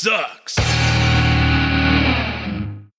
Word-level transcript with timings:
sucks. 0.00 0.58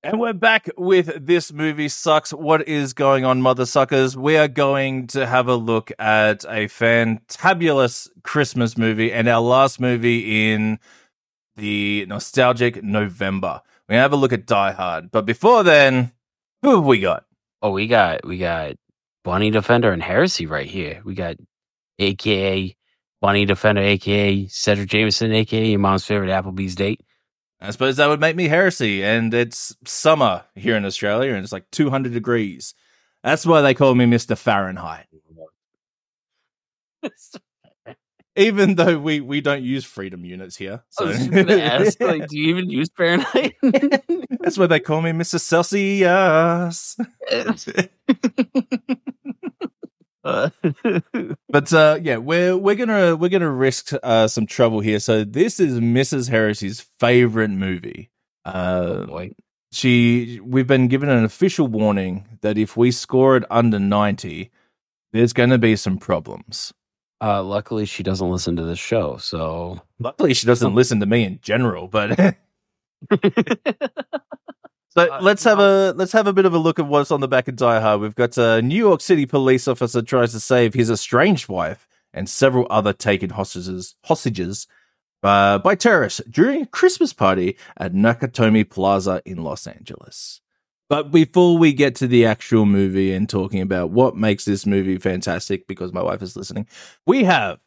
And 0.03 0.19
we're 0.19 0.33
back 0.33 0.69
with 0.77 1.25
this 1.25 1.51
movie 1.51 1.89
sucks. 1.89 2.31
What 2.31 2.67
is 2.67 2.93
going 2.93 3.25
on, 3.25 3.41
mother 3.41 3.65
suckers? 3.65 4.15
We 4.15 4.37
are 4.37 4.47
going 4.47 5.07
to 5.07 5.25
have 5.25 5.47
a 5.47 5.55
look 5.55 5.91
at 5.97 6.43
a 6.43 6.67
fantabulous 6.67 8.07
Christmas 8.23 8.77
movie 8.77 9.11
and 9.11 9.27
our 9.27 9.41
last 9.41 9.79
movie 9.79 10.53
in 10.53 10.77
the 11.55 12.05
nostalgic 12.07 12.83
November. 12.83 13.61
We're 13.89 13.93
gonna 13.93 14.03
have 14.03 14.13
a 14.13 14.17
look 14.17 14.33
at 14.33 14.45
Die 14.45 14.71
Hard. 14.71 15.09
But 15.09 15.25
before 15.25 15.63
then, 15.63 16.11
who 16.61 16.75
have 16.75 16.85
we 16.85 16.99
got? 16.99 17.25
Oh, 17.63 17.71
we 17.71 17.87
got 17.87 18.23
we 18.27 18.37
got 18.37 18.75
Bunnie 19.23 19.49
Defender 19.49 19.91
and 19.91 20.03
Heresy 20.03 20.45
right 20.45 20.67
here. 20.67 21.01
We 21.03 21.15
got 21.15 21.37
AKA 21.97 22.75
Bunnie 23.21 23.45
Defender, 23.45 23.81
AKA 23.81 24.47
Cedric 24.47 24.89
Jameson, 24.89 25.31
AKA 25.31 25.67
your 25.67 25.79
mom's 25.79 26.03
favorite 26.05 26.29
Applebee's 26.29 26.75
date. 26.75 27.01
I 27.61 27.69
suppose 27.69 27.97
that 27.97 28.07
would 28.07 28.19
make 28.19 28.35
me 28.35 28.47
heresy. 28.47 29.03
And 29.03 29.31
it's 29.33 29.75
summer 29.85 30.43
here 30.55 30.75
in 30.75 30.83
Australia 30.85 31.33
and 31.33 31.43
it's 31.43 31.53
like 31.53 31.69
200 31.71 32.11
degrees. 32.11 32.73
That's 33.23 33.45
why 33.45 33.61
they 33.61 33.75
call 33.75 33.93
me 33.93 34.05
Mr. 34.05 34.35
Fahrenheit. 34.35 35.05
Even 38.35 38.75
though 38.75 38.97
we, 38.97 39.19
we 39.19 39.41
don't 39.41 39.61
use 39.61 39.83
freedom 39.85 40.23
units 40.25 40.55
here. 40.55 40.81
I 40.81 40.85
So. 40.89 41.05
was 41.07 41.17
just 41.17 41.31
gonna 41.31 41.57
ask, 41.57 41.99
like, 42.01 42.27
do 42.27 42.37
you 42.39 42.47
even 42.47 42.69
use 42.69 42.89
Fahrenheit? 42.95 43.55
That's 44.39 44.57
why 44.57 44.67
they 44.67 44.79
call 44.79 45.01
me 45.01 45.11
Mr. 45.11 45.39
Celsius. 45.39 46.97
Uh, 50.23 50.49
But 51.49 51.73
uh, 51.73 51.99
yeah, 52.01 52.17
we're 52.17 52.55
we're 52.57 52.75
gonna 52.75 53.15
we're 53.15 53.29
gonna 53.29 53.49
risk 53.51 53.91
uh, 54.03 54.27
some 54.27 54.45
trouble 54.45 54.79
here. 54.79 54.99
So 54.99 55.23
this 55.23 55.59
is 55.59 55.79
Mrs. 55.79 56.29
Heresy's 56.29 56.81
favorite 56.99 57.49
movie. 57.51 58.09
Uh, 58.45 59.05
boy. 59.05 59.31
she 59.71 60.39
we've 60.43 60.67
been 60.67 60.87
given 60.87 61.09
an 61.09 61.23
official 61.23 61.67
warning 61.67 62.25
that 62.41 62.57
if 62.57 62.75
we 62.77 62.91
score 62.91 63.37
it 63.37 63.43
under 63.51 63.79
90 63.79 64.49
there's 65.13 65.33
going 65.33 65.49
to 65.51 65.57
be 65.59 65.75
some 65.75 65.97
problems 65.99 66.73
Uh, 67.21 67.43
luckily, 67.43 67.85
she 67.85 68.01
doesn't 68.01 68.31
listen 68.31 68.55
to 68.55 68.63
this 68.63 68.79
show, 68.79 69.17
so 69.17 69.79
luckily 69.99 70.33
she 70.33 70.47
doesn't 70.47 70.73
listen 70.79 70.99
to 71.01 71.05
me 71.05 71.23
in 71.23 71.39
general 71.43 71.87
but 71.87 72.17
so 74.91 75.07
Uh, 75.09 75.19
let's 75.21 75.43
have 75.43 75.59
a 75.59 75.93
let's 75.93 76.11
have 76.11 76.27
a 76.27 76.33
bit 76.33 76.45
of 76.45 76.53
a 76.53 76.57
look 76.57 76.79
at 76.79 76.87
what's 76.87 77.11
on 77.11 77.21
the 77.21 77.27
back 77.27 77.47
of 77.47 77.55
die 77.55 77.79
hard 77.79 78.01
we've 78.01 78.15
got 78.15 78.37
a 78.37 78.61
new 78.61 78.75
york 78.77 79.01
city 79.01 79.25
police 79.25 79.67
officer 79.67 80.01
tries 80.01 80.31
to 80.31 80.39
save 80.39 80.73
his 80.73 80.89
estranged 80.91 81.47
wife 81.49 81.87
and 82.13 82.29
several 82.29 82.67
other 82.69 82.93
taken 82.93 83.29
hostages 83.31 83.95
hostages 84.05 84.67
uh, 85.23 85.57
by 85.59 85.75
terrorists 85.75 86.21
during 86.29 86.61
a 86.63 86.65
christmas 86.65 87.13
party 87.13 87.57
at 87.77 87.93
nakatomi 87.93 88.67
plaza 88.69 89.21
in 89.25 89.43
los 89.43 89.65
angeles 89.67 90.41
But 90.89 91.09
before 91.11 91.57
we 91.57 91.71
get 91.71 91.95
to 91.95 92.07
the 92.07 92.25
actual 92.25 92.65
movie 92.65 93.13
and 93.13 93.29
talking 93.29 93.61
about 93.61 93.91
what 93.91 94.17
makes 94.17 94.43
this 94.43 94.65
movie 94.65 94.97
fantastic, 94.97 95.65
because 95.65 95.93
my 95.93 96.03
wife 96.03 96.21
is 96.21 96.35
listening, 96.35 96.67
we 97.07 97.23
have 97.23 97.59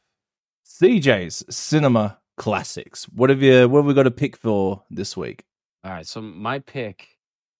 CJ's 0.66 1.42
Cinema 1.48 2.18
Classics. 2.36 3.04
What 3.04 3.30
have 3.30 3.40
you? 3.42 3.66
What 3.66 3.78
have 3.78 3.86
we 3.86 3.94
got 3.94 4.02
to 4.02 4.10
pick 4.10 4.36
for 4.36 4.82
this 4.90 5.16
week? 5.16 5.44
All 5.84 5.92
right, 5.92 6.06
so 6.06 6.20
my 6.20 6.58
pick 6.58 7.13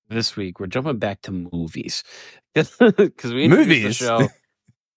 this 0.09 0.37
week, 0.37 0.61
we're 0.61 0.67
jumping 0.67 0.99
back 0.99 1.23
to 1.23 1.33
movies 1.53 2.05
because 2.55 3.33
we 3.33 3.49
Movies? 3.49 3.99
the 3.99 4.05
show. 4.05 4.29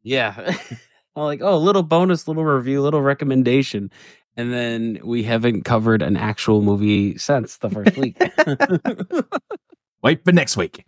yeah, 0.04 0.36
I'm 1.16 1.24
like, 1.24 1.42
oh, 1.42 1.58
little 1.58 1.84
bonus, 1.84 2.28
little 2.28 2.46
review, 2.46 2.82
little 2.82 3.02
recommendation, 3.02 3.92
and 4.36 4.54
then 4.54 5.00
we 5.04 5.24
haven't 5.24 5.64
covered 5.64 6.02
an 6.02 6.18
actual 6.18 6.62
movie 6.62 7.18
since 7.18 7.58
the 7.58 7.70
first 7.70 7.98
week. 7.98 8.18
Wait 10.04 10.24
for 10.24 10.32
next 10.32 10.58
week. 10.58 10.86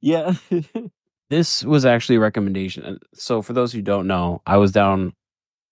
yeah, 0.00 0.34
this 1.30 1.62
was 1.64 1.84
actually 1.84 2.16
a 2.16 2.20
recommendation. 2.20 2.84
Uh, 2.84 2.94
So 3.14 3.42
for 3.42 3.52
those 3.52 3.72
who 3.72 3.82
don't 3.82 4.06
know, 4.06 4.40
I 4.46 4.56
was 4.56 4.72
down 4.72 5.12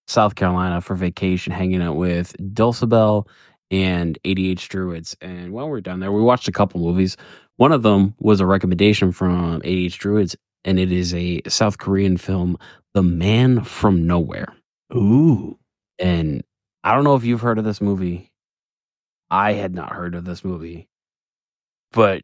South 0.06 0.34
Carolina 0.34 0.81
for 0.81 0.94
vacation, 0.94 1.53
hanging 1.53 1.81
out 1.83 1.97
with 1.97 2.37
Dulcibel 2.53 3.27
and 3.71 4.19
ADH 4.25 4.69
Druids. 4.69 5.17
And 5.23 5.53
while 5.53 5.69
we 5.71 5.79
are 5.79 5.81
down 5.81 6.00
there, 6.00 6.12
we 6.12 6.21
watched 6.21 6.47
a 6.49 6.53
couple 6.53 6.81
movies. 6.81 7.17
One 7.57 7.73
of 7.73 7.83
them 7.83 8.15
was 8.19 8.41
a 8.41 8.47
recommendation 8.47 9.13
from 9.13 9.63
AH 9.65 9.97
Druids, 9.99 10.37
and 10.65 10.79
it 10.79 10.91
is 10.93 11.15
a 11.15 11.41
South 11.49 11.79
Korean 11.79 12.17
film, 12.17 12.57
The 12.95 13.03
Man 13.03 13.63
from 13.65 14.07
Nowhere. 14.07 14.55
Ooh, 14.95 15.59
And 15.99 16.43
I 16.85 16.95
don't 16.95 17.05
know 17.05 17.15
if 17.15 17.25
you've 17.25 17.41
heard 17.41 17.59
of 17.59 17.65
this 17.65 17.81
movie. 17.81 18.31
I 19.31 19.53
had 19.53 19.75
not 19.75 19.93
heard 19.93 20.15
of 20.15 20.25
this 20.25 20.45
movie. 20.45 20.89
But 21.93 22.23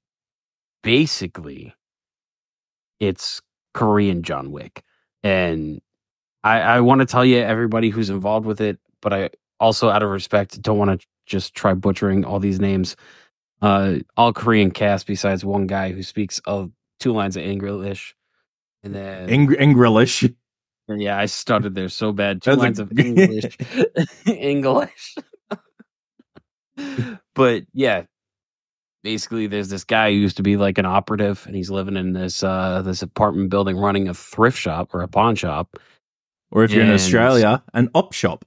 basically, 0.83 1.75
it's 3.01 3.41
Korean 3.75 4.23
John 4.23 4.51
Wick. 4.51 4.83
And 5.23 5.81
I, 6.45 6.61
I 6.61 6.81
want 6.81 7.01
to 7.01 7.07
tell 7.07 7.25
you 7.25 7.39
everybody 7.39 7.91
who's 7.91 8.11
involved 8.11 8.47
with 8.47 8.61
it, 8.61 8.79
but 9.01 9.13
I 9.13 9.31
also, 9.61 9.89
out 9.89 10.03
of 10.03 10.11
respect, 10.11 10.61
don't 10.63 10.79
want 10.79 11.01
to 11.01 11.07
just 11.27 11.55
try 11.55 11.75
butchering 11.75 12.25
all 12.25 12.39
these 12.41 12.61
names. 12.61 12.97
Uh, 13.61 13.97
all 14.17 14.33
Korean 14.33 14.71
cast 14.71 15.07
besides 15.07 15.45
one 15.45 15.67
guy 15.67 15.93
who 15.93 16.03
speaks 16.03 16.41
of 16.47 16.71
two 17.01 17.13
lines 17.13 17.37
of 17.37 17.43
English. 17.43 18.15
And 18.83 18.95
then 18.95 19.29
Ing- 19.29 19.49
Ingrilish. 19.49 20.35
yeah, 20.89 21.19
I 21.19 21.27
started 21.27 21.75
there 21.75 21.89
so 21.89 22.13
bad. 22.13 22.43
Two 22.43 22.57
That's 22.57 22.59
a- 22.59 22.63
lines 22.63 22.79
of 22.79 22.99
English. 22.99 23.57
English. 24.27 25.17
but 27.35 27.65
yeah, 27.75 28.05
basically 29.03 29.47
there's 29.47 29.69
this 29.69 29.85
guy 29.85 30.11
who 30.13 30.19
used 30.19 30.37
to 30.39 30.43
be 30.43 30.57
like 30.57 30.79
an 30.79 30.87
operative 30.87 31.45
and 31.47 31.57
he's 31.57 31.71
living 31.71 31.97
in 31.97 32.13
this 32.13 32.43
uh 32.43 32.83
this 32.83 33.03
apartment 33.03 33.51
building 33.51 33.77
running 33.77 34.09
a 34.09 34.15
thrift 34.15 34.59
shop 34.59 34.95
or 34.95 35.03
a 35.03 35.09
pawn 35.09 35.35
shop. 35.35 35.77
Or 36.51 36.65
if 36.65 36.73
you're 36.73 36.85
in 36.85 36.91
Australia, 36.93 37.63
an 37.75 37.91
op 37.95 38.13
shop. 38.15 38.45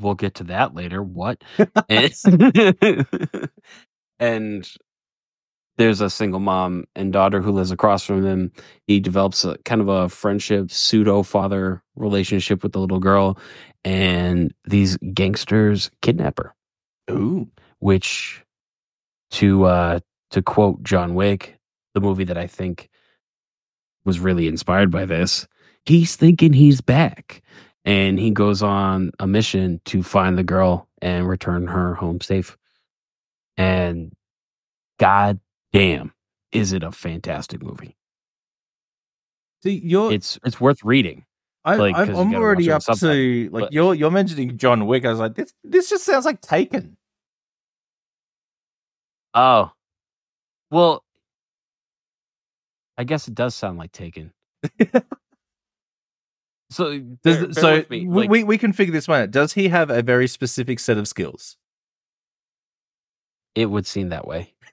We'll 0.00 0.14
get 0.14 0.34
to 0.36 0.44
that 0.44 0.74
later. 0.74 1.02
What? 1.02 1.42
and, 1.88 2.12
and 4.18 4.68
there's 5.76 6.00
a 6.02 6.10
single 6.10 6.40
mom 6.40 6.84
and 6.94 7.12
daughter 7.12 7.40
who 7.40 7.52
lives 7.52 7.70
across 7.70 8.04
from 8.04 8.24
him. 8.24 8.52
He 8.86 9.00
develops 9.00 9.44
a 9.44 9.56
kind 9.64 9.80
of 9.80 9.88
a 9.88 10.08
friendship, 10.08 10.70
pseudo 10.70 11.22
father 11.22 11.82
relationship 11.96 12.62
with 12.62 12.72
the 12.72 12.80
little 12.80 12.98
girl, 12.98 13.38
and 13.84 14.52
these 14.64 14.98
gangsters 15.14 15.90
kidnap 16.02 16.38
her. 16.38 16.54
Ooh, 17.10 17.48
Which, 17.78 18.44
to 19.32 19.64
uh, 19.64 20.00
to 20.32 20.42
quote 20.42 20.82
John 20.82 21.14
Wick, 21.14 21.58
the 21.94 22.00
movie 22.00 22.24
that 22.24 22.38
I 22.38 22.46
think 22.46 22.90
was 24.04 24.20
really 24.20 24.48
inspired 24.48 24.90
by 24.90 25.06
this, 25.06 25.46
he's 25.86 26.14
thinking 26.14 26.52
he's 26.52 26.80
back, 26.80 27.42
and 27.84 28.18
he 28.18 28.30
goes 28.30 28.62
on 28.62 29.12
a 29.18 29.26
mission 29.26 29.80
to 29.86 30.02
find 30.02 30.36
the 30.36 30.44
girl 30.44 30.88
and 31.00 31.28
return 31.28 31.66
her 31.66 31.94
home 31.94 32.20
safe. 32.20 32.56
And 33.56 34.12
god 34.98 35.40
damn, 35.72 36.12
is 36.52 36.72
it 36.72 36.82
a 36.82 36.92
fantastic 36.92 37.62
movie? 37.62 37.96
see, 39.62 39.80
you're 39.84 40.12
It's 40.12 40.38
it's 40.44 40.60
worth 40.60 40.82
reading. 40.84 41.24
I, 41.62 41.76
like, 41.76 41.94
I'm, 41.94 42.34
already 42.34 42.70
up 42.70 42.82
to 42.82 43.50
like 43.52 43.64
but- 43.64 43.72
you're 43.72 43.94
you're 43.94 44.10
mentioning 44.10 44.56
John 44.56 44.86
Wick. 44.86 45.04
I 45.04 45.10
was 45.10 45.18
like, 45.18 45.34
this 45.34 45.52
this 45.62 45.90
just 45.90 46.04
sounds 46.04 46.24
like 46.24 46.40
Taken. 46.40 46.96
Oh, 49.34 49.70
well, 50.70 51.04
I 52.96 53.04
guess 53.04 53.28
it 53.28 53.34
does 53.34 53.54
sound 53.54 53.78
like 53.78 53.92
Taken. 53.92 54.32
so, 56.70 56.98
Does, 56.98 57.38
bear- 57.38 57.46
bear 57.46 57.52
so 57.52 57.72
with 57.74 57.90
me, 57.90 58.06
we, 58.06 58.22
like- 58.22 58.30
we 58.30 58.44
we 58.44 58.58
can 58.58 58.72
figure 58.72 58.92
this 58.92 59.08
one 59.08 59.22
out. 59.22 59.30
Does 59.30 59.52
he 59.54 59.68
have 59.68 59.90
a 59.90 60.02
very 60.02 60.26
specific 60.28 60.78
set 60.80 60.98
of 60.98 61.08
skills? 61.08 61.56
it 63.54 63.66
would 63.66 63.86
seem 63.86 64.10
that 64.10 64.26
way. 64.26 64.54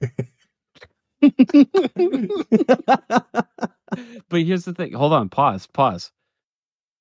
but 4.28 4.42
here's 4.42 4.64
the 4.64 4.74
thing. 4.74 4.92
Hold 4.92 5.12
on. 5.12 5.28
Pause. 5.28 5.66
Pause. 5.68 6.12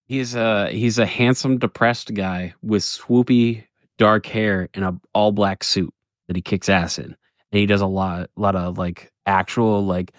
He's 0.07 0.35
a 0.35 0.69
he's 0.71 0.97
a 0.97 1.05
handsome, 1.05 1.57
depressed 1.57 2.13
guy 2.13 2.53
with 2.61 2.81
swoopy 2.81 3.65
dark 3.97 4.25
hair 4.25 4.69
and 4.73 4.85
a 4.85 4.97
all 5.13 5.31
black 5.31 5.63
suit 5.63 5.94
that 6.27 6.35
he 6.35 6.41
kicks 6.41 6.69
ass 6.69 6.97
in, 6.97 7.05
and 7.05 7.59
he 7.59 7.65
does 7.65 7.81
a 7.81 7.85
lot 7.88 8.29
lot 8.38 8.55
of 8.55 8.77
like 8.77 9.11
actual 9.25 9.85
like 9.85 10.13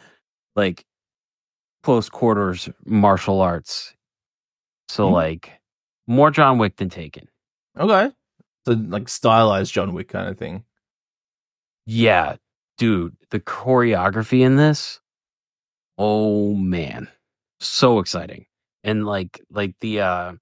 like 0.56 0.84
close 1.82 2.08
quarters 2.10 2.68
martial 2.84 3.40
arts. 3.40 3.94
So 4.88 5.08
Hmm. 5.08 5.14
like 5.14 5.60
more 6.06 6.30
John 6.30 6.58
Wick 6.58 6.76
than 6.76 6.88
Taken. 6.90 7.28
Okay, 7.78 8.10
so 8.66 8.72
like 8.72 9.08
stylized 9.08 9.72
John 9.72 9.92
Wick 9.94 10.08
kind 10.08 10.28
of 10.28 10.38
thing. 10.38 10.64
Yeah, 11.86 12.36
dude, 12.76 13.16
the 13.30 13.40
choreography 13.40 14.40
in 14.40 14.56
this, 14.56 15.00
oh 15.96 16.54
man, 16.54 17.08
so 17.60 17.98
exciting. 17.98 18.46
And 18.84 19.06
like 19.06 19.40
like 19.50 19.74
the 19.80 20.00
uh 20.00 20.32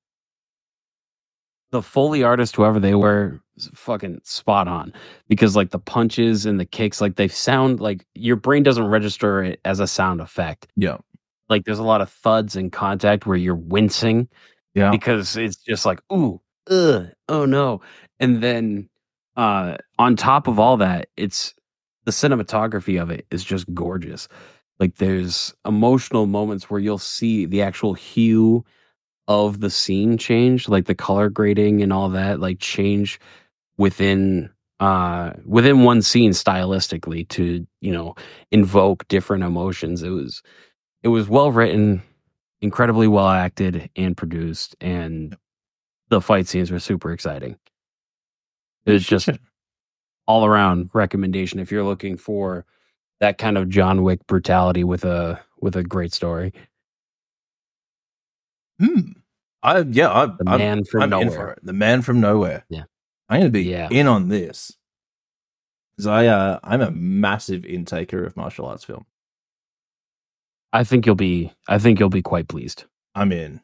the 1.73 1.83
Foley 1.83 2.23
artist, 2.23 2.57
whoever 2.57 2.79
they 2.79 2.95
were, 2.95 3.41
fucking 3.75 4.21
spot 4.23 4.69
on 4.69 4.93
because 5.29 5.57
like 5.57 5.71
the 5.71 5.79
punches 5.79 6.45
and 6.47 6.61
the 6.61 6.65
kicks 6.67 7.01
like 7.01 7.17
they 7.17 7.27
sound 7.27 7.81
like 7.81 8.05
your 8.15 8.37
brain 8.37 8.63
doesn't 8.63 8.87
register 8.87 9.43
it 9.43 9.61
as 9.65 9.81
a 9.81 9.87
sound 9.87 10.21
effect 10.21 10.67
Yeah. 10.77 10.99
Like 11.49 11.65
there's 11.65 11.79
a 11.79 11.85
lot 11.85 12.01
of 12.01 12.11
thuds 12.11 12.57
and 12.57 12.73
contact 12.73 13.27
where 13.27 13.37
you're 13.37 13.55
wincing 13.57 14.29
Yeah. 14.75 14.91
because 14.91 15.37
it's 15.37 15.57
just 15.57 15.87
like 15.87 16.01
ooh 16.13 16.41
ugh, 16.71 17.09
oh 17.29 17.45
no. 17.47 17.81
And 18.21 18.43
then 18.43 18.89
uh 19.37 19.77
on 19.99 20.17
top 20.17 20.49
of 20.49 20.59
all 20.59 20.77
that 20.79 21.09
it's 21.17 21.55
the 22.05 22.13
cinematography 22.13 23.01
of 23.01 23.11
it 23.11 23.27
is 23.31 23.45
just 23.45 23.73
gorgeous. 23.75 24.29
Like 24.81 24.97
there's 24.97 25.55
emotional 25.67 26.27
moments 26.27 26.71
where 26.71 26.81
you'll 26.81 26.99
see 26.99 27.47
the 27.47 27.63
actual 27.63 27.95
hue 27.95 28.65
of 29.29 29.61
the 29.61 29.71
scene 29.71 30.19
change 30.19 30.69
like 30.69 30.87
the 30.87 30.95
color 30.95 31.29
grading 31.31 31.83
and 31.83 31.93
all 31.93 32.09
that 32.11 32.41
like 32.41 32.59
change 32.61 33.19
within 33.79 34.51
uh 34.81 35.33
within 35.47 35.85
one 35.85 36.03
scene 36.03 36.33
stylistically 36.33 37.27
to 37.29 37.67
you 37.81 37.93
know 37.93 38.15
invoke 38.53 39.07
different 39.09 39.45
emotions. 39.45 40.03
It 40.03 40.11
was 40.11 40.43
it 41.03 41.09
was 41.09 41.29
well 41.29 41.51
written 41.53 42.03
incredibly 42.61 43.07
well 43.09 43.29
acted 43.29 43.91
and 43.97 44.17
produced 44.17 44.75
and 44.81 45.37
the 46.09 46.21
fight 46.21 46.47
scenes 46.47 46.71
were 46.71 46.79
super 46.79 47.13
exciting 47.13 47.57
It's 48.87 49.05
just 49.07 49.29
all 50.27 50.45
around 50.47 50.91
recommendation 50.95 51.61
if 51.61 51.71
you're 51.71 51.85
looking 51.85 52.17
for 52.17 52.65
that 53.21 53.39
kind 53.39 53.59
of 53.59 53.69
John 53.69 54.03
Wick 54.03 54.27
brutality 54.27 54.85
with 54.85 55.05
a 55.05 55.41
with 55.61 55.77
a 55.77 55.83
great 55.85 56.13
story. 56.13 56.53
Hmm. 58.81 59.13
I 59.63 59.81
yeah, 59.81 60.11
I, 60.13 60.27
The 60.27 60.45
I'm, 60.47 60.59
man 60.59 60.85
from 60.85 61.03
I'm 61.03 61.13
in 61.15 61.31
for 61.31 61.37
nowhere. 61.39 61.51
it. 61.53 61.59
The 61.65 61.73
man 61.73 62.03
from 62.03 62.21
nowhere. 62.21 62.65
Yeah. 62.69 62.85
I'm 63.29 63.41
gonna 63.41 63.51
be 63.51 63.65
Yeah. 63.65 63.89
in 63.91 64.07
on 64.07 64.29
this. 64.29 64.77
Because 65.97 66.07
I 66.09 66.27
uh 66.27 66.61
I'm 66.65 66.83
a 66.83 66.91
massive 66.91 67.63
intaker 67.63 68.27
of 68.27 68.37
martial 68.37 68.67
arts 68.67 68.85
film. 68.85 69.07
I 70.73 70.85
think 70.85 71.07
you'll 71.07 71.15
be 71.15 71.53
I 71.69 71.79
think 71.79 71.99
you'll 72.01 72.09
be 72.11 72.23
quite 72.23 72.49
pleased. 72.49 72.85
I'm 73.15 73.33
in. 73.33 73.61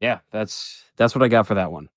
Yeah, 0.00 0.20
that's 0.30 0.84
that's 0.96 1.14
what 1.14 1.22
I 1.22 1.28
got 1.28 1.46
for 1.46 1.54
that 1.54 1.72
one. 1.72 1.88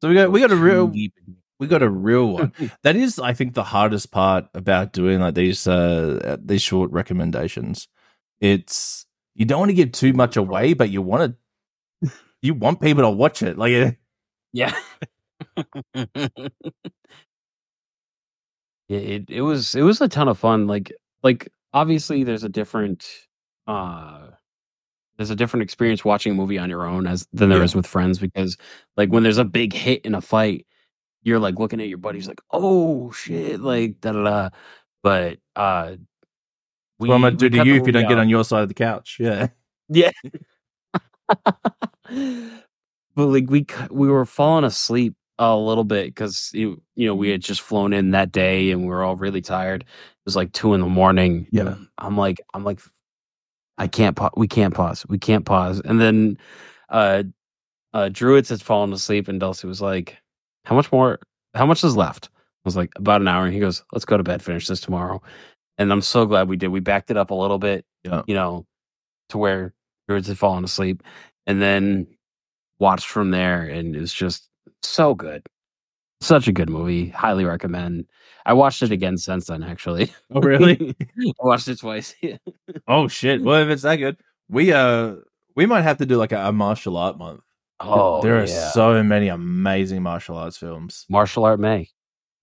So 0.00 0.08
we 0.08 0.14
got 0.14 0.32
we 0.32 0.40
got 0.40 0.50
a 0.50 0.56
real 0.56 0.88
deep. 0.88 1.14
we 1.58 1.66
got 1.68 1.82
a 1.82 1.88
real 1.88 2.28
one. 2.28 2.52
that 2.82 2.96
is 2.96 3.18
I 3.18 3.32
think 3.32 3.54
the 3.54 3.62
hardest 3.64 4.10
part 4.10 4.46
about 4.54 4.92
doing 4.92 5.20
like 5.20 5.34
these 5.34 5.66
uh 5.66 6.36
these 6.42 6.62
short 6.62 6.90
recommendations. 6.90 7.88
It's 8.40 9.06
you 9.34 9.44
don't 9.46 9.60
want 9.60 9.70
to 9.70 9.74
give 9.74 9.92
too 9.92 10.12
much 10.12 10.36
away, 10.36 10.74
but 10.74 10.90
you 10.90 11.02
want 11.02 11.36
to 12.02 12.10
you 12.42 12.54
want 12.54 12.80
people 12.80 13.04
to 13.04 13.10
watch 13.10 13.42
it. 13.42 13.56
Like 13.56 13.74
uh, 13.74 13.92
Yeah. 14.52 14.76
yeah, 15.94 16.08
it, 18.88 19.30
it 19.30 19.42
was 19.42 19.74
it 19.74 19.82
was 19.82 20.00
a 20.00 20.08
ton 20.08 20.28
of 20.28 20.38
fun. 20.38 20.66
Like 20.66 20.92
like 21.22 21.48
obviously 21.72 22.24
there's 22.24 22.44
a 22.44 22.48
different 22.48 23.06
uh 23.66 24.28
there's 25.16 25.30
a 25.30 25.36
different 25.36 25.62
experience 25.62 26.04
watching 26.04 26.32
a 26.32 26.34
movie 26.34 26.58
on 26.58 26.70
your 26.70 26.86
own 26.86 27.06
as 27.06 27.26
than 27.32 27.48
there 27.50 27.58
Yeah. 27.58 27.64
is 27.64 27.74
with 27.76 27.86
friends 27.86 28.18
because 28.18 28.56
like 28.96 29.10
when 29.10 29.22
there's 29.22 29.38
a 29.38 29.44
big 29.44 29.72
hit 29.72 30.04
in 30.04 30.14
a 30.14 30.20
fight, 30.20 30.66
you're 31.22 31.38
like 31.38 31.58
looking 31.58 31.80
at 31.80 31.88
your 31.88 31.98
buddies 31.98 32.26
like, 32.28 32.40
oh 32.50 33.12
shit, 33.12 33.60
like 33.60 34.00
da 34.00 34.12
da 34.12 34.24
da. 34.24 34.50
But 35.02 35.38
uh 35.56 35.96
we, 36.98 37.08
what 37.08 37.16
I'm 37.16 37.22
gonna 37.22 37.36
do 37.36 37.48
to 37.50 37.64
you 37.64 37.74
if 37.76 37.86
you 37.86 37.92
don't 37.92 38.02
movie 38.02 38.14
get 38.14 38.18
on 38.18 38.28
your 38.28 38.44
side 38.44 38.62
of 38.62 38.68
the 38.68 38.74
couch. 38.74 39.16
Yeah. 39.20 39.48
yeah. 39.88 40.10
but 43.14 43.26
like 43.26 43.48
we 43.50 43.66
we 43.90 44.08
were 44.08 44.24
falling 44.26 44.64
asleep 44.64 45.14
a 45.38 45.56
little 45.56 45.84
bit 45.84 46.06
because 46.06 46.50
you 46.54 46.80
you 46.94 47.06
know 47.06 47.14
we 47.14 47.30
had 47.30 47.40
just 47.42 47.60
flown 47.62 47.92
in 47.92 48.10
that 48.12 48.32
day 48.32 48.70
and 48.70 48.82
we 48.82 48.86
were 48.88 49.02
all 49.02 49.16
really 49.16 49.42
tired. 49.42 49.84
It 50.22 50.26
was 50.26 50.36
like 50.36 50.52
two 50.52 50.74
in 50.74 50.80
the 50.80 50.86
morning. 50.86 51.48
Yeah. 51.50 51.74
I'm 51.98 52.16
like 52.16 52.40
I'm 52.54 52.62
like 52.64 52.80
I 53.78 53.88
can't 53.88 54.14
pause. 54.16 54.30
We 54.36 54.46
can't 54.46 54.72
pause. 54.74 55.04
We 55.08 55.18
can't 55.18 55.44
pause. 55.44 55.80
And 55.84 56.00
then 56.00 56.38
uh 56.88 57.24
uh 57.92 58.08
Druids 58.08 58.48
had 58.50 58.62
fallen 58.62 58.92
asleep 58.92 59.26
and 59.28 59.40
Dulcie 59.40 59.66
was 59.66 59.80
like, 59.82 60.18
How 60.64 60.76
much 60.76 60.92
more 60.92 61.18
how 61.54 61.66
much 61.66 61.82
is 61.82 61.96
left? 61.96 62.28
I 62.34 62.38
was 62.64 62.76
like, 62.76 62.92
about 62.96 63.20
an 63.20 63.26
hour. 63.28 63.44
And 63.44 63.52
he 63.54 63.58
goes, 63.60 63.82
Let's 63.92 64.04
go 64.04 64.16
to 64.16 64.22
bed, 64.22 64.42
finish 64.42 64.68
this 64.68 64.80
tomorrow. 64.80 65.20
And 65.78 65.90
I'm 65.92 66.02
so 66.02 66.24
glad 66.26 66.48
we 66.48 66.56
did. 66.56 66.68
We 66.68 66.80
backed 66.80 67.10
it 67.10 67.16
up 67.16 67.30
a 67.30 67.34
little 67.34 67.58
bit, 67.58 67.84
Yeah. 68.04 68.22
you 68.28 68.34
know, 68.34 68.66
to 69.30 69.38
where 69.38 69.74
Druids 70.08 70.28
had 70.28 70.38
fallen 70.38 70.62
asleep. 70.62 71.02
And 71.48 71.60
then 71.60 72.06
watched 72.78 73.08
from 73.08 73.32
there 73.32 73.62
and 73.64 73.96
it 73.96 74.00
was 74.00 74.12
just 74.14 74.48
so 74.82 75.14
good. 75.16 75.44
Such 76.22 76.46
a 76.46 76.52
good 76.52 76.70
movie. 76.70 77.08
Highly 77.08 77.44
recommend. 77.44 78.06
I 78.46 78.52
watched 78.52 78.82
it 78.82 78.92
again 78.92 79.18
since 79.18 79.46
then, 79.46 79.64
actually. 79.64 80.12
Oh 80.32 80.40
really? 80.40 80.94
I 81.18 81.32
watched 81.40 81.66
it 81.66 81.80
twice. 81.80 82.14
oh 82.88 83.08
shit. 83.08 83.42
Well 83.42 83.60
if 83.62 83.68
it's 83.68 83.82
that 83.82 83.96
good. 83.96 84.16
We 84.48 84.72
uh 84.72 85.16
we 85.56 85.66
might 85.66 85.82
have 85.82 85.98
to 85.98 86.06
do 86.06 86.16
like 86.16 86.30
a, 86.30 86.46
a 86.46 86.52
martial 86.52 86.96
art 86.96 87.18
month. 87.18 87.40
oh, 87.80 88.22
there 88.22 88.36
are 88.36 88.46
yeah. 88.46 88.70
so 88.70 89.02
many 89.02 89.26
amazing 89.28 90.02
martial 90.02 90.36
arts 90.36 90.56
films. 90.56 91.06
Martial 91.08 91.44
Art 91.44 91.58
May. 91.58 91.88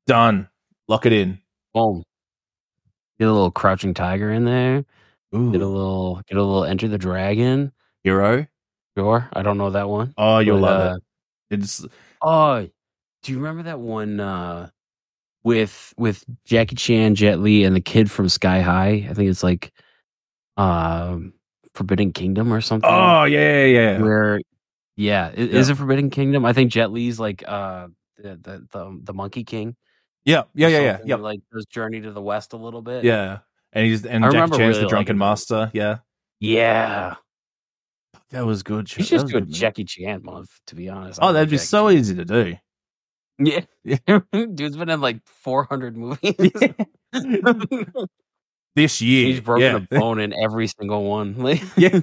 Done. 0.06 0.50
Lock 0.90 1.06
it 1.06 1.14
in. 1.14 1.40
Boom. 1.74 2.04
Get 3.18 3.30
a 3.30 3.32
little 3.32 3.52
Crouching 3.52 3.94
Tiger 3.94 4.30
in 4.32 4.44
there. 4.44 4.84
Ooh. 5.34 5.52
Get 5.52 5.62
a 5.62 5.68
little, 5.68 6.22
get 6.28 6.38
a 6.38 6.44
little 6.44 6.66
Enter 6.66 6.88
the 6.90 6.98
Dragon. 6.98 7.72
Hero. 8.04 8.46
Sure, 8.98 9.30
I 9.32 9.42
don't 9.42 9.58
know 9.58 9.70
that 9.70 9.88
one. 9.88 10.14
Oh, 10.18 10.40
you'll 10.40 10.60
But, 10.60 10.62
love 10.62 10.92
uh, 10.92 10.96
it. 11.52 11.60
It's 11.60 11.86
Oh, 12.22 12.68
do 13.24 13.32
you 13.32 13.38
remember 13.38 13.64
that 13.64 13.80
one 13.80 14.20
uh, 14.20 14.70
with 15.44 15.94
with 15.98 16.24
Jackie 16.46 16.76
Chan, 16.76 17.16
Jet 17.16 17.40
Li, 17.40 17.64
and 17.64 17.76
the 17.76 17.82
kid 17.82 18.10
from 18.10 18.30
Sky 18.30 18.62
High? 18.62 19.08
I 19.10 19.14
think 19.14 19.30
it's 19.30 19.44
like 19.44 19.72
um, 20.58 21.34
Forbidden 21.74 22.14
Kingdom 22.14 22.52
or 22.54 22.62
something. 22.62 22.90
Oh 22.90 23.24
yeah, 23.26 23.66
yeah, 23.66 23.66
yeah. 23.66 24.02
where 24.02 24.42
yeah, 24.96 25.32
is 25.32 25.68
Yeah. 25.68 25.74
it 25.74 25.78
Forbidden 25.78 26.10
Kingdom? 26.10 26.46
I 26.46 26.54
think 26.54 26.72
Jet 26.72 26.92
Li's 26.92 27.20
like 27.20 27.44
uh, 27.48 27.88
the, 28.18 28.36
the 28.36 28.68
the 28.72 29.00
the 29.04 29.14
Monkey 29.14 29.44
King. 29.44 29.76
Yeah, 30.26 30.44
yeah, 30.54 30.68
yeah, 30.68 30.80
yeah. 30.82 30.98
Yeah. 31.06 31.16
Like 31.16 31.40
his 31.54 31.66
journey 31.66 32.02
to 32.02 32.12
the 32.12 32.22
west 32.22 32.54
a 32.54 32.58
little 32.58 32.82
bit. 32.82 33.04
Yeah. 33.04 33.40
And 33.72 33.86
he's 33.86 34.06
and 34.06 34.26
I 34.26 34.32
Jackie 34.32 34.58
Chan's 34.58 34.76
really 34.76 34.82
the 34.82 34.90
drunken 34.90 35.18
master. 35.18 35.72
Yeah. 35.74 36.00
yeah. 36.40 37.16
That 38.32 38.46
was 38.46 38.62
good. 38.62 38.90
He's 38.90 39.10
just 39.10 39.28
doing 39.28 39.46
good. 39.46 39.54
Jackie 39.54 39.86
Chan 39.86 40.22
month, 40.24 40.50
to 40.68 40.76
be 40.76 40.90
honest. 40.90 41.20
Oh, 41.22 41.34
that'd 41.34 41.50
be 41.50 41.56
Jackie 41.56 41.66
so 41.66 41.90
Chan. 41.90 41.98
easy 41.98 42.16
to 42.16 42.26
do. 42.26 42.56
Yeah. 43.40 43.62
Yeah. 43.84 43.98
Dude's 44.32 44.78
been 44.78 44.90
in 44.90 45.02
like 45.02 45.22
400 45.26 45.98
movies. 45.98 46.36
This 48.76 49.02
year. 49.02 49.26
He's 49.26 49.42
broken 49.42 49.64
yeah. 49.64 49.76
a 49.78 50.00
bone 50.00 50.20
in 50.20 50.34
every 50.42 50.68
single 50.68 51.04
one. 51.04 51.36
Like, 51.38 51.62
yeah. 51.78 52.00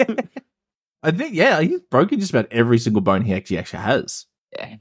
I 1.03 1.11
think 1.13 1.35
yeah, 1.35 1.61
he's 1.61 1.81
broken 1.91 2.19
just 2.19 2.31
about 2.33 2.49
every 2.51 2.79
single 2.79 3.01
bone 3.03 3.23
he 3.23 3.33
actually 3.35 3.59
actually 3.59 3.83
has. 3.83 4.27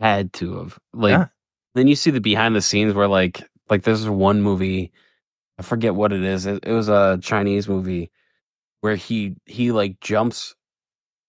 had 0.01 0.33
to 0.33 0.57
have. 0.57 0.79
Like, 0.93 1.11
Yeah. 1.11 1.27
then 1.75 1.87
you 1.87 1.95
see 1.95 2.11
the 2.11 2.19
behind 2.19 2.55
the 2.55 2.61
scenes 2.61 2.93
where 2.95 3.07
like, 3.07 3.43
like 3.69 3.83
there's 3.83 4.09
one 4.09 4.41
movie, 4.41 4.91
I 5.59 5.63
forget 5.63 5.95
what 5.95 6.11
it 6.11 6.23
is. 6.23 6.45
It, 6.45 6.63
it 6.65 6.71
was 6.73 6.89
a 6.89 7.19
Chinese 7.21 7.67
movie 7.69 8.11
where 8.81 8.95
he 8.95 9.35
he 9.45 9.71
like 9.71 9.99
jumps 10.01 10.55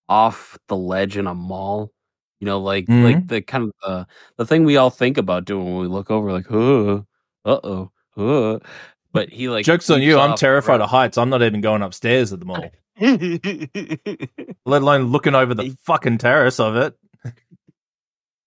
off 0.09 0.59
the 0.69 0.77
ledge 0.77 1.17
in 1.17 1.27
a 1.27 1.35
mall. 1.35 1.93
You 2.41 2.47
know, 2.47 2.61
like 2.61 2.87
Mm-hmm. 2.87 3.05
like 3.05 3.29
the 3.29 3.41
kind 3.43 3.65
of 3.65 3.73
the 3.83 4.07
the 4.37 4.47
thing 4.47 4.65
we 4.65 4.77
all 4.77 4.91
think 4.91 5.17
about 5.19 5.45
doing 5.47 5.65
when 5.65 5.77
we 5.83 5.87
look 5.89 6.11
over, 6.11 6.33
like, 6.33 6.51
uh 6.51 7.03
oh, 7.45 7.91
uh. 8.17 8.59
But 9.13 9.31
he 9.31 9.49
like 9.49 9.65
Jokes 9.65 9.89
on 9.89 10.03
you. 10.03 10.19
I'm 10.19 10.37
terrified 10.37 10.81
of 10.83 10.91
heights. 10.91 11.17
I'm 11.17 11.31
not 11.31 11.43
even 11.43 11.63
going 11.63 11.81
upstairs 11.83 12.33
at 12.35 12.41
the 12.41 12.45
mall, 12.47 12.71
let 14.67 14.83
alone 14.83 15.05
looking 15.05 15.35
over 15.35 15.55
the 15.55 15.75
fucking 15.85 16.19
terrace 16.19 16.61
of 16.61 16.77
it. 16.77 16.95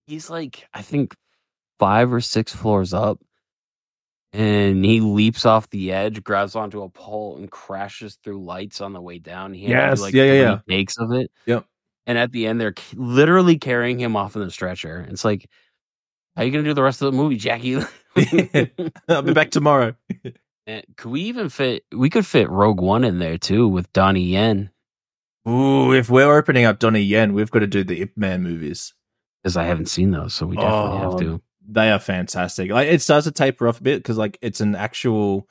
he's 0.06 0.30
like 0.30 0.68
I 0.74 0.84
think 0.84 1.16
five 1.80 2.14
or 2.14 2.22
six 2.22 2.54
floors 2.54 2.94
up, 2.94 3.20
and 4.34 4.86
he 4.86 5.00
leaps 5.02 5.46
off 5.46 5.70
the 5.72 5.92
edge, 5.92 6.24
grabs 6.24 6.56
onto 6.56 6.84
a 6.84 6.90
pole, 6.90 7.38
and 7.38 7.50
crashes 7.50 8.20
through 8.24 8.44
lights 8.44 8.80
on 8.82 8.94
the 8.94 9.02
way 9.02 9.18
down. 9.18 9.54
He 9.54 9.70
Yes, 9.70 10.00
like 10.02 10.14
yeah, 10.14 10.34
yeah, 10.34 10.60
three 10.68 10.78
takes 10.78 11.00
of 11.00 11.12
it. 11.14 11.32
Yep. 11.48 11.66
And 12.10 12.18
at 12.18 12.32
the 12.32 12.48
end, 12.48 12.60
they're 12.60 12.74
literally 12.96 13.60
carrying 13.60 14.00
him 14.00 14.16
off 14.16 14.36
in 14.36 14.42
the 14.42 14.50
stretcher. 14.50 15.06
It's 15.12 15.24
like, 15.24 15.48
how 16.36 16.42
you 16.42 16.50
gonna 16.50 16.64
do 16.64 16.74
the 16.74 16.82
rest 16.82 17.04
of 17.04 17.12
the 17.12 17.16
movie, 17.18 17.36
Jackie? 17.38 17.76
I'll 19.08 19.22
be 19.22 19.34
back 19.34 19.52
tomorrow. 19.52 19.94
And 20.66 20.84
could 20.98 21.12
we 21.12 21.22
even 21.22 21.50
fit? 21.50 21.84
We 21.96 22.10
could 22.10 22.26
fit 22.26 22.50
Rogue 22.50 22.82
One 22.82 23.04
in 23.04 23.20
there 23.20 23.38
too 23.38 23.68
with 23.68 23.94
Donnie 23.94 24.26
Yen, 24.26 24.72
Ooh, 25.48 25.94
if 25.94 26.10
we're 26.10 26.36
opening 26.36 26.66
up 26.66 26.80
Donnie 26.80 27.02
Yen, 27.04 27.34
we've 27.34 27.52
got 27.52 27.60
to 27.60 27.68
do 27.68 27.84
the 27.84 28.02
Ip 28.02 28.18
Man 28.18 28.42
movies. 28.42 28.96
because 29.44 29.56
I 29.56 29.66
haven't 29.66 29.86
seen 29.88 30.10
those, 30.10 30.34
so 30.34 30.48
we 30.48 30.56
definitely 30.56 30.98
have 30.98 31.14
Oh, 31.14 31.20
to. 31.20 31.42
They 31.72 31.92
are 31.92 32.00
fantastic. 32.00 32.72
Like 32.72 32.88
it 32.88 33.04
starts 33.04 33.26
to 33.28 33.32
taper 33.32 33.68
off 33.68 33.80
a 33.80 33.84
bit 33.84 34.00
because 34.00 34.18
like 34.18 34.40
it's 34.42 34.62
an 34.62 34.74
actual 34.76 35.48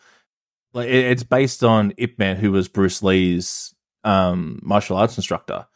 like 0.74 0.88
it- 0.88 1.06
it's 1.12 1.22
based 1.22 1.62
on 1.62 1.92
Ip 1.98 2.18
Man, 2.18 2.36
who 2.36 2.50
was 2.50 2.66
Bruce 2.68 3.00
Lee's 3.02 3.72
um 4.02 4.58
martial 4.64 4.96
arts 4.96 5.16
instructor. 5.16 5.66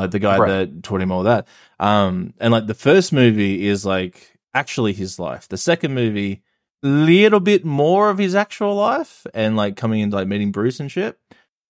Like 0.00 0.10
the 0.10 0.18
guy 0.18 0.38
Right. 0.38 0.48
that 0.48 0.82
taught 0.82 1.00
him 1.00 1.12
all 1.12 1.24
that. 1.24 1.46
Um, 1.78 2.34
and 2.40 2.52
like 2.52 2.66
the 2.66 2.74
first 2.74 3.12
movie 3.12 3.66
is 3.66 3.84
like 3.86 4.36
actually 4.54 4.92
his 4.92 5.18
life. 5.18 5.48
The 5.48 5.56
second 5.56 5.94
movie, 5.94 6.42
little 6.82 7.40
bit 7.40 7.64
more 7.64 8.10
of 8.10 8.18
his 8.18 8.34
actual 8.34 8.74
life 8.74 9.26
and 9.34 9.56
like 9.56 9.76
coming 9.76 10.00
into 10.00 10.16
like 10.16 10.28
meeting 10.28 10.50
Bruce 10.52 10.80
and 10.80 10.90
shit. 10.90 11.18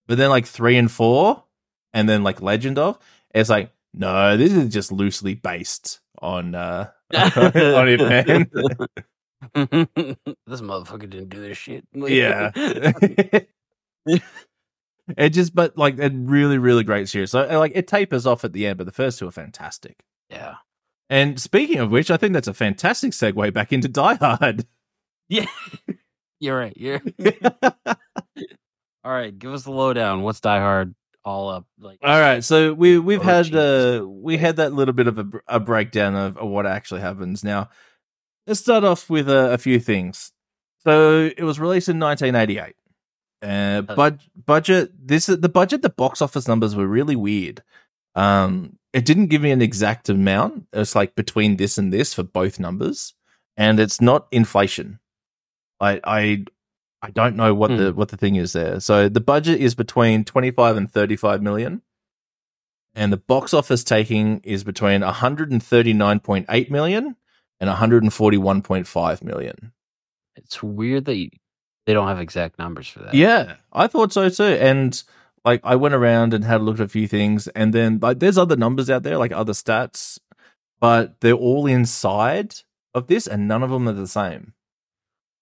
But 0.06 0.18
then 0.18 0.30
like 0.30 0.46
three 0.46 0.76
and 0.76 0.90
four, 0.90 1.44
and 1.92 2.08
then 2.08 2.22
like 2.22 2.40
Legend 2.42 2.78
of, 2.78 2.98
it's 3.34 3.50
like 3.50 3.72
no, 3.92 4.36
this 4.36 4.52
is 4.52 4.72
just 4.72 4.92
loosely 4.92 5.34
based 5.34 6.00
on 6.22 6.54
uh 6.54 6.90
on 7.14 7.88
it, 7.88 8.00
man. 8.00 8.50
this 10.46 10.60
motherfucker 10.60 11.08
didn't 11.10 11.30
do 11.30 11.40
this 11.40 11.58
shit. 11.58 11.84
Yeah. 11.94 12.50
It 15.16 15.30
just, 15.30 15.54
but 15.54 15.76
like 15.76 15.98
a 15.98 16.10
really, 16.10 16.58
really 16.58 16.84
great 16.84 17.08
series. 17.08 17.30
So 17.30 17.46
like 17.58 17.72
it 17.74 17.86
tapers 17.86 18.26
off 18.26 18.44
at 18.44 18.52
the 18.52 18.66
end, 18.66 18.78
but 18.78 18.84
the 18.86 18.92
first 18.92 19.18
two 19.18 19.28
are 19.28 19.32
fantastic. 19.32 20.04
yeah. 20.28 20.56
And 21.08 21.40
speaking 21.40 21.78
of 21.78 21.90
which, 21.90 22.08
I 22.10 22.16
think 22.16 22.34
that's 22.34 22.46
a 22.46 22.54
fantastic 22.54 23.10
segue 23.12 23.52
back 23.52 23.72
into 23.72 23.88
Die 23.88 24.14
Hard. 24.14 24.64
Yeah. 25.28 25.46
You're 26.40 26.56
right. 26.58 26.72
You're 26.76 27.02
all 29.04 29.12
right. 29.12 29.36
Give 29.36 29.52
us 29.52 29.64
the 29.64 29.72
lowdown. 29.72 30.22
What's 30.22 30.40
Die 30.40 30.58
Hard 30.60 30.94
all 31.24 31.48
up? 31.50 31.66
Like 31.78 31.98
All 32.02 32.18
right, 32.20 32.42
so 32.42 32.72
we 32.72 32.98
we've 32.98 33.20
Oh, 33.20 33.24
had 33.24 33.46
Jesus. 33.46 34.00
uh, 34.02 34.06
we 34.08 34.36
had 34.36 34.56
that 34.56 34.72
little 34.72 34.94
bit 34.94 35.06
of 35.06 35.18
a, 35.18 35.26
a 35.48 35.60
breakdown 35.60 36.14
of, 36.14 36.36
of 36.38 36.48
what 36.48 36.66
actually 36.66 37.00
happens. 37.00 37.42
Now, 37.44 37.70
let's 38.46 38.60
start 38.60 38.84
off 38.84 39.10
with 39.10 39.28
a, 39.28 39.52
a 39.52 39.58
few 39.58 39.80
things. 39.80 40.32
So 40.84 41.30
it 41.36 41.42
was 41.42 41.60
released 41.60 41.88
in 41.88 41.98
1988. 41.98 42.74
Uh, 43.42 43.82
bud- 43.82 44.20
budget. 44.46 44.92
This 44.96 45.26
the 45.26 45.48
budget. 45.48 45.82
The 45.82 45.90
box 45.90 46.20
office 46.22 46.46
numbers 46.48 46.76
were 46.76 46.86
really 46.86 47.16
weird. 47.16 47.62
Um, 48.14 48.78
it 48.92 49.04
didn't 49.04 49.26
give 49.28 49.42
me 49.42 49.50
an 49.50 49.62
exact 49.62 50.08
amount. 50.08 50.66
It's 50.72 50.94
like 50.94 51.14
between 51.14 51.56
this 51.56 51.78
and 51.78 51.92
this 51.92 52.12
for 52.12 52.22
both 52.22 52.58
numbers, 52.60 53.14
and 53.56 53.78
it's 53.80 54.00
not 54.00 54.26
inflation. 54.30 54.98
I 55.80 56.00
I 56.04 56.44
I 57.02 57.10
don't 57.10 57.36
know 57.36 57.54
what 57.54 57.70
the 57.70 57.92
what 57.94 58.08
the 58.08 58.16
thing 58.16 58.34
is 58.36 58.52
there. 58.52 58.80
So 58.80 59.08
the 59.08 59.20
budget 59.20 59.60
is 59.60 59.74
between 59.74 60.24
25 60.24 60.76
and 60.76 60.90
35 60.90 61.42
million. 61.42 61.82
And 62.96 63.12
the 63.12 63.16
box 63.18 63.54
office 63.54 63.84
taking 63.84 64.40
is 64.40 64.64
between 64.64 65.02
139.8 65.02 66.70
million 66.70 67.16
and 67.60 67.70
141.5 67.70 69.22
million. 69.22 69.72
it's 70.34 70.62
weird 70.62 71.04
that 71.04 71.14
you, 71.16 71.30
they 71.86 71.94
don't 71.94 72.08
have 72.08 72.20
exact 72.20 72.58
numbers 72.58 72.88
for 72.88 73.00
that. 73.00 73.14
Yeah, 73.14 73.56
I 73.72 73.86
thought 73.86 74.12
so 74.12 74.28
too. 74.28 74.44
And 74.44 75.02
like 75.44 75.60
I 75.64 75.76
went 75.76 75.94
around 75.94 76.34
and 76.34 76.44
had 76.44 76.60
a 76.60 76.64
look 76.64 76.76
at 76.76 76.84
a 76.86 76.88
few 76.88 77.08
things 77.08 77.48
and 77.48 77.72
then 77.72 77.98
like 78.00 78.18
there's 78.18 78.38
other 78.38 78.56
numbers 78.56 78.90
out 78.90 79.02
there 79.02 79.18
like 79.18 79.32
other 79.32 79.52
stats, 79.52 80.18
but 80.80 81.20
they're 81.20 81.32
all 81.32 81.66
inside 81.66 82.56
of 82.94 83.06
this 83.06 83.26
and 83.26 83.48
none 83.48 83.62
of 83.62 83.70
them 83.70 83.88
are 83.88 83.92
the 83.92 84.06
same. 84.06 84.54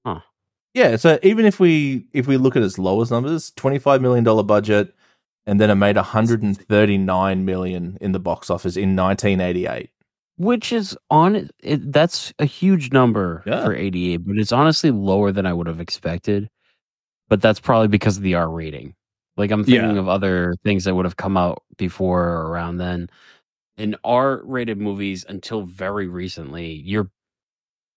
Huh. 0.06 0.20
Yeah, 0.74 0.96
so 0.96 1.18
even 1.22 1.46
if 1.46 1.58
we 1.58 2.06
if 2.12 2.26
we 2.26 2.36
look 2.36 2.56
at 2.56 2.62
its 2.62 2.78
lowest 2.78 3.10
numbers, 3.10 3.50
25 3.56 4.00
million 4.00 4.24
dollar 4.24 4.42
budget 4.42 4.94
and 5.46 5.60
then 5.60 5.70
it 5.70 5.76
made 5.76 5.96
139 5.96 7.44
million 7.44 7.98
in 8.00 8.12
the 8.12 8.20
box 8.20 8.50
office 8.50 8.76
in 8.76 8.94
1988. 8.94 9.90
Which 10.38 10.72
is 10.72 10.96
on 11.10 11.50
it, 11.62 11.92
that's 11.92 12.32
a 12.38 12.44
huge 12.44 12.92
number 12.92 13.42
Yeah. 13.46 13.64
for 13.64 13.74
88, 13.74 14.18
but 14.18 14.38
it's 14.38 14.52
honestly 14.52 14.90
lower 14.90 15.32
than 15.32 15.46
I 15.46 15.52
would 15.52 15.66
have 15.66 15.80
expected. 15.80 16.48
But 17.28 17.42
that's 17.42 17.60
probably 17.60 17.88
because 17.88 18.16
of 18.16 18.22
the 18.22 18.36
R 18.36 18.48
rating. 18.48 18.94
Like 19.36 19.50
I'm 19.50 19.64
thinking 19.64 19.94
Yeah. 19.96 20.00
of 20.00 20.08
other 20.08 20.54
things 20.64 20.84
that 20.84 20.94
would 20.94 21.04
have 21.04 21.16
come 21.16 21.36
out 21.36 21.62
before 21.76 22.22
or 22.24 22.48
around 22.50 22.78
then. 22.78 23.08
In 23.76 23.96
R 24.04 24.40
rated 24.44 24.78
movies 24.78 25.24
until 25.28 25.62
very 25.62 26.08
recently, 26.08 26.72
you're 26.72 27.10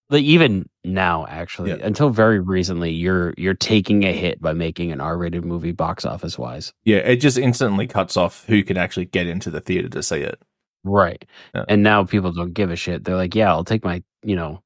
like 0.09 0.23
even 0.23 0.67
now 0.83 1.25
actually, 1.27 1.69
Yeah. 1.71 1.77
until 1.85 2.09
very 2.09 2.39
recently, 2.39 2.91
you're 2.91 3.33
you're 3.37 3.53
taking 3.53 4.03
a 4.03 4.11
hit 4.13 4.41
by 4.41 4.53
making 4.53 4.91
an 4.91 4.99
R 4.99 5.17
rated 5.17 5.45
movie 5.45 5.71
box 5.71 6.05
office 6.05 6.37
wise. 6.37 6.73
Yeah, 6.83 6.97
it 6.97 7.17
just 7.17 7.37
instantly 7.37 7.87
cuts 7.87 8.17
off 8.17 8.45
who 8.47 8.63
can 8.63 8.77
actually 8.77 9.05
get 9.05 9.27
into 9.27 9.49
the 9.49 9.61
theater 9.61 9.89
to 9.89 10.03
see 10.03 10.21
it. 10.21 10.39
Right. 10.83 11.23
Yeah. 11.53 11.65
And 11.69 11.83
now 11.83 12.03
people 12.03 12.31
don't 12.31 12.53
give 12.53 12.71
a 12.71 12.75
shit. 12.75 13.03
They're 13.03 13.15
like, 13.15 13.35
yeah, 13.35 13.49
I'll 13.51 13.63
take 13.63 13.83
my, 13.83 14.03
you 14.23 14.35
know, 14.35 14.61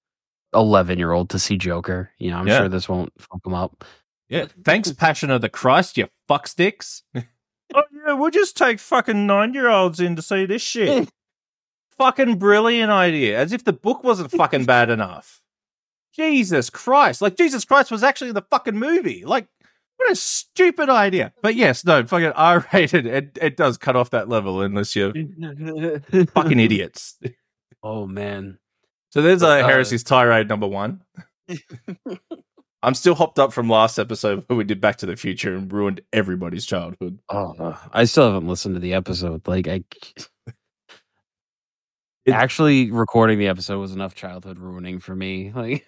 11 0.53 0.97
year 0.97 1.11
old 1.11 1.29
to 1.31 1.39
see 1.39 1.57
Joker. 1.57 2.11
You 2.17 2.31
know, 2.31 2.37
I'm 2.37 2.47
Yeah. 2.47 2.59
sure 2.59 2.69
this 2.69 2.87
won't 2.87 3.11
fuck 3.19 3.43
them 3.43 3.53
up. 3.53 3.83
Yeah. 4.29 4.45
Thanks, 4.63 4.91
Passion 4.93 5.29
of 5.31 5.41
the 5.41 5.49
Christ, 5.49 5.97
you 5.97 6.07
fucksticks. 6.29 7.01
oh, 7.15 7.83
yeah, 8.05 8.13
we'll 8.13 8.31
just 8.31 8.55
take 8.57 8.79
fucking 8.79 9.25
nine 9.27 9.53
year 9.53 9.69
olds 9.69 9.99
in 9.99 10.15
to 10.15 10.21
see 10.21 10.45
this 10.45 10.61
shit. 10.61 11.09
fucking 11.97 12.37
brilliant 12.37 12.91
idea. 12.91 13.37
As 13.37 13.51
if 13.51 13.63
the 13.63 13.73
book 13.73 14.03
wasn't 14.03 14.31
fucking 14.31 14.65
bad 14.65 14.89
enough. 14.89 15.41
Jesus 16.13 16.69
Christ. 16.69 17.21
Like, 17.21 17.35
Jesus 17.35 17.65
Christ 17.65 17.91
was 17.91 18.03
actually 18.03 18.31
the 18.31 18.41
fucking 18.49 18.77
movie. 18.77 19.25
Like, 19.25 19.47
what 19.97 20.11
a 20.11 20.15
stupid 20.15 20.89
idea. 20.89 21.33
But 21.41 21.55
yes, 21.55 21.85
no, 21.85 22.05
fucking 22.05 22.31
R 22.33 22.65
rated. 22.73 23.05
It, 23.05 23.37
it 23.41 23.57
does 23.57 23.77
cut 23.77 23.95
off 23.95 24.09
that 24.11 24.29
level 24.29 24.61
unless 24.61 24.95
you're 24.95 25.13
fucking 26.33 26.59
idiots. 26.59 27.17
Oh, 27.83 28.05
man. 28.07 28.57
So 29.11 29.21
there's 29.21 29.41
a 29.43 29.47
Uh, 29.63 29.67
Heresy's 29.67 30.03
tirade 30.03 30.49
number 30.49 30.67
one. 30.67 31.01
I'm 32.83 32.93
still 32.93 33.15
hopped 33.15 33.39
up 33.39 33.51
from 33.53 33.67
last 33.69 33.97
episode 33.97 34.43
where 34.47 34.57
we 34.57 34.63
did 34.63 34.79
Back 34.81 34.97
to 34.97 35.05
the 35.07 35.15
Future 35.15 35.55
and 35.55 35.71
ruined 35.71 36.01
everybody's 36.13 36.65
childhood. 36.67 37.17
Oh, 37.29 37.79
I 37.91 38.03
still 38.05 38.31
haven't 38.31 38.47
listened 38.47 38.75
to 38.75 38.79
the 38.81 38.93
episode. 38.93 39.47
Like, 39.47 39.67
I. 39.67 39.83
It- 42.25 42.31
Actually, 42.33 42.91
recording 42.91 43.37
the 43.39 43.47
episode 43.47 43.79
was 43.79 43.91
enough 43.93 44.15
childhood 44.15 44.57
ruining 44.59 44.99
for 44.99 45.15
me. 45.15 45.51
Like, 45.55 45.85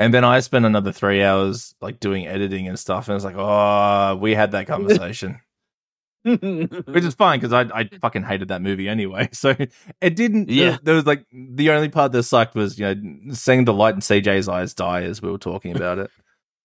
And 0.00 0.14
then 0.14 0.24
I 0.24 0.40
spent 0.40 0.64
another 0.64 0.92
three 0.92 1.22
hours 1.22 1.74
like 1.82 2.00
doing 2.00 2.26
editing 2.26 2.66
and 2.66 2.78
stuff, 2.78 3.08
and 3.08 3.14
it's 3.16 3.24
like, 3.24 3.36
oh, 3.36 4.16
we 4.16 4.34
had 4.34 4.52
that 4.52 4.66
conversation, 4.66 5.40
which 6.24 7.04
is 7.04 7.14
fine 7.14 7.38
because 7.38 7.52
I 7.52 7.80
I 7.80 7.84
fucking 8.00 8.22
hated 8.22 8.48
that 8.48 8.62
movie 8.62 8.88
anyway. 8.88 9.28
So 9.34 9.54
it 10.00 10.16
didn't. 10.16 10.48
Yeah. 10.48 10.78
there 10.82 10.94
was 10.94 11.04
like 11.04 11.26
the 11.32 11.70
only 11.70 11.90
part 11.90 12.12
that 12.12 12.22
sucked 12.22 12.54
was 12.54 12.78
you 12.78 12.94
know 12.94 13.34
seeing 13.34 13.66
the 13.66 13.74
light 13.74 13.94
in 13.94 14.00
CJ's 14.00 14.48
eyes 14.48 14.72
die 14.72 15.02
as 15.02 15.20
we 15.20 15.30
were 15.30 15.36
talking 15.38 15.76
about 15.76 15.98
it. 15.98 16.10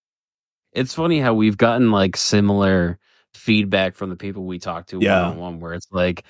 it's 0.72 0.94
funny 0.94 1.20
how 1.20 1.34
we've 1.34 1.58
gotten 1.58 1.92
like 1.92 2.16
similar 2.16 2.98
feedback 3.34 3.96
from 3.96 4.10
the 4.10 4.16
people 4.16 4.46
we 4.46 4.60
talk 4.60 4.88
to 4.88 5.00
Yeah. 5.02 5.24
one 5.24 5.32
on 5.34 5.38
one 5.38 5.60
where 5.60 5.74
it's 5.74 5.88
like 5.92 6.24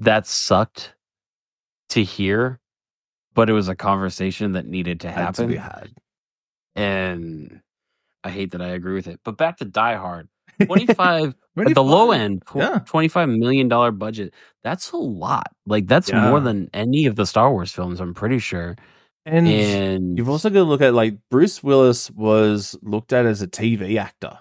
that 0.00 0.26
sucked 0.26 0.94
to 1.90 2.02
hear 2.02 2.58
but 3.34 3.48
it 3.48 3.52
was 3.52 3.68
a 3.68 3.76
conversation 3.76 4.52
that 4.52 4.66
needed 4.66 5.00
to 5.00 5.10
Had 5.12 5.34
to 5.36 5.46
be 5.46 5.54
happen 5.56 5.80
had. 5.82 5.90
And 6.76 7.60
i 8.24 8.30
hate 8.30 8.50
that 8.52 8.62
i 8.62 8.68
agree 8.68 8.94
with 8.94 9.06
it 9.06 9.20
but 9.24 9.36
back 9.36 9.56
to 9.58 9.64
die 9.64 9.96
hard 9.96 10.28
25 10.64 11.34
Really 11.56 11.70
at 11.70 11.74
the 11.74 11.82
low 11.82 12.12
end 12.12 12.42
tw- 12.46 12.56
Yeah. 12.56 12.78
25 12.86 13.28
million 13.28 13.68
dollar 13.68 13.90
budget 13.92 14.34
that's 14.62 14.92
a 14.92 14.96
lot 14.96 15.52
like 15.66 15.86
that's 15.86 16.08
Yeah. 16.10 16.28
more 16.28 16.40
than 16.40 16.68
any 16.74 17.06
of 17.06 17.16
the 17.16 17.26
star 17.26 17.50
wars 17.50 17.72
films 17.72 18.00
i'm 18.00 18.14
pretty 18.14 18.38
sure 18.38 18.76
And 19.26 19.46
and 19.48 20.16
You've 20.18 20.28
also 20.30 20.48
got 20.48 20.60
to 20.60 20.64
look 20.64 20.80
at 20.80 20.94
like 20.94 21.16
Bruce 21.30 21.62
Willis 21.62 22.10
was 22.12 22.76
looked 22.82 23.12
at 23.12 23.26
as 23.26 23.42
a 23.42 23.46
TV 23.46 23.98
actor 23.98 24.38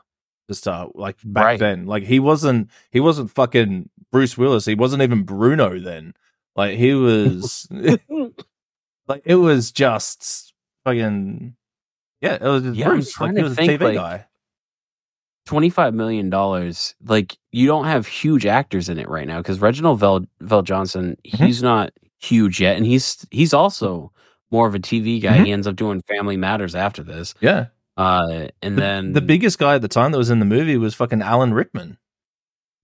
to 0.48 0.53
start, 0.55 0.95
like 0.95 1.17
back 1.24 1.45
Right. 1.45 1.59
then. 1.59 1.86
Like 1.86 2.03
he 2.03 2.19
wasn't 2.19 2.69
he 2.89 3.00
wasn't 3.01 3.29
fucking 3.29 3.89
Bruce 4.12 4.38
Willis. 4.38 4.65
He 4.65 4.75
wasn't 4.75 5.03
even 5.03 5.24
Bruno 5.24 5.77
then. 5.79 6.13
Like 6.55 6.77
he 6.77 6.93
was 6.93 7.67
like 9.07 9.21
it 9.25 9.36
was 9.36 9.71
just 9.71 10.53
fucking 10.86 11.55
yeah. 12.21 12.35
It 12.35 12.41
was 12.41 12.63
Yeah, 12.65 12.85
I'm 12.88 12.91
Bruce. 12.95 13.13
trying 13.13 13.35
Like 13.35 13.43
to 13.45 13.49
he 13.49 13.55
think, 13.55 13.71
TV 13.73 13.83
like, 13.83 13.95
guy. 13.95 14.25
25 15.45 15.95
million 15.95 16.29
dollars 16.29 16.93
like 17.05 17.35
you 17.51 17.65
don't 17.65 17.85
have 17.85 18.05
huge 18.05 18.45
actors 18.45 18.88
in 18.88 18.99
it 18.99 19.09
right 19.09 19.25
now 19.27 19.38
because 19.39 19.59
reginald 19.59 19.99
vel 19.99 20.21
vel 20.41 20.61
johnson 20.61 21.17
Mhm. 21.25 21.45
he's 21.47 21.63
not 21.63 21.91
huge 22.19 22.61
yet 22.61 22.77
and 22.77 22.85
he's 22.85 23.25
he's 23.31 23.51
also 23.53 24.11
more 24.51 24.67
of 24.67 24.75
a 24.75 24.79
tv 24.79 25.19
guy 25.19 25.39
Mhm. 25.39 25.45
he 25.45 25.51
ends 25.51 25.65
up 25.65 25.75
doing 25.75 26.01
family 26.07 26.38
matters 26.38 26.75
after 26.75 27.01
this 27.01 27.33
Yeah. 27.41 27.67
uh 27.97 28.49
and 28.61 28.77
The, 28.77 28.81
then 28.81 29.13
the 29.13 29.21
biggest 29.21 29.57
guy 29.57 29.73
at 29.75 29.81
the 29.81 29.88
time 29.88 30.11
that 30.11 30.19
was 30.19 30.29
in 30.29 30.38
the 30.38 30.45
movie 30.45 30.77
was 30.77 30.93
fucking 30.93 31.23
Alan 31.23 31.51
Rickman. 31.53 31.97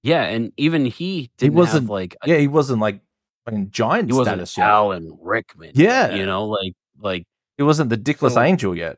yeah 0.01 0.23
and 0.23 0.51
even 0.57 0.85
he 0.85 1.29
didn't 1.37 1.53
wasn't- 1.53 1.83
have 1.83 1.89
like 1.91 2.15
a- 2.23 2.29
Yeah, 2.29 2.37
he 2.37 2.47
wasn't 2.47 2.79
like 2.79 2.99
fucking 3.45 3.69
giant 3.69 4.09
he 4.09 4.17
wasn't 4.17 4.37
status 4.37 4.57
yet. 4.57 4.67
alan 4.67 5.15
rickman 5.21 5.71
Yeah. 5.75 6.15
you 6.15 6.25
know 6.25 6.45
like 6.45 6.73
like 6.99 7.25
He 7.57 7.63
wasn't 7.63 7.89
the 7.91 7.97
dickless 7.97 8.31
So- 8.33 8.41
angel 8.41 8.75
yet. 8.75 8.97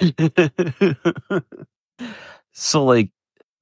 so 2.52 2.84
like 2.84 3.10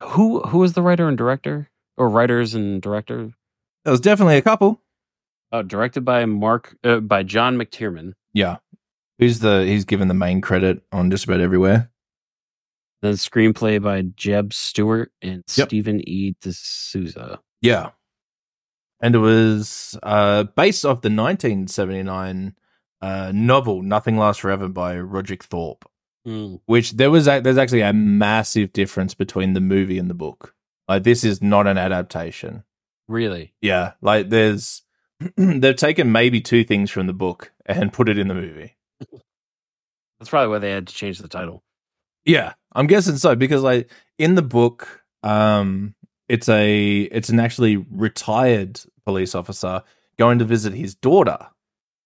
who 0.03 0.41
who 0.43 0.63
is 0.63 0.75
the 0.75 0.83
writer 0.83 1.09
and 1.09 1.17
director 1.19 1.71
or 1.97 2.09
writers 2.09 2.55
and 2.55 2.81
director 2.83 3.33
There 3.85 3.91
was 3.93 4.01
definitely 4.01 4.37
a 4.37 4.43
couple. 4.43 4.83
Oh, 5.53 5.63
directed 5.63 6.05
by 6.05 6.25
Mark 6.27 6.77
uh, 6.85 7.01
by 7.01 7.23
John 7.23 7.57
McTiernan. 7.57 8.13
Yeah. 8.33 8.57
Who's 9.19 9.39
the 9.39 9.65
he's 9.65 9.85
given 9.85 10.09
the 10.09 10.15
main 10.15 10.41
credit 10.41 10.83
on 10.93 11.11
just 11.11 11.25
about 11.25 11.41
everywhere. 11.41 11.91
The 13.03 13.09
screenplay 13.13 13.81
by 13.83 14.03
Jeb 14.03 14.53
Stewart 14.53 15.13
and 15.23 15.43
Yep. 15.55 15.69
Stephen 15.69 16.01
E. 16.09 16.35
D'Souza. 16.41 17.41
Yeah. 17.63 17.91
and 19.01 19.15
it 19.15 19.19
was 19.19 19.99
uh, 20.03 20.45
based 20.57 20.85
off 20.85 21.03
the 21.03 21.09
1979 21.11 22.55
uh, 23.03 23.33
novel 23.35 23.83
"Nothing 23.83 24.17
Lasts 24.19 24.41
Forever" 24.41 24.69
by 24.69 24.99
Roger 24.99 25.37
Thorp. 25.37 25.85
Mm. 26.27 26.61
Which 26.67 26.93
there 26.93 27.11
was 27.11 27.29
a, 27.29 27.41
there's 27.41 27.59
actually 27.59 27.83
a 27.83 27.93
massive 27.93 28.73
difference 28.73 29.15
between 29.15 29.53
the 29.53 29.61
movie 29.61 29.99
and 29.99 30.11
the 30.11 30.15
book. 30.15 30.55
Like 30.89 31.05
this 31.05 31.25
is 31.25 31.43
not 31.43 31.67
an 31.67 31.79
adaptation. 31.79 32.65
Really? 33.09 33.55
Yeah, 33.61 33.93
like 34.01 34.31
there's 34.31 34.83
they've 35.37 35.77
taken 35.77 36.13
maybe 36.13 36.41
two 36.41 36.65
things 36.65 36.91
from 36.91 37.07
the 37.07 37.13
book 37.13 37.53
and 37.65 37.93
put 37.93 38.09
it 38.09 38.19
in 38.19 38.29
the 38.29 38.35
movie. 38.35 38.77
That's 40.19 40.31
probably 40.31 40.49
why 40.49 40.59
they 40.59 40.71
had 40.71 40.89
to 40.89 40.95
change 40.95 41.19
the 41.19 41.29
title. 41.29 41.63
Yeah, 42.25 42.55
I'm 42.73 42.87
guessing 42.87 43.17
so 43.17 43.37
because 43.37 43.63
like 43.63 43.91
in 44.19 44.35
the 44.35 44.43
book, 44.43 45.05
um, 45.23 45.95
it's 46.29 46.49
a 46.49 47.03
it's 47.03 47.29
an 47.29 47.39
actually 47.39 47.77
retired 47.77 48.81
police 49.05 49.35
officer 49.35 49.83
going 50.19 50.39
to 50.41 50.45
visit 50.45 50.73
his 50.73 50.95
daughter 50.95 51.39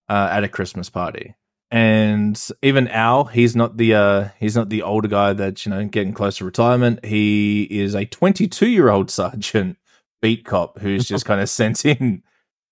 uh, 0.09 0.29
at 0.31 0.45
a 0.45 0.49
Christmas 0.49 0.91
party, 0.91 1.35
and 1.71 2.41
even 2.63 2.89
Al, 2.89 3.25
he's 3.27 3.55
not 3.55 3.77
the 3.77 3.95
uh, 3.95 4.29
he's 4.39 4.57
not 4.57 4.69
the 4.71 4.83
older 4.83 5.09
guy 5.09 5.33
that's 5.33 5.65
you 5.67 5.71
know 5.71 5.85
getting 5.87 6.13
close 6.13 6.39
to 6.39 6.45
retirement. 6.45 7.05
He 7.05 7.63
is 7.65 7.95
a 7.95 8.05
22 8.07 8.69
year 8.69 8.89
old 8.91 9.11
sergeant 9.11 9.77
beat 10.23 10.45
cop 10.45 10.79
who's 10.79 11.07
just 11.07 11.25
kind 11.25 11.41
of 11.41 11.49
sent 11.51 11.85
in. 11.85 12.23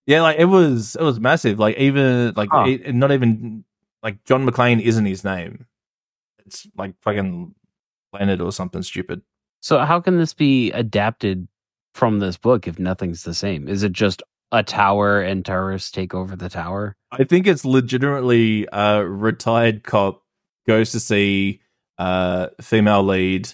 Yeah, 0.07 0.23
like 0.23 0.39
it 0.39 0.47
was 0.47 0.97
it 0.97 1.03
was 1.03 1.21
massive. 1.21 1.59
Like 1.59 1.77
even 1.77 2.33
like 2.35 2.49
Huh. 2.51 2.65
it, 2.67 2.95
not 2.95 3.13
even 3.13 3.65
like 4.03 4.25
John 4.25 4.47
McClane 4.47 4.81
isn't 4.81 5.05
his 5.07 5.23
name. 5.25 5.67
It's 6.47 6.67
like 6.77 6.95
fucking 7.03 7.55
Leonard 8.13 8.41
or 8.41 8.53
something 8.53 8.83
stupid. 8.83 9.23
So 9.61 9.79
how 9.81 10.01
can 10.01 10.17
this 10.19 10.35
be 10.35 10.73
adapted 10.73 11.47
from 11.95 12.21
this 12.21 12.37
book 12.37 12.67
if 12.67 12.79
nothing's 12.79 13.23
the 13.25 13.35
same? 13.35 13.69
Is 13.69 13.83
it 13.83 13.93
just 13.93 14.23
a 14.51 14.63
tower 14.63 15.21
and 15.21 15.45
terrorists 15.45 15.91
take 15.91 16.15
over 16.15 16.37
the 16.37 16.49
tower? 16.49 16.97
I 17.11 17.25
think 17.25 17.47
it's 17.47 17.65
legitimately 17.65 18.67
a 18.73 19.05
retired 19.05 19.83
cop 19.83 20.23
goes 20.67 20.93
to 20.93 21.01
see 21.01 21.61
uh 21.99 22.49
female 22.61 23.03
lead 23.03 23.49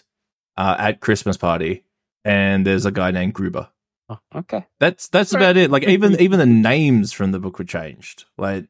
uh 0.57 0.77
at 0.79 1.01
Christmas 1.01 1.37
party 1.37 1.85
and 2.25 2.67
there's 2.67 2.85
a 2.87 2.91
guy 2.91 3.11
named 3.11 3.35
Gruber. 3.35 3.69
Oh, 4.09 4.19
okay. 4.35 4.67
That's 4.81 5.09
that's 5.09 5.33
Right. 5.33 5.41
about 5.41 5.57
it. 5.57 5.71
Like 5.71 5.85
even 5.85 6.21
even 6.21 6.39
the 6.39 6.47
names 6.47 7.13
from 7.13 7.33
the 7.33 7.39
book 7.39 7.59
were 7.59 7.65
changed. 7.65 8.25
Like 8.37 8.67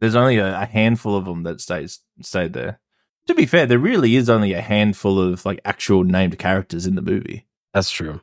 there's 0.00 0.16
only 0.16 0.38
a, 0.38 0.62
a 0.62 0.66
handful 0.66 1.16
of 1.16 1.24
them 1.26 1.42
that 1.44 1.60
stays 1.60 2.00
stayed 2.22 2.52
there. 2.54 2.80
To 3.28 3.34
be 3.34 3.46
fair, 3.46 3.66
there 3.66 3.78
really 3.78 4.16
is 4.16 4.28
only 4.28 4.52
a 4.52 4.60
handful 4.60 5.20
of 5.20 5.44
like 5.46 5.60
actual 5.64 6.02
named 6.02 6.38
characters 6.40 6.86
in 6.86 6.96
the 6.96 7.02
movie. 7.02 7.46
That's 7.72 7.90
true. 7.90 8.20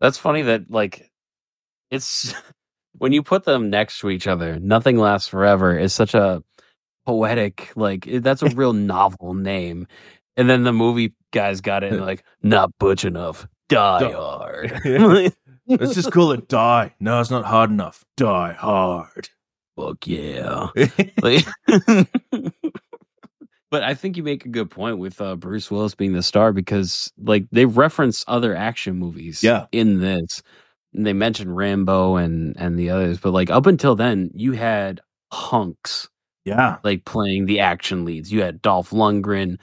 That's 0.00 0.18
funny 0.18 0.42
that 0.42 0.70
like 0.70 1.10
it's 1.90 2.34
when 2.98 3.12
you 3.12 3.22
put 3.22 3.44
them 3.44 3.70
next 3.70 3.98
to 4.00 4.10
each 4.10 4.26
other, 4.26 4.58
nothing 4.60 4.98
lasts 4.98 5.28
forever 5.28 5.76
is 5.78 5.92
such 5.92 6.14
a 6.14 6.42
poetic 7.06 7.70
like 7.76 8.08
that's 8.20 8.42
a 8.42 8.48
real 8.54 8.72
novel 8.72 9.34
name. 9.34 9.86
And 10.36 10.48
then 10.50 10.64
the 10.64 10.72
movie 10.72 11.14
guys 11.32 11.60
got 11.60 11.84
it 11.84 11.92
and 11.92 12.02
like 12.04 12.24
not 12.42 12.70
butch 12.78 13.04
enough. 13.04 13.46
Die 13.68 14.12
hard. 14.12 14.80
Let's 15.66 15.94
just 15.94 16.12
call 16.12 16.32
it 16.32 16.48
die. 16.48 16.94
No, 17.00 17.20
it's 17.20 17.30
not 17.30 17.44
hard 17.44 17.70
enough. 17.70 18.04
Die 18.16 18.52
hard. 18.52 19.28
Fuck 19.76 20.06
yeah. 20.06 20.68
Like, 21.22 21.46
but 23.70 23.82
I 23.82 23.94
think 23.94 24.16
you 24.16 24.22
make 24.22 24.44
a 24.44 24.48
good 24.50 24.70
point 24.70 24.98
with 24.98 25.20
uh, 25.20 25.34
Bruce 25.36 25.70
Willis 25.70 25.94
being 25.96 26.12
the 26.12 26.22
star 26.22 26.52
because, 26.52 27.12
like, 27.18 27.46
they 27.50 27.64
reference 27.64 28.24
other 28.28 28.54
action 28.54 28.96
movies, 28.96 29.42
Yeah. 29.42 29.66
in 29.72 30.00
this. 30.00 30.42
And 30.94 31.06
they 31.06 31.12
mentioned 31.12 31.56
Rambo 31.56 32.16
and 32.16 32.56
and 32.58 32.78
the 32.78 32.90
others, 32.90 33.18
but 33.18 33.32
like 33.32 33.50
up 33.50 33.66
until 33.66 33.96
then, 33.96 34.30
you 34.34 34.52
had 34.52 35.00
hunks 35.32 36.08
yeah. 36.44 36.76
like 36.84 37.04
playing 37.04 37.46
the 37.46 37.60
action 37.60 38.04
leads. 38.04 38.32
You 38.32 38.42
had 38.42 38.62
Dolph 38.62 38.90
Lundgren, 38.90 39.58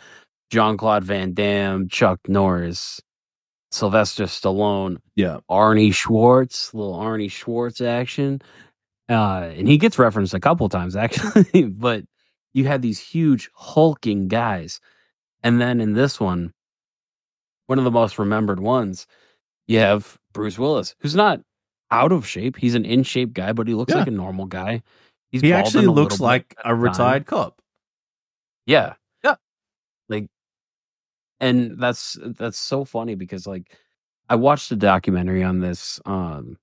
Jean 0.50 0.78
Claude 0.78 1.04
Van 1.04 1.34
Damme, 1.34 1.88
Chuck 1.88 2.20
Norris, 2.28 3.00
Sylvester 3.72 4.26
Stallone, 4.26 4.98
Yeah. 5.16 5.40
Arnie 5.50 5.94
Schwartz, 5.94 6.74
little 6.74 6.96
Arnie 6.96 7.32
Schwartz 7.32 7.82
action. 7.82 8.42
Uh, 9.10 9.52
and 9.56 9.68
he 9.68 9.78
gets 9.78 10.00
referenced 10.00 10.34
a 10.34 10.40
couple 10.40 10.68
times 10.70 10.96
actually, 10.98 11.66
but 11.66 12.04
you 12.54 12.66
had 12.66 12.82
these 12.82 13.00
huge 13.00 13.50
hulking 13.54 14.28
guys. 14.28 14.80
And 15.44 15.60
then 15.60 15.80
in 15.82 15.94
this 15.94 16.20
one, 16.20 16.54
one 17.68 17.78
of 17.78 17.84
the 17.86 17.92
most 17.92 18.20
remembered 18.20 18.60
ones, 18.60 19.08
you 19.68 19.80
have 19.80 20.18
Bruce 20.34 20.58
Willis, 20.60 20.96
who's 21.00 21.16
not 21.16 21.42
out 21.92 22.12
of 22.12 22.26
shape. 22.28 22.58
He's 22.58 22.76
an 22.76 22.86
in 22.86 23.04
shape 23.04 23.34
guy, 23.34 23.54
but 23.54 23.68
he 23.68 23.74
looks 23.74 23.92
Yeah. 23.94 24.00
like 24.00 24.08
a 24.08 24.12
normal 24.12 24.46
guy. 24.46 24.82
He's 25.32 25.42
He 25.42 25.54
actually 25.54 25.88
looks 25.88 26.20
like 26.20 26.56
a 26.60 26.70
time. 26.70 26.80
retired 26.82 27.26
cop. 27.26 27.62
Yeah. 28.66 28.94
Yeah. 29.24 29.36
Like 30.10 30.28
and 31.40 31.80
that's 31.80 32.18
that's 32.22 32.58
so 32.58 32.86
funny 32.86 33.16
because 33.16 33.48
like 33.48 33.76
I 34.30 34.36
watched 34.36 34.72
a 34.72 34.76
documentary 34.76 35.44
on 35.44 35.60
this 35.60 36.00
um 36.06 36.58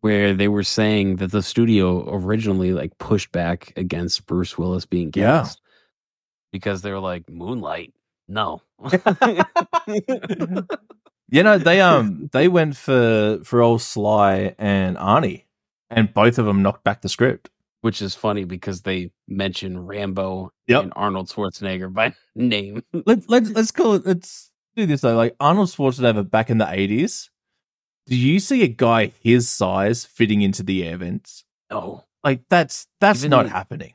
where 0.00 0.32
they 0.34 0.48
were 0.48 0.62
saying 0.62 1.16
that 1.16 1.32
the 1.32 1.42
studio 1.42 2.08
originally 2.14 2.72
like 2.72 2.96
pushed 2.98 3.32
back 3.32 3.72
against 3.76 4.26
Bruce 4.26 4.56
Willis 4.56 4.86
being 4.86 5.10
Yeah. 5.14 5.40
cast 5.40 5.60
because 6.52 6.82
they 6.82 6.92
were 6.92 7.00
like 7.00 7.28
Moonlight. 7.28 7.94
No. 8.28 8.62
You 11.30 11.42
know, 11.42 11.58
they 11.58 11.80
um 11.80 12.28
they 12.32 12.48
went 12.48 12.76
for 12.76 13.40
for 13.44 13.60
old 13.62 13.82
Sly 13.82 14.54
and 14.58 14.96
Arnie, 14.96 15.44
and 15.90 16.12
both 16.12 16.38
of 16.38 16.46
them 16.46 16.62
knocked 16.62 16.84
back 16.84 17.02
the 17.02 17.08
script. 17.08 17.50
Which 17.80 18.02
is 18.02 18.14
funny 18.16 18.42
because 18.44 18.82
they 18.82 19.12
mention 19.28 19.78
Rambo 19.78 20.50
Yep. 20.66 20.82
and 20.82 20.92
Arnold 20.96 21.28
Schwarzenegger 21.28 21.92
by 21.92 22.12
name. 22.34 22.82
Let's 22.92 23.28
let's 23.28 23.50
let's 23.58 23.70
call 23.70 23.94
it. 23.94 24.04
Let's 24.06 24.50
do 24.74 24.84
this 24.86 25.02
though. 25.02 25.14
Like 25.16 25.36
Arnold 25.38 25.68
Schwarzenegger 25.68 26.28
back 26.28 26.50
in 26.50 26.58
the 26.58 26.68
eighties. 26.70 27.30
Do 28.06 28.16
you 28.16 28.40
see 28.40 28.62
a 28.62 28.68
guy 28.68 29.12
his 29.20 29.48
size 29.48 30.04
fitting 30.06 30.40
into 30.42 30.62
the 30.62 30.84
air 30.84 30.96
vents? 30.96 31.44
No. 31.70 32.04
Like 32.24 32.40
that's 32.48 32.86
that's 33.00 33.20
Even- 33.20 33.30
not 33.30 33.48
happening. 33.48 33.94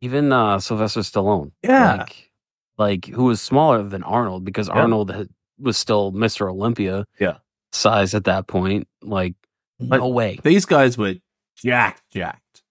Even 0.00 0.32
uh 0.32 0.58
Sylvester 0.58 1.00
Stallone. 1.00 1.52
Yeah. 1.62 1.96
Like, 1.98 2.30
like 2.78 3.06
who 3.06 3.24
was 3.24 3.40
smaller 3.40 3.82
than 3.84 4.02
Arnold 4.02 4.44
because 4.44 4.66
Yeah. 4.68 4.74
Arnold 4.74 5.10
had, 5.12 5.28
was 5.62 5.76
still 5.76 6.12
Mr. 6.12 6.50
Olympia. 6.50 7.06
Yeah. 7.18 7.38
Size 7.72 8.14
at 8.14 8.24
that 8.24 8.46
point. 8.46 8.88
Like, 9.02 9.34
Like- 9.80 10.00
no 10.00 10.08
way. 10.08 10.38
These 10.42 10.64
guys 10.66 10.98
were 10.98 11.14
jacked, 11.56 12.02
jacked. 12.10 12.62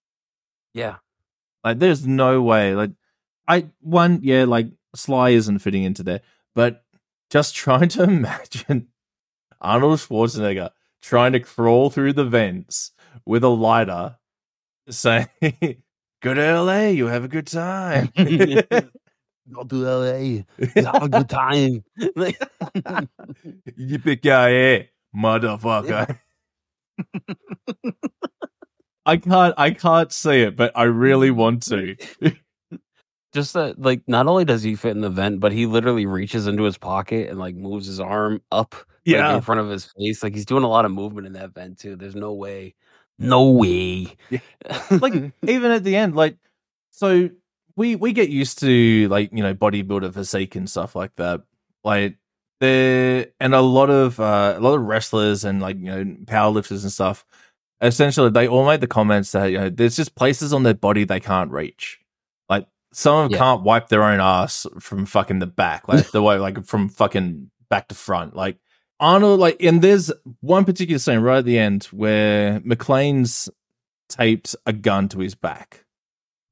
Yeah. 0.73 0.97
Like 1.63 1.79
there's 1.79 2.05
no 2.05 2.41
way. 2.41 2.75
Like 2.75 2.91
I 3.47 3.67
one, 3.81 4.19
yeah, 4.23 4.45
like 4.45 4.67
Sly 4.95 5.29
isn't 5.31 5.59
fitting 5.59 5.83
into 5.83 6.03
there, 6.03 6.21
but 6.55 6.83
just 7.29 7.55
trying 7.63 7.89
to 7.89 8.03
imagine 8.03 8.87
Arnold 9.59 9.99
Schwarzenegger 9.99 10.69
trying 11.01 11.33
to 11.33 11.39
crawl 11.39 11.89
through 11.89 12.13
the 12.13 12.25
vents 12.25 12.91
with 13.25 13.43
a 13.43 13.47
lighter, 13.49 14.17
saying, 14.89 15.27
Good 16.21 16.37
LA, 16.37 16.87
you 16.89 17.07
have 17.07 17.23
a 17.23 17.27
good 17.27 17.47
time." 17.47 18.11
Go 19.49 19.63
to 19.63 19.75
LA. 19.75 20.43
Have 20.75 21.03
a 21.03 21.09
good 21.09 21.29
time. 21.29 21.83
Yippee 23.79 24.87
motherfucker. 25.15 26.19
I 29.05 29.17
can't 29.17 29.53
I 29.57 29.71
can't 29.71 30.11
see 30.11 30.41
it, 30.41 30.55
but 30.55 30.71
I 30.75 30.83
really 30.83 31.31
want 31.31 31.63
to. 31.63 31.95
Just 33.33 33.53
that, 33.53 33.79
like, 33.79 34.01
not 34.07 34.27
only 34.27 34.43
does 34.43 34.61
he 34.61 34.75
fit 34.75 34.91
in 34.91 34.99
the 34.99 35.09
vent, 35.09 35.39
but 35.39 35.53
he 35.53 35.65
literally 35.65 36.05
reaches 36.05 36.47
into 36.47 36.63
his 36.63 36.77
pocket 36.77 37.29
and 37.29 37.39
like 37.39 37.55
moves 37.55 37.87
his 37.87 37.99
arm 37.99 38.41
up 38.51 38.75
like, 39.05 39.35
in 39.35 39.41
front 39.41 39.61
of 39.61 39.69
his 39.69 39.85
face. 39.97 40.21
Like 40.21 40.35
he's 40.35 40.45
doing 40.45 40.63
a 40.63 40.67
lot 40.67 40.83
of 40.83 40.91
movement 40.91 41.27
in 41.27 41.33
that 41.33 41.53
vent 41.53 41.79
too. 41.79 41.95
There's 41.95 42.15
no 42.15 42.33
way. 42.33 42.75
No 43.17 43.51
way. 43.51 44.15
Yeah. 44.29 44.39
like 44.91 45.13
even 45.47 45.71
at 45.71 45.83
the 45.83 45.95
end, 45.95 46.15
like 46.15 46.37
so 46.91 47.29
we 47.75 47.95
we 47.95 48.13
get 48.13 48.29
used 48.29 48.59
to 48.59 49.07
like 49.09 49.31
you 49.31 49.43
know 49.43 49.53
bodybuilder 49.53 50.13
physique 50.13 50.55
and 50.55 50.69
stuff 50.69 50.95
like 50.95 51.15
that. 51.17 51.41
Like 51.83 52.17
there 52.59 53.27
and 53.39 53.53
a 53.55 53.61
lot 53.61 53.89
of 53.89 54.19
uh, 54.19 54.55
a 54.57 54.59
lot 54.59 54.75
of 54.75 54.81
wrestlers 54.83 55.43
and 55.43 55.61
like 55.61 55.77
you 55.77 55.85
know 55.85 56.03
powerlifters 56.25 56.83
and 56.83 56.91
stuff. 56.91 57.25
Essentially, 57.81 58.29
they 58.29 58.47
all 58.47 58.65
made 58.65 58.81
the 58.81 58.87
comments 58.87 59.31
that 59.31 59.45
you 59.47 59.57
know 59.57 59.69
there's 59.69 59.95
just 59.95 60.15
places 60.15 60.53
on 60.53 60.63
their 60.63 60.75
body 60.75 61.03
they 61.03 61.19
can't 61.19 61.51
reach. 61.51 61.99
Like 62.47 62.67
some 62.93 63.15
of 63.17 63.23
them 63.25 63.31
Yeah. 63.31 63.37
can't 63.39 63.63
wipe 63.63 63.89
their 63.89 64.03
own 64.03 64.19
ass 64.19 64.67
from 64.79 65.05
fucking 65.05 65.39
the 65.39 65.47
back, 65.47 65.87
like 65.87 66.11
the 66.11 66.21
way 66.21 66.37
like 66.37 66.63
from 66.65 66.89
fucking 66.89 67.49
back 67.69 67.87
to 67.87 67.95
front. 67.95 68.35
Like 68.35 68.57
Arnold, 68.99 69.39
like, 69.39 69.63
and 69.63 69.81
there's 69.81 70.11
one 70.41 70.63
particular 70.63 70.99
scene 70.99 71.21
right 71.21 71.39
at 71.39 71.45
the 71.45 71.57
end 71.57 71.85
where 71.85 72.59
McClane's 72.59 73.49
taped 74.09 74.55
a 74.67 74.73
gun 74.73 75.09
to 75.09 75.19
his 75.19 75.33
back 75.33 75.85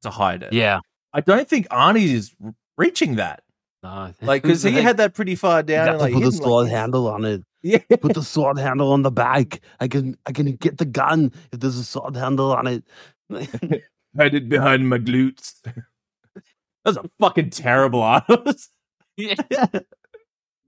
to 0.01 0.09
hide 0.09 0.41
it. 0.41 0.53
yeah. 0.53 0.79
I 1.13 1.21
don't 1.21 1.47
think 1.47 1.67
Arnie 1.69 2.07
is 2.09 2.35
reaching 2.77 3.15
that, 3.15 3.41
Nah. 3.83 4.11
like, 4.21 4.43
because 4.43 4.63
he 4.63 4.73
had 4.73 4.97
that 4.97 5.13
pretty 5.13 5.35
far 5.35 5.63
down. 5.63 5.89
and, 5.89 5.97
like, 5.99 6.13
put 6.13 6.23
the 6.23 6.31
sword 6.31 6.65
like, 6.65 6.73
handle 6.73 7.07
on 7.07 7.25
it. 7.25 7.43
Yeah. 7.61 7.79
Put 7.99 8.13
the 8.13 8.23
sword 8.23 8.57
handle 8.57 8.91
on 8.93 9.01
the 9.01 9.11
back. 9.11 9.61
I 9.79 9.87
can 9.89 10.17
I 10.25 10.31
can 10.31 10.53
get 10.55 10.77
the 10.77 10.85
gun 10.85 11.33
if 11.51 11.59
there's 11.59 11.75
a 11.77 11.83
sword 11.83 12.15
handle 12.15 12.53
on 12.53 12.67
it. 12.67 12.83
Hide 14.17 14.33
it 14.33 14.47
behind 14.49 14.87
my 14.89 14.97
glutes. 14.97 15.55
That's 16.85 16.97
a 16.97 17.09
fucking 17.19 17.49
terrible 17.49 18.01
artist. 18.01 18.71
yeah. 19.17 19.35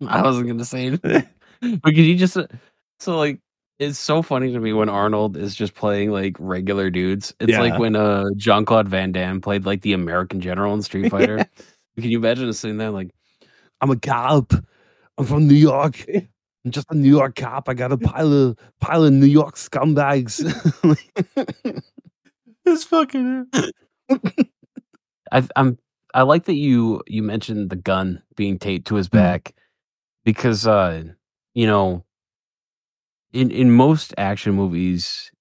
I 0.06 0.22
wasn't 0.22 0.48
gonna 0.48 0.66
say 0.66 0.88
it. 0.88 1.02
but 1.02 1.84
could 1.84 1.98
you 1.98 2.18
just 2.18 2.36
uh, 2.36 2.48
so 3.00 3.18
like 3.18 3.40
it's 3.82 3.98
so 4.00 4.22
funny 4.22 4.54
to 4.54 4.60
me 4.60 4.74
when 4.74 4.90
Arnold 4.90 5.36
is 5.36 5.56
just 5.56 5.74
playing 5.74 6.12
like 6.12 6.36
regular 6.40 6.90
dudes. 6.92 7.34
It's 7.40 7.52
Yeah. 7.52 7.60
like 7.62 7.80
when 7.80 7.96
uh 7.96 8.26
Jean 8.38 8.64
Claude 8.64 8.88
Van 8.88 9.12
Damme 9.12 9.42
played 9.42 9.66
like 9.66 9.82
the 9.82 9.94
American 9.94 10.40
general 10.40 10.74
in 10.74 10.82
Street 10.84 11.10
Fighter. 11.12 11.38
Can 12.00 12.10
you 12.12 12.18
imagine 12.20 12.48
us 12.48 12.60
sitting 12.60 12.78
there 12.78 12.92
like, 12.92 13.10
I'm 13.82 13.90
a 13.92 13.96
cop. 13.98 14.54
I'm 15.18 15.26
from 15.26 15.48
New 15.48 15.56
York. 15.56 16.06
I'm 16.64 16.70
just 16.72 16.88
a 16.92 16.96
New 16.96 17.10
York 17.10 17.36
cop. 17.36 17.68
I 17.68 17.74
got 17.74 17.92
a 17.92 17.98
pile 17.98 18.32
of 18.32 18.58
pile 18.80 19.04
of 19.04 19.12
New 19.14 19.26
York 19.26 19.56
scumbags. 19.56 20.40
It's 22.64 22.84
fucking. 22.84 23.48
I, 25.32 25.44
I'm 25.56 25.78
I 26.14 26.22
like 26.24 26.46
that 26.46 26.54
you 26.56 27.02
you 27.08 27.24
mentioned 27.24 27.70
the 27.72 27.76
gun 27.76 28.22
being 28.36 28.60
taped 28.60 28.88
to 28.88 28.96
his 28.96 29.08
Hmm. 29.08 29.18
back 29.18 29.54
because 30.26 30.68
uh 30.68 31.04
you 31.56 31.66
know 31.66 32.04
in 33.34 33.52
in 33.52 33.72
most 33.72 34.14
action 34.18 34.54
movies 34.54 35.32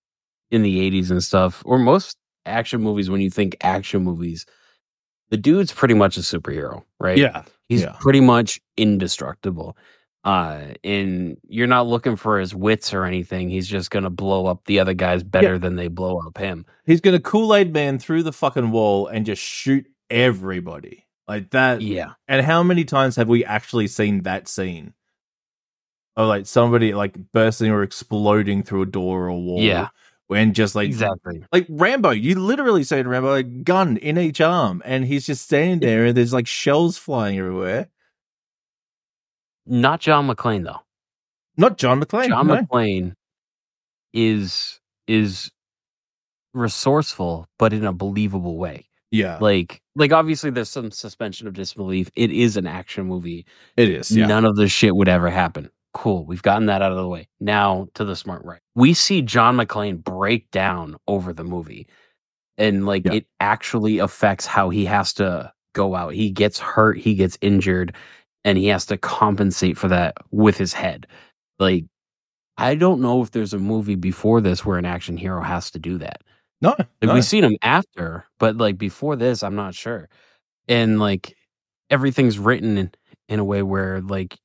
in 0.50 0.62
the 0.62 0.90
80s 0.90 1.10
and 1.10 1.22
stuff 1.22 1.62
or 1.64 1.78
most 1.78 2.16
action 2.46 2.80
movies 2.82 3.08
when 3.10 3.20
you 3.20 3.30
think 3.30 3.56
action 3.60 4.02
movies 4.02 4.46
the 5.30 5.36
dude's 5.36 5.72
pretty 5.72 5.94
much 5.94 6.16
a 6.16 6.20
superhero 6.20 6.82
right 6.98 7.18
Yeah. 7.18 7.42
he's 7.68 7.82
yeah. 7.82 7.96
pretty 8.00 8.20
much 8.20 8.60
indestructible 8.76 9.76
uh 10.24 10.60
and 10.84 11.36
you're 11.48 11.66
not 11.66 11.86
looking 11.86 12.16
for 12.16 12.38
his 12.40 12.54
wits 12.54 12.92
or 12.92 13.04
anything 13.04 13.48
he's 13.48 13.68
just 13.68 13.90
gonna 13.90 14.10
blow 14.10 14.46
up 14.46 14.64
the 14.66 14.78
other 14.80 14.94
guys 14.94 15.22
better 15.22 15.58
than 15.58 15.76
they 15.76 15.88
blow 15.88 16.18
up 16.26 16.36
him 16.38 16.66
He's 16.84 17.00
gonna 17.00 17.20
Kool 17.20 17.54
Aid 17.54 17.72
Man 17.72 17.98
through 17.98 18.24
the 18.24 18.32
fucking 18.32 18.70
wall 18.72 19.06
and 19.06 19.24
just 19.24 19.40
shoot 19.42 19.86
everybody 20.10 21.06
like 21.28 21.50
that. 21.50 21.80
yeah 21.80 22.12
And 22.28 22.44
how 22.44 22.62
many 22.64 22.84
times 22.84 23.16
have 23.16 23.28
we 23.28 23.44
actually 23.44 23.86
seen 23.86 24.22
that 24.24 24.48
scene? 24.48 24.92
Of 26.16 26.28
like 26.28 26.46
somebody 26.46 26.92
like 26.92 27.16
bursting 27.32 27.70
or 27.70 27.82
exploding 27.82 28.62
through 28.62 28.82
a 28.82 28.86
door 28.86 29.24
or 29.24 29.28
a 29.28 29.36
wall. 29.38 29.60
Yeah. 29.62 29.88
When 30.26 30.52
just 30.54 30.74
like 30.74 30.86
exactly 30.86 31.44
like 31.52 31.66
Rambo, 31.68 32.10
you 32.10 32.36
literally 32.36 32.84
say 32.84 33.02
to 33.02 33.08
Rambo, 33.08 33.34
a 33.34 33.42
gun 33.42 33.96
in 33.96 34.16
each 34.18 34.40
arm, 34.40 34.82
and 34.84 35.04
he's 35.04 35.26
just 35.26 35.44
standing 35.44 35.80
there 35.80 36.06
and 36.06 36.16
there's 36.16 36.32
like 36.32 36.46
shells 36.46 36.96
flying 36.98 37.38
everywhere. 37.38 37.88
not 39.66 40.00
john 40.00 40.26
mcclane 40.26 40.64
though 40.64 40.80
Not 41.56 41.78
John 41.78 42.00
McClane. 42.00 42.28
John 42.28 42.46
no. 42.46 42.56
McClane 42.56 43.14
is 44.12 44.80
is 45.06 45.50
resourceful, 46.54 47.46
but 47.58 47.72
in 47.72 47.84
a 47.84 47.92
believable 47.92 48.56
way. 48.56 48.86
Yeah. 49.10 49.38
Like, 49.40 49.82
like 49.96 50.12
obviously, 50.12 50.50
there's 50.50 50.70
some 50.70 50.90
suspension 50.90 51.46
of 51.48 51.54
disbelief. 51.54 52.10
It 52.16 52.30
is 52.30 52.56
an 52.56 52.66
action 52.66 53.06
movie. 53.06 53.44
it 53.76 53.88
is. 53.88 54.10
Yeah. 54.10 54.26
None 54.26 54.44
of 54.44 54.56
this 54.56 54.70
shit 54.72 54.94
would 54.96 55.08
ever 55.08 55.28
happen. 55.30 55.70
Cool, 55.92 56.24
we've 56.24 56.42
gotten 56.42 56.66
that 56.66 56.82
out 56.82 56.92
of 56.92 56.98
the 56.98 57.08
way. 57.08 57.28
Now 57.40 57.88
to 57.94 58.04
the 58.04 58.14
smart 58.14 58.44
right. 58.44 58.60
We 58.76 58.94
see 58.94 59.22
John 59.22 59.56
McClane 59.56 60.02
break 60.02 60.50
down 60.52 60.96
over 61.08 61.32
the 61.32 61.44
movie, 61.44 61.88
and 62.58 62.86
like 62.86 63.04
Yeah. 63.06 63.14
it 63.14 63.26
actually 63.40 63.98
affects 63.98 64.46
how 64.46 64.70
he 64.70 64.84
has 64.86 65.12
to 65.14 65.52
go 65.74 65.94
out. 65.96 66.14
He 66.14 66.30
gets 66.30 66.58
hurt, 66.60 66.98
he 66.98 67.14
gets 67.14 67.38
injured, 67.40 67.94
and 68.44 68.56
he 68.58 68.66
has 68.68 68.86
to 68.86 68.96
compensate 68.98 69.76
for 69.78 69.88
that 69.88 70.14
with 70.30 70.56
his 70.56 70.72
head. 70.72 71.06
Like, 71.58 71.84
I 72.58 72.74
don't 72.76 73.00
know 73.00 73.22
if 73.22 73.32
there's 73.32 73.54
a 73.54 73.58
movie 73.58 73.96
before 73.96 74.40
this 74.40 74.64
where 74.64 74.78
an 74.78 74.84
action 74.86 75.16
hero 75.16 75.42
has 75.42 75.70
to 75.72 75.78
do 75.80 75.98
that. 75.98 76.22
No. 76.62 76.70
Like 76.78 76.88
no. 77.02 77.14
we've 77.14 77.24
seen 77.24 77.44
him 77.44 77.56
after, 77.62 78.26
but 78.38 78.56
like 78.56 78.78
before 78.78 79.16
this, 79.16 79.42
I'm 79.42 79.56
not 79.56 79.74
sure. 79.74 80.08
And 80.68 81.00
like 81.00 81.36
everything's 81.90 82.38
written 82.38 82.78
in, 82.78 82.92
in 83.28 83.38
a 83.40 83.44
way 83.44 83.62
where 83.62 84.00
like 84.02 84.38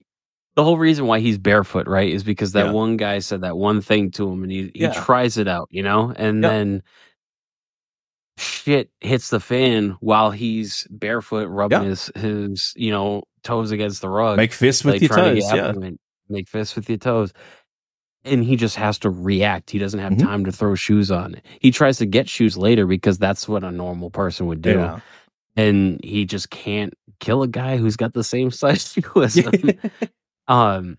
the 0.55 0.63
whole 0.63 0.77
reason 0.77 1.05
why 1.05 1.19
he's 1.19 1.37
barefoot, 1.37 1.87
right, 1.87 2.09
is 2.11 2.23
because 2.23 2.53
that 2.53 2.67
Yeah. 2.67 2.71
one 2.71 2.97
guy 2.97 3.19
said 3.19 3.41
that 3.41 3.57
one 3.57 3.81
thing 3.81 4.11
to 4.11 4.29
him 4.29 4.43
and 4.43 4.51
he, 4.51 4.63
he 4.73 4.81
Yeah. 4.81 4.93
tries 4.93 5.37
it 5.37 5.47
out, 5.47 5.67
you 5.71 5.83
know? 5.83 6.13
And 6.15 6.41
Yep. 6.43 6.51
then 6.51 6.83
shit 8.37 8.89
hits 9.01 9.29
the 9.29 9.39
fan 9.39 9.95
while 10.01 10.31
he's 10.31 10.87
barefoot 10.89 11.47
rubbing 11.47 11.83
Yeah. 11.83 11.89
his 11.89 12.11
his, 12.15 12.73
you 12.75 12.91
know, 12.91 13.23
toes 13.43 13.71
against 13.71 14.01
the 14.01 14.09
rug 14.09 14.37
Make 14.37 14.53
fists 14.53 14.83
with 14.83 14.95
like, 14.95 15.01
your 15.01 15.09
trying 15.09 15.35
to 15.35 15.41
toes. 15.41 15.53
Yeah. 15.53 15.89
make 16.29 16.49
fists 16.49 16.75
with 16.75 16.89
your 16.89 16.97
toes. 16.97 17.31
And 18.23 18.43
he 18.43 18.55
just 18.55 18.75
has 18.77 18.97
to 18.99 19.09
react. 19.11 19.69
He 19.69 19.77
doesn't 19.77 19.99
have 19.99 20.13
Mhm. 20.13 20.19
time 20.23 20.45
to 20.45 20.51
throw 20.51 20.73
shoes 20.75 21.11
on. 21.11 21.35
He 21.61 21.69
tries 21.71 21.97
to 21.99 22.05
get 22.07 22.27
shoes 22.27 22.57
later 22.57 22.87
because 22.87 23.19
that's 23.19 23.47
what 23.47 23.63
a 23.63 23.71
normal 23.71 24.09
person 24.09 24.47
would 24.47 24.61
do. 24.63 24.99
And 25.55 25.99
he 26.03 26.25
just 26.25 26.49
can't 26.49 26.93
kill 27.19 27.43
a 27.43 27.47
guy 27.47 27.77
who's 27.77 27.95
got 27.95 28.13
the 28.13 28.23
same 28.23 28.49
size 28.51 28.91
shoe 28.93 29.21
as 29.23 29.35
him. 29.35 29.53
Um, 30.47 30.97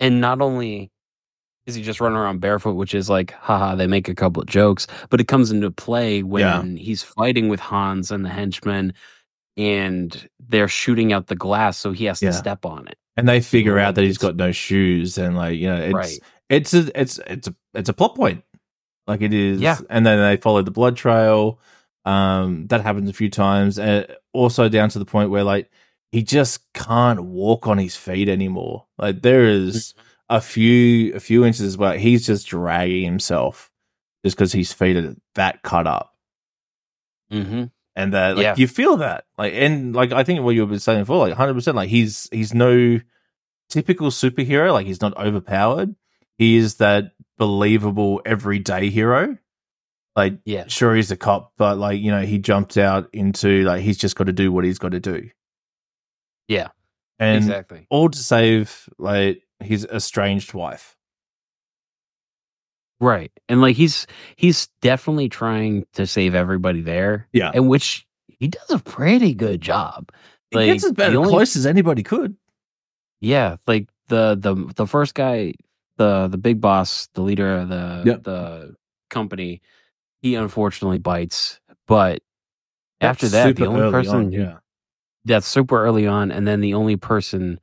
and 0.00 0.20
not 0.20 0.40
only 0.40 0.90
is 1.66 1.74
he 1.74 1.82
just 1.82 2.00
running 2.00 2.16
around 2.18 2.40
barefoot, 2.40 2.74
which 2.74 2.94
is 2.94 3.10
like, 3.10 3.32
haha, 3.32 3.74
they 3.74 3.86
make 3.88 4.08
a 4.08 4.14
couple 4.14 4.40
of 4.40 4.48
jokes, 4.48 4.86
but 5.10 5.20
it 5.20 5.26
comes 5.26 5.50
into 5.50 5.70
play 5.70 6.22
when 6.22 6.40
Yeah. 6.42 6.62
he's 6.80 7.02
fighting 7.02 7.48
with 7.48 7.58
Hans 7.60 8.10
and 8.12 8.24
the 8.24 8.28
henchmen 8.28 8.92
and 9.56 10.28
they're 10.48 10.68
shooting 10.68 11.12
out 11.12 11.26
the 11.28 11.34
glass, 11.34 11.78
so 11.78 11.92
he 11.92 12.04
has 12.04 12.20
to 12.20 12.26
step 12.32 12.64
on 12.66 12.86
it. 12.88 12.96
and 13.16 13.26
they 13.28 13.40
figure 13.40 13.78
out 13.78 13.94
that 13.94 14.02
he's 14.04 14.18
got 14.18 14.36
no 14.36 14.52
shoes 14.52 15.16
and 15.16 15.34
like 15.36 15.56
you 15.58 15.66
know 15.68 15.76
it's 15.80 15.94
Right. 15.94 16.18
it's 16.50 16.74
a 16.74 17.00
it's 17.00 17.18
it's 17.26 17.48
a 17.48 17.54
it's 17.72 17.88
a 17.88 17.94
plot 17.94 18.14
point 18.14 18.44
like 19.06 19.22
it 19.22 19.32
is 19.32 19.60
Yeah. 19.62 19.78
and 19.88 20.04
then 20.04 20.18
they 20.20 20.36
follow 20.36 20.60
the 20.60 20.70
blood 20.70 20.96
trail 20.98 21.58
um 22.04 22.66
that 22.66 22.82
happens 22.82 23.08
a 23.08 23.14
few 23.14 23.30
times 23.30 23.78
and 23.78 24.06
also 24.34 24.68
down 24.68 24.90
to 24.90 24.98
the 24.98 25.06
point 25.06 25.30
where 25.30 25.44
like 25.44 25.70
he 26.12 26.22
just 26.22 26.60
can't 26.72 27.24
walk 27.24 27.66
on 27.66 27.78
his 27.78 27.96
feet 27.96 28.28
anymore 28.28 28.86
like 28.98 29.22
there 29.22 29.44
is 29.44 29.94
a 30.28 30.40
few 30.40 31.14
a 31.14 31.20
few 31.20 31.44
inches 31.44 31.76
where 31.76 31.98
he's 31.98 32.26
just 32.26 32.46
dragging 32.48 33.04
himself 33.04 33.70
just 34.24 34.36
because 34.36 34.52
his 34.52 34.72
feet 34.72 34.96
are 34.96 35.14
that 35.34 35.62
cut 35.62 35.86
up 35.86 36.12
Mm-hmm. 37.32 37.64
and 37.96 38.12
that 38.14 38.36
like 38.36 38.42
Yeah. 38.44 38.54
you 38.56 38.68
feel 38.68 38.98
that 38.98 39.24
like 39.36 39.52
and 39.54 39.94
like 39.94 40.12
I 40.12 40.22
think 40.24 40.42
what 40.42 40.54
you 40.54 40.64
were 40.66 40.78
saying 40.78 41.00
before, 41.02 41.18
like 41.18 41.34
hundred 41.34 41.54
percent, 41.54 41.76
like 41.76 41.88
he's 41.88 42.28
he's 42.30 42.54
no 42.54 43.00
typical 43.68 44.10
superhero, 44.10 44.72
like 44.72 44.86
he's 44.86 45.00
not 45.00 45.16
overpowered. 45.16 45.96
He 46.38 46.56
is 46.56 46.76
that 46.76 47.12
believable 47.36 48.22
everyday 48.24 48.90
hero. 48.90 49.38
Like 50.14 50.38
Yeah. 50.44 50.64
sure 50.68 50.94
he's 50.94 51.10
a 51.10 51.16
cop, 51.16 51.52
but 51.56 51.78
like 51.78 52.00
you 52.00 52.12
know 52.12 52.22
he 52.22 52.38
jumped 52.38 52.76
out 52.76 53.08
into 53.12 53.64
like 53.64 53.82
he's 53.82 53.98
just 53.98 54.14
got 54.14 54.24
to 54.28 54.32
do 54.32 54.52
what 54.52 54.64
he's 54.64 54.78
got 54.78 54.92
to 54.92 55.00
do. 55.00 55.28
Yeah. 56.48 56.68
and 57.18 57.36
exactly. 57.38 57.86
all 57.90 58.08
to 58.08 58.18
save 58.18 58.88
like 58.98 59.42
his 59.60 59.84
estranged 59.86 60.54
wife. 60.54 60.96
Right. 63.00 63.30
And 63.48 63.60
like 63.60 63.76
he's 63.76 64.06
he's 64.36 64.68
definitely 64.80 65.28
trying 65.28 65.84
to 65.94 66.06
save 66.06 66.34
everybody 66.34 66.80
there. 66.80 67.28
Yeah. 67.32 67.50
And 67.52 67.68
which 67.68 68.06
he 68.26 68.48
does 68.48 68.70
a 68.70 68.78
pretty 68.78 69.34
good 69.34 69.60
job. 69.60 70.10
He 70.50 70.56
Like, 70.58 70.66
gets 70.66 70.84
as 70.84 70.92
bad 70.92 71.14
only- 71.14 71.30
close 71.30 71.56
as 71.56 71.66
anybody 71.66 72.02
could. 72.02 72.36
Yeah, 73.20 73.56
like 73.66 73.88
the 74.08 74.36
the 74.38 74.54
the 74.74 74.86
first 74.86 75.14
guy, 75.14 75.54
the 75.96 76.28
the 76.28 76.38
big 76.38 76.60
boss, 76.60 77.08
the 77.14 77.22
leader 77.22 77.56
of 77.56 77.68
the 77.68 78.02
Yep. 78.06 78.22
the 78.24 78.76
company, 79.10 79.62
he 80.22 80.34
unfortunately 80.34 80.98
bites. 80.98 81.60
But 81.86 82.20
That's 83.00 83.24
after 83.24 83.28
that, 83.28 83.56
the 83.56 83.66
only 83.66 83.90
person 83.90 84.16
on, 84.16 84.32
yeah. 84.32 84.58
That's 85.26 85.46
super 85.46 85.84
early 85.84 86.06
on, 86.06 86.30
and 86.30 86.46
then 86.48 86.60
the 86.60 86.72
only 86.74 86.96
person 86.96 87.60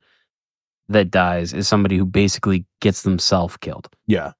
that 0.88 1.10
dies 1.10 1.52
is 1.52 1.66
somebody 1.66 1.96
who 1.96 2.04
basically 2.04 2.64
gets 2.80 3.02
themselves 3.02 3.56
killed, 3.56 3.88
Yeah. 4.06 4.32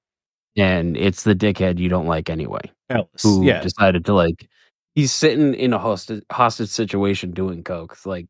and 0.57 0.97
it's 0.97 1.23
the 1.25 1.35
dickhead 1.35 1.79
you 1.79 1.89
don't 1.89 2.07
like 2.07 2.31
anyway, 2.31 2.61
Ellis. 2.91 3.23
who 3.23 3.45
yeah. 3.45 3.61
decided 3.63 4.05
to 4.05 4.15
like. 4.15 4.49
He's 4.95 5.11
sitting 5.11 5.55
in 5.55 5.73
a 5.73 5.79
hostage 5.79 6.23
hostage 6.31 6.69
situation 6.69 7.33
doing 7.33 7.65
coke. 7.65 7.97
Like, 8.07 8.29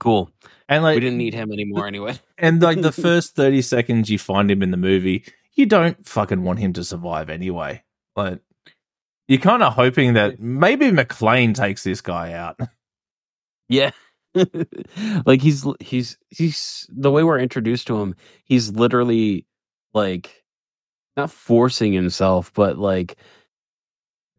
cool. 0.00 0.30
and 0.68 0.82
like 0.82 0.96
we 0.96 1.00
didn't 1.00 1.16
need 1.18 1.32
him 1.32 1.50
anymore 1.52 1.86
anyway. 1.86 2.18
And 2.38 2.60
like 2.60 2.82
the 2.82 2.92
first 3.06 3.36
30 3.36 3.62
seconds 3.62 4.10
you 4.10 4.18
find 4.18 4.50
him 4.50 4.62
in 4.62 4.70
the 4.72 4.76
movie, 4.76 5.24
you 5.54 5.64
don't 5.66 6.06
fucking 6.06 6.42
want 6.42 6.58
him 6.58 6.72
to 6.74 6.84
survive 6.84 7.30
anyway. 7.30 7.82
Like 8.16 8.40
you're 9.28 9.38
kind 9.40 9.62
of 9.62 9.72
hoping 9.74 10.12
that 10.14 10.40
maybe 10.40 10.90
McClane 10.90 11.54
takes 11.54 11.84
this 11.84 12.00
guy 12.02 12.32
out. 12.32 12.58
Yeah. 13.68 13.92
Like 15.26 15.40
he's 15.42 15.66
he's 15.80 16.18
he's 16.30 16.86
the 16.90 17.10
way 17.10 17.22
we're 17.22 17.38
introduced 17.38 17.86
to 17.88 18.00
him, 18.00 18.14
he's 18.44 18.70
literally 18.72 19.46
like 19.94 20.44
not 21.16 21.30
forcing 21.30 21.92
himself, 21.92 22.52
but 22.54 22.78
like 22.78 23.16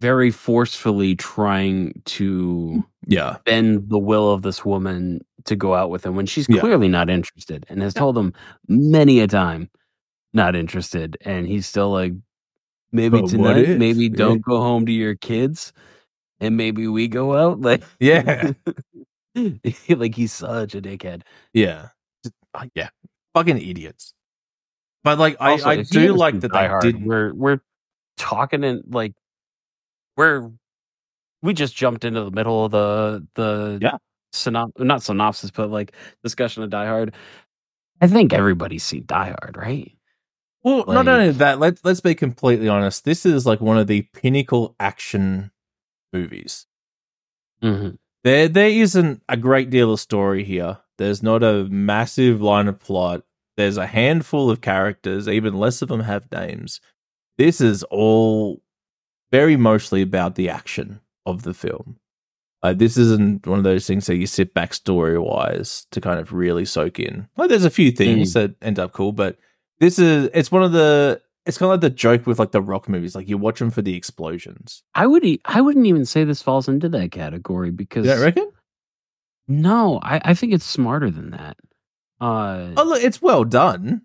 very 0.01 0.29
forcefully 0.31 1.15
trying 1.15 1.93
to 2.05 2.83
Yeah. 3.07 3.37
bend 3.45 3.89
the 3.89 3.97
will 3.99 4.31
of 4.31 4.41
this 4.41 4.65
woman 4.65 5.21
to 5.45 5.55
go 5.55 5.73
out 5.73 5.89
with 5.89 6.05
him 6.05 6.15
when 6.15 6.25
she's 6.25 6.47
Yeah. 6.49 6.59
clearly 6.59 6.87
not 6.89 7.09
interested 7.09 7.65
and 7.69 7.81
has 7.81 7.93
told 7.93 8.17
him 8.17 8.33
many 8.67 9.19
a 9.21 9.27
time 9.27 9.69
not 10.33 10.55
interested, 10.55 11.17
and 11.21 11.47
he's 11.47 11.65
still 11.67 11.91
like, 11.91 12.13
maybe 12.91 13.21
But 13.21 13.29
tonight, 13.29 13.77
maybe 13.79 14.09
don't 14.09 14.41
go 14.41 14.59
home 14.61 14.85
to 14.87 14.91
your 14.91 15.15
kids, 15.15 15.73
and 16.41 16.57
maybe 16.57 16.87
we 16.87 17.07
go 17.09 17.35
out. 17.35 17.61
Like, 17.61 17.83
Yeah. 17.99 18.53
like 19.89 20.15
he's 20.15 20.33
such 20.33 20.75
a 20.75 20.81
dickhead. 20.81 21.21
Yeah. 21.53 21.89
Yeah. 22.73 22.89
Fucking 23.33 23.57
idiots. 23.57 24.13
But 25.03 25.19
like 25.19 25.37
I, 25.39 25.51
Also, 25.51 25.69
I 25.69 25.73
you 25.73 25.83
do 25.83 26.13
like 26.13 26.39
that 26.39 26.51
they 26.51 26.67
Hard, 26.67 26.81
did 26.81 27.05
We're 27.05 27.33
we're 27.33 27.59
talking 28.17 28.63
in 28.63 28.83
like 28.87 29.13
we're 30.17 30.49
we 31.41 31.53
just 31.53 31.75
jumped 31.75 32.05
into 32.05 32.23
the 32.23 32.31
middle 32.31 32.65
of 32.65 32.71
the 32.71 33.27
the 33.35 33.77
Yeah. 33.81 33.97
synop 34.33 34.71
not 34.79 35.03
synopsis, 35.03 35.51
but 35.51 35.69
like 35.69 35.91
discussion 36.23 36.63
of 36.63 36.69
Die 36.69 36.85
Hard. 36.85 37.13
I 38.01 38.07
think 38.07 38.33
everybody's 38.33 38.83
seen 38.83 39.03
Die 39.05 39.35
Hard, 39.39 39.57
right? 39.57 39.91
Well, 40.63 40.83
not 40.87 41.07
only 41.07 41.29
that, 41.31 41.59
let's 41.59 41.85
let's 41.85 42.01
be 42.01 42.15
completely 42.15 42.67
honest. 42.67 43.05
This 43.05 43.25
is 43.25 43.45
like 43.45 43.61
one 43.61 43.77
of 43.77 43.85
the 43.85 44.01
pinnacle 44.13 44.75
action 44.79 45.51
movies. 46.11 46.65
Mm-hmm. 47.61 47.95
There 48.25 48.47
there 48.47 48.69
isn't 48.69 49.21
a 49.29 49.37
great 49.37 49.69
deal 49.69 49.93
of 49.93 49.99
story 49.99 50.43
here. 50.43 50.79
There's 50.97 51.21
not 51.21 51.43
a 51.43 51.65
massive 51.65 52.41
line 52.41 52.67
of 52.67 52.79
plot. 52.79 53.21
There's 53.55 53.77
a 53.77 53.85
handful 53.85 54.49
of 54.49 54.61
characters, 54.61 55.29
even 55.29 55.53
less 55.53 55.83
of 55.83 55.89
them 55.89 55.99
have 55.99 56.31
names. 56.31 56.81
This 57.37 57.61
is 57.61 57.83
all 57.83 58.63
very 59.31 59.55
mostly 59.55 60.01
about 60.01 60.33
the 60.33 60.49
action 60.49 61.01
of 61.27 61.43
the 61.43 61.53
film. 61.53 61.97
Like 62.63 62.79
this 62.79 62.97
isn't 62.97 63.45
one 63.45 63.59
of 63.59 63.63
those 63.63 63.85
things 63.85 64.07
that 64.07 64.15
you 64.15 64.25
sit 64.25 64.55
back 64.55 64.73
story 64.73 65.19
wise 65.19 65.85
to 65.91 66.01
kind 66.01 66.19
of 66.19 66.33
really 66.33 66.65
soak 66.65 66.99
in. 66.99 67.27
Like 67.37 67.49
there's 67.49 67.63
a 67.63 67.69
few 67.69 67.91
things 67.91 68.33
hmm. 68.33 68.39
that 68.39 68.55
end 68.59 68.79
up 68.79 68.91
cool, 68.91 69.11
but 69.11 69.37
this 69.79 69.99
is 69.99 70.31
it's 70.33 70.51
one 70.51 70.63
of 70.63 70.71
the 70.71 71.21
it's 71.45 71.57
kind 71.57 71.67
of 71.71 71.73
like 71.73 71.81
the 71.81 71.89
joke 71.95 72.25
with 72.27 72.39
like 72.39 72.51
the 72.51 72.61
rock 72.61 72.89
movies. 72.89 73.15
Like 73.15 73.27
you 73.29 73.37
watch 73.37 73.59
them 73.59 73.69
for 73.71 73.81
the 73.81 73.95
explosions. 73.95 74.83
I 74.95 75.05
would 75.07 75.23
e- 75.23 75.41
I 75.45 75.61
wouldn't 75.61 75.85
even 75.85 76.05
say 76.05 76.23
this 76.23 76.41
falls 76.41 76.67
into 76.67 76.89
that 76.89 77.11
category 77.11 77.71
because 77.71 78.05
don't 78.05 78.21
reckon? 78.21 78.51
no, 79.47 79.99
I, 80.01 80.21
I 80.25 80.33
think 80.33 80.53
it's 80.53 80.65
smarter 80.65 81.09
than 81.09 81.31
that. 81.31 81.57
Uh, 82.19 82.71
Oh 82.77 82.83
look, 82.83 83.03
it's 83.03 83.21
well 83.21 83.43
done, 83.43 84.01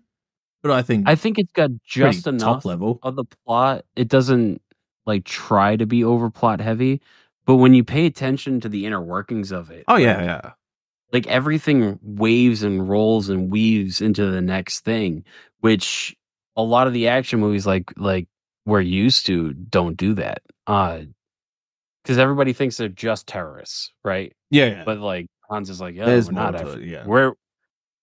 but 0.61 0.71
I 0.71 0.81
think 0.81 1.07
I 1.07 1.15
think 1.15 1.39
it's 1.39 1.51
got 1.51 1.71
just 1.83 2.27
enough 2.27 2.57
top 2.57 2.65
level. 2.65 2.99
of 3.03 3.15
the 3.15 3.25
plot. 3.45 3.85
It 3.95 4.07
doesn't 4.07 4.61
like 5.05 5.23
try 5.25 5.75
to 5.77 5.85
be 5.85 6.03
over 6.03 6.29
plot 6.29 6.61
heavy, 6.61 7.01
but 7.45 7.55
when 7.55 7.73
you 7.73 7.83
pay 7.83 8.05
attention 8.05 8.59
to 8.61 8.69
the 8.69 8.85
inner 8.85 9.01
workings 9.01 9.51
of 9.51 9.71
it, 9.71 9.85
Oh 9.87 9.95
yeah, 9.95 10.17
like, 10.17 10.25
yeah. 10.25 10.51
like 11.11 11.27
everything 11.27 11.97
waves 12.03 12.61
and 12.61 12.87
rolls 12.87 13.29
and 13.29 13.49
weaves 13.49 13.99
into 14.01 14.29
the 14.29 14.41
next 14.41 14.81
thing, 14.81 15.23
which 15.61 16.15
a 16.55 16.63
lot 16.63 16.87
of 16.87 16.93
the 16.93 17.07
action 17.07 17.39
movies 17.39 17.65
like 17.65 17.91
like 17.97 18.27
we're 18.65 18.81
used 18.81 19.25
to 19.27 19.53
don't 19.53 19.97
do 19.97 20.13
that. 20.15 20.41
Uh 20.67 21.01
because 22.03 22.17
everybody 22.17 22.51
thinks 22.53 22.77
they're 22.77 22.87
just 22.87 23.27
terrorists, 23.27 23.93
right? 24.03 24.33
Yeah, 24.49 24.65
yeah. 24.67 24.83
But 24.85 24.99
like 24.99 25.27
Hans 25.49 25.69
is 25.69 25.79
like, 25.79 25.93
yeah, 25.95 26.05
There's 26.05 26.27
we're 26.27 26.31
not. 26.33 26.55
it, 26.55 26.83
yeah. 26.83 27.05
We're 27.05 27.33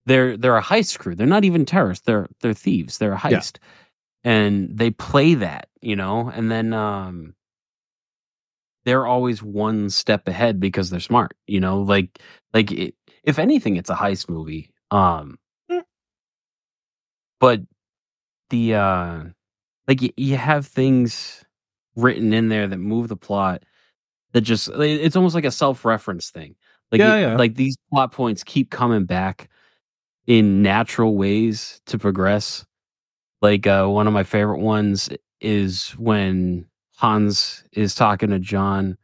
they're 0.07 0.37
they're 0.37 0.57
a 0.57 0.63
heist 0.63 0.99
crew. 0.99 1.15
They're 1.15 1.27
not 1.27 1.45
even 1.45 1.65
terrorists. 1.65 2.05
They're 2.07 2.29
they're 2.41 2.55
thieves. 2.55 2.99
They're 2.99 3.13
a 3.13 3.21
Yeah. 3.31 3.39
heist, 3.39 3.59
and 4.25 4.71
they 4.77 4.91
play 4.91 5.35
that, 5.35 5.69
you 5.83 5.97
know. 5.97 6.31
And 6.33 6.51
then 6.51 6.73
um, 6.73 7.35
they're 8.85 9.07
always 9.07 9.43
one 9.43 9.91
step 9.91 10.29
ahead 10.29 10.61
because 10.61 10.91
they're 10.91 11.01
smart, 11.01 11.37
you 11.47 11.61
know. 11.61 11.83
Like 11.83 12.19
like 12.55 12.71
it, 12.73 12.95
if 13.25 13.39
anything, 13.39 13.77
it's 13.77 13.91
a 13.91 13.95
heist 13.97 14.29
movie. 14.29 14.71
Um, 14.91 15.39
Mm. 15.71 15.83
but 17.41 17.61
the 18.51 18.75
uh, 18.75 19.25
like 19.87 20.01
y- 20.03 20.13
you 20.17 20.37
have 20.37 20.67
things 20.67 21.45
written 21.97 22.33
in 22.33 22.49
there 22.49 22.67
that 22.67 22.79
move 22.79 23.09
the 23.09 23.17
plot 23.17 23.65
that 24.33 24.43
just 24.43 24.69
it's 24.69 25.17
almost 25.17 25.35
like 25.35 25.45
a 25.45 25.51
self-reference 25.51 26.31
thing 26.31 26.55
like 26.93 27.01
Yeah, 27.01 27.15
it- 27.17 27.21
yeah. 27.23 27.37
like 27.37 27.55
these 27.57 27.77
plot 27.91 28.13
points 28.13 28.45
keep 28.45 28.71
coming 28.71 29.05
back 29.05 29.49
in 30.27 30.63
natural 30.63 31.17
ways 31.17 31.81
to 31.87 31.99
progress 31.99 32.65
like 33.43 33.67
uh 33.67 33.87
one 33.87 34.07
of 34.07 34.13
my 34.13 34.23
favorite 34.23 34.61
ones 34.61 35.09
is 35.41 35.91
when 35.99 36.67
hans 36.97 37.65
is 37.73 37.95
talking 37.95 38.31
to 38.31 38.39
john 38.39 38.97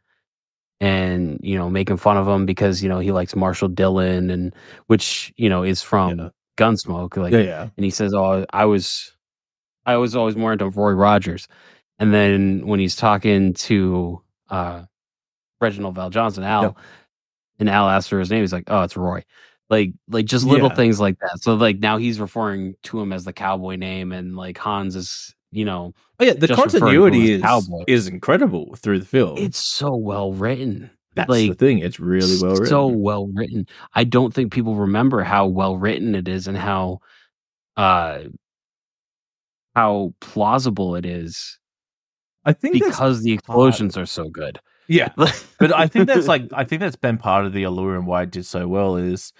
and 0.81 1.39
you 1.41 1.57
know 1.57 1.69
making 1.69 1.97
fun 1.97 2.17
of 2.17 2.27
him 2.27 2.45
because 2.45 2.83
you 2.83 2.89
know 2.89 2.99
he 2.99 3.11
likes 3.11 3.35
marshal 3.35 3.67
dillon 3.67 4.29
and 4.29 4.53
which 4.87 5.33
you 5.37 5.49
know 5.49 5.63
is 5.63 5.81
from 5.81 6.19
Yeah. 6.19 6.29
gunsmoke 6.57 7.17
like 7.17 7.33
yeah, 7.33 7.39
yeah. 7.39 7.69
and 7.75 7.83
he 7.83 7.89
says, 7.89 8.13
"Oh, 8.13 8.45
I 8.53 8.65
was, 8.65 9.14
I 9.85 9.97
was 9.97 10.15
always 10.15 10.35
more 10.35 10.51
into 10.53 10.69
Roy 10.69 10.91
Rogers." 10.91 11.47
And 11.99 12.13
then 12.13 12.65
when 12.67 12.79
he's 12.79 12.95
talking 12.95 13.53
to 13.53 14.21
uh, 14.49 14.83
Reginald 15.61 15.95
VelJohnson, 15.95 16.43
Al, 16.43 16.61
Yep. 16.63 16.77
and 17.59 17.69
Al 17.69 17.89
asks 17.89 18.09
for 18.09 18.19
his 18.19 18.29
name, 18.29 18.41
he's 18.41 18.53
like, 18.53 18.65
"Oh, 18.67 18.83
it's 18.83 18.97
Roy." 18.97 19.23
Like, 19.69 19.93
like 20.09 20.25
just 20.25 20.45
little 20.45 20.69
Yeah. 20.69 20.75
things 20.75 20.99
like 20.99 21.17
that. 21.19 21.41
So 21.41 21.55
like 21.55 21.79
now 21.79 21.97
he's 21.97 22.19
referring 22.19 22.75
to 22.83 22.99
him 22.99 23.11
as 23.11 23.23
the 23.25 23.33
cowboy 23.33 23.75
name, 23.77 24.11
and 24.11 24.35
like 24.35 24.57
Hans 24.57 24.95
is, 24.95 25.33
you 25.51 25.65
know, 25.65 25.93
Oh, 26.19 26.23
yeah, 26.25 26.33
the 26.33 26.47
just 26.47 26.51
referring 26.63 26.69
to 26.69 26.77
him 26.77 26.81
continuity 27.11 27.31
is 27.33 27.41
cowboy. 27.41 27.83
is 27.87 28.07
incredible 28.07 28.75
through 28.75 28.99
the 28.99 29.05
film. 29.05 29.37
it's 29.39 29.57
so 29.57 29.95
well 29.95 30.31
written. 30.33 30.91
That's 31.15 31.29
the 31.31 31.53
thing. 31.53 31.79
It's 31.79 31.99
really 31.99 32.37
well 32.41 32.51
written. 32.51 32.65
So 32.67 32.87
well 32.87 33.27
written. 33.33 33.65
I 33.93 34.03
don't 34.03 34.33
think 34.33 34.51
people 34.53 34.75
remember 34.75 35.23
how 35.23 35.47
well 35.47 35.77
written 35.77 36.13
it 36.13 36.27
is 36.27 36.47
and 36.47 36.57
how 36.57 36.99
uh 37.77 38.19
how 39.75 40.13
plausible 40.21 40.95
it 40.95 41.05
is 41.05 41.59
I 42.45 42.53
think 42.53 42.73
because 42.75 43.21
the 43.23 43.33
explosions 43.33 43.97
are 43.97 44.05
so 44.05 44.29
good. 44.29 44.59
yeah, 44.87 45.09
but 45.59 45.73
I 45.75 45.87
think 45.87 46.07
that's 46.07 46.27
like 46.27 46.43
I 46.53 46.63
think 46.63 46.79
that's 46.79 46.95
been 46.95 47.17
part 47.17 47.45
of 47.45 47.53
the 47.53 47.63
allure 47.63 47.95
and 47.95 48.05
why 48.07 48.23
it 48.23 48.31
did 48.31 48.45
so 48.45 48.67
well 48.67 48.95
is 48.97 49.33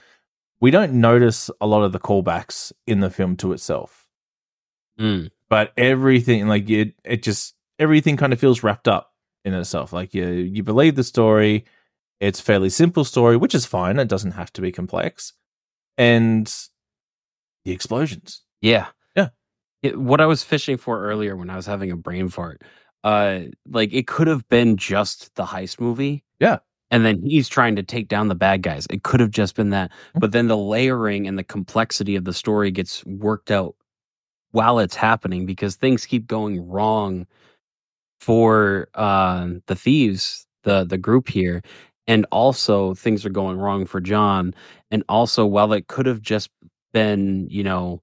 we 0.60 0.72
don't 0.72 0.94
notice 0.94 1.52
a 1.62 1.68
lot 1.68 1.84
of 1.84 1.92
the 1.92 2.00
callbacks 2.00 2.72
in 2.88 3.00
the 3.02 3.10
film 3.12 3.36
to 3.38 3.54
itself, 3.54 4.08
Mm, 5.00 5.30
but 5.50 5.72
everything 5.78 6.48
like 6.48 6.70
it 6.70 6.96
it 7.04 7.22
just 7.22 7.54
everything 7.78 8.18
kind 8.18 8.34
of 8.34 8.40
feels 8.40 8.64
wrapped 8.64 8.88
up 8.88 9.12
in 9.44 9.54
itself. 9.54 9.94
Like 9.94 10.14
you 10.14 10.26
you 10.28 10.64
believe 10.64 10.96
the 10.96 11.04
story, 11.04 11.66
it's 12.20 12.40
a 12.40 12.44
fairly 12.44 12.70
simple 12.70 13.04
story, 13.04 13.38
which 13.38 13.54
is 13.54 13.66
fine. 13.66 14.00
It 14.00 14.08
doesn't 14.08 14.32
have 14.32 14.52
to 14.54 14.62
be 14.62 14.72
complex, 14.72 15.34
and 15.98 16.52
the 17.66 17.72
explosions. 17.72 18.42
yeah. 18.62 18.88
It, 19.86 20.00
what 20.00 20.22
I 20.22 20.26
was 20.26 20.44
fishing 20.44 20.78
for 20.78 21.02
earlier 21.04 21.36
when 21.36 21.50
I 21.50 21.56
was 21.56 21.66
having 21.66 21.92
a 21.92 21.96
brain 21.98 22.30
fart, 22.30 22.64
uh 23.04 23.42
like 23.70 23.94
it 23.94 24.08
could 24.08 24.28
have 24.28 24.48
been 24.50 24.78
just 24.78 25.34
the 25.36 25.46
heist 25.46 25.80
movie. 25.80 26.24
Yeah. 26.40 26.58
And 26.92 27.06
then 27.06 27.22
he's 27.24 27.50
trying 27.50 27.76
to 27.78 27.84
take 27.84 28.08
down 28.08 28.28
the 28.28 28.36
bad 28.36 28.62
guys. 28.62 28.88
It 28.90 29.04
could 29.04 29.20
have 29.20 29.32
just 29.32 29.56
been 29.56 29.72
that. 29.72 29.92
Mm-hmm. 29.92 30.20
But 30.20 30.32
then 30.32 30.48
the 30.48 30.58
layering 30.58 31.28
and 31.28 31.38
the 31.38 31.44
complexity 31.44 32.16
of 32.16 32.26
the 32.26 32.34
story 32.34 32.72
gets 32.72 33.04
worked 33.06 33.52
out 33.52 33.76
while 34.52 34.80
it's 34.80 34.96
happening 34.96 35.46
because 35.46 35.76
things 35.76 36.06
keep 36.06 36.28
going 36.28 36.68
wrong 36.68 37.28
for 38.22 38.88
uh, 38.96 39.50
the 39.68 39.76
thieves, 39.76 40.48
the 40.64 40.86
the 40.86 40.98
group 40.98 41.28
here, 41.30 41.62
and 42.08 42.26
also 42.32 42.94
things 42.96 43.26
are 43.26 43.30
going 43.30 43.58
wrong 43.58 43.86
for 43.86 44.00
John. 44.02 44.54
And 44.92 45.04
also, 45.10 45.46
while 45.46 45.74
it 45.74 45.88
could 45.88 46.06
have 46.06 46.22
just 46.22 46.50
been, 46.94 47.48
you 47.50 47.64
know, 47.64 48.02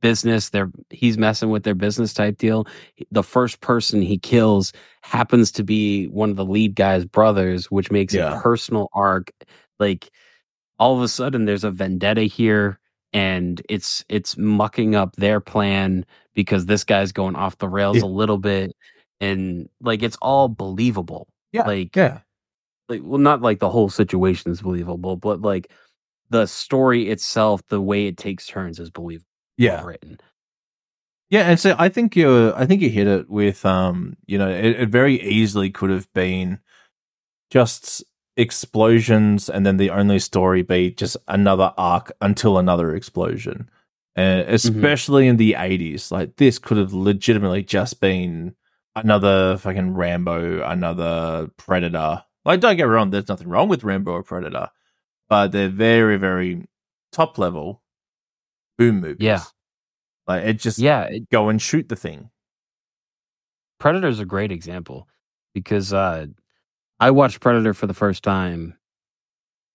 business, 0.00 0.50
they're 0.50 0.70
he's 0.90 1.18
messing 1.18 1.50
with 1.50 1.64
their 1.64 1.74
business 1.74 2.12
type 2.14 2.38
deal. 2.38 2.66
The 3.10 3.22
first 3.22 3.60
person 3.60 4.02
he 4.02 4.18
kills 4.18 4.72
happens 5.02 5.50
to 5.52 5.64
be 5.64 6.06
one 6.08 6.30
of 6.30 6.36
the 6.36 6.44
lead 6.44 6.74
guy's 6.76 7.04
brothers, 7.04 7.70
which 7.70 7.90
makes 7.90 8.14
Yeah. 8.14 8.38
a 8.38 8.40
personal 8.42 8.88
arc. 8.94 9.30
Like 9.78 10.10
all 10.78 10.96
of 10.96 11.02
a 11.02 11.08
sudden, 11.08 11.44
there's 11.46 11.64
a 11.64 11.70
vendetta 11.70 12.22
here. 12.22 12.78
And 13.12 13.60
it's 13.68 14.04
it's 14.08 14.36
mucking 14.38 14.94
up 14.94 15.16
their 15.16 15.40
plan 15.40 16.06
because 16.34 16.66
this 16.66 16.84
guy's 16.84 17.12
going 17.12 17.36
off 17.36 17.58
the 17.58 17.68
rails 17.68 17.98
Yeah. 17.98 18.04
a 18.04 18.06
little 18.06 18.38
bit, 18.38 18.72
and 19.20 19.68
like 19.80 20.02
it's 20.04 20.16
all 20.22 20.48
believable. 20.48 21.28
Yeah, 21.52 21.66
like 21.66 21.96
Yeah, 21.96 22.20
like 22.88 23.02
well 23.04 23.18
not 23.18 23.42
like 23.42 23.58
the 23.60 23.70
whole 23.70 23.88
situation 23.90 24.52
is 24.52 24.62
believable 24.62 25.16
but 25.16 25.40
like 25.42 25.72
the 26.30 26.46
story 26.46 27.08
itself 27.10 27.62
the 27.68 27.80
way 27.80 28.06
it 28.06 28.16
takes 28.16 28.46
turns 28.46 28.78
is 28.80 28.90
believable 28.90 29.26
yeah. 29.60 29.84
written 29.84 30.18
Yeah, 31.30 31.42
and 31.42 31.60
so 31.60 31.76
I 31.78 31.88
think 31.88 32.16
you 32.16 32.52
I 32.54 32.66
think 32.66 32.82
you 32.82 32.90
hit 32.90 33.06
it 33.06 33.30
with 33.30 33.64
um, 33.64 34.16
you 34.26 34.36
know, 34.36 34.48
it, 34.48 34.80
it 34.80 34.88
very 34.88 35.20
easily 35.22 35.70
could 35.70 35.90
have 35.90 36.12
been 36.12 36.58
just 37.50 38.02
explosions 38.36 39.48
and 39.48 39.66
then 39.66 39.76
the 39.76 39.90
only 39.90 40.18
story 40.18 40.62
be 40.62 40.90
just 40.90 41.16
another 41.28 41.72
arc 41.76 42.10
until 42.20 42.58
another 42.58 42.94
explosion. 42.94 43.68
And 44.16 44.48
especially 44.48 45.28
in 45.28 45.36
the 45.36 45.52
80s, 45.52 46.10
like 46.10 46.36
this 46.36 46.58
could 46.58 46.78
have 46.78 46.92
legitimately 46.92 47.62
just 47.62 48.00
been 48.00 48.54
another 48.96 49.56
fucking 49.58 49.94
Rambo, 49.94 50.62
another 50.64 51.50
Predator. 51.56 52.24
Like, 52.44 52.60
don't 52.60 52.76
get 52.76 52.86
me 52.86 52.92
wrong, 52.92 53.10
there's 53.10 53.28
nothing 53.28 53.48
wrong 53.48 53.68
with 53.68 53.84
Rambo 53.84 54.12
or 54.12 54.22
Predator, 54.22 54.70
but 55.28 55.52
they're 55.52 55.68
very, 55.68 56.16
very 56.16 56.66
top 57.12 57.38
level 57.38 57.79
boom 58.80 59.00
movies. 59.00 59.18
Yeah. 59.20 59.42
Like 60.26 60.44
it 60.44 60.54
just 60.54 60.78
Yeah, 60.78 61.02
it, 61.02 61.28
go 61.28 61.50
and 61.50 61.60
shoot 61.60 61.88
the 61.88 61.96
thing. 61.96 62.30
Predator's 63.78 64.20
a 64.20 64.24
great 64.24 64.50
example 64.50 65.06
because 65.54 65.92
uh, 65.92 66.26
I 66.98 67.10
watched 67.10 67.40
Predator 67.40 67.74
for 67.74 67.86
the 67.86 67.94
first 67.94 68.22
time 68.22 68.76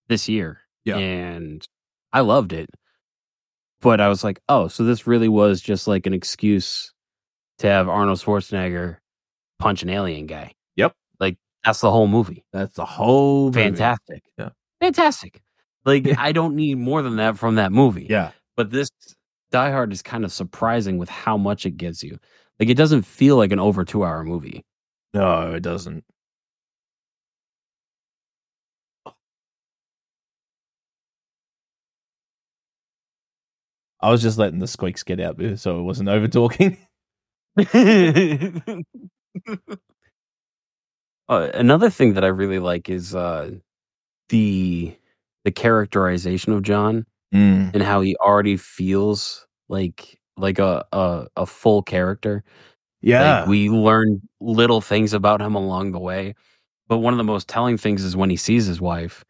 this 0.07 0.27
year, 0.27 0.59
Yeah. 0.85 0.97
and 0.97 1.67
I 2.13 2.21
loved 2.21 2.51
it. 2.53 2.69
But 3.81 4.01
I 4.01 4.07
was 4.07 4.23
like, 4.23 4.39
oh, 4.49 4.67
so 4.67 4.83
this 4.83 5.05
really 5.05 5.29
was 5.29 5.61
just 5.61 5.87
like 5.87 6.07
an 6.07 6.13
excuse 6.13 6.91
to 7.59 7.67
have 7.67 7.87
Arnold 7.87 8.19
Schwarzenegger 8.19 8.97
punch 9.59 9.83
an 9.83 9.89
alien 9.89 10.25
guy. 10.25 10.53
Yep. 10.75 10.93
Like 11.19 11.37
that's 11.63 11.81
the 11.81 11.91
whole 11.91 12.07
movie. 12.07 12.43
That's 12.53 12.73
the 12.75 12.85
whole 12.85 13.45
movie. 13.45 13.61
Fantastic. 13.63 14.23
Yeah. 14.37 14.49
Fantastic. 14.81 15.41
Like 15.85 16.07
I 16.17 16.31
don't 16.31 16.55
need 16.55 16.77
more 16.77 17.01
than 17.03 17.17
that 17.17 17.37
from 17.37 17.55
that 17.55 17.71
movie. 17.71 18.07
Yeah. 18.09 18.31
But 18.55 18.71
this 18.71 18.89
Die 19.51 19.71
Hard 19.71 19.91
is 19.93 20.01
kind 20.01 20.25
of 20.25 20.31
surprising 20.31 20.97
with 20.97 21.09
how 21.09 21.37
much 21.37 21.65
it 21.65 21.77
gives 21.77 22.03
you. 22.03 22.17
Like 22.59 22.69
it 22.69 22.77
doesn't 22.77 23.03
feel 23.03 23.37
like 23.37 23.51
an 23.51 23.59
over 23.59 23.83
two 23.85 24.03
hour 24.03 24.23
movie. 24.23 24.63
No, 25.13 25.53
it 25.53 25.61
doesn't. 25.61 26.03
I 34.01 34.11
was 34.11 34.21
just 34.21 34.37
letting 34.37 34.59
the 34.59 34.67
squeaks 34.67 35.03
get 35.03 35.19
out 35.19 35.39
so 35.57 35.79
it 35.79 35.83
wasn't 35.83 36.09
over 36.09 36.27
talking. 36.27 36.77
uh, 37.57 37.65
another 41.29 41.89
thing 41.89 42.13
that 42.13 42.23
I 42.23 42.27
really 42.27 42.59
like 42.59 42.89
is 42.89 43.15
uh, 43.15 43.51
the 44.29 44.95
the 45.43 45.51
characterization 45.51 46.53
of 46.53 46.63
John 46.63 47.05
Mm. 47.33 47.73
and 47.73 47.83
how 47.83 48.01
he 48.01 48.15
already 48.17 48.55
feels 48.55 49.45
like 49.67 50.19
like 50.37 50.59
a 50.59 50.85
a, 50.91 51.27
a 51.35 51.45
full 51.45 51.81
character. 51.81 52.43
Yeah. 53.01 53.41
Like 53.41 53.49
we 53.49 53.69
learn 53.69 54.21
little 54.39 54.81
things 54.81 55.13
about 55.13 55.41
him 55.41 55.55
along 55.55 55.91
the 55.91 55.99
way. 55.99 56.35
But 56.87 56.99
one 56.99 57.13
of 57.13 57.17
the 57.17 57.23
most 57.23 57.47
telling 57.47 57.77
things 57.77 58.03
is 58.03 58.15
when 58.15 58.29
he 58.29 58.35
sees 58.35 58.65
his 58.65 58.79
wife 58.79 59.23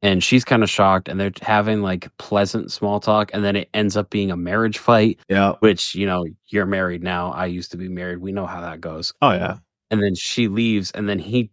and 0.00 0.22
she's 0.22 0.44
kind 0.44 0.62
of 0.62 0.70
shocked 0.70 1.08
and 1.08 1.18
they're 1.18 1.32
having 1.42 1.82
like 1.82 2.08
pleasant 2.18 2.70
small 2.70 3.00
talk 3.00 3.30
and 3.32 3.44
then 3.44 3.56
it 3.56 3.68
ends 3.74 3.96
up 3.96 4.10
being 4.10 4.30
a 4.30 4.36
marriage 4.36 4.78
fight, 4.78 5.18
yeah. 5.28 5.54
which, 5.60 5.94
you 5.94 6.06
know, 6.06 6.24
you're 6.48 6.66
married 6.66 7.02
now. 7.02 7.32
I 7.32 7.46
used 7.46 7.70
to 7.72 7.76
be 7.76 7.88
married. 7.88 8.18
We 8.18 8.32
know 8.32 8.46
how 8.46 8.60
that 8.60 8.80
goes. 8.80 9.12
Oh 9.20 9.32
yeah. 9.32 9.58
And 9.90 10.02
then 10.02 10.14
she 10.14 10.48
leaves 10.48 10.90
and 10.92 11.08
then 11.08 11.18
he 11.18 11.50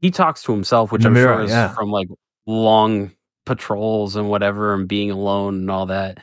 he 0.00 0.10
talks 0.10 0.42
to 0.44 0.52
himself, 0.52 0.92
which 0.92 1.04
I'm 1.04 1.14
the 1.14 1.20
sure 1.20 1.42
is 1.42 1.50
yeah. 1.50 1.68
from 1.74 1.90
like 1.90 2.08
long 2.46 3.12
patrols 3.46 4.14
and 4.16 4.28
whatever 4.28 4.74
and 4.74 4.86
being 4.86 5.10
alone 5.10 5.54
and 5.60 5.70
all 5.70 5.86
that. 5.86 6.18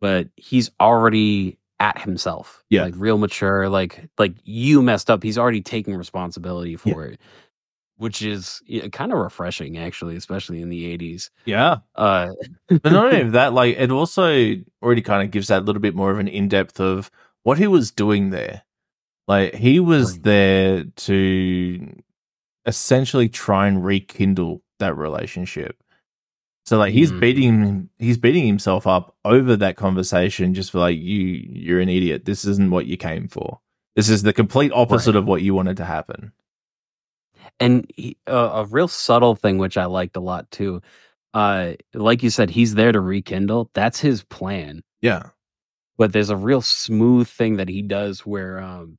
But 0.00 0.28
he's 0.36 0.70
already 0.80 1.58
at 1.80 2.00
himself. 2.00 2.64
Yeah. 2.70 2.84
Like 2.84 2.94
real 2.96 3.18
mature, 3.18 3.68
like 3.68 4.08
like 4.16 4.34
you 4.44 4.80
messed 4.80 5.10
up. 5.10 5.22
He's 5.22 5.36
already 5.38 5.60
taking 5.60 5.94
responsibility 5.96 6.70
Yeah. 6.70 6.76
for 6.94 7.04
it. 7.04 7.20
Which 7.98 8.22
is 8.22 8.62
kind 8.92 9.12
of 9.12 9.18
refreshing 9.18 9.76
actually, 9.76 10.14
especially 10.16 10.62
in 10.62 10.68
the 10.70 10.96
80s. 10.96 11.30
Yeah. 11.44 11.78
Uh 11.96 12.28
But 12.68 12.92
not 12.92 13.12
only 13.12 13.30
that, 13.30 13.52
like 13.52 13.76
it 13.76 13.90
also 13.90 14.54
already 14.82 15.02
kind 15.02 15.22
of 15.22 15.30
gives 15.32 15.48
that 15.48 15.64
little 15.64 15.82
bit 15.82 15.94
more 15.96 16.10
of 16.12 16.18
an 16.18 16.28
in 16.28 16.48
depth 16.48 16.80
of 16.80 17.10
what 17.42 17.58
he 17.58 17.66
was 17.66 17.90
doing 17.90 18.30
there. 18.30 18.62
Like 19.26 19.54
he 19.56 19.78
was 19.80 20.20
there 20.20 20.84
to 20.84 21.92
essentially 22.66 23.28
try 23.28 23.66
and 23.66 23.84
rekindle 23.84 24.62
that 24.78 24.96
relationship. 24.96 25.76
So 26.68 26.78
like 26.78 26.92
he's 26.92 27.10
Mhm. 27.12 27.20
beating 27.20 27.88
he's 27.98 28.18
beating 28.18 28.46
himself 28.46 28.86
up 28.86 29.16
over 29.24 29.56
that 29.56 29.76
conversation 29.76 30.52
just 30.54 30.70
for 30.70 30.78
like 30.80 30.98
you 30.98 31.18
you're 31.50 31.80
an 31.80 31.88
idiot. 31.88 32.24
This 32.26 32.44
isn't 32.44 32.70
what 32.70 32.86
you 32.86 32.96
came 32.96 33.26
for. 33.28 33.60
This 33.96 34.08
is 34.10 34.22
the 34.22 34.32
complete 34.32 34.70
opposite 34.72 35.16
of 35.16 35.26
what 35.26 35.42
you 35.42 35.54
wanted 35.54 35.76
to 35.78 35.84
happen. 35.84 36.32
and 37.60 37.90
he, 37.96 38.16
uh, 38.28 38.50
a 38.54 38.64
real 38.66 38.86
subtle 38.88 39.34
thing 39.34 39.58
which 39.58 39.76
I 39.76 39.86
liked 39.86 40.16
a 40.16 40.20
lot 40.20 40.50
too. 40.50 40.82
Uh 41.34 41.72
like 41.94 42.22
you 42.22 42.30
said 42.30 42.50
he's 42.50 42.74
there 42.74 42.92
to 42.92 43.00
rekindle. 43.00 43.70
That's 43.74 44.00
his 44.00 44.22
plan. 44.24 44.82
Yeah. 45.00 45.30
but 45.96 46.12
there's 46.12 46.30
a 46.30 46.36
real 46.36 46.60
smooth 46.62 47.26
thing 47.28 47.56
that 47.56 47.68
he 47.68 47.82
does 47.82 48.20
where 48.26 48.60
um 48.60 48.98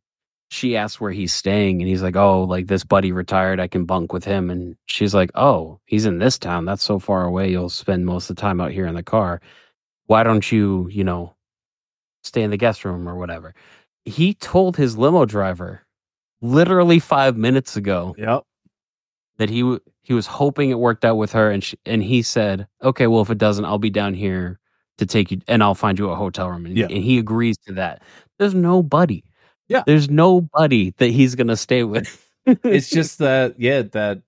she 0.50 0.76
asks 0.76 1.00
where 1.00 1.12
he's 1.12 1.34
staying 1.34 1.82
and 1.82 1.88
he's 1.90 2.02
like 2.04 2.16
oh 2.16 2.44
like 2.44 2.68
this 2.68 2.84
buddy 2.84 3.12
retired 3.12 3.60
i 3.60 3.68
can 3.68 3.86
bunk 3.86 4.12
with 4.14 4.24
him 4.26 4.50
and 4.50 4.76
she's 4.86 5.14
like 5.14 5.32
oh 5.36 5.80
he's 5.86 6.06
in 6.06 6.20
this 6.20 6.38
town 6.40 6.66
that's 6.66 6.84
so 6.84 7.00
far 7.00 7.24
away 7.26 7.50
you'll 7.50 7.70
spend 7.70 8.06
most 8.06 8.30
of 8.30 8.36
the 8.36 8.42
time 8.42 8.60
out 8.62 8.72
here 8.72 8.88
in 8.88 8.96
the 8.96 9.04
car 9.04 9.40
why 10.08 10.24
don't 10.24 10.52
you 10.52 10.88
you 10.92 11.04
know 11.04 11.36
stay 12.24 12.42
in 12.44 12.52
the 12.52 12.58
guest 12.58 12.84
room 12.86 13.08
or 13.08 13.16
whatever 13.16 13.54
he 14.06 14.34
told 14.34 14.76
his 14.78 14.98
limo 14.98 15.26
driver 15.26 15.82
literally 16.42 17.00
five 17.00 17.38
minutes 17.38 17.76
ago 17.78 18.16
Yep. 18.18 18.44
that 19.38 19.50
he 19.50 19.62
w- 19.62 19.80
he 20.02 20.14
was 20.14 20.26
hoping 20.28 20.70
it 20.70 20.80
worked 20.80 21.06
out 21.06 21.16
with 21.18 21.32
her 21.34 21.52
and 21.52 21.64
she, 21.64 21.78
and 21.86 22.04
he 22.04 22.22
said 22.22 22.68
okay 22.84 23.08
well 23.08 23.22
if 23.22 23.30
it 23.30 23.38
doesn't 23.38 23.66
i'll 23.66 23.78
be 23.80 23.90
down 23.90 24.14
here 24.14 24.60
to 24.98 25.06
take 25.06 25.32
you 25.32 25.40
and 25.48 25.64
i'll 25.64 25.76
find 25.76 26.00
you 26.00 26.10
a 26.10 26.16
hotel 26.16 26.50
room 26.50 26.66
and, 26.66 26.78
Yeah. 26.78 26.86
and 26.88 27.04
he 27.04 27.18
agrees 27.20 27.58
to 27.68 27.74
that 27.74 28.02
there's 28.40 28.56
nobody 28.56 29.24
Yeah. 29.70 29.84
there's 29.86 30.10
nobody 30.10 30.92
that 30.98 31.08
he's 31.08 31.36
gonna 31.36 31.58
stay 31.58 31.84
with. 31.84 32.30
It's 32.46 32.90
just 33.00 33.20
that 33.20 33.60
yeah 33.60 33.84
that 33.84 34.22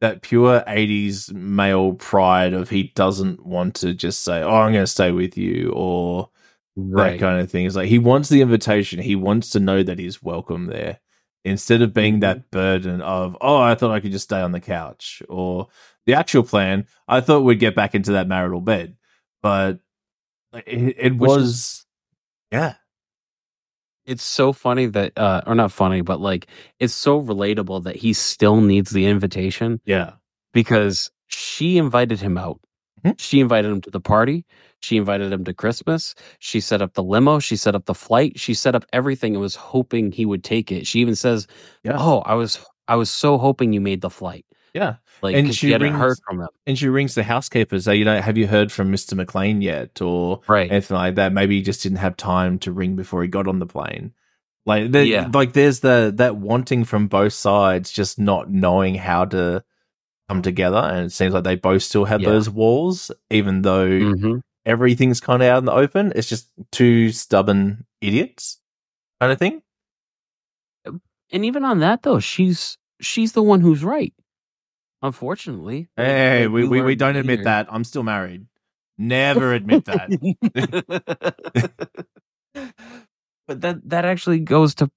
that 0.00 0.22
pure 0.22 0.62
80s 0.66 1.32
male 1.32 1.94
pride 1.94 2.52
of 2.52 2.68
he 2.70 2.92
doesn't 2.94 3.46
want 3.46 3.76
to 3.76 3.94
just 3.94 4.24
say 4.24 4.42
oh 4.42 4.50
i'm 4.50 4.72
going 4.72 4.82
to 4.82 4.86
stay 4.88 5.12
with 5.12 5.38
you 5.38 5.72
or 5.76 6.28
that 6.76 7.18
kind 7.18 7.40
of 7.40 7.50
thing. 7.50 7.66
It's 7.66 7.76
like 7.76 7.88
he 7.88 7.98
wants 7.98 8.28
the 8.28 8.40
invitation. 8.40 9.00
He 9.00 9.16
wants 9.16 9.50
to 9.50 9.60
know 9.60 9.82
that 9.82 9.98
he's 9.98 10.22
welcome 10.22 10.66
there. 10.66 11.00
Instead 11.44 11.82
of 11.82 11.92
being 11.92 12.20
that 12.20 12.38
mm-hmm. 12.38 12.50
burden 12.50 13.00
of 13.00 13.36
oh 13.40 13.60
i 13.60 13.74
thought 13.74 13.90
i 13.90 13.98
could 13.98 14.12
just 14.12 14.24
stay 14.24 14.40
on 14.40 14.52
the 14.52 14.60
couch 14.60 15.22
or 15.28 15.66
the 16.06 16.14
actual 16.14 16.44
plan 16.44 16.86
i 17.08 17.20
thought 17.20 17.40
we'd 17.40 17.58
get 17.58 17.74
back 17.74 17.96
into 17.96 18.12
that 18.12 18.28
marital 18.28 18.60
bed. 18.60 18.96
But 19.42 19.80
it, 20.54 20.96
it 20.98 21.12
is- 21.12 21.18
was 21.18 21.86
yeah 22.52 22.74
it's 24.06 24.24
so 24.24 24.52
funny 24.52 24.86
that 24.86 25.12
uh 25.16 25.40
or 25.46 25.54
not 25.54 25.72
funny 25.72 26.00
but 26.02 26.20
like 26.20 26.46
it's 26.80 26.94
so 26.94 27.20
relatable 27.22 27.82
that 27.84 27.96
he 27.96 28.12
still 28.12 28.60
needs 28.60 28.90
the 28.90 29.06
invitation 29.06 29.80
yeah 29.84 30.12
because 30.52 31.10
she 31.28 31.78
invited 31.78 32.20
him 32.20 32.36
out. 32.36 32.60
Mhm. 33.04 33.18
She 33.18 33.40
invited 33.40 33.70
him 33.70 33.80
to 33.82 33.90
the 33.90 34.00
party. 34.00 34.44
She 34.80 34.96
invited 34.96 35.32
him 35.32 35.44
to 35.44 35.54
Christmas. 35.54 36.14
She 36.40 36.60
set 36.60 36.82
up 36.82 36.92
the 36.94 37.02
limo. 37.02 37.38
She 37.38 37.56
set 37.56 37.74
up 37.74 37.86
the 37.86 37.94
flight. 37.94 38.38
She 38.38 38.52
set 38.54 38.74
up 38.74 38.84
everything 38.92 39.34
and 39.34 39.40
was 39.40 39.56
hoping 39.56 40.12
he 40.12 40.26
would 40.26 40.44
take 40.44 40.70
it. 40.70 40.86
She 40.86 41.00
even 41.00 41.16
says, 41.16 41.46
Yeah. 41.84 41.96
"Oh, 41.98 42.18
I 42.26 42.34
was 42.34 42.58
I 42.88 42.96
was 42.96 43.10
so 43.10 43.38
hoping 43.38 43.72
you 43.72 43.80
made 43.80 44.02
the 44.02 44.10
flight." 44.10 44.44
Yeah 44.74 44.96
Like 45.20 45.36
And 45.36 45.54
she 45.54 45.74
rings- 45.74 45.96
heard 45.96 46.16
from 46.26 46.40
him. 46.40 46.48
and 46.66 46.78
she 46.78 46.88
rings 46.88 47.14
the 47.14 47.22
housekeeper 47.22 47.78
say 47.78 47.96
you 47.96 48.04
know 48.04 48.20
have 48.20 48.38
you 48.38 48.46
heard 48.46 48.72
from 48.72 48.90
mr 48.92 49.14
McClane 49.22 49.62
yet 49.62 50.00
or 50.00 50.40
Right. 50.48 50.70
anything 50.70 50.96
like 50.96 51.14
that. 51.16 51.32
Maybe 51.32 51.56
he 51.56 51.62
just 51.62 51.82
didn't 51.82 51.98
have 51.98 52.16
time 52.16 52.58
to 52.60 52.72
ring 52.72 52.96
before 52.96 53.22
he 53.22 53.28
got 53.28 53.46
on 53.46 53.58
the 53.58 53.66
plane. 53.66 54.12
Like, 54.64 54.92
the, 54.92 55.04
Yeah. 55.06 55.28
like 55.34 55.52
there's 55.54 55.80
the 55.80 56.12
that 56.16 56.36
wanting 56.36 56.84
from 56.84 57.08
both 57.08 57.32
sides, 57.32 57.90
just 57.90 58.18
not 58.18 58.50
knowing 58.50 58.94
how 58.94 59.24
to 59.26 59.64
come 60.28 60.40
together, 60.40 60.78
and 60.78 61.06
it 61.06 61.12
seems 61.12 61.34
like 61.34 61.42
they 61.44 61.56
both 61.56 61.82
still 61.82 62.04
have 62.04 62.20
Yeah. 62.20 62.30
those 62.30 62.48
walls, 62.48 63.10
even 63.30 63.62
though 63.62 63.88
hmm 64.14 64.36
everything's 64.64 65.18
kind 65.20 65.42
of 65.42 65.48
out 65.48 65.58
in 65.58 65.64
the 65.64 65.72
open. 65.72 66.12
It's 66.14 66.28
just 66.28 66.48
two 66.70 67.10
stubborn 67.10 67.84
idiots, 68.00 68.60
kind 69.20 69.32
of 69.32 69.38
thing. 69.40 69.60
And 71.32 71.44
even 71.44 71.64
on 71.64 71.80
that 71.80 72.02
though, 72.02 72.20
she's 72.20 72.78
she's 73.00 73.32
the 73.32 73.42
one 73.42 73.60
who's 73.60 73.82
right. 73.84 74.14
Unfortunately. 75.02 75.88
Hey, 75.96 76.46
we, 76.46 76.66
we, 76.66 76.80
we 76.80 76.94
don't 76.94 77.16
admit 77.16 77.44
that. 77.44 77.66
I'm 77.70 77.84
still 77.84 78.02
married. 78.04 78.46
Never 78.98 79.52
admit 79.52 79.84
that. 79.86 80.08
but 83.48 83.60
that 83.60 83.88
that 83.88 84.04
actually 84.04 84.38
goes 84.40 84.74
to 84.76 84.90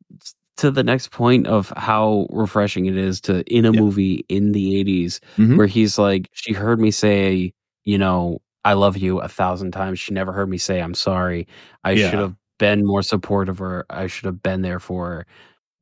to 0.58 0.72
the 0.72 0.84
next 0.84 1.12
point 1.12 1.47
of 1.47 1.74
how 1.76 2.28
refreshing 2.30 2.86
it 2.86 2.95
is 2.97 3.20
to 3.22 3.43
in 3.53 3.66
a 3.66 3.72
Yeah. 3.72 3.80
movie 3.82 4.26
in 4.30 4.51
the 4.53 4.76
80s 4.84 5.20
Mhm. 5.38 5.58
where 5.58 5.68
he's 5.68 5.97
like 5.97 6.30
she 6.34 6.53
heard 6.53 6.80
me 6.80 6.91
say 6.91 7.53
you 7.84 7.97
know 7.97 8.39
i 8.64 8.74
love 8.74 8.97
you 8.97 9.20
a 9.20 9.28
thousand 9.28 9.72
times 9.72 9.99
she 9.99 10.14
never 10.14 10.32
heard 10.32 10.49
me 10.49 10.58
say 10.58 10.82
i'm 10.82 10.93
sorry 10.93 11.47
i 11.84 11.91
Yeah. 11.91 12.10
should 12.10 12.20
have 12.20 12.36
been 12.58 12.86
more 12.86 13.01
supportive 13.01 13.56
of 13.56 13.68
her 13.68 13.86
i 13.89 14.08
should 14.08 14.26
have 14.26 14.41
been 14.41 14.62
there 14.62 14.80
for 14.80 15.08
her 15.08 15.26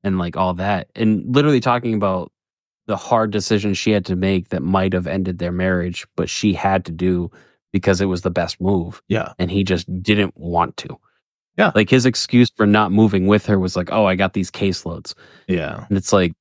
and 0.03 0.17
like 0.17 0.35
all 0.37 0.55
that 0.55 0.87
and 0.95 1.35
literally 1.35 1.59
talking 1.59 1.93
about 1.93 2.31
the 2.87 2.97
hard 2.97 3.31
decision 3.31 3.73
she 3.73 3.91
had 3.91 4.05
to 4.05 4.15
make 4.15 4.49
that 4.49 4.61
might 4.61 4.93
have 4.93 5.07
ended 5.07 5.39
their 5.39 5.51
marriage 5.51 6.05
but 6.15 6.29
she 6.29 6.53
had 6.53 6.83
to 6.85 6.91
do 6.91 7.31
because 7.71 8.01
it 8.01 8.05
was 8.05 8.21
the 8.21 8.29
best 8.29 8.59
move 8.61 9.01
yeah. 9.07 9.33
and 9.39 9.49
he 9.49 9.63
just 9.63 9.87
didn't 10.03 10.33
want 10.37 10.77
to. 10.77 10.99
Yeah. 11.57 11.71
Like 11.75 11.89
his 11.89 12.05
excuse 12.05 12.49
for 12.55 12.65
not 12.65 12.91
moving 12.91 13.27
with 13.27 13.45
her 13.45 13.59
was 13.59 13.75
like, 13.75 13.91
"Oh, 13.91 14.05
I 14.05 14.15
got 14.15 14.33
these 14.33 14.49
caseloads," 14.49 15.13
Yeah. 15.47 15.85
and 15.87 15.97
it's 15.97 16.11
like, 16.11 16.33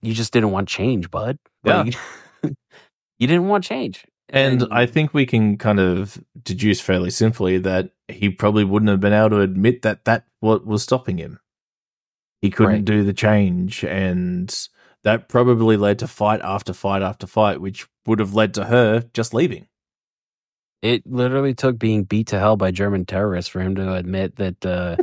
you 0.00 0.14
just 0.14 0.32
didn't 0.32 0.50
want 0.50 0.66
change, 0.68 1.10
bud. 1.10 1.38
Yeah. 1.62 1.82
Like, 1.82 1.94
you 3.18 3.26
didn't 3.26 3.48
want 3.48 3.64
change, 3.64 4.04
And 4.30 4.66
I 4.70 4.86
think 4.86 5.12
we 5.14 5.26
can 5.26 5.58
kind 5.58 5.78
of 5.78 6.18
deduce 6.42 6.80
fairly 6.80 7.10
simply 7.10 7.58
that 7.58 7.90
he 8.08 8.28
probably 8.30 8.64
wouldn't 8.64 8.88
have 8.90 9.00
been 9.00 9.12
able 9.12 9.30
to 9.30 9.40
admit 9.40 9.82
that 9.82 10.04
that 10.06 10.24
what 10.40 10.66
was 10.66 10.82
stopping 10.82 11.18
him. 11.18 11.38
He 12.40 12.50
couldn't 12.50 12.72
Right. 12.72 12.84
do 12.84 13.04
the 13.04 13.12
change, 13.14 13.84
and 13.84 14.54
that 15.04 15.28
probably 15.28 15.76
led 15.76 15.98
to 16.00 16.08
fight 16.08 16.40
after 16.42 16.72
fight 16.72 17.02
after 17.02 17.26
fight, 17.26 17.60
which 17.60 17.86
would 18.06 18.18
have 18.18 18.34
led 18.34 18.54
to 18.54 18.64
her 18.64 19.04
just 19.14 19.32
leaving. 19.34 19.66
it 20.82 21.06
literally 21.06 21.54
took 21.54 21.78
being 21.78 22.04
beat 22.04 22.26
to 22.28 22.38
hell 22.38 22.56
by 22.56 22.70
German 22.70 23.06
terrorists 23.06 23.48
for 23.50 23.60
him 23.60 23.74
to 23.76 23.94
admit 23.94 24.36
that 24.36 24.64
uh, 24.66 24.96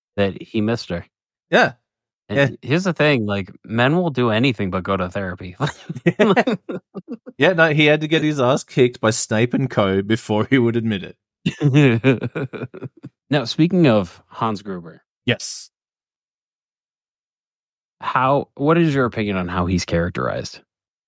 that 0.16 0.40
he 0.40 0.60
missed 0.60 0.90
her. 0.90 1.04
Yeah, 1.50 1.72
And 2.28 2.58
here's 2.62 2.84
the 2.84 2.92
thing: 2.92 3.26
like 3.26 3.50
men 3.64 3.96
will 3.96 4.10
do 4.10 4.30
anything 4.30 4.70
but 4.70 4.84
go 4.84 4.96
to 4.96 5.08
therapy. 5.10 5.56
yeah. 7.38 7.52
No, 7.52 7.72
he 7.72 7.86
had 7.86 8.00
to 8.02 8.08
get 8.08 8.22
his 8.22 8.40
ass 8.40 8.64
kicked 8.64 9.00
by 9.00 9.10
Snape 9.10 9.54
and 9.54 9.68
Co. 9.70 10.02
before 10.02 10.46
he 10.48 10.58
would 10.58 10.76
admit 10.76 11.02
it. 11.02 11.16
now, 13.30 13.44
speaking 13.44 13.86
of 13.86 14.22
Hans 14.28 14.62
Gruber, 14.62 15.02
Yes. 15.26 15.70
How 18.04 18.48
what 18.54 18.76
is 18.78 18.94
your 18.94 19.06
opinion 19.06 19.36
on 19.36 19.48
how 19.48 19.66
he's 19.66 19.84
characterized? 19.84 20.60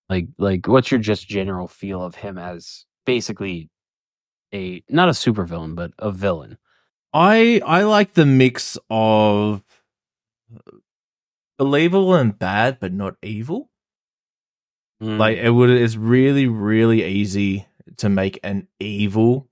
Like, 0.08 0.28
like 0.38 0.66
what's 0.66 0.90
your 0.90 1.00
just 1.00 1.28
general 1.28 1.68
feel 1.68 2.02
of 2.02 2.14
him 2.14 2.38
as 2.38 2.86
basically 3.04 3.68
a 4.54 4.82
not 4.88 5.08
a 5.08 5.12
supervillain, 5.12 5.74
but 5.74 5.92
a 5.98 6.10
villain? 6.10 6.58
I 7.12 7.60
I 7.64 7.82
like 7.82 8.14
the 8.14 8.26
mix 8.26 8.78
of 8.88 9.62
believable 11.58 12.14
and 12.14 12.38
bad, 12.38 12.78
but 12.80 12.92
not 12.92 13.16
evil. 13.22 13.70
Mm. 15.02 15.18
Like 15.18 15.38
it 15.38 15.50
would 15.50 15.70
it's 15.70 15.96
really, 15.96 16.46
really 16.46 17.04
easy 17.04 17.66
to 17.98 18.08
make 18.08 18.40
an 18.42 18.68
evil 18.80 19.48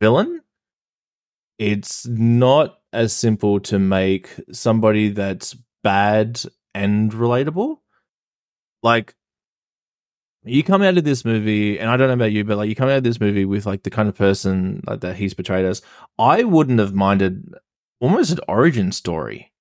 villain. 0.00 0.42
It's 1.58 2.06
not 2.06 2.80
as 2.92 3.12
simple 3.12 3.60
to 3.60 3.78
make 3.78 4.30
somebody 4.52 5.10
that's 5.10 5.56
bad 5.86 6.40
and 6.74 7.12
relatable. 7.12 7.76
Like 8.82 9.14
you 10.44 10.62
come 10.62 10.82
out 10.82 10.98
of 10.98 11.04
this 11.04 11.24
movie, 11.24 11.78
and 11.78 11.88
I 11.90 11.96
don't 11.96 12.08
know 12.08 12.14
about 12.14 12.32
you, 12.32 12.44
but 12.44 12.56
like 12.56 12.68
you 12.68 12.74
come 12.74 12.88
out 12.88 12.98
of 12.98 13.04
this 13.04 13.20
movie 13.20 13.44
with 13.44 13.66
like 13.66 13.82
the 13.84 13.90
kind 13.90 14.08
of 14.08 14.16
person 14.16 14.82
like 14.86 15.00
that 15.00 15.16
he's 15.16 15.34
portrayed 15.34 15.64
as. 15.64 15.82
I 16.18 16.42
wouldn't 16.44 16.78
have 16.80 16.94
minded 16.94 17.54
almost 18.00 18.32
an 18.32 18.38
origin 18.48 18.92
story 18.92 19.52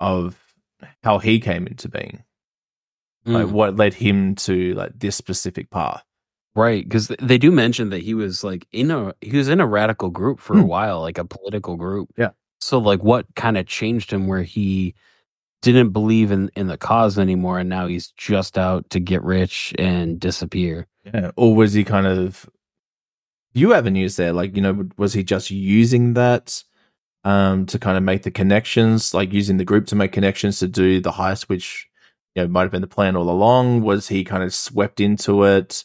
of 0.00 0.36
how 1.02 1.18
he 1.18 1.40
came 1.40 1.66
into 1.66 1.88
being 1.88 2.22
like 3.24 3.46
Mm. 3.46 3.52
what 3.52 3.76
led 3.76 3.94
him 3.94 4.34
to 4.36 4.74
like 4.74 4.92
this 4.98 5.16
specific 5.16 5.70
path. 5.70 6.02
Right, 6.54 6.82
because 6.84 7.08
they 7.20 7.36
do 7.38 7.50
mention 7.52 7.90
that 7.90 8.02
he 8.02 8.14
was 8.14 8.42
like 8.42 8.66
in 8.72 8.90
a 8.90 9.14
he 9.20 9.36
was 9.36 9.48
in 9.48 9.60
a 9.60 9.66
radical 9.66 10.10
group 10.10 10.40
for 10.40 10.54
a 10.56 10.60
Hmm. 10.62 10.66
while, 10.68 11.00
like 11.02 11.18
a 11.18 11.24
political 11.24 11.76
group. 11.76 12.08
Yeah. 12.16 12.30
So 12.60 12.78
like, 12.78 13.02
what 13.04 13.26
kind 13.36 13.56
of 13.58 13.66
changed 13.66 14.10
him 14.12 14.26
where 14.26 14.42
he 14.42 14.94
didn't 15.62 15.90
believe 15.90 16.30
in 16.30 16.50
in 16.54 16.68
the 16.68 16.76
cause 16.76 17.18
anymore, 17.18 17.58
and 17.58 17.68
now 17.68 17.86
he's 17.86 18.10
just 18.12 18.58
out 18.58 18.88
to 18.90 19.00
get 19.00 19.22
rich 19.22 19.74
and 19.78 20.20
disappear. 20.20 20.86
Yeah, 21.04 21.30
or 21.36 21.54
was 21.54 21.72
he 21.72 21.84
kind 21.84 22.06
of 22.06 22.48
few 23.54 23.72
avenues 23.74 24.16
there? 24.16 24.32
Like 24.32 24.56
you 24.56 24.62
know, 24.62 24.88
was 24.96 25.12
he 25.12 25.24
just 25.24 25.50
using 25.50 26.14
that 26.14 26.62
um 27.24 27.66
to 27.66 27.78
kind 27.78 27.96
of 27.96 28.02
make 28.02 28.22
the 28.22 28.30
connections, 28.30 29.14
like 29.14 29.32
using 29.32 29.56
the 29.56 29.64
group 29.64 29.86
to 29.86 29.96
make 29.96 30.12
connections 30.12 30.58
to 30.60 30.68
do 30.68 31.00
the 31.00 31.12
heist, 31.12 31.44
which 31.44 31.88
you 32.34 32.42
know 32.42 32.48
might 32.48 32.62
have 32.62 32.70
been 32.72 32.82
the 32.82 32.86
plan 32.86 33.16
all 33.16 33.30
along? 33.30 33.82
Was 33.82 34.08
he 34.08 34.24
kind 34.24 34.42
of 34.42 34.54
swept 34.54 35.00
into 35.00 35.44
it, 35.44 35.84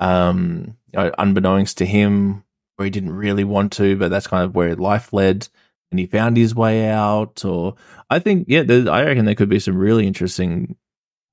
um, 0.00 0.76
you 0.92 1.00
know, 1.00 1.12
unbeknownst 1.18 1.78
to 1.78 1.86
him, 1.86 2.44
where 2.76 2.84
he 2.84 2.90
didn't 2.90 3.12
really 3.12 3.44
want 3.44 3.72
to, 3.74 3.96
but 3.96 4.10
that's 4.10 4.26
kind 4.26 4.44
of 4.44 4.54
where 4.54 4.74
life 4.76 5.12
led, 5.12 5.48
and 5.92 6.00
he 6.00 6.06
found 6.06 6.36
his 6.36 6.54
way 6.54 6.88
out? 6.88 7.44
Or 7.44 7.76
I 8.10 8.18
think, 8.18 8.46
yeah, 8.48 8.62
there, 8.64 8.90
I 8.90 9.04
reckon 9.04 9.24
there 9.26 9.34
could 9.36 9.48
be 9.48 9.60
some 9.60 9.76
really 9.76 10.06
interesting 10.06 10.76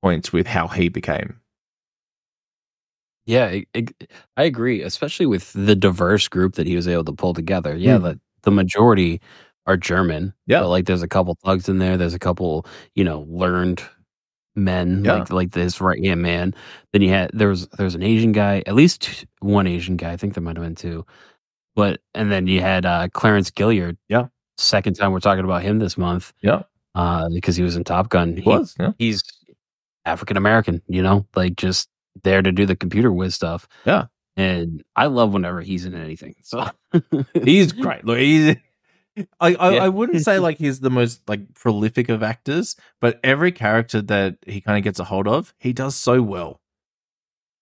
points 0.04 0.32
with 0.32 0.48
how 0.48 0.68
he 0.68 0.90
became. 0.90 1.40
Yeah, 3.26 3.46
I- 3.46 3.66
I, 3.76 3.86
I 4.38 4.44
agree, 4.44 4.82
especially 4.82 5.26
with 5.26 5.54
the 5.54 5.76
diverse 5.76 6.28
group 6.28 6.56
that 6.56 6.68
he 6.68 6.76
was 6.76 6.88
able 6.88 7.04
to 7.06 7.14
pull 7.14 7.34
together. 7.34 7.76
Yeah, 7.76 7.98
Hmm. 7.98 8.04
the 8.04 8.20
the 8.44 8.52
majority 8.52 9.22
are 9.66 9.76
German. 9.78 10.34
Yeah. 10.48 10.62
but 10.62 10.70
like 10.70 10.86
there's 10.86 11.04
a 11.04 11.08
couple 11.08 11.36
thugs 11.44 11.68
in 11.70 11.78
there. 11.80 11.98
There's 11.98 12.14
a 12.14 12.20
couple, 12.20 12.66
you 12.96 13.04
know, 13.04 13.26
learned 13.30 13.84
men 14.56 15.04
Yeah. 15.06 15.16
like 15.20 15.32
like 15.32 15.52
this 15.52 15.80
right 15.82 16.04
hand 16.04 16.22
man. 16.22 16.56
Then 16.94 17.02
you 17.04 17.10
had 17.10 17.32
there 17.34 17.50
was 17.50 17.68
there 17.70 17.84
was 17.84 17.96
an 17.96 18.02
Asian 18.04 18.32
guy, 18.32 18.64
at 18.66 18.76
least 18.76 19.26
one 19.42 19.68
Asian 19.68 19.98
guy. 19.98 20.12
I 20.14 20.18
think 20.18 20.34
there 20.34 20.42
might 20.44 20.58
have 20.58 20.66
been 20.66 20.76
two. 20.76 21.06
But 21.76 22.02
and 22.16 22.32
then 22.32 22.48
you 22.48 22.62
had 22.62 22.86
uh, 22.86 23.10
Clarence 23.14 23.52
Gilliard. 23.52 23.98
Yeah. 24.10 24.28
Second 24.60 24.96
time 24.96 25.12
we're 25.12 25.20
talking 25.20 25.46
about 25.46 25.62
him 25.64 25.80
this 25.80 25.98
month. 25.98 26.34
Yeah. 26.42 26.64
uh, 26.96 27.30
because 27.30 27.56
he 27.56 27.64
was 27.64 27.76
in 27.76 27.84
Top 27.84 28.10
Gun. 28.10 28.36
He 28.36 28.42
He- 28.44 28.50
was, 28.50 28.76
yeah. 28.80 28.92
he's 28.98 29.24
African 30.06 30.38
American, 30.38 30.82
you 30.88 31.02
know, 31.04 31.26
like 31.36 31.56
just 31.56 31.90
there 32.24 32.42
to 32.42 32.52
do 32.52 32.66
the 32.66 32.76
computer 32.76 33.12
whiz 33.12 33.36
stuff. 33.36 33.68
Yeah. 33.86 34.06
And 34.38 34.84
I 34.96 35.06
love 35.08 35.34
whenever 35.34 35.62
he's 35.62 35.86
in 35.86 35.94
anything. 35.96 36.36
So 36.44 36.68
he's 37.44 37.72
great. 37.74 38.06
Look, 38.06 38.18
he's. 38.20 38.56
I, 39.40 39.54
I, 39.56 39.72
Yeah. 39.74 39.84
I 39.84 39.90
wouldn't 39.90 40.24
say 40.24 40.40
like 40.40 40.58
he's 40.58 40.80
the 40.80 40.90
most 40.90 41.22
like 41.28 41.54
prolific 41.54 42.08
of 42.10 42.24
actors, 42.24 42.76
but 43.02 43.20
every 43.24 43.52
character 43.52 44.02
that 44.04 44.38
he 44.46 44.62
kind 44.62 44.78
of 44.78 44.84
gets 44.84 45.00
a 45.00 45.04
hold 45.04 45.28
of, 45.28 45.54
he 45.60 45.74
does 45.74 45.96
so 45.96 46.22
well. 46.22 46.62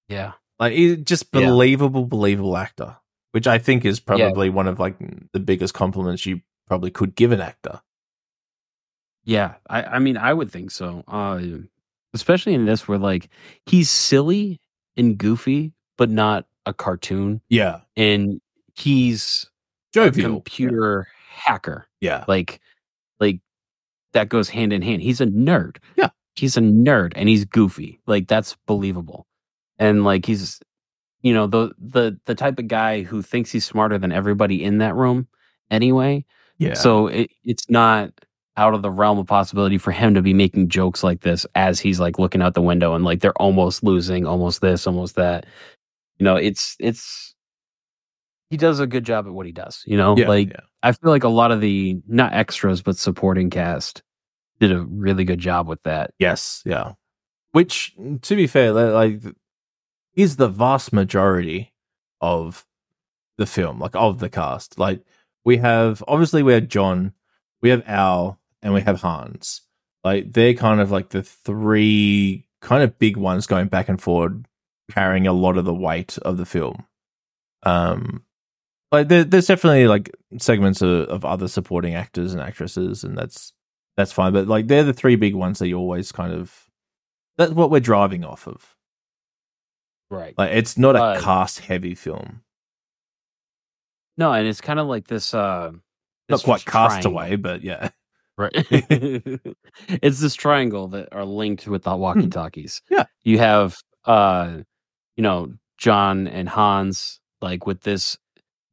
Yeah. 0.07 0.33
Like 0.59 0.73
he's 0.73 0.97
just 0.97 1.25
Yeah. 1.33 1.47
believable, 1.47 2.05
believable 2.05 2.57
actor, 2.57 2.95
which 3.31 3.47
I 3.47 3.57
think 3.57 3.85
is 3.85 3.99
probably 3.99 4.49
one 4.49 4.67
of 4.67 4.79
like 4.79 4.95
the 5.33 5.39
biggest 5.39 5.73
compliments 5.73 6.25
you 6.25 6.41
probably 6.68 6.91
could 6.91 7.15
give 7.15 7.32
an 7.32 7.41
actor. 7.41 7.82
Yeah. 9.24 9.55
I, 9.70 9.84
I 9.84 9.99
mean, 9.99 10.18
I 10.18 10.34
would 10.34 10.51
think 10.51 10.72
so. 10.72 11.03
Uh, 11.07 11.41
especially 12.13 12.53
in 12.53 12.65
this 12.65 12.88
where 12.88 12.97
like 12.97 13.30
he's 13.65 13.89
silly 13.89 14.59
and 14.95 15.18
goofy, 15.18 15.74
but 15.97 16.09
not 16.09 16.45
a 16.65 16.74
cartoon. 16.74 17.41
Yeah, 17.49 17.82
And 17.95 18.41
he's 18.76 19.45
a 19.45 19.93
jovial. 19.93 20.30
computer 20.36 21.07
hacker. 21.30 21.88
Yeah, 22.01 22.26
Like, 22.28 22.59
like 23.20 23.39
that 24.13 24.30
goes 24.30 24.49
hand 24.49 24.74
in 24.74 24.82
hand. 24.82 25.01
He's 25.01 25.22
a 25.22 25.26
nerd. 25.26 25.78
Yeah. 25.95 26.09
He's 26.36 26.55
a 26.57 26.61
nerd 26.61 27.13
and 27.15 27.28
he's 27.28 27.45
goofy. 27.45 27.99
Like 28.05 28.28
that's 28.28 28.55
believable. 28.68 29.26
And 29.80 30.03
like 30.03 30.26
he's 30.26 30.59
you 31.24 31.34
know, 31.34 31.47
the 31.47 31.72
the 31.80 32.20
the 32.26 32.36
type 32.36 32.59
of 32.59 32.68
guy 32.68 33.01
who 33.01 33.22
thinks 33.24 33.51
he's 33.51 33.65
smarter 33.65 33.97
than 33.97 34.11
everybody 34.11 34.63
in 34.63 34.78
that 34.78 34.95
room 34.95 35.28
anyway. 35.72 36.24
Yeah. 36.57 36.73
So 36.73 37.07
it, 37.07 37.29
it's 37.43 37.69
not 37.69 38.11
out 38.57 38.73
of 38.73 38.81
the 38.81 38.89
realm 38.89 39.19
of 39.19 39.27
possibility 39.27 39.77
for 39.77 39.91
him 39.91 40.15
to 40.15 40.21
be 40.21 40.33
making 40.33 40.69
jokes 40.69 41.03
like 41.03 41.21
this 41.21 41.45
as 41.53 41.79
he's 41.79 41.99
like 41.99 42.17
looking 42.17 42.41
out 42.41 42.55
the 42.55 42.61
window 42.61 42.95
and 42.95 43.05
like 43.05 43.21
they're 43.21 43.39
almost 43.41 43.83
losing, 43.83 44.25
almost 44.25 44.61
this, 44.61 44.87
almost 44.87 45.15
that. 45.15 45.45
You 46.17 46.23
know, 46.23 46.35
it's 46.35 46.75
it's 46.79 47.35
he 48.49 48.57
does 48.57 48.79
a 48.79 48.87
good 48.87 49.03
job 49.03 49.27
at 49.27 49.33
what 49.33 49.45
he 49.45 49.51
does, 49.51 49.83
you 49.85 49.97
know? 49.97 50.17
yeah, 50.17 50.27
like 50.27 50.49
yeah. 50.49 50.61
I 50.81 50.91
feel 50.91 51.11
like 51.11 51.23
a 51.23 51.29
lot 51.29 51.51
of 51.51 51.61
the 51.61 51.99
not 52.07 52.33
extras 52.33 52.81
but 52.81 52.97
supporting 52.97 53.49
cast 53.49 54.01
did 54.59 54.71
a 54.71 54.81
really 54.81 55.23
good 55.23 55.39
job 55.39 55.67
with 55.67 55.83
that. 55.83 56.11
Yes, 56.17 56.63
yeah. 56.65 56.93
Which, 57.51 57.95
to 58.23 58.35
be 58.35 58.47
fair, 58.47 58.71
like 58.71 59.21
is 60.15 60.37
the 60.37 60.49
vast 60.49 60.91
majority 60.91 61.73
of 62.21 62.65
the 63.37 63.45
film, 63.45 63.79
like 63.79 63.95
of 63.95 64.19
the 64.19 64.29
cast. 64.29 64.79
Like 64.79 65.01
we 65.47 65.55
have 65.55 66.03
obviously 66.09 66.43
we 66.43 66.51
have 66.51 66.67
John, 66.67 67.13
we 67.61 67.69
have 67.69 67.81
Al, 67.87 68.37
and 68.61 68.73
we 68.73 68.81
have 68.81 68.99
Hans. 68.99 69.61
Like 70.03 70.33
they're 70.33 70.53
kind 70.53 70.81
of 70.81 70.91
like 70.91 71.09
the 71.09 71.23
three 71.23 72.45
kind 72.61 72.83
of 72.83 72.99
big 72.99 73.15
ones 73.15 73.47
going 73.47 73.69
back 73.69 73.87
and 73.87 73.99
forward, 73.99 74.45
carrying 74.91 75.25
a 75.25 75.31
lot 75.31 75.57
of 75.57 75.63
the 75.63 75.73
weight 75.73 76.17
of 76.17 76.35
the 76.35 76.45
film. 76.45 76.85
Um, 77.63 78.25
like 78.91 79.07
there, 79.07 79.23
there's 79.23 79.47
definitely 79.47 79.87
like 79.87 80.13
segments 80.37 80.81
of, 80.81 81.07
of 81.07 81.23
other 81.23 81.47
supporting 81.47 81.95
actors 81.95 82.33
and 82.33 82.41
actresses, 82.41 83.05
and 83.05 83.17
that's 83.17 83.53
that's 83.95 84.11
fine. 84.11 84.33
But 84.33 84.47
like 84.47 84.67
they're 84.67 84.83
the 84.83 84.91
three 84.91 85.15
big 85.15 85.33
ones 85.33 85.59
that 85.59 85.69
you 85.69 85.77
always 85.77 86.11
kind 86.11 86.33
of 86.33 86.65
that's 87.37 87.53
what 87.53 87.71
we're 87.71 87.79
driving 87.79 88.25
off 88.25 88.47
of. 88.47 88.75
Right. 90.11 90.37
Like 90.37 90.51
it's 90.51 90.77
not 90.77 90.97
a 90.97 91.03
Uh, 91.03 91.21
cast 91.21 91.59
heavy 91.59 91.95
film. 91.95 92.41
No, 94.18 94.34
and 94.34 94.47
it's 94.47 94.61
kind 94.61 94.80
of 94.80 94.88
like 94.88 95.07
this 95.07 95.34
uh 95.34 95.72
Not 96.30 96.43
quite 96.43 96.65
castaway, 96.65 97.36
but 97.36 97.63
yeah. 97.63 97.89
Right. 98.38 98.51
it's 99.89 100.20
this 100.20 100.36
triangle 100.36 100.88
that 100.89 101.09
are 101.11 101.26
linked 101.26 101.68
with 101.68 101.84
the 101.84 101.95
walkie 101.95 102.28
talkies. 102.30 102.82
Hmm. 102.89 102.95
Yeah. 102.95 103.05
You 103.24 103.38
have 103.39 103.78
uh 104.05 104.59
you 105.15 105.24
know, 105.24 105.53
John 105.78 106.28
and 106.28 106.47
Hans 106.49 107.20
like 107.41 107.65
with 107.65 107.82
this 107.82 108.18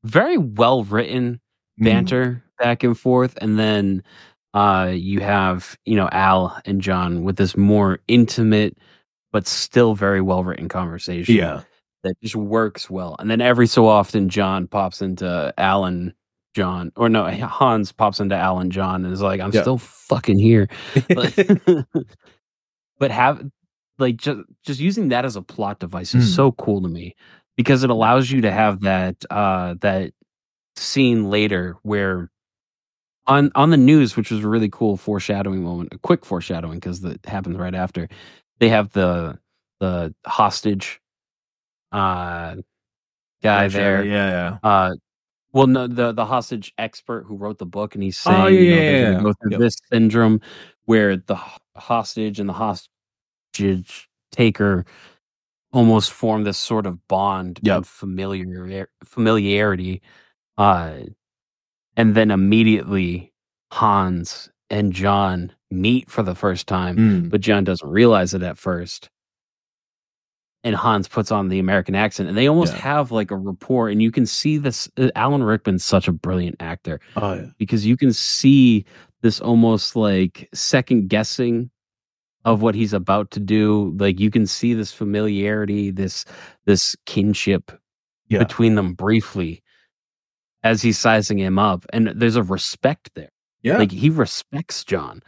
very 0.04 0.38
well 0.38 0.84
written 0.84 1.40
Mm. 1.80 1.84
banter 1.86 2.44
back 2.60 2.84
and 2.84 2.96
forth 2.96 3.36
and 3.40 3.58
then 3.58 4.02
uh 4.54 4.92
you 4.94 5.18
have, 5.20 5.76
you 5.84 5.96
know, 5.96 6.08
Al 6.12 6.56
and 6.64 6.80
John 6.80 7.24
with 7.24 7.36
this 7.36 7.56
more 7.56 7.98
intimate 8.06 8.78
but 9.32 9.48
still 9.48 9.96
very 9.96 10.20
well 10.20 10.44
written 10.44 10.68
conversation. 10.68 11.34
Yeah. 11.34 11.62
That 12.04 12.14
just 12.22 12.36
works 12.36 12.88
well. 12.90 13.16
And 13.18 13.30
then 13.30 13.40
every 13.42 13.66
so 13.66 13.88
often, 13.88 14.28
John 14.30 14.68
pops 14.68 15.02
into 15.02 15.52
Al 15.58 15.84
and 15.86 16.14
John, 16.54 16.92
or 16.96 17.08
no, 17.08 17.28
Hans 17.30 17.92
pops 17.92 18.20
into 18.20 18.36
Al 18.36 18.60
and 18.60 18.72
John 18.72 19.04
and 19.04 19.12
is 19.12 19.22
like, 19.22 19.40
"I'm 19.40 19.52
Yeah. 19.52 19.62
still 19.62 19.78
fucking 19.78 20.38
here." 20.38 20.68
but, 21.14 21.34
but 22.98 23.10
have 23.10 23.42
like 23.98 24.16
just 24.16 24.40
just 24.64 24.80
using 24.80 25.08
that 25.08 25.24
as 25.24 25.36
a 25.36 25.42
plot 25.42 25.80
device 25.80 26.14
is 26.14 26.30
Mm. 26.32 26.36
so 26.36 26.52
cool 26.52 26.82
to 26.82 26.88
me 26.88 27.14
because 27.56 27.84
it 27.84 27.90
allows 27.90 28.30
you 28.30 28.40
to 28.42 28.50
have 28.52 28.80
that 28.82 29.16
uh 29.30 29.74
that 29.80 30.12
scene 30.76 31.30
later 31.30 31.76
where 31.82 32.30
on 33.26 33.50
on 33.54 33.70
the 33.70 33.76
news 33.76 34.16
which 34.16 34.30
was 34.30 34.44
a 34.44 34.48
really 34.48 34.68
cool 34.70 34.96
foreshadowing 34.96 35.62
moment 35.62 35.90
a 35.92 35.98
quick 35.98 36.24
foreshadowing 36.24 36.78
because 36.80 37.00
that 37.02 37.24
happens 37.26 37.56
right 37.56 37.74
after 37.74 38.08
they 38.60 38.68
have 38.68 38.92
the 38.92 39.38
the 39.80 40.14
hostage 40.26 41.00
uh 41.94 42.56
guy 43.42 43.68
Sure, 43.68 43.80
there 43.80 44.04
Yeah, 44.04 44.30
yeah. 44.30 44.58
uh 44.68 44.92
well 45.52 45.66
no 45.66 45.86
the 45.86 46.12
the 46.12 46.24
hostage 46.26 46.72
expert 46.78 47.24
who 47.24 47.36
wrote 47.36 47.58
the 47.58 47.66
book 47.66 47.94
and 47.94 48.02
he's 48.02 48.18
saying 48.18 48.40
Oh, 48.40 48.46
you 48.48 48.70
know, 48.70 48.76
yeah, 48.82 49.10
yeah, 49.12 49.22
go 49.22 49.32
through 49.40 49.52
Yep. 49.52 49.60
this 49.60 49.76
syndrome 49.92 50.40
where 50.86 51.16
the 51.16 51.38
hostage 51.76 52.40
and 52.40 52.48
the 52.48 52.54
hostage 52.54 54.08
taker 54.32 54.84
almost 55.72 56.12
form 56.12 56.44
this 56.44 56.58
sort 56.58 56.86
of 56.86 57.06
bond 57.08 57.60
Yep. 57.62 57.78
of 57.78 57.86
familiar 57.88 58.88
familiarity 59.04 60.02
uh 60.58 60.94
and 61.96 62.14
then 62.14 62.30
immediately 62.30 63.32
Hans 63.72 64.50
and 64.70 64.92
John 64.92 65.52
meet 65.70 66.10
for 66.10 66.22
the 66.22 66.34
first 66.34 66.66
time 66.66 66.96
Mm. 66.96 67.30
but 67.30 67.40
John 67.40 67.64
doesn't 67.64 67.88
realize 67.88 68.34
it 68.34 68.42
at 68.42 68.58
first. 68.58 69.10
And 70.64 70.74
Hans 70.74 71.06
puts 71.08 71.30
on 71.30 71.48
the 71.48 71.58
American 71.58 71.94
accent, 71.94 72.28
and 72.28 72.36
they 72.38 72.48
almost 72.48 72.72
Yeah. 72.72 72.80
have 72.80 73.12
like 73.12 73.30
a 73.30 73.36
rapport. 73.36 73.90
And 73.90 74.00
you 74.02 74.10
can 74.10 74.24
see 74.26 74.56
this. 74.56 74.88
uh, 74.96 75.10
Alan 75.14 75.42
Rickman's 75.42 75.84
such 75.84 76.08
a 76.08 76.12
brilliant 76.12 76.56
actor 76.58 77.00
Oh, 77.16 77.34
yeah. 77.34 77.46
because 77.58 77.84
you 77.84 77.96
can 77.98 78.12
see 78.14 78.86
this 79.20 79.40
almost 79.40 79.94
like 79.94 80.48
second 80.54 81.08
guessing 81.08 81.70
of 82.46 82.62
what 82.62 82.74
he's 82.74 82.92
about 82.94 83.30
to 83.32 83.40
do. 83.40 83.94
Like 83.98 84.18
you 84.20 84.30
can 84.30 84.46
see 84.46 84.72
this 84.74 84.90
familiarity, 84.92 85.90
this 85.90 86.24
this 86.64 86.96
kinship 87.06 87.70
Yeah. 88.28 88.38
between 88.38 88.74
them 88.74 88.94
briefly 88.94 89.62
as 90.62 90.80
he's 90.80 90.98
sizing 90.98 91.38
him 91.38 91.58
up, 91.58 91.84
and 91.92 92.08
there's 92.08 92.36
a 92.36 92.42
respect 92.42 93.10
there. 93.14 93.28
Yeah. 93.62 93.76
Like 93.76 93.92
he 93.92 94.08
respects 94.08 94.82
John 94.82 95.22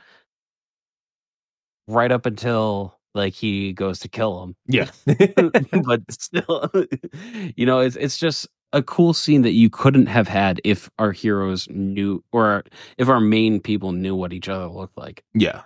right 1.87 2.11
up 2.11 2.25
until 2.27 2.96
like 3.17 3.35
he 3.35 3.73
goes 3.73 3.99
to 4.01 4.09
kill 4.09 4.43
him. 4.43 4.57
yeah. 4.67 4.91
but 5.85 6.03
still, 6.11 6.71
you 7.57 7.67
know, 7.67 7.81
it's 7.81 7.97
it's 7.97 8.19
just 8.19 8.47
a 8.73 8.83
cool 8.83 9.15
scene 9.15 9.43
that 9.43 9.53
you 9.53 9.71
couldn't 9.71 10.07
have 10.07 10.29
had 10.29 10.61
if 10.65 10.91
our 10.99 11.13
heroes 11.13 11.69
knew 11.71 12.23
or 12.33 12.65
if 12.99 13.09
our 13.09 13.21
main 13.21 13.61
people 13.61 13.93
knew 13.93 14.15
what 14.15 14.33
each 14.33 14.49
other 14.49 14.67
looked 14.67 14.99
like. 14.99 15.25
Yeah. 15.35 15.63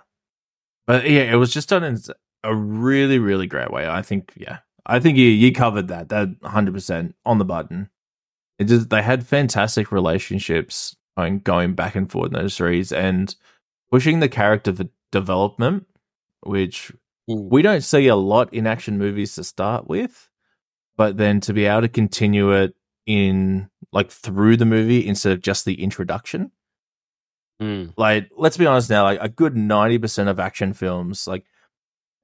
But 0.87 1.09
yeah, 1.09 1.23
it 1.23 1.35
was 1.35 1.53
just 1.53 1.69
done 1.69 1.83
in 1.83 1.99
a 2.43 2.55
really, 2.55 3.19
really 3.19 3.47
great 3.47 3.71
way. 3.71 3.87
I 3.87 4.01
think, 4.01 4.33
yeah. 4.35 4.59
I 4.85 4.99
think 4.99 5.17
you, 5.17 5.27
you 5.27 5.51
covered 5.51 5.87
that. 5.89 6.09
That 6.09 6.39
100% 6.41 7.13
on 7.25 7.37
the 7.37 7.45
button. 7.45 7.89
It 8.57 8.65
just, 8.65 8.89
they 8.89 9.01
had 9.01 9.27
fantastic 9.27 9.91
relationships 9.91 10.95
going, 11.17 11.39
going 11.39 11.73
back 11.73 11.95
and 11.95 12.09
forth 12.09 12.27
in 12.27 12.33
those 12.33 12.53
series 12.53 12.91
and 12.91 13.35
pushing 13.91 14.19
the 14.19 14.29
character 14.29 14.73
for 14.73 14.85
development, 15.11 15.85
which 16.41 16.91
we 17.35 17.61
don't 17.61 17.81
see 17.81 18.07
a 18.07 18.15
lot 18.15 18.53
in 18.53 18.65
action 18.67 18.97
movies 18.97 19.35
to 19.35 19.43
start 19.43 19.87
with, 19.87 20.29
but 20.97 21.17
then 21.17 21.39
to 21.41 21.53
be 21.53 21.65
able 21.65 21.81
to 21.81 21.89
continue 21.89 22.51
it 22.51 22.75
in 23.05 23.69
like 23.91 24.09
through 24.11 24.57
the 24.57 24.65
movie 24.65 25.05
instead 25.07 25.33
of 25.33 25.41
just 25.41 25.65
the 25.65 25.81
introduction 25.81 26.51
Mm. 27.61 27.93
like 27.95 28.27
let's 28.35 28.57
be 28.57 28.65
honest 28.65 28.89
now 28.89 29.03
like 29.03 29.19
a 29.21 29.29
good 29.29 29.53
90% 29.53 30.27
of 30.27 30.39
action 30.39 30.73
films 30.73 31.27
like 31.27 31.45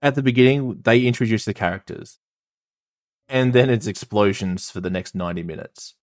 at 0.01 0.15
the 0.15 0.23
beginning 0.23 0.79
they 0.81 1.01
introduce 1.05 1.45
the 1.45 1.53
characters 1.53 2.17
and 3.29 3.53
then 3.53 3.69
it's 3.69 3.85
explosions 3.85 4.71
for 4.71 4.81
the 4.81 4.89
next 4.89 5.13
90 5.13 5.43
minutes 5.43 5.93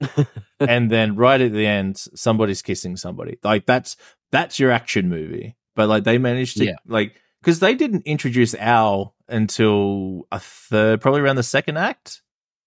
and 0.60 0.90
then 0.90 1.16
right 1.16 1.40
at 1.40 1.52
the 1.52 1.66
end 1.66 1.96
somebody's 2.14 2.60
kissing 2.60 2.94
somebody 2.98 3.38
like 3.42 3.64
that's 3.64 3.96
that's 4.32 4.58
your 4.58 4.70
action 4.70 5.08
movie 5.08 5.56
but 5.74 5.88
like 5.88 6.04
they 6.04 6.18
managed 6.18 6.58
to 6.58 6.66
Yeah. 6.66 6.76
like 6.86 7.18
because 7.42 7.60
they 7.60 7.74
didn't 7.74 8.02
introduce 8.06 8.54
al 8.54 9.14
until 9.28 10.26
a 10.32 10.38
third 10.40 11.00
probably 11.00 11.20
around 11.20 11.36
the 11.36 11.42
second 11.42 11.76
act 11.76 12.22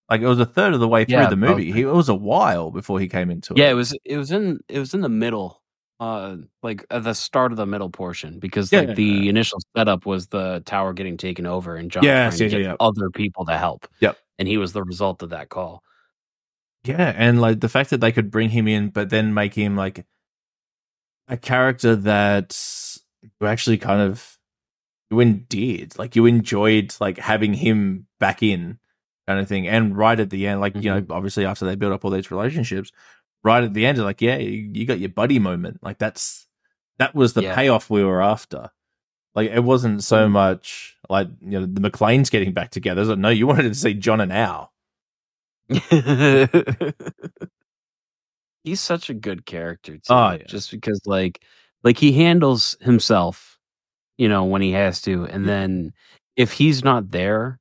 like 0.09 0.21
it 0.21 0.27
was 0.27 0.39
a 0.39 0.45
third 0.45 0.73
of 0.73 0.79
the 0.79 0.87
way 0.87 1.05
through 1.05 1.15
Yeah, 1.15 1.29
the 1.29 1.35
movie 1.37 1.71
he, 1.71 1.81
it 1.81 1.85
was 1.85 2.09
a 2.09 2.15
while 2.15 2.69
before 2.71 2.99
he 2.99 3.07
came 3.07 3.31
into 3.31 3.53
it. 3.53 3.59
Yeah, 3.59 3.69
it 3.71 3.75
was 3.75 3.97
it 4.03 4.17
was 4.17 4.31
in 4.31 4.59
it 4.67 4.77
was 4.79 4.93
in 4.93 5.01
the 5.01 5.09
middle, 5.09 5.61
uh, 6.01 6.35
like 6.61 6.85
at 6.91 7.03
the 7.03 7.13
start 7.13 7.51
of 7.53 7.57
the 7.57 7.65
middle 7.65 7.89
portion 7.89 8.37
because 8.39 8.71
Yeah, 8.73 8.79
like 8.79 8.89
yeah, 8.89 8.93
the 8.95 9.03
yeah. 9.03 9.29
initial 9.29 9.59
setup 9.75 10.05
was 10.05 10.27
the 10.27 10.61
tower 10.65 10.91
getting 10.93 11.15
taken 11.17 11.45
over 11.45 11.75
and 11.77 11.89
John 11.89 12.03
Yes, 12.03 12.37
trying 12.37 12.49
to 12.49 12.57
get 12.57 12.65
yeah, 12.65 12.75
other 12.79 13.09
people 13.09 13.45
to 13.45 13.57
help. 13.57 13.87
Yep. 14.01 14.17
and 14.37 14.47
he 14.47 14.57
was 14.57 14.73
the 14.73 14.83
result 14.83 15.23
of 15.23 15.29
that 15.29 15.49
call. 15.49 15.81
Yeah, 16.83 17.13
and 17.15 17.39
like 17.39 17.59
the 17.59 17.69
fact 17.69 17.91
that 17.91 18.01
they 18.01 18.11
could 18.11 18.31
bring 18.31 18.49
him 18.49 18.67
in, 18.67 18.89
but 18.89 19.09
then 19.09 19.33
make 19.33 19.53
him 19.53 19.75
like 19.75 20.05
a 21.27 21.37
character 21.37 21.95
that 21.95 22.57
you 23.39 23.47
actually 23.47 23.77
kind 23.77 24.01
of 24.01 24.30
you 25.11 25.19
endeared, 25.19 25.97
like 25.99 26.15
you 26.15 26.25
enjoyed 26.25 26.95
like 26.99 27.17
having 27.19 27.53
him 27.53 28.07
back 28.19 28.41
in, 28.41 28.79
kind 29.27 29.39
of 29.39 29.47
thing. 29.47 29.67
And 29.67 29.95
right 29.97 30.19
at 30.19 30.29
the 30.29 30.47
end, 30.47 30.61
like 30.61 30.75
you 30.75 30.89
know, 30.89 31.05
obviously 31.09 31.45
after 31.45 31.65
they 31.65 31.75
build 31.75 31.93
up 31.93 32.05
all 32.05 32.11
these 32.11 32.31
relationships, 32.31 32.91
right 33.43 33.63
at 33.63 33.73
the 33.73 33.85
end, 33.85 33.97
like, 33.99 34.21
yeah, 34.21 34.37
you, 34.37 34.69
you 34.73 34.85
got 34.85 34.99
your 34.99 35.09
buddy 35.09 35.39
moment. 35.39 35.79
Like 35.83 35.97
that's 35.97 36.47
that 36.97 37.13
was 37.13 37.33
the 37.33 37.41
Yeah. 37.43 37.55
payoff 37.55 37.89
we 37.89 38.03
were 38.03 38.21
after. 38.21 38.69
Like 39.35 39.51
it 39.51 39.61
wasn't 39.63 40.03
so 40.03 40.27
Mm. 40.27 40.31
much 40.31 40.97
like 41.09 41.27
you 41.41 41.59
know 41.59 41.65
the 41.65 41.81
McClanes 41.81 42.31
getting 42.31 42.53
back 42.53 42.71
together. 42.71 43.03
Like, 43.05 43.17
no, 43.19 43.29
you 43.29 43.47
wanted 43.47 43.63
to 43.63 43.75
see 43.75 43.93
John 43.93 44.21
and 44.21 44.31
Al. 44.33 44.71
He's 48.63 48.79
such 48.81 49.09
a 49.09 49.13
good 49.13 49.45
character 49.45 49.93
too. 49.97 50.01
Oh, 50.09 50.31
yeah. 50.31 50.43
Just 50.47 50.69
because 50.71 51.01
like 51.05 51.41
like 51.83 51.97
he 51.97 52.11
handles 52.11 52.77
himself, 52.81 53.50
you 54.21 54.29
know, 54.29 54.43
when 54.45 54.61
he 54.61 54.71
has 54.73 55.01
to, 55.01 55.25
and 55.25 55.47
then 55.47 55.93
if 56.35 56.51
he's 56.51 56.83
not 56.83 57.09
there, 57.09 57.57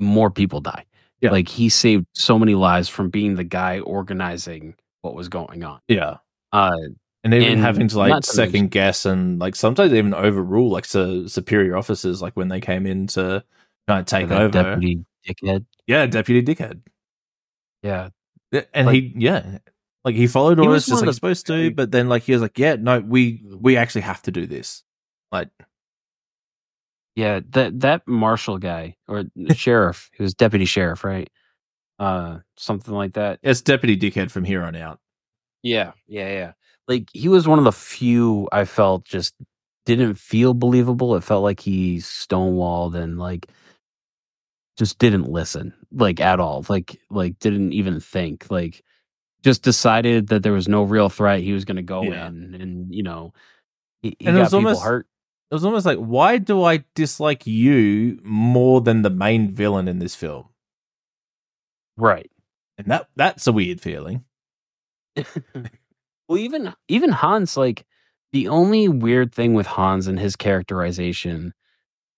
more 0.00 0.30
people 0.30 0.60
die. 0.60 0.86
Yeah. 1.20 1.30
Like 1.32 1.48
he 1.48 1.68
saved 1.68 2.06
so 2.14 2.38
many 2.38 2.54
lives 2.54 2.88
from 2.88 3.10
being 3.10 3.34
the 3.36 3.44
guy 3.44 3.80
organizing 3.80 4.74
what 5.02 5.14
was 5.14 5.28
going 5.28 5.62
on. 5.64 5.80
Yeah. 5.88 6.16
Uh 6.52 6.72
and 7.24 7.34
even 7.34 7.52
And 7.52 7.60
having 7.60 7.88
to 7.88 7.98
like 7.98 8.22
to 8.22 8.26
second 8.26 8.52
mention- 8.52 8.68
guess 8.68 9.04
and 9.06 9.38
like 9.38 9.54
sometimes 9.54 9.92
even 9.92 10.14
overrule 10.14 10.70
like 10.70 10.84
su- 10.86 11.28
superior 11.28 11.76
officers 11.76 12.20
like 12.22 12.34
when 12.36 12.48
they 12.48 12.60
came 12.60 12.86
in 12.86 13.06
to 13.08 13.44
kind 13.86 14.00
of 14.00 14.06
take 14.06 14.30
over 14.30 14.48
deputy 14.48 15.04
dickhead. 15.28 15.64
yeah 15.86 16.06
deputy 16.06 16.42
dickhead 16.42 16.80
Yeah. 17.82 18.08
And 18.74 18.86
Like- 18.86 18.94
he 18.94 19.12
yeah 19.18 19.58
like 20.04 20.14
he 20.16 20.26
followed 20.26 20.58
He 20.58 20.64
orders 20.66 20.82
was 20.82 20.86
just 20.86 21.06
like 21.06 21.14
supposed 21.14 21.46
to 21.46 21.70
but 21.70 21.92
then 21.92 22.08
like 22.08 22.22
he 22.24 22.32
was 22.32 22.42
like 22.42 22.58
yeah 22.58 22.74
no 22.76 22.98
we 23.00 23.42
we 23.46 23.76
actually 23.76 24.00
have 24.02 24.22
to 24.22 24.32
do 24.32 24.46
this 24.46 24.82
like 25.30 25.48
Yeah, 27.14 27.40
that 27.50 27.80
that 27.80 28.06
marshal 28.08 28.58
guy 28.58 28.96
or 29.08 29.24
sheriff, 29.54 30.10
he 30.16 30.22
was 30.22 30.34
deputy 30.34 30.64
sheriff, 30.64 31.04
right? 31.04 31.28
Uh 31.98 32.38
something 32.56 32.94
like 32.94 33.12
that. 33.14 33.38
it's 33.42 33.60
deputy 33.62 33.96
dickhead 33.96 34.30
from 34.30 34.44
here 34.44 34.62
on 34.62 34.74
out 34.76 34.98
Yeah, 35.62 35.92
yeah, 36.06 36.32
yeah. 36.32 36.52
Like 36.88 37.08
he 37.12 37.28
was 37.28 37.46
one 37.46 37.58
of 37.58 37.64
the 37.64 37.72
few 37.72 38.48
I 38.50 38.64
felt 38.64 39.04
just 39.04 39.34
didn't 39.84 40.14
feel 40.14 40.54
believable. 40.54 41.14
It 41.16 41.22
felt 41.24 41.42
like 41.42 41.60
he 41.60 41.98
stonewalled 41.98 42.94
and 42.94 43.18
like 43.18 43.46
just 44.78 44.98
didn't 44.98 45.28
listen 45.30 45.74
like 45.92 46.20
at 46.20 46.40
all. 46.40 46.64
Like 46.68 46.98
like 47.10 47.38
didn't 47.38 47.72
even 47.72 48.00
think. 48.00 48.50
Like 48.50 48.82
just 49.44 49.62
decided 49.62 50.28
that 50.28 50.42
there 50.42 50.52
was 50.52 50.68
no 50.68 50.82
real 50.84 51.08
threat. 51.08 51.40
He 51.40 51.52
was 51.52 51.64
going 51.64 51.76
to 51.76 51.82
go 51.82 52.02
Yeah. 52.02 52.28
in 52.28 52.54
and 52.58 52.94
you 52.94 53.02
know 53.02 53.32
he, 54.02 54.16
he 54.18 54.24
got 54.26 54.34
was 54.34 54.48
people 54.48 54.56
almost- 54.66 54.82
hurt. 54.82 55.06
It 55.52 55.54
was 55.54 55.64
almost 55.66 55.84
like 55.84 55.98
why 55.98 56.38
do 56.38 56.64
i 56.64 56.82
dislike 56.94 57.46
you 57.46 58.18
more 58.24 58.80
than 58.80 59.02
the 59.02 59.10
main 59.10 59.50
villain 59.52 59.86
in 59.86 59.98
this 59.98 60.14
film? 60.14 60.48
Right. 61.96 62.30
and 62.78 62.86
that 62.88 63.08
that's 63.14 63.46
a 63.46 63.52
weird 63.52 63.80
feeling. 63.80 64.24
Well, 66.28 66.38
even 66.38 66.72
even 66.88 67.10
Hans, 67.12 67.58
like 67.58 67.84
the 68.32 68.48
only 68.48 68.88
weird 68.88 69.34
thing 69.34 69.52
with 69.52 69.66
Hans 69.66 70.06
and 70.06 70.18
his 70.18 70.34
characterization 70.34 71.52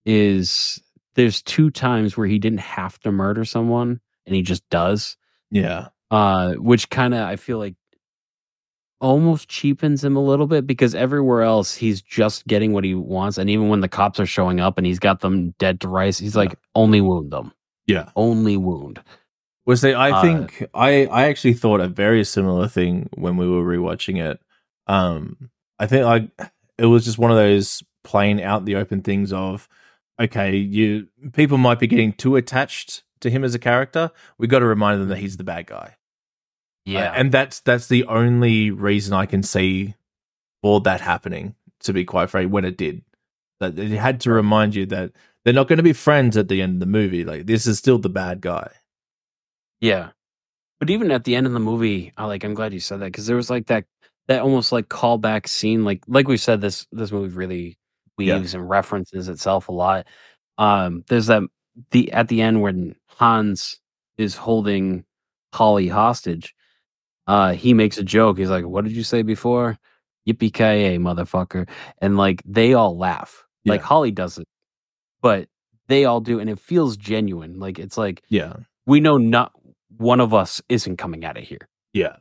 is 0.06 0.80
there's 1.16 1.42
two 1.42 1.70
times 1.70 2.16
where 2.16 2.28
he 2.28 2.38
didn't 2.38 2.60
have 2.60 3.00
to 3.00 3.10
murder 3.10 3.44
someone 3.44 4.00
and 4.24 4.36
he 4.36 4.42
just 4.42 4.62
does, 4.70 5.16
yeah. 5.50 5.88
Uh, 6.12 6.52
which 6.52 6.90
kind 6.90 7.12
of 7.12 7.26
I 7.26 7.34
feel 7.34 7.58
like 7.58 7.74
almost 9.00 9.48
cheapens 9.48 10.02
him 10.04 10.16
a 10.16 10.22
little 10.24 10.46
bit 10.46 10.66
because 10.66 10.94
everywhere 10.94 11.42
else 11.42 11.74
he's 11.74 12.00
just 12.00 12.46
getting 12.46 12.72
what 12.72 12.84
he 12.84 12.94
wants, 12.94 13.38
and 13.38 13.50
even 13.50 13.68
when 13.68 13.80
the 13.80 13.88
cops 13.88 14.18
are 14.20 14.26
showing 14.26 14.60
up 14.60 14.78
and 14.78 14.86
he's 14.86 14.98
got 14.98 15.20
them 15.20 15.50
dead 15.58 15.80
to 15.80 15.88
rights, 15.88 16.18
he's 16.18 16.34
Yeah. 16.34 16.40
like 16.42 16.58
only 16.74 17.00
wound 17.00 17.30
them. 17.32 17.52
Yeah. 17.86 18.10
Only 18.16 18.56
wound. 18.56 19.02
Was 19.66 19.80
they? 19.80 19.94
I 19.94 20.10
Uh, 20.10 20.22
think 20.22 20.66
I 20.74 21.06
I 21.06 21.24
actually 21.28 21.54
thought 21.54 21.80
a 21.80 21.88
very 21.88 22.24
similar 22.24 22.68
thing 22.68 23.08
when 23.14 23.36
we 23.36 23.48
were 23.48 23.64
rewatching 23.64 24.22
it. 24.22 24.40
Um, 24.86 25.50
I 25.78 25.86
think 25.86 26.04
like 26.04 26.50
it 26.78 26.86
was 26.86 27.04
just 27.04 27.18
one 27.18 27.30
of 27.30 27.36
those 27.36 27.82
playing 28.04 28.42
out 28.42 28.64
the 28.66 28.76
open 28.76 29.00
things 29.02 29.32
of 29.32 29.68
okay, 30.20 30.54
you 30.56 31.08
people 31.32 31.58
might 31.58 31.78
be 31.80 31.86
getting 31.86 32.12
too 32.12 32.36
attached 32.36 33.02
to 33.20 33.30
him 33.30 33.42
as 33.42 33.54
a 33.54 33.58
character. 33.58 34.10
We 34.38 34.46
got 34.46 34.58
to 34.60 34.66
remind 34.66 35.00
them 35.00 35.08
that 35.08 35.18
he's 35.18 35.38
the 35.38 35.44
bad 35.44 35.66
guy. 35.66 35.96
Yeah. 36.84 37.10
Uh, 37.10 37.14
and 37.14 37.32
that's 37.32 37.60
that's 37.60 37.86
the 37.88 38.04
only 38.06 38.70
reason 38.70 39.14
I 39.14 39.26
can 39.26 39.42
see 39.42 39.94
for 40.62 40.80
that 40.82 41.00
happening. 41.00 41.54
To 41.80 41.92
be 41.92 42.04
quite 42.06 42.30
frank, 42.30 42.50
when 42.50 42.64
it 42.64 42.78
did, 42.78 43.02
that 43.60 43.78
it 43.78 43.90
had 43.90 44.18
to 44.22 44.30
remind 44.30 44.74
you 44.74 44.86
that 44.86 45.12
they're 45.44 45.52
not 45.52 45.68
going 45.68 45.76
to 45.76 45.82
be 45.82 45.92
friends 45.92 46.34
at 46.38 46.48
the 46.48 46.62
end 46.62 46.74
of 46.74 46.80
the 46.80 46.86
movie. 46.86 47.24
Like 47.24 47.44
this 47.46 47.66
is 47.66 47.76
still 47.78 47.98
the 47.98 48.08
bad 48.08 48.40
guy. 48.40 48.70
Yeah. 49.80 50.10
But 50.80 50.90
even 50.90 51.10
at 51.10 51.24
the 51.24 51.36
end 51.36 51.46
of 51.46 51.52
the 51.52 51.60
movie, 51.60 52.12
I 52.16 52.24
like 52.26 52.44
I'm 52.44 52.54
glad 52.54 52.72
you 52.72 52.80
said 52.80 53.00
that 53.00 53.06
because 53.06 53.26
there 53.26 53.36
was 53.36 53.50
like 53.50 53.66
that 53.66 53.84
that 54.28 54.40
almost 54.42 54.72
like 54.72 54.88
callback 54.88 55.46
scene, 55.48 55.84
like 55.84 56.02
like 56.08 56.28
we 56.28 56.36
said, 56.38 56.60
this 56.60 56.86
this 56.92 57.12
movie 57.12 57.34
really 57.34 57.78
Yeah. 58.18 58.38
weaves 58.38 58.54
and 58.54 58.68
references 58.68 59.28
itself 59.28 59.68
a 59.68 59.72
lot. 59.72 60.06
Um 60.58 61.04
there's 61.08 61.26
that 61.26 61.42
the 61.90 62.10
at 62.12 62.28
the 62.28 62.40
end 62.42 62.62
when 62.62 62.96
Hans 63.08 63.78
is 64.16 64.36
holding 64.36 65.04
Holly 65.52 65.88
hostage, 65.88 66.54
uh 67.26 67.52
he 67.52 67.74
makes 67.74 67.98
a 67.98 68.02
joke. 68.04 68.38
He's 68.38 68.50
like, 68.50 68.64
What 68.66 68.84
did 68.84 68.92
you 68.94 69.02
say 69.04 69.22
before? 69.22 69.78
Yippee 70.28 70.52
ki 70.52 70.98
motherfucker. 70.98 71.68
And 72.00 72.16
like 72.16 72.42
they 72.44 72.74
all 72.74 72.96
laugh. 72.96 73.44
Like 73.66 73.82
Holly 73.82 74.10
doesn't, 74.10 74.46
but 75.22 75.48
they 75.88 76.04
all 76.06 76.20
do, 76.20 76.38
and 76.40 76.50
it 76.50 76.58
feels 76.58 76.96
genuine. 76.96 77.58
Like 77.58 77.78
it's 77.78 77.96
like 77.98 78.22
Yeah, 78.28 78.54
we 78.86 79.00
know 79.00 79.16
not 79.18 79.52
one 79.96 80.20
of 80.20 80.34
us 80.34 80.60
isn't 80.68 80.96
coming 80.96 81.24
out 81.24 81.36
of 81.38 81.44
here 81.44 81.68
yeah, 81.92 82.16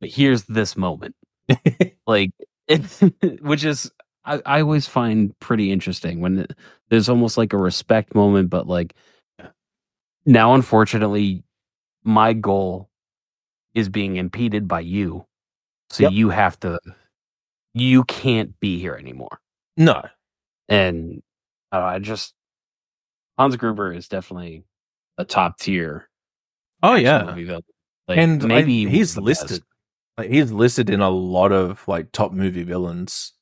but 0.00 0.08
here's 0.08 0.44
this 0.44 0.76
moment 0.78 1.14
like 2.06 2.30
it, 2.68 2.80
which 3.42 3.64
is 3.64 3.90
I, 4.24 4.40
I 4.46 4.60
always 4.62 4.86
find 4.86 5.38
pretty 5.40 5.70
interesting 5.70 6.20
when 6.20 6.38
it- 6.40 6.54
there's 6.88 7.08
almost 7.10 7.36
like 7.36 7.52
a 7.52 7.58
respect 7.58 8.14
moment 8.14 8.48
but 8.50 8.66
like 8.66 8.94
now 10.24 10.54
unfortunately 10.54 11.44
my 12.04 12.32
goal 12.32 12.88
is 13.74 13.88
being 13.88 14.16
impeded 14.16 14.66
by 14.68 14.80
you 14.80 15.26
so 15.90 16.04
Yep. 16.04 16.12
you 16.12 16.28
have 16.30 16.58
to 16.60 16.78
you 17.74 18.04
can't 18.04 18.58
be 18.60 18.78
here 18.78 18.94
anymore 18.94 19.40
no, 19.76 20.02
and 20.68 21.22
uh, 21.72 21.80
I 21.80 21.98
just 21.98 22.34
Hans 23.38 23.56
Gruber 23.56 23.92
is 23.92 24.08
definitely 24.08 24.64
a 25.18 25.24
top 25.24 25.58
tier 25.58 26.08
oh 26.82 26.94
yeah, 26.94 27.24
movie. 27.34 27.46
Like, 27.46 28.18
and 28.18 28.44
maybe 28.46 28.84
maybe 28.84 28.90
he's 28.90 29.16
listed. 29.16 29.48
best. 29.48 29.62
Like 30.18 30.28
he's 30.30 30.52
listed 30.52 30.90
in 30.90 31.00
a 31.00 31.08
lot 31.08 31.52
of 31.52 31.86
like 31.88 32.12
top 32.12 32.32
movie 32.32 32.64
villains. 32.64 33.32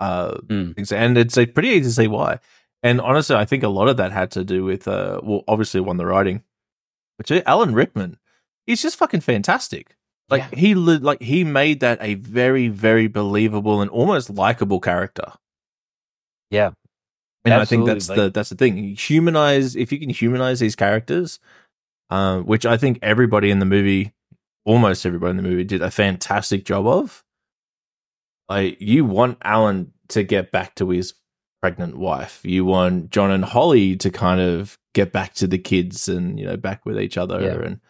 Uh, 0.00 0.34
Mm. 0.48 0.74
things, 0.74 0.90
and 0.92 1.16
it's 1.16 1.36
like, 1.36 1.54
pretty 1.54 1.68
easy 1.68 1.82
to 1.84 1.90
see 1.92 2.08
why. 2.08 2.40
And 2.82 3.00
honestly, 3.00 3.36
I 3.36 3.44
think 3.44 3.62
a 3.62 3.68
lot 3.68 3.88
of 3.88 3.96
that 3.98 4.10
had 4.12 4.30
to 4.32 4.44
do 4.44 4.64
with 4.64 4.88
uh, 4.88 5.20
well, 5.22 5.42
obviously 5.48 5.80
one 5.80 5.96
the 5.98 6.06
writing, 6.06 6.42
but 7.16 7.30
uh, 7.30 7.42
Alan 7.46 7.74
Rickman, 7.74 8.18
he's 8.66 8.82
just 8.82 8.96
fucking 8.96 9.20
fantastic. 9.20 9.96
Like 10.28 10.42
Yeah. 10.52 10.58
he 10.58 10.74
li- 10.74 10.98
like 10.98 11.22
he 11.22 11.44
made 11.44 11.80
that 11.80 11.98
a 12.02 12.14
very 12.14 12.68
very 12.68 13.06
believable 13.06 13.80
and 13.80 13.90
almost 13.90 14.28
likable 14.30 14.80
character. 14.80 15.32
Yeah. 16.50 16.72
And 17.44 17.54
I 17.54 17.64
think 17.64 17.86
that's 17.86 18.08
like- 18.08 18.16
the 18.16 18.30
that's 18.30 18.48
the 18.48 18.56
thing. 18.56 18.96
Humanize 18.96 19.76
if 19.76 19.92
you 19.92 19.98
can 20.00 20.10
humanize 20.10 20.58
these 20.60 20.74
characters, 20.76 21.38
uh, 22.10 22.40
which 22.40 22.66
I 22.66 22.76
think 22.76 22.98
everybody 23.02 23.50
in 23.50 23.60
the 23.60 23.66
movie, 23.66 24.12
almost 24.64 25.06
everybody 25.06 25.30
in 25.30 25.36
the 25.36 25.42
movie, 25.44 25.64
did 25.64 25.80
a 25.82 25.90
fantastic 25.90 26.64
job 26.64 26.86
of. 26.86 27.22
Like 28.48 28.80
you 28.80 29.04
want 29.04 29.38
Alan 29.42 29.92
to 30.08 30.22
get 30.22 30.50
back 30.52 30.74
to 30.76 30.90
his 30.90 31.14
pregnant 31.62 31.96
wife. 31.96 32.40
You 32.44 32.64
want 32.64 33.10
John 33.10 33.30
and 33.30 33.44
Holly 33.44 33.96
to 33.96 34.10
kind 34.10 34.40
of 34.40 34.78
get 34.94 35.12
back 35.12 35.34
to 35.34 35.46
the 35.46 35.58
kids 35.58 36.08
and 36.08 36.38
you 36.38 36.46
know 36.46 36.56
back 36.56 36.84
with 36.86 36.98
each 36.98 37.16
other. 37.16 37.40
Yeah. 37.40 37.64
And 37.64 37.80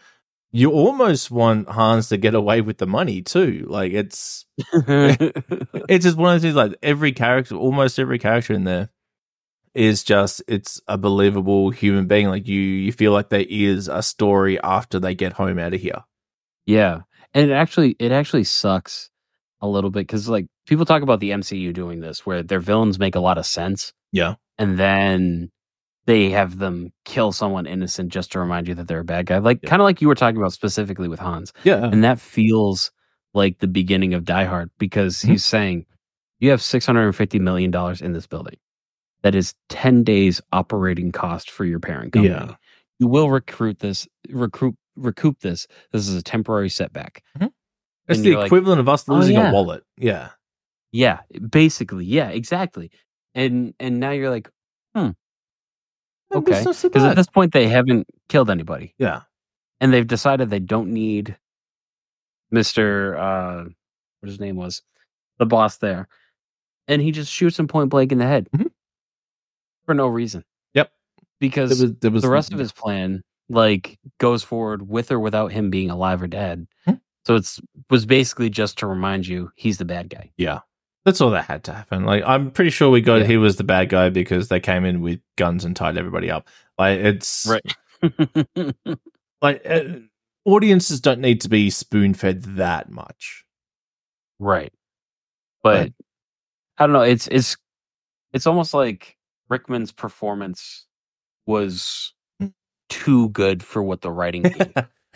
you 0.57 0.73
almost 0.73 1.31
want 1.31 1.69
Hans 1.69 2.09
to 2.09 2.17
get 2.17 2.35
away 2.35 2.61
with 2.61 2.79
the 2.79 2.87
money 2.87 3.23
too. 3.23 3.67
Like 3.69 3.93
it's 3.93 4.47
it's 4.59 6.05
just 6.05 6.17
one 6.17 6.35
of 6.35 6.43
those 6.43 6.43
things 6.43 6.55
like 6.55 6.77
every 6.83 7.13
character 7.13 7.55
almost 7.57 7.99
every 7.99 8.19
character 8.19 8.53
in 8.53 8.65
there 8.65 8.91
is 9.75 10.03
just 10.03 10.43
it's 10.49 10.81
a 10.89 10.97
believable 10.97 11.71
human 11.71 12.07
being 12.07 12.29
like 12.29 12.49
you 12.49 12.61
you 12.61 12.93
feel 12.93 13.13
like 13.13 13.29
there 13.29 13.45
is 13.49 13.89
a 13.89 14.03
story 14.03 14.59
after 14.63 14.99
they 14.99 15.15
get 15.15 15.35
home 15.35 15.59
out 15.59 15.75
of 15.75 15.81
here 15.81 16.03
yeah. 16.67 17.03
And 17.33 17.51
it 17.51 17.55
actually 17.55 17.97
it 17.99 18.13
actually 18.13 18.45
sucks 18.45 19.11
a 19.61 19.69
little 19.69 19.91
bit 19.91 20.01
because 20.01 20.29
like 20.29 20.47
people 20.67 20.85
talk 20.85 21.03
about 21.03 21.21
the 21.21 21.31
MCU 21.31 21.73
doing 21.73 22.01
this 22.01 22.27
where 22.27 22.43
their 22.43 22.61
villains 22.61 22.99
make 22.99 23.15
a 23.15 23.21
lot 23.21 23.39
of 23.39 23.47
sense 23.47 23.93
yeah 24.13 24.35
and 24.59 24.79
then 24.79 25.51
they 26.07 26.31
have 26.31 26.59
them 26.59 26.93
kill 27.05 27.33
someone 27.33 27.67
innocent 27.67 28.11
just 28.13 28.33
to 28.33 28.39
remind 28.39 28.69
you 28.69 28.75
that 28.75 28.89
they're 28.89 29.01
a 29.01 29.05
bad 29.05 29.27
guy. 29.27 29.39
Like 29.39 29.61
Yeah. 29.63 29.69
kind 29.71 29.83
of 29.83 29.85
like 29.85 30.01
you 30.01 30.09
were 30.09 30.15
talking 30.15 30.39
about 30.39 30.53
specifically 30.53 31.09
with 31.09 31.19
Hans. 31.21 31.53
yeah 31.65 31.85
And 31.85 32.03
that 32.05 32.21
feels 32.21 32.91
like 33.35 33.59
the 33.59 33.67
beginning 33.69 34.15
of 34.15 34.25
Die 34.25 34.45
Hard 34.45 34.71
because 34.79 35.17
Mhm. 35.19 35.29
he's 35.31 35.45
saying 35.45 35.87
you 36.41 36.51
have 36.51 36.61
$650 36.61 37.41
million 37.41 37.73
in 38.03 38.13
this 38.13 38.27
building. 38.27 38.57
That 39.23 39.35
is 39.35 39.55
10 39.69 40.05
days 40.05 40.41
operating 40.53 41.11
cost 41.13 41.51
for 41.51 41.65
your 41.65 41.81
parent 41.81 42.13
company. 42.13 42.35
Yeah. 42.35 42.55
You 42.99 43.09
will 43.09 43.29
recruit 43.31 43.81
this, 43.81 44.07
recruit, 44.31 44.77
recoup 44.97 45.41
this. 45.41 45.67
This 45.93 46.07
is 46.09 46.15
a 46.15 46.23
temporary 46.23 46.69
setback. 46.71 47.23
it's 48.09 48.21
the 48.21 48.29
you're 48.29 48.39
like, 48.39 48.47
equivalent 48.47 48.79
of 48.81 48.89
us 48.89 49.05
"Oh, 49.09 49.15
losing 49.15 49.35
yeah." 49.35 49.51
a 49.51 49.53
wallet 49.53 49.83
yeah 49.99 50.31
Yeah, 50.93 51.21
basically. 51.51 52.05
Yeah, 52.05 52.29
exactly. 52.29 52.91
And 53.35 53.75
and 53.81 53.99
now 54.01 54.13
you're 54.13 54.31
like, 54.31 54.49
Maybe 56.31 56.51
it's 56.51 56.59
okay. 56.59 56.65
not 56.65 56.77
so 56.77 56.89
Because 56.89 57.05
at 57.05 57.17
this 57.17 57.29
point 57.29 57.53
they 57.53 57.69
haven't 57.69 58.07
killed 58.29 58.51
anybody. 58.51 58.95
yeah 58.99 59.23
And 59.81 59.93
they've 59.93 60.07
decided 60.07 60.51
they 60.51 60.59
don't 60.59 60.93
need 60.93 61.37
Mr. 62.53 63.19
uh 63.19 63.69
what 64.21 64.29
his 64.29 64.41
name 64.41 64.57
was. 64.57 64.83
The 65.39 65.47
boss 65.47 65.79
there. 65.79 66.09
And 66.89 67.03
he 67.03 67.11
just 67.13 67.31
shoots 67.33 67.59
him 67.59 67.69
point 67.69 67.91
blank 67.91 68.13
in 68.13 68.19
the 68.19 68.27
head. 68.27 68.49
Mhm. 68.57 68.71
For 69.85 69.95
no 69.95 70.07
reason. 70.07 70.45
Yep. 70.75 70.91
Because 71.41 71.79
there 71.79 71.89
was, 71.89 71.97
there 72.01 72.11
was 72.11 72.23
the 72.23 72.31
rest 72.31 72.53
of 72.53 72.59
his 72.59 72.73
plan 72.73 73.23
like 73.49 73.99
goes 74.19 74.43
forward 74.43 74.89
with 74.89 75.13
or 75.13 75.21
without 75.21 75.53
him 75.53 75.71
being 75.71 75.91
alive 75.91 76.23
or 76.23 76.27
dead. 76.27 76.67
Hmm. 76.85 76.95
So 77.27 77.35
it's 77.37 77.61
was 77.91 78.07
basically 78.07 78.51
just 78.51 78.79
to 78.79 78.87
remind 78.87 79.27
you 79.27 79.51
he's 79.57 79.79
the 79.79 79.85
bad 79.85 80.09
guy. 80.11 80.31
yeah 80.37 80.61
that's 81.07 81.23
all 81.23 81.31
that 81.31 81.47
had 81.47 81.65
to 81.65 81.73
happen 81.73 82.05
like 82.05 82.23
i'm 82.27 82.51
pretty 82.51 82.71
sure 82.71 82.91
we 82.91 83.01
got 83.01 83.23
Yeah. 83.23 83.27
he 83.29 83.37
was 83.39 83.57
the 83.57 83.65
bad 83.65 83.89
guy 83.89 84.11
because 84.11 84.49
they 84.49 84.61
came 84.61 84.85
in 84.85 85.01
with 85.01 85.21
guns 85.37 85.65
and 85.65 85.75
tied 85.75 85.97
everybody 85.97 86.31
up 86.31 86.47
like 86.77 86.99
it's 87.01 87.47
right. 87.47 87.77
like 89.41 89.63
uh, 89.65 89.85
audiences 90.45 91.01
don't 91.01 91.21
need 91.21 91.41
to 91.41 91.49
be 91.49 91.71
spoon 91.71 92.13
fed 92.13 92.43
that 92.57 92.91
much 92.91 93.45
right. 94.39 94.73
But 95.63 95.93
I 96.79 96.85
don't 96.87 96.93
know, 96.93 97.01
it's 97.03 97.27
it's 97.29 97.57
it's 98.33 98.47
almost 98.47 98.75
like 98.75 99.17
Rickman's 99.49 99.91
performance 99.93 100.87
was 101.47 102.13
Hmm. 102.39 102.49
too 102.89 103.31
good 103.31 103.63
for 103.65 103.83
what 103.83 104.03
the 104.03 104.11
writing 104.13 104.43
gave. 104.43 104.75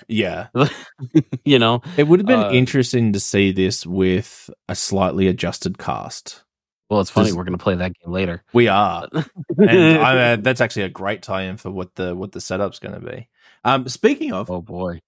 Yeah 0.09 0.49
you 1.45 1.59
know? 1.59 1.83
It 1.97 2.09
would 2.09 2.21
have 2.21 2.27
been 2.27 2.41
Uh, 2.41 2.51
interesting 2.51 3.13
to 3.13 3.21
see 3.21 3.53
this 3.53 3.87
with 3.87 4.51
a 4.69 4.75
slightly 4.75 5.27
adjusted 5.29 5.79
cast. 5.79 6.45
Well, 6.89 7.01
it's 7.01 7.11
funny. 7.11 7.33
We're 7.33 7.45
going 7.45 7.57
to 7.57 7.63
play 7.63 7.77
that 7.77 7.93
game 8.03 8.13
later. 8.13 8.43
We 8.53 8.67
are, 8.67 9.07
and 9.59 9.99
I, 9.99 10.33
uh, 10.33 10.37
that's 10.37 10.61
actually 10.61 10.83
a 10.83 10.89
great 10.89 11.23
tie-in 11.23 11.57
for 11.57 11.71
what 11.71 11.95
the 11.95 12.17
what 12.17 12.33
the 12.33 12.41
setup's 12.41 12.81
going 12.81 13.01
to 13.01 13.07
be. 13.07 13.29
Um, 13.65 13.87
speaking 13.89 14.33
of, 14.33 14.51
oh 14.51 14.61
boy. 14.61 14.99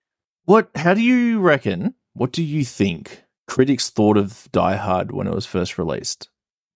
what? 0.45 0.70
How 0.76 0.95
do 0.95 1.01
you 1.03 1.40
reckon? 1.40 1.95
What 2.14 2.30
do 2.30 2.43
you 2.45 2.64
think 2.64 3.24
critics 3.49 3.90
thought 3.90 4.16
of 4.16 4.49
Die 4.53 4.76
Hard 4.76 5.11
when 5.11 5.26
it 5.26 5.34
was 5.34 5.45
first 5.47 5.76
released? 5.76 6.28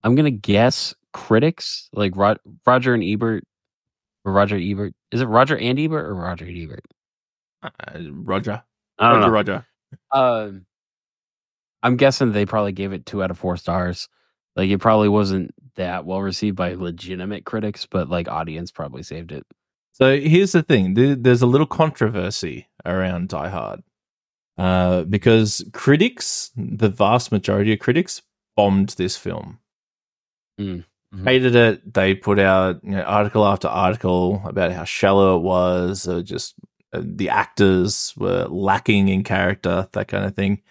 I'm 0.03 0.15
going 0.15 0.25
to 0.25 0.31
guess 0.31 0.93
critics 1.13 1.89
like 1.93 2.15
Rod- 2.17 2.39
Roger 2.65 2.93
and 2.93 3.03
Ebert 3.03 3.45
or 4.25 4.33
Roger 4.33 4.57
Ebert. 4.57 4.93
Is 5.11 5.21
it 5.21 5.25
Roger 5.27 5.57
and 5.57 5.79
Ebert 5.79 6.05
or 6.05 6.15
Roger 6.15 6.45
and 6.45 6.57
Ebert? 6.57 6.83
Uh, 7.63 7.71
Roger, 8.11 8.63
I 8.99 9.11
don't 9.11 9.19
Roger, 9.21 9.27
know. 9.27 9.33
Roger. 9.33 9.67
Um, 10.11 10.65
I'm 11.83 11.97
guessing 11.97 12.31
they 12.31 12.45
probably 12.45 12.71
gave 12.71 12.93
it 12.93 13.05
two 13.05 13.23
out 13.23 13.31
of 13.31 13.37
four 13.37 13.57
stars. 13.57 14.09
Like 14.55 14.69
it 14.69 14.79
probably 14.79 15.09
wasn't 15.09 15.53
that 15.75 16.05
well 16.05 16.21
received 16.21 16.55
by 16.57 16.73
legitimate 16.73 17.45
critics, 17.45 17.85
but 17.85 18.09
like 18.09 18.27
audience 18.27 18.71
probably 18.71 19.03
saved 19.03 19.31
it. 19.31 19.45
So 19.93 20.19
here's 20.19 20.51
the 20.51 20.63
thing: 20.63 20.93
there's 21.21 21.41
a 21.41 21.47
little 21.47 21.67
controversy 21.67 22.67
around 22.85 23.29
Die 23.29 23.49
Hard 23.49 23.81
uh, 24.57 25.03
because 25.03 25.63
critics, 25.73 26.51
the 26.55 26.89
vast 26.89 27.31
majority 27.31 27.73
of 27.73 27.79
critics, 27.79 28.21
bombed 28.55 28.89
this 28.89 29.17
film. 29.17 29.59
Mm. 30.59 30.83
Mhm. 31.15 31.23
hated 31.23 31.55
it. 31.55 31.93
They 31.93 32.15
put 32.15 32.37
out 32.39 32.83
you 32.83 32.91
know, 32.91 33.03
article 33.03 33.45
after 33.45 33.67
article 33.69 34.41
about 34.45 34.71
how 34.73 34.83
shallow 34.83 35.37
it 35.37 35.41
was, 35.43 36.07
uh, 36.07 36.21
just 36.21 36.55
the 36.93 37.29
actors 37.29 38.13
were 38.17 38.45
lacking 38.49 39.09
in 39.09 39.23
character, 39.23 39.87
that 39.91 40.07
kind 40.07 40.25
of 40.25 40.35
thing. 40.35 40.61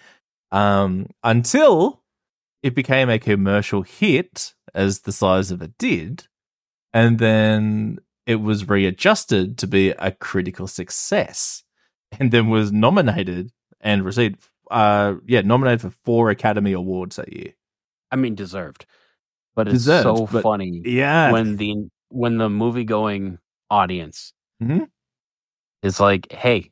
Um, 0.52 1.08
until 1.22 2.02
it 2.62 2.74
became 2.74 3.08
a 3.10 3.18
commercial 3.18 3.82
hit, 3.82 4.54
as 4.74 5.00
the 5.00 5.12
size 5.12 5.50
of 5.50 5.62
it 5.62 5.76
did, 5.78 6.26
and 6.92 7.18
then 7.18 7.98
it 8.26 8.36
was 8.36 8.68
readjusted 8.68 9.56
to 9.58 9.66
be 9.66 9.90
a 9.90 10.10
critical 10.12 10.66
success, 10.66 11.62
and 12.18 12.30
then 12.30 12.48
was 12.48 12.72
nominated 12.72 13.52
and 13.80 14.04
received, 14.04 14.40
uh, 14.70 15.14
yeah, 15.26 15.42
nominated 15.42 15.80
for 15.82 15.90
four 16.04 16.30
Academy 16.30 16.72
Awards 16.72 17.16
that 17.16 17.32
year. 17.32 17.52
I 18.10 18.16
mean, 18.16 18.34
deserved, 18.34 18.86
but 19.54 19.66
it's 19.68 19.74
Deserved, 19.74 20.02
so 20.18 20.26
but- 20.32 20.42
funny 20.42 20.82
Yeah, 20.84 21.32
when 21.32 21.56
the 21.56 21.88
when 22.08 22.38
the 22.38 22.48
movie 22.48 22.84
going 22.84 23.38
audience 23.68 24.32
Mhm. 24.62 24.88
Is 25.82 26.00
like, 26.00 26.32
"Hey, 26.32 26.70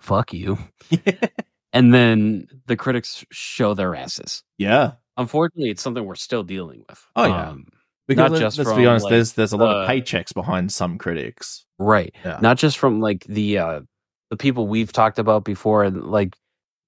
fuck 0.00 0.32
you," 0.32 0.58
and 1.72 1.92
then 1.94 2.46
the 2.66 2.76
critics 2.76 3.24
show 3.30 3.74
their 3.74 3.94
asses. 3.94 4.42
yeah. 4.58 4.92
Unfortunately, 5.16 5.68
it's 5.68 5.82
something 5.82 6.06
we're 6.06 6.14
still 6.14 6.42
dealing 6.42 6.82
with. 6.88 7.04
Oh, 7.14 7.26
yeah. 7.26 7.50
Um, 7.50 7.66
Because 8.08 8.30
Not 8.32 8.40
just 8.40 8.56
let's 8.56 8.70
from, 8.70 8.78
be 8.78 8.86
honest, 8.86 9.04
like, 9.04 9.10
there's 9.10 9.32
there's 9.34 9.52
a 9.52 9.58
lot 9.58 9.76
of 9.76 9.88
paychecks 9.88 10.32
behind 10.32 10.72
some 10.72 10.96
critics. 10.96 11.66
right. 11.78 12.14
Yeah. 12.24 12.38
Not 12.40 12.56
just 12.56 12.78
from 12.78 13.00
like 13.00 13.24
the 13.28 13.58
uh 13.58 13.80
the 14.30 14.36
people 14.38 14.66
we've 14.66 14.92
talked 14.92 15.18
about 15.18 15.44
before, 15.44 15.84
and 15.84 16.04
like 16.04 16.36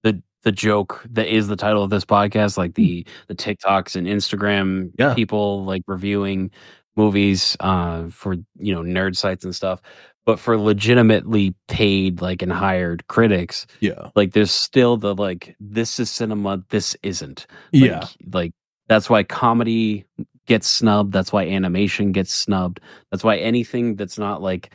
the 0.02 0.22
the 0.44 0.52
joke 0.52 1.04
that 1.10 1.26
is 1.26 1.48
the 1.48 1.56
title 1.56 1.82
of 1.82 1.90
this 1.90 2.06
podcast, 2.06 2.56
like 2.56 2.74
the 2.74 3.06
the 3.28 3.34
TikToks 3.34 3.96
and 3.96 4.06
Instagram 4.06 4.84
Hmm. 4.84 4.88
Yeah. 4.98 5.14
people 5.14 5.64
like 5.66 5.82
reviewing 5.86 6.52
movies 6.96 7.54
uh 7.60 8.08
for 8.08 8.36
you 8.58 8.74
know 8.74 8.80
nerd 8.82 9.14
sites 9.16 9.44
and 9.44 9.54
stuff. 9.54 9.82
But 10.24 10.38
for 10.38 10.56
legitimately 10.56 11.54
paid 11.66 12.20
like 12.20 12.42
and 12.42 12.52
hired 12.52 13.06
critics, 13.08 13.66
Yeah. 13.80 14.10
like 14.14 14.32
there's 14.32 14.52
still 14.52 14.96
the 14.96 15.14
like 15.16 15.56
this 15.58 15.98
is 15.98 16.10
cinema, 16.10 16.62
this 16.70 16.96
isn't. 17.02 17.46
Like, 17.72 18.04
Like 18.32 18.52
that's 18.88 19.10
why 19.10 19.24
comedy 19.24 20.04
gets 20.46 20.68
snubbed. 20.68 21.12
That's 21.12 21.32
why 21.32 21.46
animation 21.48 22.12
gets 22.12 22.32
snubbed. 22.32 22.78
That's 23.10 23.24
why 23.24 23.36
anything 23.38 23.96
that's 23.96 24.16
not 24.18 24.42
like 24.42 24.70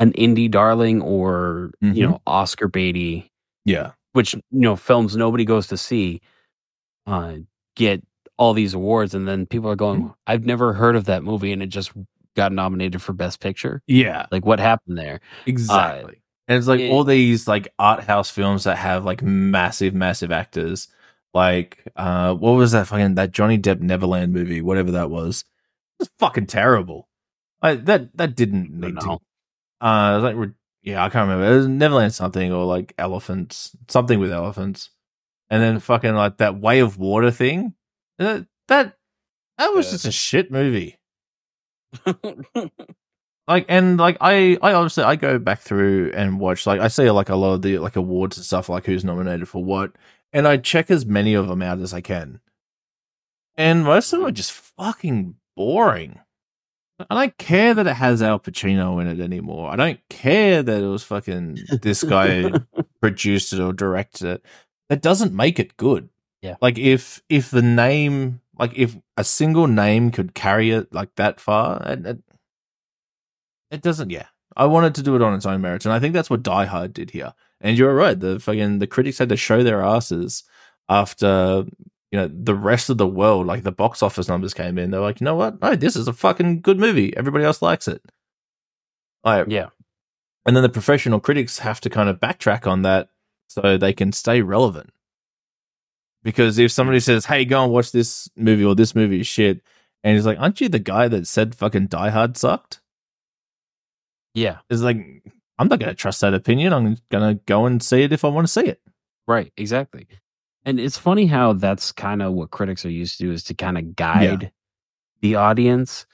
an 0.00 0.12
indie 0.14 0.50
darling 0.50 1.02
or 1.02 1.70
you 1.80 1.92
Mhm. 1.92 2.10
know 2.10 2.22
Oscar 2.26 2.68
baity, 2.68 3.30
Yeah. 3.64 3.92
which 4.12 4.34
you 4.34 4.40
know 4.50 4.74
films 4.76 5.14
nobody 5.16 5.44
goes 5.44 5.68
to 5.68 5.76
see, 5.76 6.20
uh, 7.06 7.34
get 7.76 8.02
all 8.38 8.54
these 8.54 8.74
awards, 8.74 9.14
and 9.14 9.28
then 9.28 9.46
people 9.46 9.70
are 9.70 9.76
going, 9.76 10.00
Mm-hmm. 10.00 10.12
"I've 10.26 10.46
never 10.46 10.72
heard 10.72 10.96
of 10.96 11.04
that 11.04 11.22
movie," 11.22 11.52
and 11.52 11.62
it 11.62 11.66
just 11.68 11.92
got 12.36 12.52
nominated 12.52 13.02
for 13.02 13.12
Best 13.12 13.40
Picture. 13.40 13.82
Yeah. 13.86 14.26
Like 14.30 14.44
what 14.46 14.60
happened 14.60 14.98
there? 14.98 15.20
Exactly. 15.46 16.22
and 16.48 16.58
it's 16.58 16.66
like 16.68 16.80
it- 16.80 16.90
all 16.90 17.04
these 17.04 17.46
like 17.48 17.72
art 17.78 18.04
house 18.04 18.30
films 18.30 18.64
that 18.64 18.76
have 18.78 19.04
like 19.04 19.22
massive, 19.22 19.94
massive 19.94 20.30
actors. 20.32 20.88
Like 21.34 21.84
uh 21.96 22.34
what 22.34 22.52
was 22.52 22.72
that 22.72 22.86
fucking 22.88 23.14
that 23.16 23.30
Johnny 23.32 23.58
Depp 23.58 23.80
Neverland 23.80 24.32
movie, 24.32 24.60
whatever 24.62 24.90
that 24.92 25.10
was. 25.10 25.44
It 25.98 26.02
was 26.04 26.10
fucking 26.18 26.46
terrible. 26.46 27.08
I 27.62 27.74
that 27.74 28.16
that 28.16 28.34
didn't 28.36 28.70
need 28.72 28.98
to 29.00 29.18
uh 29.80 30.18
like 30.22 30.36
yeah, 30.82 31.04
I 31.04 31.10
can't 31.10 31.28
remember. 31.28 31.52
It 31.52 31.56
was 31.56 31.68
Neverland 31.68 32.14
something 32.14 32.50
or 32.52 32.64
like 32.64 32.94
elephants, 32.96 33.76
something 33.88 34.18
with 34.18 34.32
elephants. 34.32 34.90
And 35.50 35.62
then 35.62 35.78
fucking 35.80 36.14
like 36.14 36.38
that 36.38 36.58
Way 36.60 36.78
of 36.78 36.96
Water 36.96 37.30
thing. 37.30 37.74
That 38.18 38.46
that, 38.68 38.96
that 39.58 39.68
was 39.74 39.86
Yeah. 39.86 39.92
just 39.92 40.06
a 40.06 40.12
shit 40.12 40.50
movie. 40.50 40.98
like 43.48 43.66
and 43.68 43.98
like 43.98 44.16
I 44.20 44.58
I 44.62 44.72
obviously 44.72 45.04
I 45.04 45.16
go 45.16 45.38
back 45.38 45.60
through 45.60 46.12
and 46.14 46.40
watch 46.40 46.66
like 46.66 46.80
I 46.80 46.88
see 46.88 47.10
like 47.10 47.28
a 47.28 47.36
lot 47.36 47.54
of 47.54 47.62
the 47.62 47.78
like 47.78 47.96
awards 47.96 48.36
and 48.36 48.46
stuff 48.46 48.68
like 48.68 48.86
who's 48.86 49.04
nominated 49.04 49.48
for 49.48 49.62
what 49.64 49.92
and 50.32 50.46
I 50.46 50.56
check 50.56 50.90
as 50.90 51.04
many 51.04 51.34
of 51.34 51.48
them 51.48 51.62
out 51.62 51.80
as 51.80 51.92
I 51.92 52.00
can. 52.00 52.40
And 53.56 53.84
most 53.84 54.12
of 54.12 54.20
them 54.20 54.28
are 54.28 54.32
just 54.32 54.52
fucking 54.52 55.34
boring. 55.56 56.20
I 57.08 57.14
don't 57.14 57.38
care 57.38 57.74
that 57.74 57.86
it 57.86 57.94
has 57.94 58.22
Al 58.22 58.38
Pacino 58.38 59.00
in 59.00 59.06
it 59.06 59.20
anymore. 59.20 59.70
I 59.70 59.76
don't 59.76 60.00
care 60.08 60.62
that 60.62 60.82
it 60.82 60.86
was 60.86 61.02
fucking 61.02 61.58
this 61.82 62.04
guy 62.04 62.52
produced 63.00 63.52
it 63.52 63.60
or 63.60 63.72
directed 63.72 64.26
it. 64.26 64.44
That 64.88 65.02
doesn't 65.02 65.32
make 65.32 65.58
it 65.58 65.76
good. 65.76 66.10
Yeah. 66.42 66.56
Like 66.60 66.78
if 66.78 67.22
if 67.28 67.50
the 67.50 67.62
name 67.62 68.40
like 68.60 68.76
if 68.76 68.94
a 69.16 69.24
single 69.24 69.66
name 69.66 70.10
could 70.10 70.34
carry 70.34 70.70
it 70.70 70.92
like 70.92 71.14
that 71.16 71.40
far, 71.40 71.82
it, 71.86 72.06
it, 72.06 72.18
it 73.70 73.82
doesn't. 73.82 74.10
Yeah, 74.10 74.26
I 74.54 74.66
wanted 74.66 74.94
to 74.96 75.02
do 75.02 75.16
it 75.16 75.22
on 75.22 75.32
its 75.34 75.46
own 75.46 75.62
merits, 75.62 75.86
and 75.86 75.94
I 75.94 75.98
think 75.98 76.12
that's 76.12 76.28
what 76.28 76.42
Die 76.42 76.66
Hard 76.66 76.92
did 76.92 77.10
here. 77.10 77.32
And 77.62 77.78
you're 77.78 77.94
right. 77.94 78.20
The 78.20 78.38
fucking 78.38 78.78
the 78.78 78.86
critics 78.86 79.16
had 79.16 79.30
to 79.30 79.36
show 79.36 79.62
their 79.62 79.82
asses 79.82 80.44
after 80.90 81.64
you 82.12 82.18
know 82.18 82.30
the 82.30 82.54
rest 82.54 82.90
of 82.90 82.98
the 82.98 83.06
world, 83.06 83.46
like 83.46 83.62
the 83.62 83.72
box 83.72 84.02
office 84.02 84.28
numbers 84.28 84.52
came 84.52 84.76
in. 84.76 84.90
They're 84.90 85.00
like, 85.00 85.20
you 85.20 85.24
know 85.24 85.36
what? 85.36 85.60
No, 85.62 85.74
this 85.74 85.96
is 85.96 86.06
a 86.06 86.12
fucking 86.12 86.60
good 86.60 86.78
movie. 86.78 87.16
Everybody 87.16 87.44
else 87.44 87.62
likes 87.62 87.88
it. 87.88 88.02
Like, 89.24 89.46
yeah, 89.48 89.68
and 90.44 90.54
then 90.54 90.62
the 90.62 90.68
professional 90.68 91.20
critics 91.20 91.60
have 91.60 91.80
to 91.80 91.88
kind 91.88 92.10
of 92.10 92.20
backtrack 92.20 92.66
on 92.66 92.82
that 92.82 93.08
so 93.48 93.78
they 93.78 93.94
can 93.94 94.12
stay 94.12 94.42
relevant. 94.42 94.90
Because 96.22 96.58
if 96.58 96.70
somebody 96.72 97.00
says, 97.00 97.24
"Hey, 97.24 97.44
go 97.44 97.64
and 97.64 97.72
watch 97.72 97.92
this 97.92 98.28
movie 98.36 98.64
or 98.64 98.74
this 98.74 98.94
movie 98.94 99.20
is 99.20 99.26
shit," 99.26 99.62
and 100.04 100.14
he's 100.16 100.26
like, 100.26 100.38
"Aren't 100.38 100.60
you 100.60 100.68
the 100.68 100.78
guy 100.78 101.08
that 101.08 101.26
said 101.26 101.54
fucking 101.54 101.86
Die 101.86 102.10
Hard 102.10 102.36
sucked?" 102.36 102.80
yeah, 104.34 104.58
It's 104.68 104.82
like, 104.82 104.96
I'm 105.58 105.68
not 105.68 105.78
going 105.80 105.88
to 105.90 105.94
trust 105.94 106.20
that 106.20 106.34
opinion. 106.34 106.72
I'm 106.72 106.96
going 107.10 107.36
to 107.36 107.42
go 107.46 107.66
and 107.66 107.82
see 107.82 108.02
it 108.02 108.12
if 108.12 108.24
I 108.24 108.28
want 108.28 108.46
to 108.46 108.52
see 108.52 108.66
it. 108.66 108.80
right, 109.26 109.52
exactly. 109.56 110.06
And 110.64 110.78
it's 110.78 110.98
funny 110.98 111.26
how 111.26 111.54
that's 111.54 111.90
kind 111.90 112.22
of 112.22 112.34
what 112.34 112.50
critics 112.50 112.84
are 112.84 112.90
used 112.90 113.18
to 113.18 113.24
do 113.24 113.32
is 113.32 113.42
to 113.44 113.54
kind 113.54 113.76
of 113.78 113.96
guide 113.96 114.52
the 115.22 115.34
audience 115.36 116.06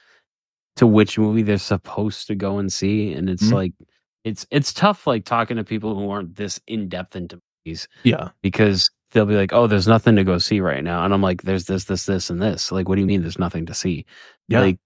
to 0.77 0.87
which 0.87 1.17
movie 1.19 1.41
they're 1.43 1.57
supposed 1.57 2.27
to 2.27 2.35
go 2.35 2.57
and 2.59 2.71
see, 2.71 3.13
and 3.13 3.29
it's 3.29 3.49
Mhm. 3.49 3.53
like 3.53 3.73
it's 4.23 4.45
it's 4.51 4.73
tough 4.73 5.05
like 5.07 5.25
talking 5.25 5.57
to 5.57 5.63
people 5.63 5.95
who 5.95 6.09
aren't 6.09 6.35
this 6.35 6.59
in 6.67 6.87
depth 6.89 7.15
into 7.15 7.39
movies 7.65 7.87
Yeah, 8.03 8.29
because 8.41 8.89
they'll 9.17 9.25
be 9.25 9.35
like, 9.35 9.51
"Oh, 9.51 9.65
there's 9.65 9.87
nothing 9.87 10.15
to 10.17 10.23
go 10.23 10.37
see 10.37 10.59
right 10.59 10.83
now," 10.83 11.03
and 11.03 11.11
I'm 11.11 11.21
like, 11.23 11.41
"There's 11.41 11.65
this, 11.65 11.85
this, 11.85 12.05
this, 12.05 12.29
and 12.29 12.39
this." 12.39 12.71
Like, 12.71 12.87
what 12.87 12.95
do 12.95 13.01
you 13.01 13.07
mean 13.07 13.21
there's 13.23 13.39
nothing 13.39 13.65
to 13.65 13.73
see? 13.73 14.05
yeah, 14.47 14.61
Like, 14.61 14.77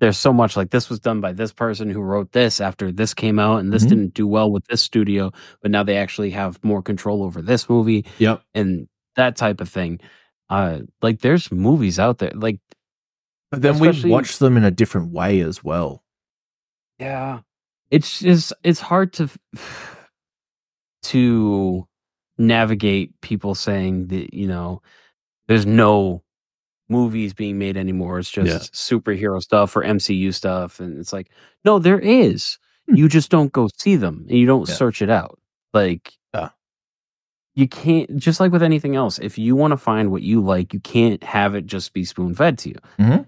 there's 0.00 0.16
so 0.16 0.32
much. 0.32 0.56
Like, 0.56 0.70
this 0.70 0.88
was 0.88 0.98
done 0.98 1.20
by 1.20 1.32
this 1.32 1.52
person 1.52 1.90
who 1.90 2.00
wrote 2.00 2.32
this 2.32 2.58
after 2.60 2.90
this 2.90 3.12
came 3.12 3.38
out, 3.38 3.58
and 3.60 3.70
this 3.70 3.84
Mhm. 3.84 3.88
didn't 3.90 4.14
do 4.14 4.26
well 4.26 4.50
with 4.50 4.64
this 4.66 4.80
studio, 4.80 5.30
but 5.60 5.70
now 5.70 5.82
they 5.82 5.96
actually 5.98 6.30
have 6.30 6.58
more 6.64 6.80
control 6.82 7.22
over 7.22 7.42
this 7.42 7.68
movie 7.68 8.06
yep, 8.18 8.42
and 8.54 8.88
that 9.16 9.36
type 9.36 9.60
of 9.60 9.68
thing. 9.68 10.00
Uh, 10.48 10.80
like, 11.02 11.20
there's 11.20 11.52
movies 11.52 11.98
out 11.98 12.18
there. 12.18 12.32
Like, 12.34 12.60
but 13.50 13.60
then 13.62 13.78
we 13.78 14.10
watch 14.10 14.38
them 14.38 14.56
in 14.56 14.64
a 14.64 14.70
different 14.70 15.12
way 15.12 15.40
as 15.40 15.62
well. 15.62 16.02
yeah, 16.98 17.40
it's 17.90 18.20
just 18.20 18.52
it's 18.64 18.80
hard 18.80 19.12
to 19.12 19.28
to 21.04 21.86
navigate 22.38 23.12
people 23.20 23.54
saying 23.54 24.08
that 24.08 24.34
you 24.34 24.46
know 24.46 24.82
there's 25.48 25.66
no 25.66 26.22
movies 26.88 27.32
being 27.32 27.58
made 27.58 27.76
anymore 27.76 28.18
it's 28.18 28.30
just 28.30 28.48
Yeah. 28.50 28.58
superhero 28.98 29.40
stuff 29.40 29.74
or 29.76 29.82
mcu 29.82 30.34
stuff 30.34 30.80
and 30.80 30.98
it's 30.98 31.12
like 31.12 31.30
no 31.64 31.78
there 31.78 31.98
is 31.98 32.58
Hmm. 32.88 32.96
you 32.96 33.08
just 33.08 33.30
don't 33.30 33.52
go 33.52 33.68
see 33.78 33.96
them 33.96 34.26
and 34.28 34.38
you 34.38 34.46
don't 34.46 34.68
Yeah. 34.68 34.74
search 34.74 35.00
it 35.00 35.08
out 35.10 35.38
like 35.72 36.12
Yeah. 36.34 36.50
you 37.54 37.68
can't 37.68 38.16
just 38.18 38.40
like 38.40 38.52
with 38.52 38.62
anything 38.62 38.96
else 38.96 39.18
if 39.18 39.38
you 39.38 39.56
want 39.56 39.70
to 39.72 39.76
find 39.78 40.10
what 40.10 40.22
you 40.22 40.40
like 40.42 40.74
you 40.74 40.80
can't 40.80 41.22
have 41.24 41.54
it 41.54 41.64
just 41.66 41.92
be 41.94 42.04
spoon 42.04 42.34
fed 42.34 42.58
to 42.58 42.68
you 42.70 42.76
Mm-hmm. 42.98 43.22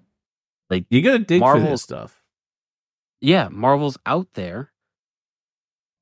like 0.68 0.84
You 0.90 1.00
got 1.00 1.12
to 1.12 1.18
dig 1.20 1.40
for 1.40 1.44
Marvel- 1.54 1.70
this 1.70 1.82
stuff. 1.82 2.22
yeah, 3.20 3.48
Marvel's 3.50 3.96
out 4.04 4.28
there, 4.34 4.72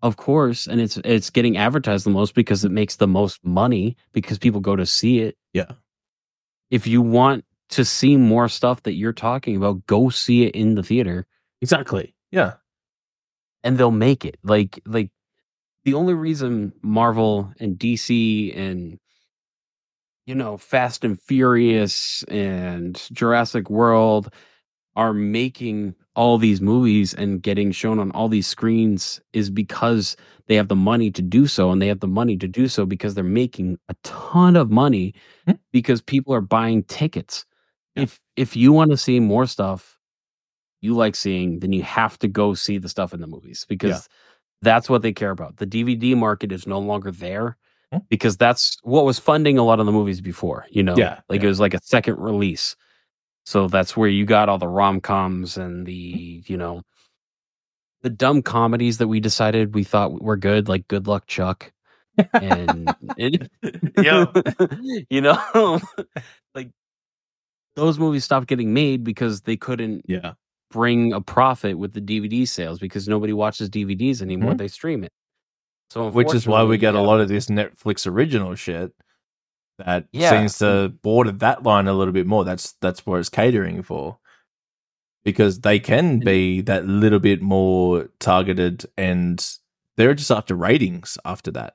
of 0.05 0.17
course, 0.19 0.69
and 0.69 0.81
it's 0.81 0.99
it's 0.99 1.31
getting 1.31 1.57
advertised 1.57 2.07
the 2.07 2.11
most 2.11 2.35
because 2.37 2.65
it 2.65 2.71
makes 2.71 2.97
the 2.97 3.09
most 3.09 3.45
money 3.45 3.97
because 4.13 4.39
people 4.39 4.61
go 4.61 4.77
to 4.77 4.87
see 4.87 5.19
it. 5.21 5.37
Yeah. 5.53 5.73
If 6.71 6.87
you 6.87 7.03
want 7.03 7.45
to 7.71 7.85
see 7.85 8.17
more 8.17 8.49
stuff 8.49 8.83
that 8.85 8.93
you're 8.95 9.13
talking 9.15 9.57
about, 9.57 9.87
go 9.87 10.11
see 10.11 10.45
it 10.45 10.55
in 10.55 10.77
the 10.77 10.83
theater, 10.85 11.27
Exactly. 11.63 12.15
Yeah. 12.31 12.55
and 13.63 13.79
they'll 13.79 13.91
make 13.91 14.25
it. 14.25 14.39
Like 14.45 14.81
like 14.87 15.11
the 15.85 15.95
only 15.95 16.15
reason 16.15 16.73
Marvel 16.83 17.53
and 17.59 17.79
DC 17.79 18.57
and 18.57 18.99
you 20.27 20.35
know 20.35 20.57
Fast 20.57 21.05
and 21.05 21.21
Furious 21.21 22.23
and 22.29 23.01
Jurassic 23.13 23.71
World 23.71 24.33
are 24.97 25.13
making 25.13 25.95
all 26.17 26.39
these 26.39 26.61
movies 26.61 27.13
and 27.15 27.43
getting 27.43 27.73
shown 27.73 27.99
on 27.99 28.11
all 28.13 28.29
these 28.29 28.47
screens 28.47 29.21
is 29.33 29.51
because 29.51 30.17
they 30.47 30.55
have 30.55 30.69
the 30.69 30.77
money 30.77 31.11
to 31.11 31.23
do 31.23 31.47
so 31.47 31.71
and 31.71 31.81
they 31.83 31.89
have 31.89 32.01
the 32.01 32.07
money 32.07 32.37
to 32.37 32.47
do 32.47 32.69
so 32.69 32.87
because 32.87 33.15
they're 33.15 33.25
making 33.25 33.79
a 33.89 33.95
ton 34.03 34.57
of 34.57 34.71
money 34.71 35.15
Hmm. 35.47 35.53
because 35.73 36.01
people 36.01 36.33
are 36.35 36.41
buying 36.41 36.83
tickets 36.85 37.45
if 37.97 38.21
if 38.37 38.57
you 38.57 38.73
want 38.73 38.91
to 38.91 38.97
see 38.97 39.21
more 39.21 39.47
stuff 39.47 39.99
you 40.81 40.95
like 40.95 41.17
seeing, 41.17 41.61
then 41.61 41.73
you 41.73 41.83
have 41.83 42.19
to 42.19 42.29
go 42.29 42.53
see 42.55 42.77
the 42.79 42.89
stuff 42.91 43.15
in 43.15 43.21
the 43.21 43.27
movies 43.27 43.65
because 43.69 43.91
Yeah. 43.91 44.01
that's 44.63 44.91
what 44.91 45.01
they 45.03 45.13
care 45.13 45.31
about. 45.31 45.57
The 45.57 45.67
DVD 45.67 46.15
market 46.17 46.53
is 46.53 46.67
no 46.67 46.79
longer 46.79 47.11
there 47.11 47.57
Hmm. 47.93 47.99
because 48.11 48.37
that's 48.37 48.77
what 48.83 49.05
was 49.05 49.19
funding 49.19 49.57
a 49.59 49.65
lot 49.65 49.81
of 49.81 49.87
the 49.87 49.93
movies 49.93 50.21
before, 50.21 50.67
you 50.71 50.83
know. 50.83 50.97
Yeah, 50.97 51.21
Like 51.29 51.41
yeah. 51.41 51.47
it 51.47 51.49
was 51.49 51.61
like 51.61 51.75
a 51.75 51.81
second 51.83 52.19
release. 52.19 52.77
So 53.47 53.69
that's 53.69 53.97
where 53.97 54.09
you 54.09 54.25
got 54.25 54.49
all 54.49 54.59
the 54.59 54.69
rom 54.69 55.01
coms 55.01 55.57
and 55.57 55.87
the, 55.87 56.43
you 56.47 56.57
know, 56.57 56.83
the 58.03 58.11
dumb 58.11 58.43
comedies 58.43 58.99
that 58.99 59.09
we 59.09 59.21
decided 59.21 59.75
we 59.75 59.85
thought 59.85 60.23
were 60.23 60.37
good, 60.37 60.69
like 60.69 60.89
Good 60.89 61.07
Luck 61.07 61.27
Chuck. 61.27 61.73
And 62.35 62.95
it, 63.17 63.51
you 65.11 65.21
know, 65.21 65.81
like 66.55 66.71
those 67.77 67.99
movies 67.99 68.25
stopped 68.25 68.47
getting 68.47 68.73
made 68.73 69.05
because 69.05 69.43
they 69.43 69.57
couldn't 69.57 70.03
Yeah. 70.07 70.35
bring 70.71 71.13
a 71.13 71.21
profit 71.21 71.79
with 71.79 71.93
the 71.93 72.01
DVD 72.01 72.47
sales 72.49 72.79
because 72.79 73.09
nobody 73.09 73.33
watches 73.33 73.69
DVDs 73.71 74.23
anymore. 74.23 74.55
They 74.55 74.69
stream 74.69 75.05
it. 75.05 75.13
So 75.91 76.07
Mm-hmm. 76.07 76.17
Which 76.17 76.35
is 76.35 76.47
why 76.47 76.63
we 76.65 76.79
get 76.79 76.95
a 76.95 77.01
lot 77.03 77.21
of 77.21 77.29
this 77.29 77.47
Netflix 77.47 78.07
original 78.07 78.55
shit 78.55 78.93
that 79.79 80.07
Yeah. 80.13 80.31
seems 80.31 80.59
to 80.59 80.91
border 81.03 81.33
that 81.33 81.63
line 81.63 81.89
a 81.89 81.93
little 81.95 82.13
bit 82.13 82.27
more. 82.27 82.45
That's 82.45 82.73
that's 82.81 83.05
what 83.07 83.21
it's 83.21 83.29
catering 83.29 83.83
for. 83.83 84.19
Because 85.25 85.61
they 85.61 85.79
can 85.79 86.21
be 86.21 86.61
that 86.63 86.87
little 86.87 87.19
bit 87.19 87.41
more 87.41 88.11
targeted 88.21 88.85
and 88.99 89.45
they're 89.97 90.15
just 90.15 90.31
after 90.31 90.55
ratings 90.55 91.17
after 91.25 91.51
that. 91.53 91.75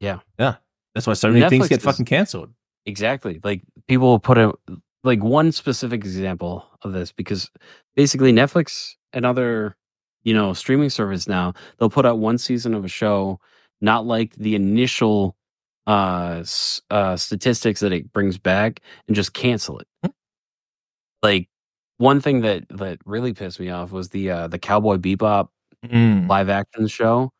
Yeah. 0.00 0.20
Yeah. 0.38 0.56
That's 0.94 1.06
why 1.06 1.12
so 1.12 1.30
many 1.30 1.48
things 1.48 1.68
get 1.68 1.82
fucking 1.82 2.04
cancelled. 2.06 2.52
Exactly. 2.84 3.40
Like 3.44 3.62
people 3.86 4.08
will 4.08 4.18
put 4.18 4.38
a 4.38 4.52
like 5.04 5.22
one 5.22 5.52
specific 5.52 6.00
example 6.04 6.66
of 6.82 6.92
this 6.92 7.12
because 7.12 7.48
basically 7.94 8.32
Netflix 8.32 8.94
and 9.12 9.24
other, 9.24 9.76
you 10.24 10.34
know, 10.34 10.52
streaming 10.52 10.90
service 10.90 11.28
now, 11.28 11.52
they'll 11.78 11.90
put 11.90 12.06
out 12.06 12.18
one 12.18 12.38
season 12.38 12.74
of 12.74 12.84
a 12.84 12.88
show, 12.88 13.38
not 13.80 14.04
like 14.04 14.34
the 14.34 14.56
initial 14.56 15.36
uh, 15.86 16.38
s- 16.40 16.80
uh 16.90 17.16
statistics 17.16 17.80
that 17.80 17.92
it 17.92 18.12
brings 18.12 18.38
back 18.38 18.80
and 19.06 19.14
just 19.16 19.32
cancel 19.34 19.78
it. 19.78 19.86
Hmm. 20.04 20.10
Like 21.22 21.48
one 21.98 22.20
thing 22.20 22.40
that 22.42 22.64
that 22.70 22.98
really 23.04 23.32
pissed 23.32 23.58
me 23.60 23.70
off 23.70 23.90
was 23.92 24.10
the 24.10 24.30
uh 24.30 24.48
the 24.48 24.58
Cowboy 24.58 24.96
Bebop 24.96 25.48
Mm. 25.86 26.28
live 26.28 26.48
action 26.48 26.88
show. 26.88 27.30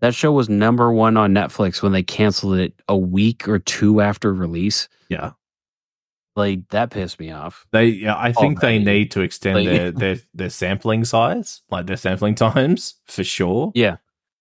That 0.00 0.14
show 0.14 0.30
was 0.32 0.48
number 0.50 0.92
one 0.92 1.16
on 1.16 1.32
Netflix 1.32 1.80
when 1.82 1.92
they 1.92 2.02
canceled 2.02 2.58
it 2.58 2.74
a 2.88 2.96
week 2.96 3.48
or 3.48 3.58
two 3.58 4.02
after 4.02 4.34
release. 4.34 4.88
Yeah. 5.08 5.30
Like 6.34 6.68
that 6.68 6.90
pissed 6.90 7.18
me 7.18 7.30
off. 7.30 7.64
They 7.72 7.86
yeah, 7.86 8.14
I 8.18 8.32
think 8.32 8.60
they 8.60 8.78
need 8.78 9.10
to 9.12 9.22
extend 9.22 9.56
Like- 9.56 9.68
their, 9.68 9.90
their 9.92 10.16
their 10.34 10.50
sampling 10.50 11.06
size, 11.06 11.62
like 11.70 11.86
their 11.86 11.96
sampling 11.96 12.34
times 12.54 12.96
for 13.06 13.24
sure. 13.24 13.72
Yeah. 13.74 13.96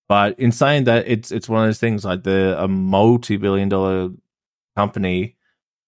But 0.07 0.39
in 0.39 0.51
saying 0.51 0.83
that, 0.85 1.07
it's 1.07 1.31
it's 1.31 1.49
one 1.49 1.63
of 1.63 1.67
those 1.67 1.79
things 1.79 2.05
like 2.05 2.23
they're 2.23 2.55
a 2.55 2.67
multi 2.67 3.37
billion 3.37 3.69
dollar 3.69 4.09
company 4.75 5.35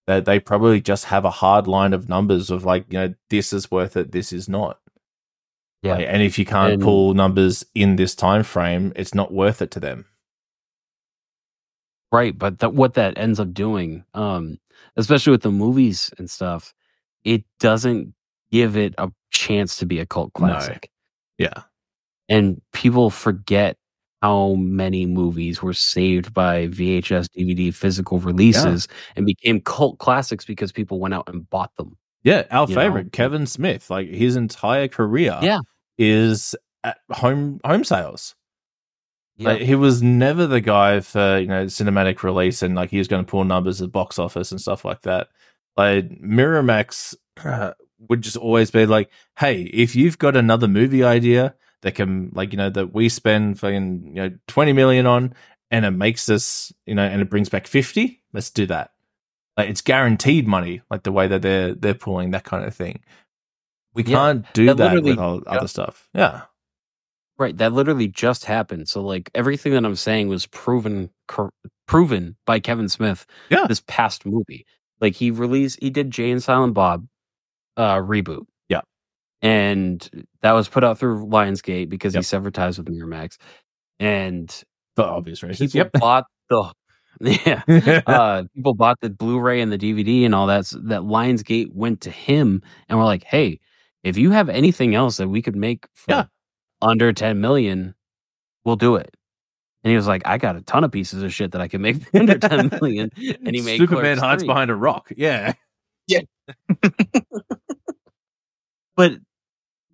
that 0.08 0.26
they 0.26 0.40
probably 0.40 0.80
just 0.82 1.06
have 1.06 1.26
a 1.26 1.30
hard 1.30 1.68
line 1.68 1.94
of 1.94 2.08
numbers 2.10 2.50
of 2.50 2.64
like, 2.64 2.86
you 2.90 2.98
know, 2.98 3.14
this 3.30 3.52
is 3.54 3.70
worth 3.70 3.98
it, 3.98 4.12
this 4.14 4.32
is 4.32 4.48
not. 4.48 4.80
Yeah. 5.84 5.96
Like, 5.96 6.08
and 6.08 6.22
if 6.24 6.40
you 6.40 6.46
can't 6.46 6.74
And- 6.74 6.82
pull 6.82 7.14
numbers 7.14 7.66
in 7.76 7.98
this 7.98 8.16
time 8.16 8.44
frame, 8.44 8.94
it's 8.96 9.14
not 9.14 9.34
worth 9.34 9.62
it 9.62 9.70
to 9.72 9.80
them. 9.80 10.06
Right, 12.12 12.38
but 12.38 12.60
that 12.60 12.74
what 12.74 12.94
that 12.94 13.18
ends 13.18 13.40
up 13.40 13.54
doing, 13.54 14.06
um, 14.14 14.60
especially 14.96 15.32
with 15.32 15.42
the 15.42 15.52
movies 15.52 16.10
and 16.18 16.30
stuff, 16.30 16.74
it 17.26 17.44
doesn't 17.60 18.14
give 18.50 18.78
it 18.78 18.96
a 18.98 19.12
chance 19.30 19.76
to 19.78 19.86
be 19.86 20.00
a 20.00 20.06
cult 20.06 20.32
No. 20.40 20.48
classic. 20.48 20.90
Yeah. 21.38 21.64
And 22.30 22.62
people 22.72 23.10
forget 23.10 23.78
how 24.28 24.56
many 24.56 25.06
movies 25.06 25.62
were 25.62 25.74
saved 25.74 26.34
by 26.34 26.68
VHS, 26.68 27.28
DVD, 27.38 27.74
physical 27.74 28.20
releases 28.20 28.88
and 29.16 29.26
became 29.26 29.62
cult 29.62 30.00
classics 30.00 30.44
because 30.44 30.72
people 30.74 31.00
went 31.00 31.14
out 31.14 31.30
and 31.30 31.50
bought 31.50 31.74
them. 31.78 31.96
Yeah, 32.24 32.44
our 32.52 32.68
You 32.68 32.76
know? 32.76 32.82
favorite, 32.82 33.12
Kevin 33.14 33.46
Smith, 33.48 33.90
like 33.90 34.10
his 34.10 34.36
entire 34.36 34.90
career 34.90 35.40
Yeah. 35.42 35.60
is 35.98 36.56
at 36.84 36.98
home 37.12 37.60
home 37.66 37.86
sales. 37.86 38.36
Yeah. 39.38 39.50
Like, 39.50 39.62
he 39.62 39.76
was 39.76 40.02
never 40.04 40.46
the 40.46 40.60
guy 40.62 41.00
for 41.00 41.38
you 41.38 41.48
know 41.48 41.66
cinematic 41.66 42.22
release 42.24 42.62
and 42.62 42.76
like 42.76 42.90
he 42.90 42.98
was 42.98 43.08
going 43.08 43.24
to 43.24 43.30
pull 43.30 43.46
numbers 43.46 43.82
at 43.82 43.92
box 43.94 44.20
office 44.20 44.52
and 44.52 44.60
stuff 44.60 44.84
like 44.84 45.02
that. 45.04 45.30
Like 45.78 46.10
Miramax 46.22 47.16
uh, 47.46 47.74
would 48.10 48.24
just 48.24 48.36
always 48.36 48.72
be 48.72 48.86
like, 48.88 49.10
"Hey, 49.38 49.62
if 49.62 49.96
you've 49.96 50.18
got 50.18 50.36
another 50.36 50.68
movie 50.68 51.04
idea 51.04 51.56
that 51.82 51.96
can 51.96 52.32
like 52.34 52.52
you 52.52 52.58
know 52.58 52.70
that 52.70 52.94
we 52.94 53.10
spend 53.10 53.60
fucking 53.60 54.08
you 54.16 54.22
know 54.30 54.32
twenty 54.48 54.74
million 54.74 55.06
on 55.06 55.34
and 55.72 55.86
it 55.86 55.92
makes 55.92 56.30
us 56.30 56.74
you 56.86 56.96
know 56.96 57.04
and 57.04 57.22
it 57.22 57.30
brings 57.30 57.50
back 57.50 57.68
fifty, 57.68 58.22
let's 58.34 58.50
do 58.50 58.66
that." 58.68 58.92
Like 59.58 59.70
it's 59.70 59.82
guaranteed 59.82 60.48
money, 60.48 60.82
like 60.92 61.04
the 61.04 61.12
way 61.12 61.28
that 61.28 61.42
they're 61.42 61.74
they're 61.74 61.94
pulling 61.96 62.32
that 62.32 62.44
kind 62.44 62.66
of 62.66 62.76
thing. 62.76 63.02
We 63.94 64.04
Yeah, 64.04 64.18
can't 64.18 64.54
do 64.54 64.68
that 64.68 64.78
that, 64.78 65.04
with 65.04 65.18
all 65.20 65.42
other 65.48 65.68
stuff. 65.68 66.08
Yeah, 66.14 66.44
Right, 67.40 67.56
that 67.58 67.74
literally 67.74 68.08
just 68.08 68.46
happened. 68.46 68.90
So 68.90 69.02
like 69.02 69.30
everything 69.36 69.74
that 69.74 69.86
I'm 69.86 69.96
saying 69.96 70.28
was 70.28 70.46
proven 70.48 71.10
cor- 71.28 71.54
proven 71.88 72.36
by 72.46 72.60
Kevin 72.60 72.90
Smith. 72.90 73.26
Yeah. 73.50 73.68
this 73.68 73.82
past 73.88 74.26
movie, 74.26 74.66
like 75.00 75.16
he 75.16 75.30
released, 75.32 75.80
he 75.82 75.90
did 75.92 76.10
Jay 76.12 76.32
and 76.32 76.42
Silent 76.42 76.74
Bob 76.74 77.08
uh 77.78 77.98
reboot. 77.98 78.46
And 79.42 80.26
that 80.42 80.54
was 80.54 80.68
put 80.68 80.84
out 80.84 80.98
through 81.00 81.26
Lionsgate 81.28 81.90
because 81.90 82.14
he 82.14 82.18
Yep. 82.18 82.26
severed 82.26 82.54
ties 82.56 82.78
with 82.78 82.88
Miramax, 82.88 83.38
and 84.00 84.50
the 84.96 85.04
obvious 85.06 85.44
reasons. 85.44 85.72
people 85.74 85.90
bought 86.00 86.26
the 86.50 86.74
yeah. 87.22 87.62
Uh, 88.08 88.44
people 88.56 88.74
bought 88.76 89.00
the 89.02 89.10
Blu-ray 89.10 89.62
and 89.62 89.72
the 89.72 89.78
DVD 89.78 90.26
and 90.26 90.34
all 90.36 90.48
that. 90.48 90.60
s- 90.60 90.76
That 90.84 91.02
Lionsgate 91.02 91.74
went 91.74 92.02
to 92.02 92.12
him 92.12 92.62
and 92.90 92.98
were 92.98 93.06
like, 93.06 93.24
"Hey, 93.24 93.60
if 94.04 94.18
you 94.18 94.32
have 94.32 94.50
anything 94.50 94.96
else 94.96 95.18
that 95.18 95.28
we 95.28 95.42
could 95.42 95.56
make 95.56 95.86
for 95.94 96.12
Yeah. 96.12 96.26
under 96.82 97.14
ten 97.14 97.40
million, 97.42 97.96
we'll 98.66 98.76
do 98.76 98.96
it." 98.96 99.16
And 99.84 99.92
he 99.92 99.96
was 99.96 100.08
like, 100.08 100.24
"I 100.28 100.38
got 100.38 100.56
a 100.56 100.62
ton 100.62 100.84
of 100.84 100.92
pieces 100.92 101.22
of 101.24 101.34
shit 101.34 101.52
that 101.54 101.62
I 101.62 101.68
can 101.68 101.82
make 101.82 101.98
under 102.16 102.38
ten 102.40 102.70
million. 102.82 103.10
And 103.46 103.56
he 103.56 103.62
made 103.62 103.78
Superman 103.80 104.18
hides 104.18 104.44
3. 104.44 104.48
behind 104.48 104.70
a 104.72 104.76
rock. 104.76 105.12
Yeah, 105.16 105.54
yeah. 106.08 106.22
but 108.96 109.14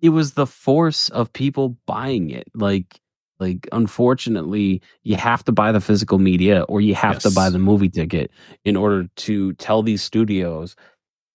it 0.04 0.10
was 0.10 0.34
the 0.34 0.46
force 0.46 1.08
of 1.08 1.32
people 1.32 1.78
buying 1.86 2.28
it. 2.28 2.46
Like, 2.54 3.00
like 3.40 3.66
unfortunately, 3.72 4.82
you 5.02 5.16
have 5.16 5.42
to 5.44 5.50
buy 5.52 5.72
the 5.72 5.80
physical 5.80 6.18
media 6.18 6.64
or 6.64 6.82
you 6.82 6.94
have 6.94 7.20
to 7.20 7.30
buy 7.30 7.48
the 7.48 7.58
movie 7.58 7.88
ticket 7.88 8.30
in 8.66 8.76
order 8.76 9.08
to 9.16 9.54
tell 9.54 9.82
these 9.82 10.02
studios, 10.02 10.76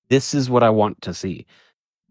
this 0.09 0.36
is 0.36 0.51
what 0.51 0.61
I 0.61 0.70
want 0.70 1.01
to 1.01 1.15
see. 1.15 1.47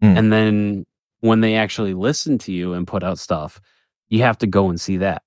Mm. 0.03 0.17
And 0.17 0.33
then 0.33 0.85
when 1.21 1.39
they 1.39 1.55
actually 1.55 1.93
listen 1.93 2.37
to 2.39 2.51
you 2.51 2.73
and 2.73 2.85
put 2.85 3.05
out 3.05 3.19
stuff, 3.19 3.61
you 4.09 4.21
have 4.23 4.37
to 4.39 4.47
go 4.47 4.67
and 4.69 4.81
see 4.81 4.97
that. 4.97 5.23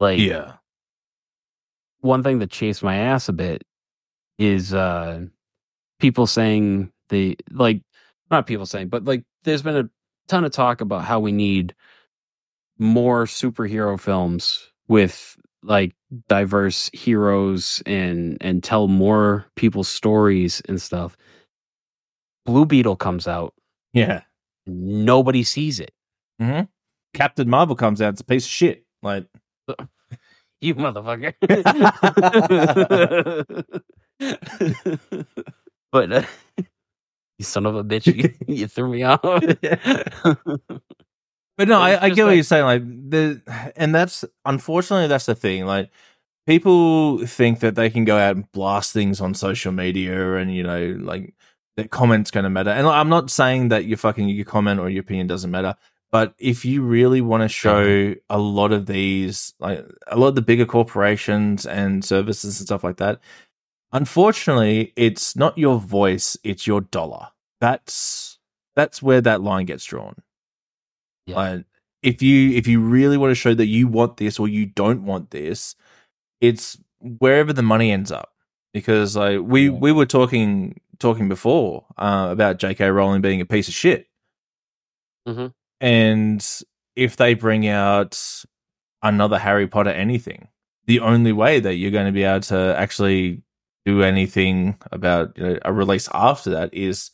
Like, 0.00 0.18
Yeah. 0.18 0.54
one 2.00 2.24
thing 2.24 2.40
that 2.40 2.50
chased 2.50 2.82
my 2.82 2.96
ass 2.96 3.28
a 3.28 3.32
bit 3.32 3.62
is 4.38 4.74
uh 4.74 5.24
people 6.00 6.26
saying 6.26 6.90
the 7.10 7.36
like 7.52 7.80
not 8.28 8.46
people 8.46 8.66
saying 8.66 8.88
but 8.88 9.04
like 9.04 9.22
there's 9.44 9.62
been 9.62 9.76
a 9.76 9.88
ton 10.28 10.44
of 10.44 10.52
talk 10.52 10.80
about 10.80 11.04
how 11.04 11.20
we 11.20 11.32
need 11.32 11.74
more 12.78 13.26
superhero 13.26 13.98
films 14.00 14.70
with 14.88 15.36
like 15.62 15.92
diverse 16.28 16.90
heroes 16.92 17.82
and 17.86 18.36
and 18.40 18.62
tell 18.64 18.88
more 18.88 19.46
people's 19.56 19.88
stories 19.88 20.60
and 20.68 20.80
stuff 20.82 21.16
blue 22.44 22.66
beetle 22.66 22.96
comes 22.96 23.28
out 23.28 23.54
Yeah. 23.92 24.22
nobody 24.66 25.44
sees 25.44 25.78
it 25.80 25.92
Captain 27.14 27.48
Marvel 27.48 27.76
comes 27.76 28.02
out. 28.02 28.14
It's 28.14 28.20
a 28.22 28.24
piece 28.24 28.44
of 28.46 28.50
shit. 28.50 28.84
Like, 29.02 29.26
you 30.60 30.74
motherfucker 30.74 31.34
but 35.92 36.12
uh, 36.12 36.22
you 37.42 37.44
son 37.44 37.66
of 37.66 37.76
a 37.76 37.84
bitch 37.84 38.06
you, 38.06 38.32
you 38.54 38.66
threw 38.66 38.90
me 38.90 39.02
off 39.02 39.20
but 41.58 41.68
no, 41.68 41.80
I, 41.80 42.04
I 42.04 42.10
get 42.10 42.24
what 42.24 42.34
you're 42.34 42.42
saying. 42.42 42.64
Like, 42.64 42.82
the 43.10 43.72
and 43.76 43.94
that's 43.94 44.24
unfortunately 44.44 45.06
that's 45.08 45.26
the 45.26 45.34
thing. 45.34 45.66
Like, 45.66 45.90
people 46.46 47.24
think 47.26 47.60
that 47.60 47.74
they 47.74 47.90
can 47.90 48.04
go 48.04 48.18
out 48.18 48.36
and 48.36 48.50
blast 48.52 48.92
things 48.92 49.20
on 49.20 49.34
social 49.34 49.72
media, 49.72 50.36
and 50.36 50.54
you 50.54 50.62
know, 50.62 50.96
like 51.00 51.34
that 51.76 51.90
comment's 51.90 52.30
going 52.30 52.44
to 52.44 52.50
matter. 52.50 52.70
And 52.70 52.86
I'm 52.86 53.08
not 53.08 53.30
saying 53.30 53.68
that 53.68 53.84
your 53.84 53.98
fucking 53.98 54.28
your 54.28 54.44
comment 54.44 54.80
or 54.80 54.88
your 54.88 55.02
opinion 55.02 55.26
doesn't 55.26 55.50
matter. 55.50 55.76
But 56.10 56.34
if 56.38 56.64
you 56.64 56.82
really 56.82 57.20
want 57.20 57.42
to 57.42 57.46
mm-hmm. 57.46 58.14
show 58.14 58.20
a 58.28 58.38
lot 58.38 58.72
of 58.72 58.86
these, 58.86 59.54
like 59.60 59.84
a 60.08 60.16
lot 60.18 60.28
of 60.28 60.34
the 60.34 60.42
bigger 60.42 60.66
corporations 60.66 61.64
and 61.64 62.04
services 62.04 62.58
and 62.58 62.66
stuff 62.66 62.84
like 62.84 62.96
that, 62.96 63.20
unfortunately, 63.92 64.92
it's 64.96 65.36
not 65.36 65.58
your 65.58 65.78
voice; 65.78 66.36
it's 66.44 66.66
your 66.66 66.80
dollar. 66.80 67.28
That's 67.62 68.38
that's 68.74 69.00
where 69.00 69.20
that 69.20 69.40
line 69.40 69.66
gets 69.66 69.84
drawn. 69.84 70.16
Yeah. 71.26 71.36
Like, 71.36 71.64
if 72.02 72.20
you 72.20 72.50
if 72.56 72.66
you 72.66 72.80
really 72.80 73.16
want 73.16 73.30
to 73.30 73.36
show 73.36 73.54
that 73.54 73.66
you 73.68 73.86
want 73.86 74.16
this 74.16 74.38
or 74.40 74.48
you 74.48 74.66
don't 74.66 75.04
want 75.06 75.30
this, 75.30 75.76
it's 76.40 76.76
wherever 77.00 77.52
the 77.52 77.62
money 77.62 77.92
ends 77.92 78.10
up. 78.10 78.32
Because 78.74 79.16
like 79.16 79.40
we 79.42 79.66
Yeah. 79.70 79.78
we 79.78 79.92
were 79.92 80.06
talking 80.06 80.80
talking 80.98 81.28
before 81.28 81.86
uh, 81.96 82.28
about 82.32 82.58
J.K. 82.58 82.90
Rowling 82.90 83.20
being 83.22 83.40
a 83.40 83.44
piece 83.46 83.68
of 83.68 83.74
shit, 83.74 84.08
Mhm. 85.28 85.52
and 85.80 86.44
if 86.96 87.16
they 87.16 87.34
bring 87.34 87.66
out 87.68 88.20
another 89.02 89.38
Harry 89.38 89.66
Potter 89.68 89.90
anything, 89.90 90.48
the 90.86 91.00
only 91.00 91.32
way 91.32 91.60
that 91.60 91.74
you're 91.74 91.90
going 91.92 92.06
to 92.06 92.12
be 92.12 92.22
able 92.24 92.40
to 92.40 92.74
actually 92.76 93.42
do 93.84 94.02
anything 94.02 94.76
about 94.92 95.36
you 95.38 95.44
know, 95.44 95.58
a 95.64 95.72
release 95.72 96.08
after 96.14 96.50
that 96.50 96.72
is 96.74 97.10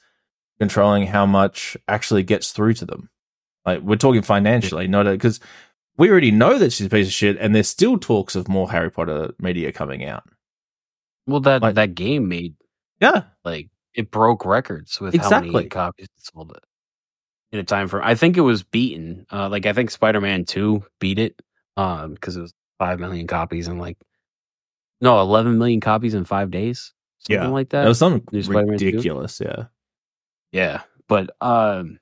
controlling 0.60 1.06
how 1.06 1.26
much 1.26 1.76
actually 1.86 2.22
gets 2.22 2.52
through 2.52 2.74
to 2.74 2.84
them. 2.86 3.08
Like 3.66 3.80
we're 3.80 3.96
talking 3.96 4.22
financially, 4.22 4.88
not 4.88 5.04
because 5.04 5.40
we 5.96 6.10
already 6.10 6.30
know 6.30 6.58
that 6.58 6.72
she's 6.72 6.86
a 6.86 6.90
piece 6.90 7.06
of 7.08 7.12
shit, 7.12 7.36
and 7.38 7.54
there's 7.54 7.68
still 7.68 7.98
talks 7.98 8.34
of 8.36 8.48
more 8.48 8.70
Harry 8.70 8.90
Potter 8.90 9.32
media 9.38 9.72
coming 9.72 10.04
out. 10.04 10.24
Well, 11.26 11.40
that 11.40 11.62
Like- 11.62 11.74
that 11.74 11.94
game 11.94 12.28
made 12.28 12.54
Yeah, 13.00 13.24
like 13.44 13.68
it 13.94 14.10
broke 14.10 14.44
records 14.44 15.00
with 15.00 15.14
how 15.14 15.22
Exactly. 15.24 15.50
many 15.52 15.68
copies 15.68 16.06
it 16.06 16.10
sold 16.16 16.52
it 16.52 16.64
in 17.52 17.58
a 17.60 17.64
time 17.64 17.88
frame. 17.88 18.02
I 18.04 18.14
think 18.14 18.36
it 18.36 18.40
was 18.42 18.62
beaten. 18.62 19.26
Uh, 19.30 19.48
like 19.48 19.66
I 19.66 19.72
think 19.72 19.90
Spider 19.90 20.20
Man 20.20 20.44
Two 20.44 20.84
beat 21.00 21.18
it 21.18 21.40
um 21.76 22.14
because 22.14 22.36
it 22.36 22.40
was 22.40 22.54
five 22.78 22.98
million 23.00 23.26
copies 23.26 23.68
in 23.68 23.78
like 23.78 23.98
no 25.00 25.20
eleven 25.20 25.58
million 25.58 25.80
copies 25.80 26.14
in 26.14 26.24
five 26.24 26.50
days, 26.50 26.92
something 27.20 27.42
Yeah. 27.42 27.48
like 27.48 27.68
that 27.70 27.82
that. 27.82 27.88
was 27.88 27.98
something 27.98 28.24
New 28.32 28.42
Spider-Man 28.42 28.78
2? 28.78 28.86
ridiculous. 28.86 29.40
Yeah, 29.40 29.66
Yeah, 30.52 30.82
but 31.08 31.30
um, 31.40 31.98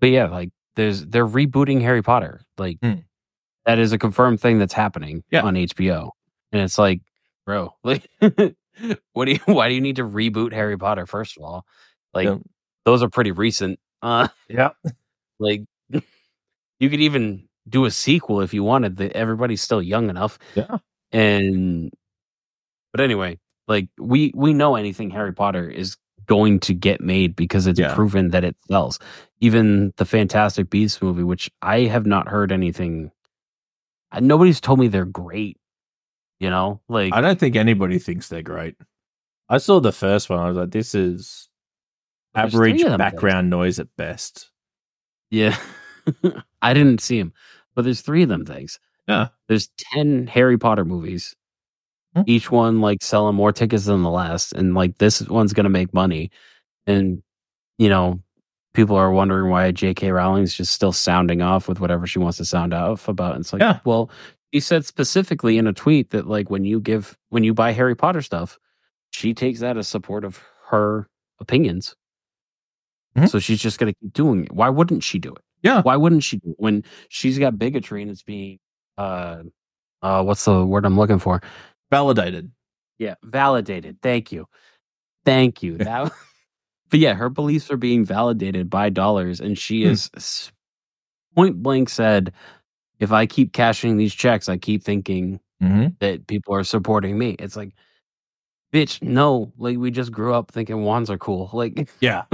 but 0.00 0.10
yeah, 0.10 0.26
like 0.28 0.50
there's 0.76 1.04
they're 1.06 1.26
rebooting 1.26 1.80
Harry 1.82 2.02
Potter. 2.02 2.42
Like 2.58 2.78
Hmm. 2.82 3.00
that 3.66 3.78
is 3.78 3.92
a 3.92 3.98
confirmed 3.98 4.40
thing 4.40 4.58
that's 4.58 4.74
happening 4.74 5.24
Yeah. 5.30 5.42
on 5.42 5.54
HBO, 5.56 6.10
and 6.52 6.62
it's 6.62 6.78
like, 6.78 7.00
bro, 7.46 7.74
like, 7.84 8.08
what 9.12 9.26
do 9.26 9.32
you? 9.32 9.40
Why 9.46 9.68
do 9.68 9.74
you 9.74 9.80
need 9.80 9.96
to 9.96 10.04
reboot 10.04 10.52
Harry 10.52 10.78
Potter? 10.78 11.06
First 11.06 11.36
of 11.36 11.44
all, 11.44 11.66
like 12.14 12.26
Yeah. 12.26 12.38
those 12.84 13.02
are 13.02 13.10
pretty 13.10 13.32
recent. 13.32 13.78
Uh, 14.02 14.28
yeah, 14.48 14.70
like 15.40 15.62
you 15.90 16.90
could 16.90 17.00
even 17.00 17.48
do 17.68 17.84
a 17.84 17.90
sequel 17.90 18.40
if 18.40 18.52
you 18.54 18.64
wanted. 18.64 18.96
That 18.96 19.12
everybody's 19.12 19.62
still 19.62 19.82
young 19.82 20.10
enough, 20.10 20.38
yeah, 20.54 20.78
and 21.12 21.92
but 22.92 23.00
anyway, 23.00 23.38
like 23.68 23.88
we 23.98 24.32
we 24.34 24.52
know 24.54 24.76
anything 24.76 25.10
Harry 25.10 25.32
Potter 25.32 25.68
is 25.68 25.96
going 26.26 26.60
to 26.60 26.74
get 26.74 27.00
made 27.00 27.34
because 27.36 27.66
it's 27.66 27.78
Yeah. 27.80 27.94
proven 27.94 28.30
that 28.30 28.44
it 28.44 28.56
sells. 28.68 28.98
Even 29.40 29.92
the 29.96 30.04
Fantastic 30.04 30.70
Beasts 30.70 31.02
movie, 31.02 31.22
which 31.24 31.50
I 31.62 31.80
have 31.80 32.06
not 32.06 32.28
heard 32.28 32.52
anything. 32.52 33.10
uh, 34.12 34.20
Nobody's 34.20 34.60
told 34.60 34.78
me 34.78 34.88
they're 34.88 35.04
great. 35.04 35.58
You 36.40 36.50
know, 36.50 36.80
like 36.88 37.12
I 37.14 37.20
don't 37.20 37.38
think 37.38 37.54
anybody 37.54 37.98
thinks 38.00 38.28
they're 38.28 38.42
great. 38.42 38.74
I 39.48 39.58
saw 39.58 39.78
the 39.80 39.92
first 39.92 40.28
one. 40.28 40.40
I 40.40 40.48
was 40.48 40.56
like, 40.56 40.70
this 40.72 40.92
is 40.94 41.48
There's 42.34 42.52
average 42.54 42.82
background 42.82 43.48
noise 43.50 43.78
at 43.78 43.94
best. 43.96 44.50
yeah, 45.30 45.56
I 46.62 46.74
didn't 46.74 47.00
see 47.00 47.18
them, 47.20 47.32
but 47.76 47.82
there's 47.84 48.00
three 48.00 48.24
of 48.24 48.28
them 48.28 48.44
things. 48.44 48.80
Yeah. 49.06 49.28
there's 49.48 49.68
ten 49.78 50.26
Harry 50.26 50.58
Potter 50.58 50.84
movies. 50.84 51.36
Hmm. 52.14 52.22
Each 52.26 52.50
one 52.50 52.80
like 52.80 53.02
selling 53.02 53.34
more 53.36 53.52
tickets 53.52 53.86
than 53.86 54.02
the 54.02 54.10
last, 54.10 54.52
and 54.52 54.74
like 54.74 54.98
this 54.98 55.22
one's 55.28 55.52
gonna 55.52 55.70
make 55.70 55.94
money. 55.94 56.30
And 56.86 57.22
you 57.78 57.88
know, 57.88 58.20
people 58.74 58.96
are 58.96 59.10
wondering 59.12 59.50
why 59.50 59.70
J.K. 59.72 60.10
Rowling's 60.12 60.54
just 60.54 60.72
still 60.72 60.92
sounding 60.92 61.40
off 61.42 61.68
with 61.68 61.80
whatever 61.80 62.06
she 62.06 62.18
wants 62.18 62.38
to 62.38 62.44
sound 62.44 62.74
off 62.74 63.08
about. 63.08 63.34
And 63.34 63.40
it's 63.42 63.52
like, 63.52 63.60
Yeah. 63.60 63.80
well, 63.84 64.10
she 64.52 64.60
said 64.60 64.84
specifically 64.84 65.56
in 65.58 65.66
a 65.66 65.72
tweet 65.72 66.10
that 66.10 66.26
like 66.26 66.50
when 66.50 66.64
you 66.64 66.80
give 66.80 67.16
when 67.30 67.44
you 67.44 67.54
buy 67.54 67.72
Harry 67.72 67.94
Potter 67.96 68.20
stuff, 68.22 68.58
she 69.10 69.32
takes 69.34 69.60
that 69.60 69.76
as 69.78 69.88
support 69.88 70.24
of 70.24 70.42
her 70.68 71.08
opinions. 71.40 71.94
Mhm. 73.16 73.28
So 73.30 73.38
she's 73.38 73.60
just 73.60 73.78
gonna 73.78 73.94
keep 73.94 74.12
doing 74.12 74.44
it. 74.44 74.52
Why 74.52 74.68
wouldn't 74.68 75.02
she 75.04 75.18
do 75.18 75.32
it? 75.32 75.42
Yeah. 75.62 75.82
Why 75.82 75.96
wouldn't 75.96 76.22
she 76.24 76.38
do 76.38 76.50
it 76.50 76.56
when 76.58 76.84
she's 77.08 77.38
got 77.38 77.58
bigotry 77.58 78.02
and 78.02 78.10
it's 78.10 78.22
being 78.22 78.58
uh 78.98 79.42
uh 80.02 80.22
what's 80.22 80.44
the 80.44 80.64
word 80.66 80.84
I'm 80.86 80.98
looking 80.98 81.18
for? 81.18 81.40
Validated. 81.92 82.52
Yeah, 82.98 83.16
validated. 83.24 83.98
Thank 84.02 84.32
you. 84.32 84.48
Thank 85.26 85.62
you. 85.62 85.78
That 85.84 86.12
But 86.90 87.00
yeah, 87.00 87.14
her 87.14 87.30
beliefs 87.30 87.70
are 87.70 87.78
being 87.78 88.04
validated 88.04 88.70
by 88.70 88.90
dollars 88.90 89.40
and 89.40 89.58
she 89.58 89.84
Hmm. 89.84 89.90
is 89.90 90.52
point 91.36 91.62
blank 91.62 91.88
said 91.90 92.32
if 93.00 93.12
I 93.12 93.26
keep 93.26 93.52
cashing 93.52 93.96
these 93.98 94.14
checks, 94.14 94.48
I 94.48 94.58
keep 94.58 94.84
thinking 94.84 95.40
Mm-hmm. 95.62 95.88
that 96.00 96.26
people 96.26 96.54
are 96.56 96.64
supporting 96.64 97.18
me. 97.18 97.36
It's 97.38 97.56
like 97.56 97.72
bitch, 98.74 99.02
no. 99.02 99.52
Like 99.58 99.78
we 99.78 99.90
just 99.92 100.12
grew 100.12 100.34
up 100.34 100.50
thinking 100.52 100.82
wands 100.84 101.10
are 101.10 101.18
cool. 101.18 101.50
Like 101.54 101.88
Yeah, 102.00 102.24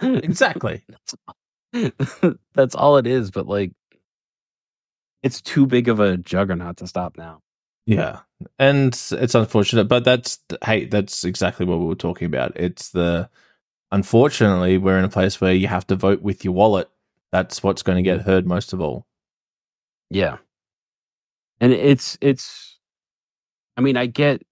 exactly. 0.00 0.84
That's 2.54 2.74
all 2.74 2.96
it 2.98 3.06
is, 3.06 3.30
but 3.30 3.46
like 3.48 3.72
it's 5.22 5.40
too 5.42 5.66
big 5.66 5.88
of 5.88 6.00
a 6.00 6.16
juggernaut 6.18 6.78
to 6.78 6.86
stop 6.86 7.16
now. 7.18 7.40
Yeah, 7.86 8.20
and 8.58 8.94
it's 9.12 9.34
unfortunate, 9.34 9.84
but 9.84 10.04
that's 10.04 10.38
hey, 10.64 10.86
that's 10.86 11.24
exactly 11.24 11.66
what 11.66 11.78
we 11.78 11.86
were 11.86 11.94
talking 11.94 12.26
about. 12.26 12.52
It's 12.56 12.90
the 12.90 13.28
unfortunately 13.92 14.78
we're 14.78 14.98
in 14.98 15.04
a 15.04 15.08
place 15.08 15.40
where 15.40 15.52
you 15.52 15.68
have 15.68 15.86
to 15.88 15.96
vote 15.96 16.22
with 16.22 16.44
your 16.44 16.54
wallet. 16.54 16.88
That's 17.32 17.62
what's 17.62 17.82
going 17.82 17.96
to 17.96 18.02
get 18.02 18.22
heard 18.22 18.46
most 18.46 18.72
of 18.72 18.80
all. 18.80 19.06
Yeah. 20.10 20.38
And 21.60 21.72
it's 21.72 22.18
it's 22.20 22.78
I 23.76 23.80
mean, 23.80 23.96
I 23.96 24.06
get 24.06 24.42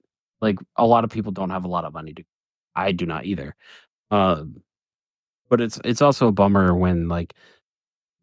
like 0.41 0.59
a 0.77 0.87
lot 0.87 1.05
of 1.05 1.11
people 1.11 1.33
don't 1.33 1.51
have 1.51 1.65
a 1.65 1.69
lot 1.69 1.85
of 1.85 1.93
money 1.95 2.15
to 2.15 2.25
I 2.75 2.93
do 2.93 3.07
not 3.07 3.27
either. 3.27 3.55
Um 4.11 4.63
but 5.49 5.61
it's 5.61 5.81
it's 5.85 6.03
also 6.03 6.29
a 6.29 6.33
bummer 6.33 6.75
when 6.75 7.09
like 7.09 7.35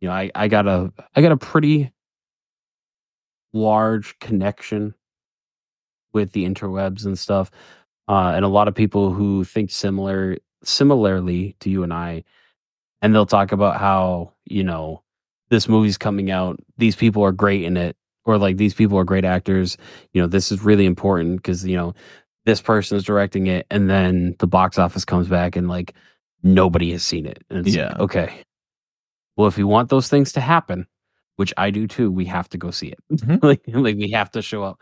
you 0.01 0.07
know, 0.07 0.13
I 0.13 0.31
I 0.35 0.47
got 0.47 0.67
a 0.67 0.91
I 1.15 1.21
got 1.21 1.31
a 1.31 1.37
pretty 1.37 1.91
large 3.53 4.17
connection 4.19 4.93
with 6.13 6.31
the 6.33 6.45
interwebs 6.45 7.05
and 7.05 7.17
stuff. 7.17 7.51
Uh 8.07 8.33
and 8.35 8.45
a 8.45 8.49
lot 8.49 8.67
of 8.67 8.75
people 8.75 9.11
who 9.13 9.43
think 9.43 9.71
similar 9.71 10.37
similarly 10.63 11.55
to 11.61 11.69
you 11.69 11.83
and 11.83 11.93
I 11.93 12.23
and 13.01 13.13
they'll 13.15 13.25
talk 13.25 13.51
about 13.51 13.79
how, 13.79 14.33
you 14.45 14.63
know, 14.63 15.03
this 15.49 15.67
movie's 15.69 15.97
coming 15.97 16.31
out, 16.31 16.59
these 16.77 16.95
people 16.95 17.23
are 17.23 17.31
great 17.31 17.63
in 17.63 17.77
it 17.77 17.95
or 18.25 18.37
like 18.37 18.57
these 18.57 18.73
people 18.73 18.97
are 18.97 19.03
great 19.05 19.25
actors, 19.25 19.77
you 20.13 20.21
know, 20.21 20.27
this 20.27 20.51
is 20.51 20.61
really 20.63 20.85
important 20.85 21.37
because, 21.37 21.65
you 21.65 21.75
know, 21.77 21.93
this 22.45 22.61
person 22.61 22.97
is 22.97 23.03
directing 23.03 23.47
it 23.47 23.65
and 23.71 23.89
then 23.89 24.35
the 24.39 24.47
box 24.47 24.77
office 24.79 25.05
comes 25.05 25.27
back 25.27 25.55
and 25.55 25.67
like 25.69 25.93
nobody 26.43 26.91
has 26.91 27.03
seen 27.03 27.25
it. 27.25 27.43
And 27.49 27.59
it's 27.59 27.75
like, 27.75 27.91
Yeah. 27.91 27.95
okay. 27.99 28.43
Well, 29.37 29.47
if 29.47 29.57
we 29.57 29.63
want 29.63 29.89
those 29.89 30.09
things 30.09 30.31
to 30.33 30.41
happen, 30.41 30.87
which 31.37 31.53
I 31.57 31.71
do 31.71 31.87
too, 31.87 32.11
we 32.11 32.25
have 32.25 32.49
to 32.49 32.57
go 32.57 32.71
see 32.71 32.87
it. 32.89 32.99
Mhm. 33.11 33.41
like, 33.43 33.61
like 33.67 33.95
we 33.95 34.11
have 34.11 34.31
to 34.31 34.41
show 34.41 34.63
up. 34.63 34.79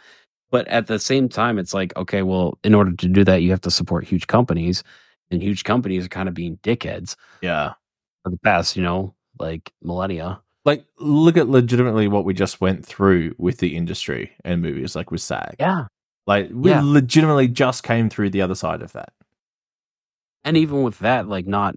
But 0.51 0.67
at 0.69 0.87
the 0.87 0.99
same 0.99 1.27
time, 1.29 1.59
it's 1.59 1.73
like, 1.73 1.95
okay, 1.97 2.21
well, 2.21 2.57
in 2.63 2.73
order 2.73 2.91
to 2.93 3.07
do 3.07 3.23
that, 3.25 3.41
you 3.41 3.49
have 3.51 3.61
to 3.61 3.71
support 3.71 4.05
huge 4.05 4.27
companies. 4.27 4.83
And 5.29 5.41
huge 5.43 5.63
companies 5.65 6.05
are 6.05 6.09
kind 6.09 6.29
of 6.29 6.35
being 6.35 6.57
dickheads 6.63 7.15
Yeah, 7.41 7.73
for 8.23 8.29
the 8.31 8.37
past, 8.37 8.77
you 8.77 8.83
know, 8.83 9.13
like 9.39 9.73
millennia. 9.81 10.39
like 10.63 10.85
look 10.99 11.35
at 11.37 11.49
legitimately 11.49 12.07
what 12.07 12.23
we 12.25 12.33
just 12.33 12.61
went 12.61 12.85
through 12.85 13.35
with 13.37 13.57
the 13.57 13.75
industry 13.75 14.31
and 14.45 14.61
movies, 14.61 14.95
like 14.95 15.11
with 15.11 15.21
SAG. 15.21 15.55
Yeah. 15.59 15.87
Like 16.27 16.49
we 16.53 16.69
Yeah. 16.71 16.81
legitimately 16.81 17.49
just 17.49 17.83
came 17.83 18.09
through 18.09 18.29
the 18.31 18.41
other 18.41 18.55
side 18.55 18.81
of 18.81 18.93
that. 18.93 19.11
and 20.45 20.55
even 20.55 20.81
with 20.83 20.99
that 20.99 21.27
like 21.27 21.45
not 21.45 21.75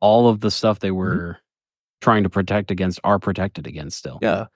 all 0.00 0.28
of 0.28 0.40
the 0.40 0.50
stuff 0.50 0.80
they 0.80 0.88
mm-hmm. 0.88 0.96
were 0.96 1.38
trying 2.00 2.24
to 2.24 2.30
protect 2.30 2.70
against 2.70 2.98
are 3.04 3.18
protected 3.18 3.66
against 3.66 3.96
still 3.98 4.18
Yeah, 4.20 4.46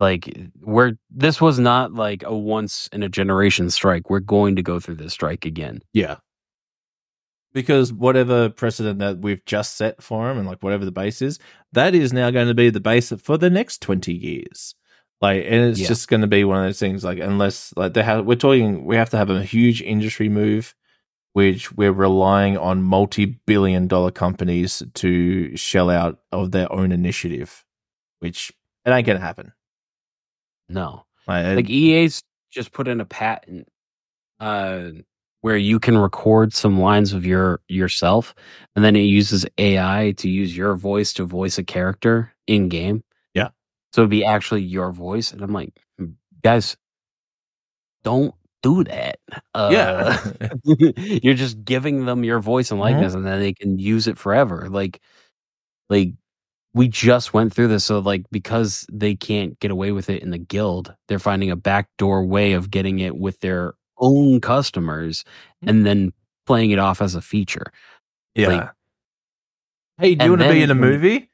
like 0.00 0.50
we're 0.60 0.92
this 1.10 1.40
was 1.40 1.58
not 1.58 1.94
like 1.94 2.22
a 2.24 2.36
once 2.36 2.88
in 2.92 3.02
a 3.02 3.08
generation 3.08 3.70
strike 3.70 4.10
we're 4.10 4.20
going 4.20 4.56
to 4.56 4.62
go 4.62 4.78
through 4.80 4.96
this 4.96 5.12
strike 5.12 5.44
again 5.44 5.80
yeah. 5.92 6.16
Because 7.52 7.90
whatever 7.90 8.50
precedent 8.50 8.98
that 8.98 9.20
we've 9.20 9.42
just 9.46 9.76
set 9.76 10.02
for 10.02 10.30
him, 10.30 10.36
and 10.36 10.46
like 10.46 10.62
whatever 10.62 10.84
the 10.84 10.92
base 10.92 11.22
is, 11.22 11.38
that 11.72 11.94
is 11.94 12.12
now 12.12 12.30
going 12.30 12.48
to 12.48 12.54
be 12.54 12.68
the 12.68 12.80
base 12.80 13.10
for 13.22 13.38
the 13.38 13.48
next 13.48 13.80
twenty 13.80 14.12
years. 14.12 14.74
Like, 15.22 15.44
and 15.46 15.64
it's 15.70 15.80
Yeah. 15.80 15.88
just 15.88 16.08
going 16.08 16.20
to 16.20 16.26
be 16.26 16.44
one 16.44 16.58
of 16.58 16.64
those 16.64 16.78
things. 16.78 17.02
Like, 17.02 17.18
unless 17.18 17.72
like 17.74 17.94
they 17.94 18.02
have, 18.02 18.26
we're 18.26 18.34
talking, 18.34 18.84
we 18.84 18.96
have 18.96 19.08
to 19.08 19.16
have 19.16 19.30
a 19.30 19.42
huge 19.42 19.80
industry 19.80 20.28
move, 20.28 20.74
which 21.32 21.72
we're 21.72 21.92
relying 21.92 22.58
on 22.58 22.82
multi-billion-dollar 22.82 24.10
companies 24.10 24.82
to 24.92 25.56
shell 25.56 25.88
out 25.88 26.18
of 26.32 26.50
their 26.50 26.70
own 26.70 26.92
initiative, 26.92 27.64
which 28.18 28.52
it 28.84 28.90
ain't 28.90 29.06
going 29.06 29.18
to 29.18 29.24
happen. 29.24 29.52
No 30.68 31.04
Like, 31.26 31.56
like 31.56 31.70
ea's 31.70 32.22
just 32.50 32.72
put 32.72 32.88
in 32.88 33.00
a 33.00 33.04
patent 33.04 33.68
uh, 34.40 34.90
where 35.42 35.56
you 35.56 35.78
can 35.80 35.98
record 35.98 36.52
some 36.54 36.80
lines 36.80 37.12
of 37.14 37.26
your 37.26 37.60
yourself, 37.68 38.34
and 38.76 38.84
then 38.84 38.96
it 38.96 39.02
uses 39.02 39.46
AI 39.58 40.14
to 40.18 40.28
use 40.30 40.56
your 40.56 40.76
voice 40.76 41.12
to 41.14 41.24
voice 41.26 41.58
a 41.58 41.64
character 41.64 42.32
in 42.48 42.68
game. 42.68 43.02
Yeah. 43.34 43.50
So 43.92 44.02
it'd 44.02 44.10
be 44.10 44.24
actually 44.24 44.62
your 44.62 44.92
voice, 44.92 45.32
and 45.32 45.42
I'm 45.42 45.52
like, 45.52 45.72
"Hmm, 45.98 46.12
guys, 46.44 46.76
don't 48.04 48.34
do 48.62 48.84
that. 48.84 49.18
Uh, 49.54 50.16
Yeah. 50.64 50.64
you're 51.22 51.34
just 51.34 51.64
giving 51.64 52.04
them 52.06 52.24
your 52.24 52.40
voice 52.40 52.70
and 52.70 52.80
Mhm. 52.80 52.80
likeness, 52.80 53.14
and 53.14 53.24
then 53.26 53.40
they 53.40 53.52
can 53.52 53.78
use 53.78 54.06
it 54.06 54.18
forever. 54.18 54.68
Like, 54.70 55.00
like 55.90 56.14
we 56.76 56.88
just 56.88 57.32
went 57.32 57.54
through 57.54 57.68
this, 57.68 57.84
so 57.86 57.98
like 58.00 58.24
because 58.30 58.86
they 58.92 59.14
can't 59.14 59.58
get 59.60 59.70
away 59.70 59.92
with 59.92 60.10
it 60.10 60.22
in 60.22 60.30
the 60.30 60.38
guild, 60.38 60.94
they're 61.08 61.18
finding 61.18 61.50
a 61.50 61.56
backdoor 61.56 62.24
way 62.26 62.52
of 62.52 62.70
getting 62.70 62.98
it 62.98 63.16
with 63.16 63.40
their 63.40 63.72
own 63.98 64.42
customers, 64.42 65.24
Mhm. 65.64 65.70
and 65.70 65.86
then 65.86 66.12
playing 66.44 66.70
it 66.72 66.78
off 66.78 67.00
as 67.00 67.14
a 67.14 67.22
feature. 67.22 67.72
Yeah. 68.34 68.48
Like- 68.48 68.70
hey, 69.98 70.14
do 70.16 70.24
you 70.26 70.30
want 70.32 70.42
to 70.42 70.52
be 70.52 70.62
in 70.62 70.70
a 70.70 70.74
movie? 70.74 71.30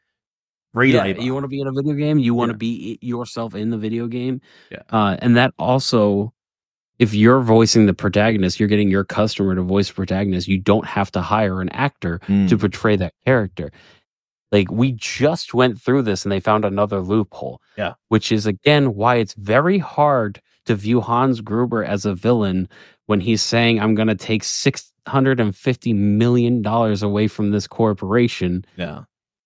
Free 0.72 0.92
Yeah, 0.94 1.06
you 1.06 1.34
want 1.34 1.44
to 1.44 1.48
be 1.48 1.60
in 1.60 1.66
a 1.66 1.72
video 1.72 1.94
game, 1.94 2.18
you 2.20 2.34
want 2.34 2.50
to 2.50 2.54
Yeah. 2.54 2.58
be 2.58 2.98
yourself 3.02 3.54
in 3.56 3.70
the 3.70 3.76
video 3.78 4.06
game. 4.06 4.40
Yeah. 4.70 4.82
Uh, 4.90 5.16
and 5.18 5.36
that 5.36 5.52
also, 5.58 6.32
if 7.00 7.12
you're 7.14 7.40
voicing 7.42 7.86
the 7.86 7.94
protagonist, 7.94 8.60
you're 8.60 8.68
getting 8.68 8.88
your 8.90 9.04
customer 9.04 9.54
to 9.56 9.62
voice 9.62 9.88
the 9.88 9.94
protagonist. 9.94 10.46
You 10.48 10.58
don't 10.58 10.86
have 10.86 11.10
to 11.12 11.20
hire 11.20 11.60
an 11.60 11.68
actor 11.70 12.20
Mm. 12.28 12.48
to 12.48 12.56
portray 12.56 12.94
that 12.96 13.12
character. 13.26 13.70
Like 14.52 14.70
we 14.70 14.92
just 14.92 15.54
went 15.54 15.80
through 15.80 16.02
this 16.02 16.24
and 16.24 16.30
they 16.30 16.38
found 16.38 16.64
another 16.64 17.00
loophole. 17.00 17.60
Yeah. 17.76 17.94
Which 18.08 18.30
is 18.30 18.46
again 18.46 18.94
why 18.94 19.16
it's 19.16 19.34
very 19.34 19.78
hard 19.78 20.40
to 20.66 20.76
view 20.76 21.00
Hans 21.00 21.40
Gruber 21.40 21.82
as 21.82 22.04
a 22.04 22.14
villain 22.14 22.68
when 23.06 23.20
he's 23.20 23.42
saying, 23.42 23.80
I'm 23.80 23.96
take 24.16 24.44
six 24.44 24.92
hundred 25.08 25.40
and 25.40 25.56
fifty 25.56 25.92
million 25.92 26.62
dollars 26.62 27.02
away 27.02 27.26
from 27.26 27.50
this 27.50 27.66
corporation 27.66 28.64
yeah. 28.76 29.02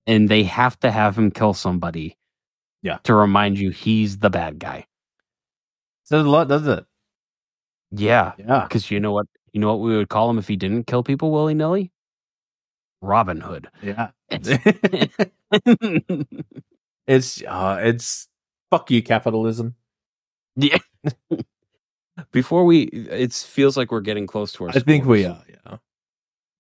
and 0.07 0.29
they 0.29 0.43
have 0.43 0.79
to 0.81 0.91
have 0.91 1.17
him 1.17 1.31
kill 1.31 1.55
somebody. 1.55 2.19
Yeah. 2.83 2.99
To 3.05 3.15
remind 3.15 3.59
you 3.59 3.71
he's 3.71 4.19
the 4.19 4.29
bad 4.29 4.59
guy. 4.59 4.87
Says 6.05 6.25
a 6.25 6.29
lot, 6.29 6.49
doesn't 6.49 6.79
it? 6.81 6.85
Yeah. 7.93 8.33
Yeah. 8.39 8.65
Because 8.65 8.91
you 8.91 9.01
know 9.01 9.13
what 9.13 9.27
you 9.53 9.61
know 9.61 9.69
what 9.69 9.81
we 9.81 9.97
would 9.97 10.09
call 10.09 10.29
him 10.29 10.39
if 10.39 10.49
he 10.49 10.57
didn't 10.57 10.87
kill 10.87 11.03
people 11.03 11.31
willy 11.31 11.55
nilly? 11.55 11.93
Robin 13.07 13.41
Hood. 13.41 13.69
Yeah. 13.83 14.11
it's 17.07 17.43
uh 17.43 17.79
it's 17.81 18.29
fuck 18.71 18.91
you 18.91 19.03
capitalism. 19.03 19.75
yeah. 20.57 20.79
Before 22.33 22.65
we 22.65 22.83
it 22.85 23.33
feels 23.33 23.77
like 23.77 23.93
we're 23.93 24.01
getting 24.01 24.27
close 24.27 24.53
to 24.55 24.65
our 24.65 24.71
I 24.71 24.81
think 24.81 25.05
we 25.05 25.25
are, 25.27 25.43
yeah. 25.49 25.77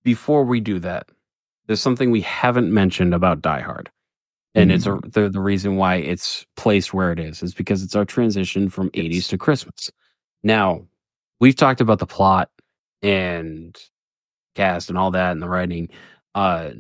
Before 0.05 0.44
we 0.44 0.61
do 0.61 0.78
that, 0.80 1.09
there's 1.66 1.80
something 1.80 2.11
we 2.11 2.20
haven't 2.20 2.72
mentioned 2.72 3.14
about 3.14 3.42
Die 3.42 3.61
Hard. 3.61 3.90
And 4.55 4.72
it's 4.72 4.86
a, 4.86 4.90
Mm. 4.90 5.12
the 5.12 5.28
the 5.28 5.40
reason 5.40 5.76
why 5.76 5.97
it's 5.97 6.47
placed 6.57 6.94
where 6.94 7.12
it 7.12 7.18
is 7.18 7.42
is 7.42 7.53
because 7.55 7.82
it's 7.82 7.97
our 7.97 8.05
transition 8.05 8.68
from 8.70 8.90
Yes. 8.94 9.05
80s 9.07 9.28
to 9.30 9.38
Christmas. 9.38 9.90
Now, 10.42 10.86
we've 11.40 11.57
talked 11.57 11.80
about 11.80 11.99
the 11.99 12.07
plot 12.07 12.51
and 13.03 13.76
cast 14.55 14.88
and 14.88 14.97
all 14.99 15.11
that 15.11 15.32
and 15.32 15.42
the 15.42 15.49
writing. 15.49 15.88
Uh 16.37 16.70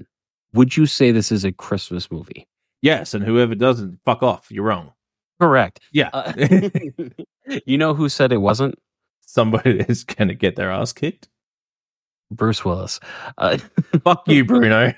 would 0.52 0.76
you 0.76 0.86
say 0.86 1.10
this 1.10 1.32
is 1.32 1.44
a 1.44 1.50
Christmas 1.52 2.10
movie? 2.10 2.46
Yes, 2.82 3.12
and 3.14 3.24
whoever 3.24 3.54
doesn't, 3.54 3.98
fuck 4.04 4.22
off. 4.22 4.46
You're 4.50 4.64
wrong. 4.64 4.92
Correct. 5.40 5.80
Yeah. 5.92 6.10
Uh, 6.12 6.32
you 7.66 7.76
know 7.76 7.94
who 7.94 8.08
said 8.08 8.32
it 8.32 8.38
wasn't? 8.38 8.76
Somebody 9.22 9.80
is 9.88 10.04
gonna 10.04 10.34
get 10.34 10.56
their 10.56 10.70
ass 10.70 10.92
kicked. 10.92 11.28
Bruce 12.30 12.64
Willis. 12.64 13.00
Uh, 13.38 13.58
Fuck 14.04 14.28
you, 14.28 14.44
Bruno. 14.44 14.92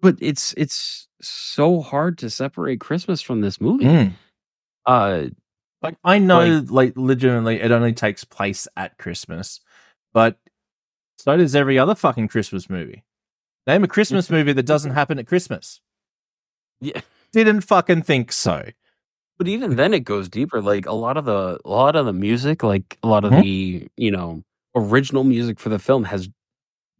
but 0.00 0.16
it's 0.20 0.54
it's 0.56 1.08
so 1.20 1.80
hard 1.80 2.18
to 2.18 2.30
separate 2.30 2.80
Christmas 2.80 3.20
from 3.20 3.40
this 3.40 3.60
movie. 3.60 3.84
Mm. 3.84 4.12
Uh 4.86 5.26
Like 5.82 5.96
I 6.04 6.18
know, 6.18 6.64
like, 6.68 6.94
legitimately, 6.96 7.60
it 7.60 7.70
only 7.70 7.92
takes 7.92 8.24
place 8.24 8.66
at 8.76 8.98
Christmas, 8.98 9.60
but 10.12 10.36
so 11.22 11.36
does 11.36 11.54
every 11.54 11.78
other 11.78 11.94
fucking 11.94 12.28
Christmas 12.28 12.68
movie. 12.70 13.04
Name 13.66 13.84
a 13.84 13.88
Christmas 13.88 14.28
movie 14.30 14.52
that 14.52 14.66
doesn't 14.66 14.90
happen 14.92 15.18
at 15.18 15.26
Christmas. 15.26 15.80
Yeah. 16.80 17.00
Didn't 17.32 17.62
fucking 17.62 18.02
think 18.02 18.32
so. 18.32 18.64
but 19.38 19.48
even 19.48 19.74
then 19.76 19.92
it 19.94 20.00
goes 20.04 20.28
deeper. 20.28 20.60
Like 20.60 20.86
a 20.86 20.92
lot 20.92 21.16
of 21.16 21.24
the 21.24 21.58
a 21.64 21.68
lot 21.68 21.96
of 21.96 22.06
the 22.06 22.12
music, 22.12 22.62
like 22.62 22.96
a 23.02 23.08
lot 23.08 23.24
of 23.24 23.32
Mhm. 23.32 23.42
the, 23.42 23.88
you 23.96 24.10
know, 24.10 24.42
original 24.76 25.24
music 25.24 25.58
for 25.58 25.68
the 25.68 25.78
film 25.80 26.04
has 26.04 26.28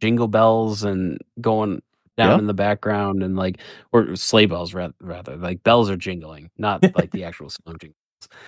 jingle 0.01 0.27
bells 0.27 0.83
and 0.83 1.17
going 1.41 1.81
down 2.17 2.31
Yeah. 2.31 2.37
in 2.39 2.47
the 2.47 2.53
background 2.53 3.23
and 3.23 3.35
like 3.37 3.59
or 3.93 4.15
sleigh 4.17 4.45
bells 4.45 4.73
rather, 4.73 4.93
rather. 5.01 5.37
Like 5.37 5.63
bells 5.63 5.89
are 5.89 5.95
jingling, 5.97 6.49
not 6.57 6.83
like 6.97 7.11
the 7.11 7.23
actual 7.23 7.49
snow 7.49 7.75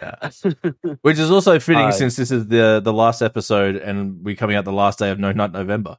Which 1.02 1.20
is 1.20 1.32
also 1.32 1.60
fitting 1.60 1.86
Uh, 1.88 1.92
since 1.92 2.16
this 2.16 2.32
is 2.32 2.48
the 2.48 2.82
the 2.84 2.94
last 2.94 3.22
episode 3.22 3.76
and 3.76 4.24
we're 4.24 4.36
coming 4.36 4.56
out 4.56 4.66
the 4.66 4.72
last 4.74 5.00
day 5.00 5.10
of 5.12 5.20
No 5.20 5.32
Nut 5.32 5.52
November. 5.52 5.98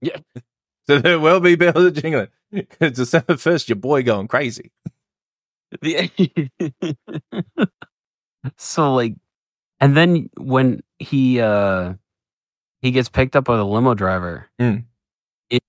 Yeah. 0.00 0.16
So 0.88 0.98
there 0.98 1.20
will 1.20 1.38
be 1.38 1.54
bells 1.54 1.92
jingling. 1.92 2.26
It's 2.50 2.98
December 2.98 3.34
1st, 3.34 3.68
your 3.68 3.76
boy 3.76 4.02
going 4.02 4.26
crazy. 4.26 4.72
The- 5.80 6.10
so 8.58 8.94
like 8.94 9.14
and 9.80 9.96
then 9.96 10.28
when 10.36 10.80
he 10.98 11.40
uh 11.40 11.94
he 12.80 12.90
gets 12.90 13.08
picked 13.08 13.36
up 13.36 13.44
by 13.44 13.56
the 13.56 13.64
limo 13.64 13.94
driver 13.94 14.50
Mm. 14.60 14.84
it, 15.50 15.62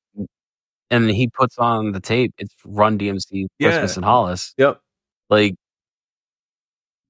and 0.90 1.10
he 1.10 1.28
puts 1.28 1.58
on 1.60 1.92
the 1.92 2.00
tape 2.00 2.34
it's 2.40 2.56
run 2.66 2.98
dmc 2.98 3.48
christmas 3.62 3.94
Yeah. 3.96 4.00
in 4.00 4.04
hollis 4.04 4.54
Yep. 4.58 4.82
like 5.30 5.56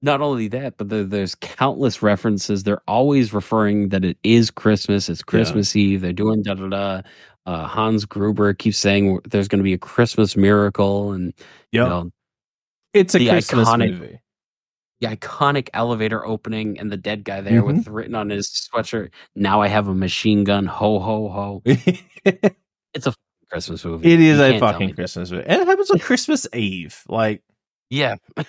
not 0.04 0.20
only 0.20 0.46
that 0.48 0.76
but 0.76 0.88
there, 0.88 1.02
there's 1.04 1.34
countless 1.36 2.02
references 2.02 2.62
they're 2.62 2.82
always 2.86 3.32
referring 3.32 3.88
that 3.88 4.04
it 4.04 4.16
is 4.22 4.50
christmas 4.50 5.08
it's 5.08 5.22
christmas 5.22 5.74
eve 5.74 6.00
they're 6.02 6.12
doing 6.12 6.42
da 6.42 6.54
da 6.54 6.68
da 6.68 7.02
uh, 7.46 7.66
hans 7.66 8.04
gruber 8.04 8.52
keeps 8.54 8.78
saying 8.78 9.18
there's 9.28 9.48
going 9.48 9.58
to 9.58 9.64
be 9.64 9.72
a 9.72 9.78
christmas 9.78 10.36
miracle 10.36 11.12
and 11.12 11.32
you 11.72 11.80
know 11.80 12.10
it's 12.92 13.14
a 13.14 13.18
the 13.18 13.28
Christmas 13.28 13.68
iconic- 13.68 13.98
movie. 13.98 14.20
the 15.00 15.06
iconic 15.08 15.68
elevator 15.74 16.24
opening 16.24 16.78
and 16.78 16.92
the 16.92 16.96
dead 16.96 17.24
guy 17.24 17.40
there 17.40 17.64
with 17.64 17.88
written 17.88 18.14
on 18.14 18.30
his 18.30 18.48
sweatshirt. 18.48 19.10
Now 19.34 19.60
I 19.60 19.66
have 19.68 19.88
a 19.88 19.94
machine 19.94 20.44
gun. 20.44 20.66
Ho 20.66 21.00
ho 21.00 21.28
ho! 21.28 21.62
It's 22.94 23.08
a 23.08 23.14
Christmas 23.50 23.84
movie. 23.84 24.12
It 24.12 24.20
is 24.20 24.38
You 24.38 24.44
a 24.44 24.58
fucking. 24.60 24.94
Christmas 24.94 25.32
movie. 25.32 25.44
And 25.48 25.60
it 25.62 25.66
happens 25.66 25.90
on 25.90 25.98
Christmas 25.98 26.46
Eve. 26.54 27.02
Like, 27.08 27.42
Yeah, 27.90 28.14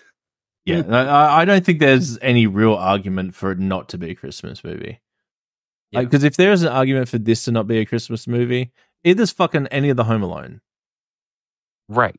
yeah, 0.65 0.81
I, 0.89 1.41
I 1.41 1.45
don't 1.45 1.65
think 1.65 1.79
there's 1.79 2.17
any 2.19 2.47
real 2.47 2.73
argument 2.73 3.35
for 3.35 3.51
it 3.51 3.59
not 3.59 3.89
to 3.89 3.97
be 3.97 4.11
a 4.11 4.15
Christmas 4.15 4.63
movie. 4.63 4.99
Yeah. 5.91 6.01
Because 6.01 6.23
if 6.23 6.35
there 6.37 6.51
is 6.51 6.63
an 6.63 6.69
argument 6.69 7.07
for 7.07 7.17
this 7.17 7.45
to 7.45 7.51
not 7.51 7.67
be 7.67 7.77
a 7.77 7.85
Christmas 7.85 8.27
movie, 8.27 8.71
it 9.03 9.19
is 9.19 9.31
fucking 9.31 9.67
any 9.67 9.89
of 9.89 9.97
the 9.97 10.03
Home 10.05 10.23
Alone. 10.23 10.61
right. 11.87 12.15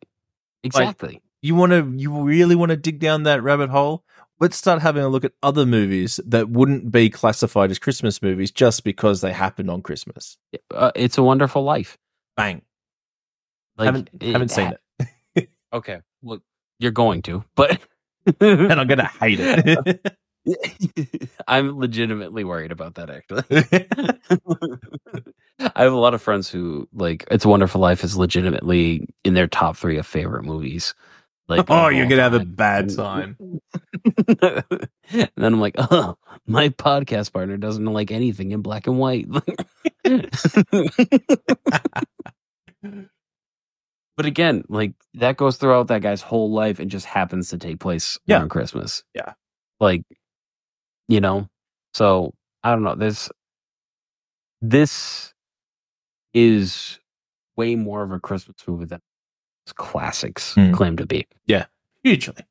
Exactly. 0.62 1.20
You 1.42 1.54
want 1.54 1.70
to, 1.72 1.92
you 1.96 2.22
really 2.22 2.56
want 2.56 2.70
to 2.70 2.76
dig 2.76 2.98
down 2.98 3.22
that 3.24 3.42
rabbit 3.42 3.70
hole? 3.70 4.04
Let's 4.40 4.56
start 4.56 4.82
having 4.82 5.02
a 5.04 5.08
look 5.08 5.24
at 5.24 5.32
other 5.42 5.64
movies 5.64 6.18
that 6.26 6.48
wouldn't 6.48 6.90
be 6.90 7.08
classified 7.08 7.70
as 7.70 7.78
Christmas 7.78 8.20
movies 8.20 8.50
just 8.50 8.82
because 8.82 9.20
they 9.20 9.32
happened 9.32 9.70
on 9.70 9.80
Christmas. 9.82 10.38
uh, 10.74 10.90
it's 10.96 11.18
a 11.18 11.22
Wonderful 11.22 11.62
Life. 11.62 11.98
Bang! 12.36 12.62
Like, 13.78 13.86
haven't 13.86 14.10
it 14.20 14.32
haven't 14.32 14.50
seen 14.50 14.72
ha- 14.98 15.06
it, 15.34 15.50
Okay, 15.72 16.00
well, 16.22 16.40
you're 16.78 16.90
going 16.90 17.22
to, 17.22 17.44
but 17.54 17.80
and 18.40 18.72
I'm 18.72 18.86
gonna 18.86 19.10
hate 19.20 19.38
it. 19.40 20.18
I'm 21.48 21.78
legitimately 21.78 22.44
worried 22.44 22.72
about 22.72 22.94
that. 22.94 23.10
Actually, 23.10 23.44
I 25.74 25.82
have 25.82 25.92
a 25.92 25.96
lot 25.96 26.14
of 26.14 26.22
friends 26.22 26.48
who 26.48 26.88
like 26.92 27.24
"It's 27.30 27.44
a 27.44 27.48
Wonderful 27.48 27.80
Life" 27.80 28.04
is 28.04 28.16
legitimately 28.16 29.08
in 29.24 29.34
their 29.34 29.46
top 29.46 29.76
three 29.76 29.98
of 29.98 30.06
favorite 30.06 30.44
movies. 30.44 30.94
Like, 31.48 31.66
oh, 31.68 31.88
you're 31.88 32.06
gonna 32.06 32.22
have 32.22 32.34
a 32.34 32.44
bad 32.44 32.94
time. 32.94 33.36
and 34.34 35.30
then 35.36 35.52
I'm 35.52 35.60
like, 35.60 35.76
oh, 35.78 36.16
my 36.46 36.70
podcast 36.70 37.32
partner 37.32 37.56
doesn't 37.56 37.84
like 37.84 38.10
anything 38.10 38.50
in 38.50 38.62
black 38.62 38.88
and 38.88 38.98
white. 38.98 39.26
But 44.16 44.26
again, 44.26 44.64
like 44.68 44.92
that 45.14 45.36
goes 45.36 45.56
throughout 45.56 45.88
that 45.88 46.02
guy's 46.02 46.22
whole 46.22 46.50
life 46.52 46.78
and 46.78 46.90
just 46.90 47.06
happens 47.06 47.48
to 47.50 47.58
take 47.58 47.78
place 47.80 48.18
Yeah. 48.26 48.38
around 48.38 48.48
Christmas. 48.50 49.02
Yeah. 49.14 49.32
Like, 49.80 50.02
you 51.08 51.20
know, 51.20 51.48
so 51.94 52.32
I 52.62 52.70
don't 52.72 52.82
know. 52.82 52.94
This, 52.94 53.30
this 54.62 55.32
is 56.34 56.98
way 57.56 57.74
more 57.76 58.02
of 58.02 58.12
a 58.12 58.20
Christmas 58.20 58.56
movie 58.66 58.86
than 58.86 59.00
classics 59.74 60.54
Hmm. 60.54 60.72
claim 60.72 60.96
to 60.96 61.06
be. 61.06 61.26
Yeah. 61.46 61.66
Hugely. 62.02 62.42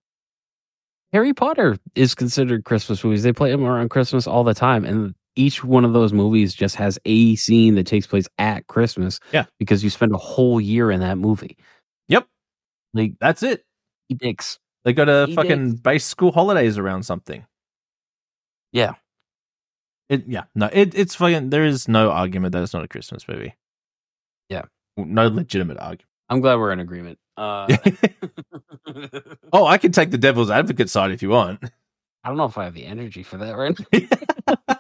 Harry 1.13 1.33
Potter 1.33 1.77
is 1.95 2.13
considered 2.13 2.65
Christmas 2.65 3.03
movies. 3.03 3.23
They 3.23 3.31
play 3.31 3.51
them 3.51 3.63
around 3.63 3.89
Christmas 3.89 4.27
all 4.27 4.43
the 4.43 4.53
time, 4.53 4.83
and 4.83 5.15
each 5.35 5.63
one 5.63 5.85
of 5.85 5.93
those 5.93 6.13
movies 6.13 6.53
just 6.53 6.75
has 6.75 6.97
a 7.05 7.35
scene 7.35 7.75
that 7.75 7.85
takes 7.87 8.07
place 8.07 8.27
at 8.37 8.67
Christmas. 8.67 9.19
Yeah. 9.33 9.45
because 9.59 9.83
you 9.83 9.89
spend 9.89 10.13
a 10.13 10.17
whole 10.17 10.59
year 10.61 10.91
in 10.91 10.99
that 11.01 11.17
movie. 11.17 11.57
Yep. 12.07 12.27
Like 12.93 13.13
That's 13.19 13.43
it. 13.43 13.63
he 14.09 14.15
dicks. 14.15 14.59
They 14.83 14.93
got 14.93 15.05
to 15.05 15.25
He 15.27 15.35
fucking 15.35 15.75
base 15.77 16.05
school 16.05 16.31
holidays 16.31 16.77
around 16.77 17.03
something. 17.03 17.45
Yeah. 18.71 18.93
It 20.09 20.25
yeah 20.27 20.43
no 20.53 20.69
it 20.71 20.93
it's 20.93 21.15
fucking 21.15 21.49
there 21.49 21.65
is 21.65 21.87
no 21.87 22.11
argument 22.11 22.51
that 22.53 22.61
it's 22.61 22.73
not 22.73 22.83
a 22.83 22.87
Christmas 22.87 23.27
movie. 23.27 23.55
Yeah. 24.49 24.63
no 24.97 25.27
legitimate 25.27 25.77
argument. 25.79 26.05
I'm 26.29 26.41
glad 26.41 26.55
we're 26.57 26.71
in 26.71 26.79
agreement. 26.79 27.17
Uh, 27.37 27.67
oh, 29.53 29.65
I 29.65 29.77
can 29.77 29.91
take 29.91 30.09
the 30.11 30.17
devil's 30.17 30.49
advocate 30.49 30.89
side 30.89 31.11
if 31.11 31.21
you 31.21 31.29
want. 31.29 31.63
I 32.23 32.29
don't 32.29 32.37
know 32.37 32.45
if 32.45 32.57
I 32.57 32.63
have 32.63 32.73
the 32.73 32.85
energy 32.85 33.21
for 33.23 33.37
that 33.37 33.55
right 33.55 33.77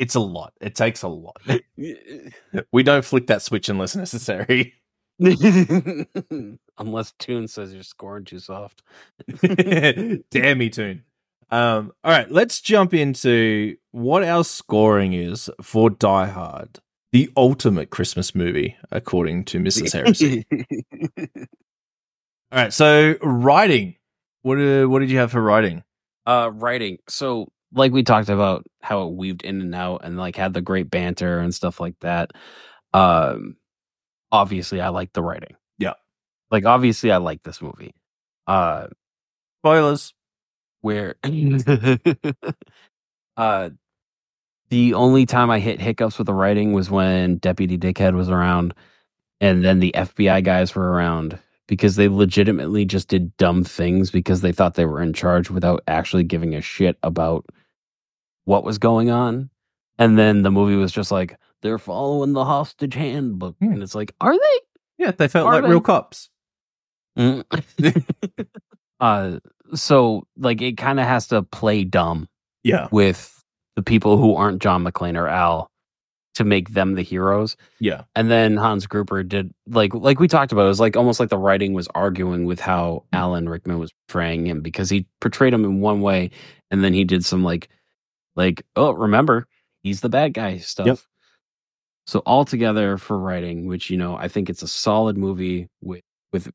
It's 0.00 0.14
a 0.14 0.20
lot. 0.20 0.54
It 0.60 0.74
takes 0.74 1.02
a 1.02 1.08
lot. 1.08 1.40
We 2.72 2.82
don't 2.82 3.04
flick 3.04 3.28
that 3.28 3.42
switch 3.42 3.68
unless 3.68 3.94
necessary. 3.94 4.74
Unless 6.78 7.12
Tune 7.18 7.46
says 7.46 7.72
you're 7.72 7.82
scoring 7.82 8.24
too 8.24 8.38
soft. 8.38 8.82
Damn 10.30 10.58
me, 10.58 10.70
Toon. 10.70 11.04
Um, 11.50 11.92
all 12.02 12.10
right, 12.10 12.30
let's 12.30 12.60
jump 12.60 12.94
into 12.94 13.76
what 13.92 14.24
our 14.24 14.44
scoring 14.44 15.12
is 15.12 15.50
for 15.62 15.90
Die 15.90 16.26
Hard, 16.26 16.80
the 17.12 17.30
ultimate 17.36 17.90
Christmas 17.90 18.34
movie, 18.34 18.76
according 18.90 19.44
to 19.46 19.58
Mrs. 19.58 19.92
Heresy. 19.92 20.46
all 22.50 22.58
right, 22.58 22.72
so 22.72 23.14
writing. 23.22 23.96
What 24.42 24.58
uh, 24.58 24.86
what 24.86 25.00
did 25.00 25.10
you 25.10 25.18
have 25.18 25.30
for 25.32 25.42
writing? 25.42 25.84
uh 26.26 26.50
writing 26.52 26.98
so 27.08 27.48
like 27.74 27.92
we 27.92 28.02
talked 28.02 28.28
about 28.28 28.66
how 28.82 29.06
it 29.06 29.12
weaved 29.14 29.42
in 29.42 29.60
and 29.60 29.74
out 29.74 30.00
and 30.04 30.16
like 30.16 30.36
had 30.36 30.54
the 30.54 30.62
great 30.62 30.90
banter 30.90 31.38
and 31.38 31.54
stuff 31.54 31.80
like 31.80 31.94
that 32.00 32.32
um 32.94 33.56
obviously 34.32 34.80
i 34.80 34.88
like 34.88 35.12
the 35.12 35.22
writing 35.22 35.54
Yeah. 35.78 35.94
like 36.50 36.64
obviously 36.66 37.12
i 37.12 37.18
like 37.18 37.42
this 37.42 37.62
movie 37.62 37.94
uh 38.46 38.88
Spoilers. 39.62 40.14
where 40.80 41.16
uh 43.36 43.70
the 44.70 44.94
only 44.94 45.26
time 45.26 45.50
i 45.50 45.58
hit 45.60 45.80
hiccups 45.80 46.18
with 46.18 46.26
the 46.26 46.34
writing 46.34 46.72
was 46.72 46.90
when 46.90 47.36
deputy 47.38 47.78
dickhead 47.78 48.14
was 48.14 48.28
around 48.30 48.74
and 49.40 49.64
then 49.64 49.80
the 49.80 49.92
fbi 49.96 50.42
guys 50.42 50.74
were 50.74 50.90
around 50.90 51.38
because 51.70 51.94
they 51.94 52.08
legitimately 52.08 52.84
just 52.84 53.06
did 53.08 53.34
dumb 53.36 53.62
things 53.64 54.10
because 54.10 54.40
they 54.40 54.50
thought 54.50 54.74
they 54.74 54.84
were 54.86 55.00
in 55.00 55.12
charge 55.12 55.50
without 55.50 55.80
actually 55.86 56.24
giving 56.24 56.52
a 56.56 56.60
shit 56.60 56.98
about 57.04 57.46
what 58.44 58.64
was 58.64 58.76
going 58.78 59.08
on 59.10 59.48
and 59.96 60.18
then 60.18 60.42
the 60.42 60.50
movie 60.50 60.74
was 60.74 60.90
just 60.90 61.12
like 61.12 61.36
they're 61.62 61.78
following 61.78 62.32
the 62.32 62.44
hostage 62.44 62.94
handbook 62.94 63.54
Hmm. 63.60 63.72
and 63.74 63.82
it's 63.84 63.94
like 63.94 64.12
are 64.20 64.34
they 64.34 64.60
Yeah, 64.98 65.12
they 65.12 65.28
felt 65.28 65.46
Are 65.46 65.54
like 65.54 65.62
they? 65.62 65.70
real 65.70 65.80
cops. 65.80 66.28
Mm. 67.18 67.44
uh 69.00 69.38
so 69.74 70.24
like 70.36 70.60
it 70.60 70.76
kind 70.76 70.98
of 71.00 71.06
has 71.06 71.28
to 71.28 71.42
play 71.44 71.84
dumb 71.84 72.28
Yeah, 72.64 72.88
with 72.90 73.40
the 73.76 73.82
people 73.84 74.16
who 74.18 74.34
aren't 74.34 74.60
John 74.60 74.84
McClane 74.84 75.16
or 75.16 75.28
Al 75.28 75.69
to 76.34 76.44
make 76.44 76.70
them 76.70 76.94
the 76.94 77.02
heroes. 77.02 77.56
yeah, 77.80 78.02
And 78.14 78.30
then 78.30 78.56
Hans 78.56 78.86
Gruber 78.86 79.22
did 79.22 79.52
like 79.66 79.92
like 79.94 80.20
we 80.20 80.28
talked 80.28 80.52
about, 80.52 80.64
it 80.64 80.68
was 80.68 80.80
like 80.80 80.96
almost 80.96 81.18
like 81.20 81.28
the 81.28 81.38
writing 81.38 81.72
was 81.72 81.88
arguing 81.88 82.44
with 82.44 82.60
how 82.60 83.04
Alan 83.12 83.48
Rickman 83.48 83.78
was 83.78 83.92
portraying 84.08 84.46
him 84.46 84.60
because 84.60 84.88
he 84.88 85.06
portrayed 85.20 85.52
him 85.52 85.64
in 85.64 85.80
one 85.80 86.00
way 86.00 86.30
and 86.70 86.84
then 86.84 86.94
he 86.94 87.04
did 87.04 87.24
some 87.24 87.42
like 87.42 87.68
like, 88.36 88.64
oh, 88.76 88.92
remember, 88.92 89.46
he's 89.82 90.00
the 90.00 90.08
bad 90.08 90.32
guy 90.34 90.58
stuff. 90.58 90.86
Yep. 90.86 90.98
So 92.06 92.22
altogether 92.26 92.96
for 92.96 93.18
writing, 93.18 93.66
which 93.66 93.90
you 93.90 93.96
know, 93.96 94.16
I 94.16 94.28
think 94.28 94.48
it's 94.48 94.62
a 94.62 94.68
solid 94.68 95.16
movie 95.18 95.68
with 95.82 96.02
with 96.32 96.50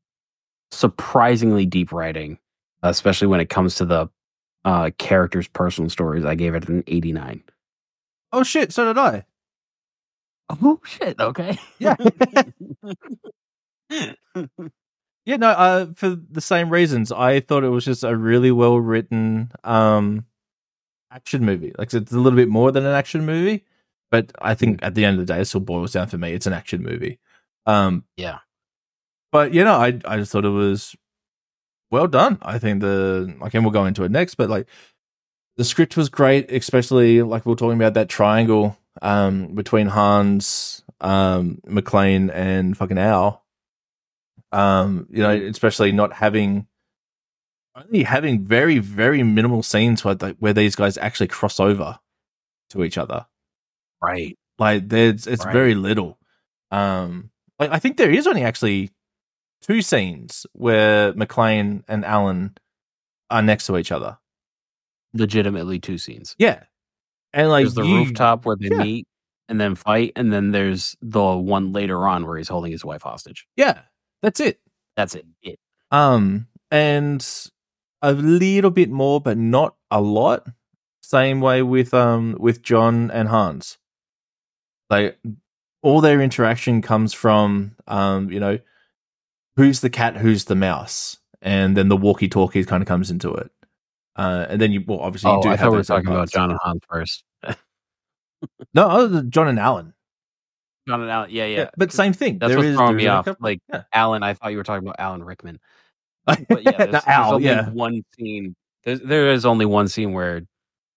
surprisingly 0.70 1.66
deep 1.66 1.92
writing, 1.92 2.38
especially 2.82 3.28
when 3.28 3.40
it 3.40 3.50
comes 3.50 3.76
to 3.76 3.84
the 3.84 4.08
uh 4.64 4.90
characters' 4.98 5.48
personal 5.48 5.90
stories. 5.90 6.24
I 6.24 6.34
gave 6.34 6.54
it 6.54 6.68
an 6.68 6.82
89. 6.86 7.42
Oh 8.32 8.42
shit, 8.42 8.72
so 8.72 8.86
did 8.86 8.98
I. 8.98 9.24
Oh 10.48 10.80
shit, 10.84 11.18
okay. 11.20 11.58
Yeah. 11.78 11.96
Yeah, 15.26 15.38
no, 15.38 15.48
uh, 15.48 15.86
for 15.96 16.10
the 16.10 16.40
same 16.40 16.70
reasons. 16.70 17.10
I 17.10 17.40
thought 17.40 17.64
it 17.64 17.68
was 17.70 17.84
just 17.84 18.04
a 18.04 18.16
really 18.16 18.52
well 18.52 18.78
written 18.78 19.50
um, 19.64 20.24
action 21.10 21.44
movie. 21.44 21.72
Like 21.76 21.92
it's 21.92 22.12
a 22.12 22.18
little 22.18 22.36
bit 22.36 22.48
more 22.48 22.70
than 22.70 22.86
an 22.86 22.94
action 22.94 23.26
movie, 23.26 23.64
but 24.12 24.30
I 24.40 24.54
think 24.54 24.78
at 24.84 24.94
the 24.94 25.04
end 25.04 25.18
of 25.18 25.26
the 25.26 25.34
day, 25.34 25.40
it 25.40 25.46
still 25.46 25.60
boils 25.60 25.92
down 25.92 26.06
for 26.06 26.16
me. 26.16 26.32
It's 26.32 26.46
an 26.46 26.52
action 26.52 26.80
movie. 26.82 27.18
Um, 27.66 28.04
Yeah. 28.16 28.38
but 29.32 29.52
you 29.52 29.64
know, 29.64 29.74
I 29.74 29.98
I 30.04 30.18
just 30.18 30.30
thought 30.30 30.44
it 30.44 30.50
was 30.50 30.94
well 31.90 32.06
done. 32.06 32.38
I 32.42 32.60
think 32.60 32.80
the 32.80 33.36
like, 33.40 33.54
and 33.54 33.64
we'll 33.64 33.72
go 33.72 33.84
into 33.86 34.04
it 34.04 34.12
next, 34.12 34.36
but 34.36 34.48
like 34.48 34.68
the 35.56 35.64
script 35.64 35.96
was 35.96 36.08
great, 36.08 36.52
especially 36.52 37.22
like 37.22 37.46
we 37.46 37.52
are 37.52 37.56
talking 37.56 37.78
about 37.78 37.94
that 37.94 38.08
triangle 38.08 38.76
um 39.02 39.54
between 39.54 39.86
Hans, 39.88 40.82
um, 41.00 41.60
McClane, 41.66 42.30
and 42.32 42.76
fucking 42.76 42.98
Al. 42.98 43.44
Um, 44.52 45.06
you 45.10 45.22
know, 45.22 45.30
especially 45.34 45.92
not 45.92 46.12
having 46.12 46.66
only 47.74 48.04
having 48.04 48.44
very 48.44 48.78
very 48.78 49.22
minimal 49.22 49.62
scenes 49.62 50.04
where 50.04 50.14
they, 50.14 50.30
where 50.38 50.52
these 50.54 50.74
guys 50.76 50.96
actually 50.96 51.28
cross 51.28 51.60
over 51.60 51.98
to 52.70 52.84
each 52.84 52.96
other. 52.98 53.26
right. 54.02 54.38
Like 54.58 54.88
there's 54.88 55.26
it's 55.26 55.44
Right. 55.44 55.52
very 55.52 55.74
little. 55.74 56.18
Um 56.70 57.30
like 57.58 57.70
I 57.70 57.78
think 57.78 57.96
there 57.98 58.10
is 58.10 58.26
only 58.26 58.42
actually 58.44 58.90
two 59.60 59.82
scenes 59.82 60.46
where 60.52 61.12
McClane 61.12 61.82
and 61.88 62.04
Alan 62.04 62.56
are 63.30 63.42
next 63.42 63.66
to 63.66 63.76
each 63.76 63.92
other. 63.92 64.16
Legitimately 65.12 65.78
two 65.80 65.98
scenes. 65.98 66.34
Yeah. 66.38 66.62
And 67.36 67.50
like 67.50 67.64
there's 67.64 67.74
the 67.74 67.82
you- 67.84 67.96
rooftop 67.98 68.44
where 68.46 68.56
they 68.56 68.68
yeah. 68.68 68.82
meet 68.82 69.06
and 69.48 69.60
then 69.60 69.76
fight, 69.76 70.12
and 70.16 70.32
then 70.32 70.50
there's 70.50 70.96
the 71.00 71.22
one 71.36 71.72
later 71.72 72.08
on 72.08 72.26
where 72.26 72.36
he's 72.36 72.48
holding 72.48 72.72
his 72.72 72.84
wife 72.84 73.02
hostage. 73.02 73.46
Yeah. 73.56 73.82
That's 74.22 74.40
it. 74.40 74.58
That's 74.96 75.14
it. 75.14 75.26
it. 75.42 75.60
Um 75.92 76.48
and 76.72 77.24
a 78.02 78.12
little 78.12 78.70
bit 78.72 78.90
more 78.90 79.20
but 79.20 79.36
not 79.38 79.76
a 79.90 80.00
lot. 80.00 80.48
Same 81.02 81.40
way 81.40 81.62
with 81.62 81.94
um 81.94 82.36
with 82.40 82.62
John 82.62 83.10
and 83.12 83.28
Hans. 83.28 83.78
Like 84.90 85.18
all 85.82 86.00
their 86.00 86.20
interaction 86.20 86.82
comes 86.82 87.12
from 87.12 87.76
um 87.86 88.30
you 88.32 88.40
know 88.40 88.58
who's 89.56 89.80
the 89.80 89.90
cat 89.90 90.16
who's 90.16 90.46
the 90.46 90.56
mouse 90.56 91.18
and 91.42 91.76
then 91.76 91.88
the 91.88 91.96
walkie 91.96 92.28
talkie 92.28 92.64
kind 92.64 92.82
of 92.82 92.88
comes 92.88 93.10
into 93.10 93.32
it. 93.34 93.50
Uh 94.16 94.46
and 94.48 94.60
then 94.60 94.72
you 94.72 94.82
well 94.86 95.00
obviously 95.00 95.30
you 95.30 95.36
Oh, 95.36 95.42
do 95.42 95.48
I 95.48 95.52
have 95.52 95.60
thought 95.60 95.70
we 95.72 95.76
were 95.76 95.84
talking 95.84 96.08
about. 96.08 96.30
John 96.30 96.50
and 96.50 96.58
Hans 96.62 96.82
first. 96.88 97.22
No, 98.74 98.88
oh, 98.90 99.22
John 99.22 99.48
and 99.48 99.58
Alan. 99.58 99.94
John 100.88 101.00
and 101.02 101.10
Alan. 101.10 101.30
Yeah, 101.30 101.46
yeah. 101.46 101.56
Yeah, 101.58 101.70
but 101.76 101.92
same 101.92 102.12
thing. 102.12 102.38
That's 102.38 102.50
There 102.50 102.58
what's 102.58 102.68
is- 102.68 102.76
throwing 102.76 102.96
me 102.96 103.06
off. 103.06 103.26
Like 103.40 103.60
yeah. 103.72 103.82
Alan, 103.92 104.22
I 104.22 104.34
thought 104.34 104.50
you 104.52 104.58
were 104.58 104.62
talking 104.64 104.86
about 104.86 104.96
Alan 105.00 105.22
Rickman. 105.24 105.58
But 106.26 106.64
yeah, 106.64 106.72
there's, 106.72 106.78
No, 106.78 106.86
there's 106.92 107.04
Al, 107.06 107.34
only 107.34 107.44
yeah. 107.46 107.70
one 107.70 108.04
scene. 108.16 108.54
There's, 108.84 109.00
there 109.00 109.32
is 109.32 109.46
only 109.46 109.64
one 109.66 109.88
scene 109.88 110.12
where 110.12 110.42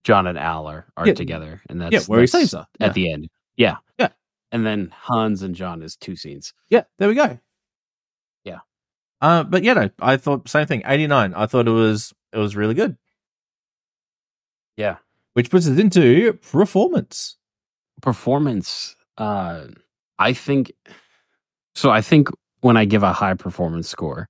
John 0.03 0.27
and 0.27 0.37
Al 0.39 0.67
are, 0.67 0.87
are 0.97 1.07
Yeah. 1.07 1.13
together, 1.13 1.61
and 1.69 1.79
that's 1.81 1.93
Yeah, 1.93 1.99
where 2.07 2.19
he 2.19 2.23
that's 2.23 2.31
saves 2.31 2.51
her. 2.53 2.67
at 2.79 2.93
the 2.93 3.11
end. 3.11 3.29
Yeah, 3.55 3.77
Yeah. 3.99 4.09
And 4.51 4.65
then 4.65 4.91
Hans 4.93 5.43
and 5.43 5.53
John 5.55 5.81
is 5.83 5.95
two 5.95 6.15
scenes. 6.15 6.53
Yeah, 6.69 6.83
there 6.97 7.07
we 7.07 7.13
go. 7.15 7.37
Yeah. 8.43 8.59
Uh, 9.21 9.43
but 9.43 9.63
yeah, 9.63 9.73
no, 9.73 9.89
I 9.99 10.17
thought 10.17 10.49
same 10.49 10.65
thing. 10.65 10.81
Eighty 10.85 11.05
nine. 11.07 11.33
I 11.35 11.45
thought 11.45 11.67
it 11.67 11.71
was 11.71 12.13
it 12.33 12.37
was 12.39 12.55
really 12.55 12.73
good. 12.73 12.97
Yeah. 14.77 14.97
Which 15.33 15.49
puts 15.49 15.67
us 15.67 15.77
into 15.77 16.33
performance. 16.33 17.37
performance 18.01 18.95
uh 19.17 19.65
i 20.19 20.31
think 20.31 20.71
so 21.75 21.89
i 21.91 21.99
think 22.01 22.29
when 22.61 22.77
i 22.77 22.85
give 22.85 23.03
a 23.03 23.11
high 23.11 23.33
performance 23.33 23.89
score 23.89 24.29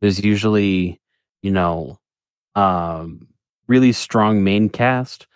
there's 0.00 0.22
usually 0.24 1.00
you 1.42 1.50
know 1.50 1.98
um 2.54 3.26
really 3.66 3.90
strong 3.92 4.44
main 4.44 4.68
cast 4.68 5.26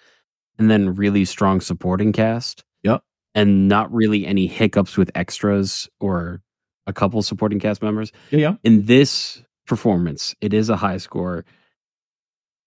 and 0.58 0.70
then 0.70 0.94
really 0.94 1.24
strong 1.24 1.60
supporting 1.60 2.12
cast 2.12 2.62
Yep. 2.84 3.02
and 3.34 3.66
not 3.68 3.92
really 3.92 4.24
any 4.26 4.46
hiccups 4.46 4.96
with 4.96 5.10
extras 5.16 5.88
or 5.98 6.40
a 6.86 6.92
couple 6.92 7.20
supporting 7.22 7.58
cast 7.58 7.82
members 7.82 8.12
Yeah, 8.30 8.38
yeah. 8.38 8.54
in 8.62 8.84
this 8.86 9.42
performance, 9.66 10.34
it 10.40 10.52
is 10.54 10.68
a 10.70 10.76
high 10.76 10.98
score. 10.98 11.44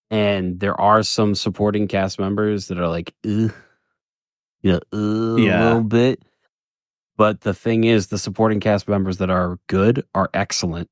And 0.10 0.60
there 0.60 0.80
are 0.80 1.04
some 1.04 1.36
supporting 1.36 1.88
cast 1.88 2.20
members 2.20 2.68
that 2.68 2.80
are 2.80 2.88
like, 2.88 3.14
you 3.24 3.52
know, 4.64 4.80
Yeah. 5.38 5.64
a 5.64 5.64
little 5.66 5.84
bit. 5.84 6.24
But 7.18 7.42
the 7.42 7.54
thing 7.54 7.84
is, 7.84 8.08
the 8.08 8.18
supporting 8.18 8.60
cast 8.60 8.88
members 8.88 9.18
that 9.18 9.30
are 9.30 9.60
good 9.68 10.06
are 10.14 10.30
excellent. 10.34 10.90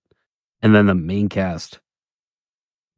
And 0.61 0.73
then 0.73 0.87
the 0.87 0.95
main 0.95 1.29
cast 1.29 1.79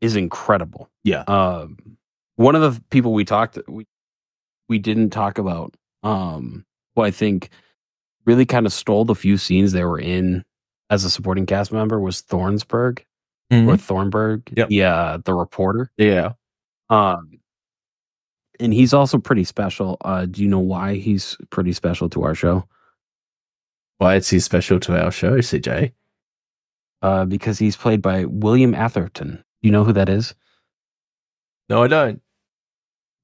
is 0.01 0.15
incredible. 0.15 0.89
Yeah. 1.03 1.21
Um, 1.27 1.97
one 2.35 2.55
of 2.55 2.61
the 2.61 2.81
people 2.89 3.13
we 3.13 3.25
talked 3.25 3.57
we 3.67 3.85
we 4.69 4.79
didn't 4.79 5.09
talk 5.11 5.37
about, 5.37 5.75
um, 6.03 6.65
who 6.95 7.01
I 7.01 7.11
think 7.11 7.49
really 8.25 8.45
kind 8.45 8.65
of 8.65 8.73
stole 8.73 9.05
the 9.05 9.15
few 9.15 9.37
scenes 9.37 9.71
they 9.71 9.83
were 9.83 9.99
in 9.99 10.43
as 10.89 11.03
a 11.03 11.09
supporting 11.09 11.45
cast 11.45 11.71
member 11.71 11.99
was 11.99 12.21
Thornsberg 13.51 13.67
or 13.67 13.77
Thornburg. 13.77 14.53
Yep. 14.55 14.67
Yeah, 14.71 15.17
the 15.23 15.33
reporter. 15.33 15.91
Yeah. 15.97 16.33
Um, 16.89 17.31
and 18.59 18.73
he's 18.73 18.93
also 18.93 19.17
pretty 19.17 19.43
special. 19.43 19.97
Uh, 20.01 20.25
do 20.25 20.41
you 20.41 20.47
know 20.47 20.59
why 20.59 20.95
he's 20.95 21.37
pretty 21.49 21.73
special 21.73 22.09
to 22.09 22.23
our 22.23 22.35
show? 22.35 22.67
Why 23.99 24.15
is 24.15 24.29
he 24.29 24.39
special 24.39 24.79
to 24.81 25.03
our 25.03 25.11
show, 25.11 25.37
CJ? 25.37 25.91
Uh, 27.01 27.25
because 27.25 27.59
he's 27.59 27.75
played 27.75 28.01
by 28.01 28.25
William 28.25 28.73
Atherton. 28.73 29.43
You 29.61 29.71
know 29.71 29.83
who 29.83 29.93
that 29.93 30.09
is? 30.09 30.33
No, 31.69 31.83
I 31.83 31.87
don't. 31.87 32.21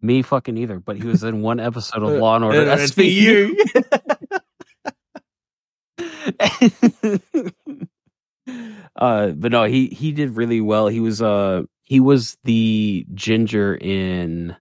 Me 0.01 0.21
fucking 0.21 0.57
either. 0.57 0.79
But 0.79 0.97
he 0.97 1.07
was 1.07 1.23
in 1.23 1.41
one 1.41 1.59
episode 1.59 2.03
of 2.03 2.09
Uh, 2.09 2.13
Law 2.19 2.35
and 2.35 2.45
Order 2.45 2.69
uh, 2.69 2.77
SVU. 2.77 3.55
uh, 8.95 9.29
but 9.29 9.51
no, 9.51 9.63
he 9.65 9.87
he 9.87 10.11
did 10.11 10.35
really 10.37 10.61
well. 10.61 10.87
He 10.87 10.99
was 10.99 11.21
uh 11.21 11.63
he 11.83 11.99
was 11.99 12.37
the 12.43 13.05
ginger 13.13 13.75
in 13.75 14.55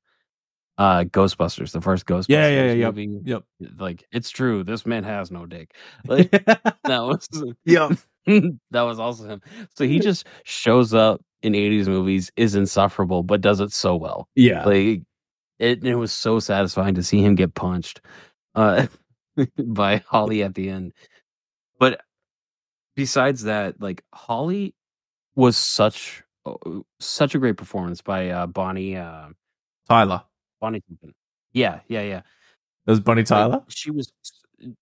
uh 0.79 1.05
Ghostbusters, 1.05 1.73
the 1.73 1.81
first 1.81 2.07
Ghostbusters 2.07 2.27
Yeah, 2.29 2.49
yeah, 2.49 2.65
yeah, 2.67 2.73
yep, 2.73 2.95
movie. 2.95 3.21
yep. 3.25 3.45
Like 3.79 4.05
it's 4.13 4.31
true, 4.31 4.65
this 4.65 4.87
man 4.87 5.05
has 5.05 5.31
no 5.31 5.47
dick. 5.47 5.75
Like 6.07 6.31
that 6.31 6.73
was 6.85 7.29
yep. 7.65 7.93
that 8.27 8.83
was 8.83 8.99
also 8.99 9.27
him. 9.29 9.43
So 9.77 9.85
he 9.87 9.99
just 9.99 10.27
shows 10.45 10.95
up 10.95 11.21
in 11.43 11.53
80s 11.55 11.89
movies, 11.89 12.31
is 12.37 12.55
insufferable, 12.55 13.23
but 13.23 13.41
does 13.41 13.61
it 13.61 13.73
so 13.73 13.97
well. 13.97 14.29
Yeah. 14.37 14.65
Like 14.65 15.03
it, 15.59 15.85
it 15.85 15.95
was 15.97 16.13
so 16.13 16.39
satisfying 16.41 16.95
to 16.95 17.03
see 17.03 17.23
him 17.23 17.35
get 17.35 17.55
punched 17.55 18.01
uh 18.55 18.87
by 19.67 20.03
Holly 20.07 20.43
at 20.43 20.55
the 20.55 20.71
end. 20.71 20.93
Besides 22.95 23.43
that, 23.45 23.81
like 23.81 24.05
Holly 24.13 24.75
was 25.35 25.57
such 25.57 26.23
oh, 26.45 26.85
such 27.01 27.35
a 27.35 27.39
great 27.39 27.57
performance 27.57 28.03
by 28.03 28.31
uh 28.31 28.47
Bonnie 28.47 28.97
uh 28.97 29.29
Tyler. 29.89 30.23
Bonnie 30.61 30.83
Yeah, 31.53 31.81
yeah, 31.89 32.03
yeah. 32.03 32.23
That 32.87 32.93
was 32.93 33.01
Bonnie 33.01 33.23
Like, 33.23 33.29
Tyler. 33.29 33.63
she 33.69 33.91
was 33.91 34.13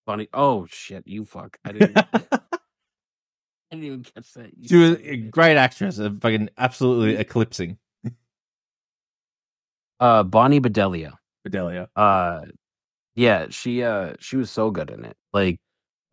Bonnie. 0.05 0.27
Oh 0.33 0.65
shit, 0.69 1.07
you 1.07 1.25
fuck. 1.25 1.57
I 1.65 1.71
didn't 1.71 1.97
I 2.13 2.41
didn't 3.71 3.85
even 3.85 4.03
catch 4.03 4.33
that. 4.33 4.51
You 4.57 4.67
she 4.67 4.75
was 4.75 4.91
a 4.91 5.11
a 5.11 5.17
great 5.17 5.57
actress, 5.57 5.99
uh, 5.99 6.09
fucking 6.19 6.49
absolutely 6.57 7.15
eclipsing 7.15 7.77
uh 10.01 10.23
Bonnie 10.23 10.59
Bedelia. 10.59 11.17
Bedelia. 11.45 11.87
Uh 11.95 12.41
yeah, 13.15 13.47
she 13.49 13.83
uh 13.83 14.13
she 14.19 14.35
was 14.35 14.49
so 14.51 14.71
good 14.71 14.89
in 14.89 15.05
it. 15.05 15.15
Like 15.31 15.59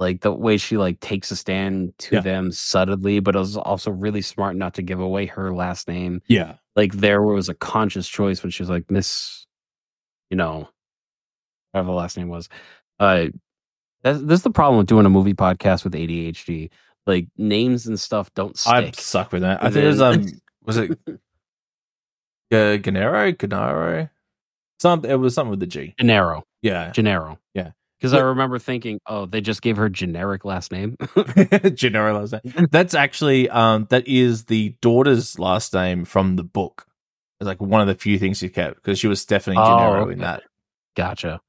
like 0.01 0.21
the 0.21 0.33
way 0.33 0.57
she 0.57 0.77
like 0.77 1.01
takes 1.01 1.31
a 1.31 1.37
stand 1.37 1.93
to 1.99 2.17
Yeah. 2.17 2.21
them 2.21 2.53
subtly, 2.53 3.21
but 3.21 3.35
it 3.35 3.39
was 3.39 3.57
also 3.57 3.91
really 3.91 4.23
smart 4.23 4.57
not 4.57 4.75
to 4.75 4.83
give 4.83 5.01
away 5.01 5.27
her 5.27 5.53
last 5.53 5.89
name. 5.89 6.23
Yeah. 6.29 6.55
Like 6.77 6.93
there 6.93 7.23
was 7.23 7.49
a 7.49 7.55
conscious 7.55 8.09
choice 8.09 8.43
when 8.43 8.51
she 8.51 8.63
was 8.63 8.71
like 8.71 8.91
Miss, 8.91 9.47
you 10.31 10.37
know, 10.37 10.69
whatever 11.73 11.89
the 11.89 11.93
last 11.97 12.17
name 12.17 12.29
was. 12.29 12.49
Uh 13.01 13.27
that's, 14.03 14.21
this 14.21 14.39
is 14.39 14.43
the 14.45 14.51
problem 14.51 14.79
with 14.79 14.87
doing 14.87 15.07
a 15.07 15.11
movie 15.11 15.35
podcast 15.35 15.83
with 15.83 15.95
ADHD. 15.95 16.71
Like 17.07 17.27
names 17.37 17.87
and 17.87 17.99
stuff 17.99 18.33
don't 18.35 18.57
stick. 18.57 18.73
I 18.73 18.91
suck 18.93 19.33
with 19.33 19.43
that. 19.43 19.63
I 19.65 19.71
think 19.71 19.85
it 19.85 19.89
was 19.89 20.01
um 20.01 20.27
was 20.65 20.77
it 20.77 20.99
uh, 22.53 22.77
Gennaro? 22.77 23.33
Gennaro? 23.33 24.09
Some 24.79 25.05
it 25.05 25.15
was 25.17 25.35
something 25.35 25.51
with 25.51 25.61
the 25.61 25.67
G. 25.67 25.95
Gennaro. 25.99 26.45
Yeah. 26.63 26.93
Gennaro. 26.93 27.39
Yeah. 27.55 27.73
Because 27.99 28.15
I 28.15 28.21
remember 28.21 28.59
thinking, 28.61 29.01
oh, 29.07 29.27
they 29.27 29.41
just 29.41 29.61
gave 29.61 29.77
her 29.77 29.89
generic 29.89 30.45
last 30.45 30.71
name. 30.71 30.97
Gennaro 31.75 32.21
last 32.21 32.33
name. 32.45 32.69
That's 32.71 32.95
actually 32.95 33.49
um 33.51 33.87
that 33.91 34.07
is 34.07 34.45
the 34.45 34.77
daughter's 34.81 35.39
last 35.39 35.75
name 35.75 36.05
from 36.05 36.37
the 36.37 36.45
book. 36.45 36.87
It's 37.41 37.47
like 37.47 37.61
one 37.61 37.81
of 37.81 37.87
the 37.87 37.95
few 37.95 38.19
things 38.19 38.39
she 38.39 38.49
kept 38.49 38.77
because 38.77 38.99
she 38.99 39.09
was 39.09 39.21
Stephanie 39.21 39.57
Oh, 39.59 39.65
Gennaro 39.65 40.09
in 40.11 40.21
that. 40.21 40.43
Gotcha. 40.97 41.41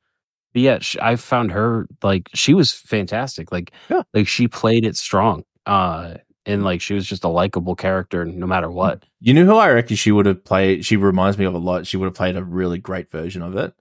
But 0.54 0.62
yeah, 0.62 0.80
sh 0.80 0.98
I 1.02 1.16
found 1.16 1.52
her 1.52 1.88
like 2.02 2.30
she 2.34 2.54
was 2.54 2.72
fantastic. 2.74 3.52
Like, 3.52 3.72
Yeah. 3.90 4.02
like 4.14 4.28
she 4.28 4.48
played 4.48 4.86
it 4.86 4.96
strong. 4.98 5.44
Uh, 5.66 6.16
and 6.46 6.64
like 6.64 6.82
she 6.82 6.96
was 6.96 7.06
just 7.06 7.24
a 7.24 7.28
likable 7.28 7.76
character 7.76 8.26
no 8.26 8.48
matter 8.48 8.72
what. 8.72 9.04
You 9.20 9.36
know 9.36 9.46
who 9.46 9.56
I 9.58 9.70
reckon 9.70 9.96
she 9.96 10.12
would 10.12 10.26
have 10.26 10.44
played? 10.44 10.84
She 10.86 10.98
reminds 10.98 11.38
me 11.38 11.46
of 11.46 11.54
a 11.54 11.60
lot. 11.60 11.86
She 11.86 11.98
would 11.98 12.06
have 12.06 12.16
played 12.16 12.36
a 12.38 12.44
really 12.44 12.80
great 12.80 13.12
version 13.12 13.44
of 13.44 13.56
it. 13.56 13.74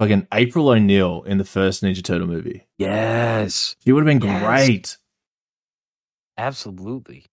Like 0.00 0.10
an 0.10 0.26
April 0.32 0.68
O'Neil 0.70 1.22
in 1.24 1.36
the 1.38 1.44
first 1.44 1.82
Ninja 1.82 2.02
Turtle 2.02 2.26
movie. 2.26 2.66
Yes, 2.78 3.76
She 3.84 3.92
would 3.92 4.06
have 4.06 4.20
been 4.20 4.26
Yes. 4.28 4.42
great. 4.66 4.98
absolutely. 6.38 7.26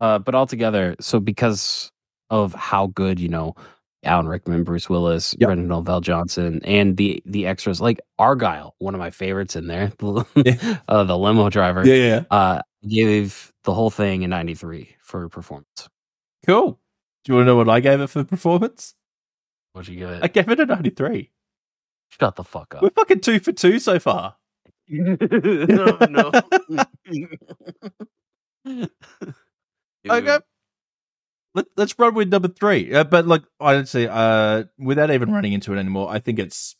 Uh, 0.00 0.18
but 0.18 0.34
altogether, 0.34 0.96
so 1.00 1.20
because 1.20 1.90
of 2.30 2.54
how 2.54 2.88
good 2.88 3.20
you 3.20 3.28
know 3.28 3.54
Alan 4.04 4.26
Rickman, 4.26 4.64
Bruce 4.64 4.90
Willis, 4.90 5.34
Yep. 5.38 5.48
Reginald 5.48 5.86
VelJohnson, 5.86 6.60
and 6.64 6.96
the 6.96 7.22
the 7.24 7.46
extras 7.46 7.80
like 7.80 8.00
Argyle, 8.18 8.74
one 8.78 8.94
of 8.94 8.98
my 8.98 9.10
favorites 9.10 9.54
in 9.54 9.68
there, 9.68 9.92
Yeah. 10.34 10.78
uh, 10.88 11.04
the 11.04 11.16
limo 11.16 11.50
driver. 11.50 11.86
Yeah, 11.86 11.94
yeah. 11.94 12.24
Uh, 12.30 12.62
gave 12.88 13.52
the 13.64 13.72
whole 13.72 13.90
thing 13.90 14.22
in 14.22 14.30
'93 14.30 14.96
for 15.00 15.28
performance. 15.28 15.88
Cool. 16.46 16.80
Do 17.24 17.32
you 17.32 17.36
want 17.36 17.44
to 17.44 17.46
know 17.46 17.56
what 17.56 17.68
I 17.68 17.78
gave 17.78 18.00
it 18.00 18.08
for 18.08 18.24
performance? 18.24 18.94
What'd 19.72 19.92
you 19.92 19.98
give 19.98 20.10
it? 20.10 20.22
I 20.22 20.28
gave 20.28 20.48
it 20.48 20.60
a 20.60 20.66
93. 20.66 21.30
Shut 22.20 22.36
the 22.36 22.44
fuck 22.44 22.74
up. 22.74 22.82
We're 22.82 22.90
fucking 22.90 23.20
two 23.20 23.40
for 23.40 23.52
two 23.52 23.78
so 23.78 23.98
far. 23.98 24.36
no, 24.88 25.96
no. 26.08 26.30
Okay. 30.08 30.38
Let, 31.54 31.66
let's 31.76 31.98
run 31.98 32.14
with 32.14 32.28
number 32.28 32.48
three. 32.48 32.92
Uh, 32.92 33.04
but 33.04 33.26
like, 33.26 33.42
I 33.60 33.72
don't 33.74 33.86
uh, 34.08 34.64
without 34.78 35.10
even 35.10 35.30
running 35.32 35.52
into 35.52 35.72
it 35.74 35.78
anymore, 35.78 36.08
I 36.10 36.18
think 36.18 36.38
it's, 36.38 36.74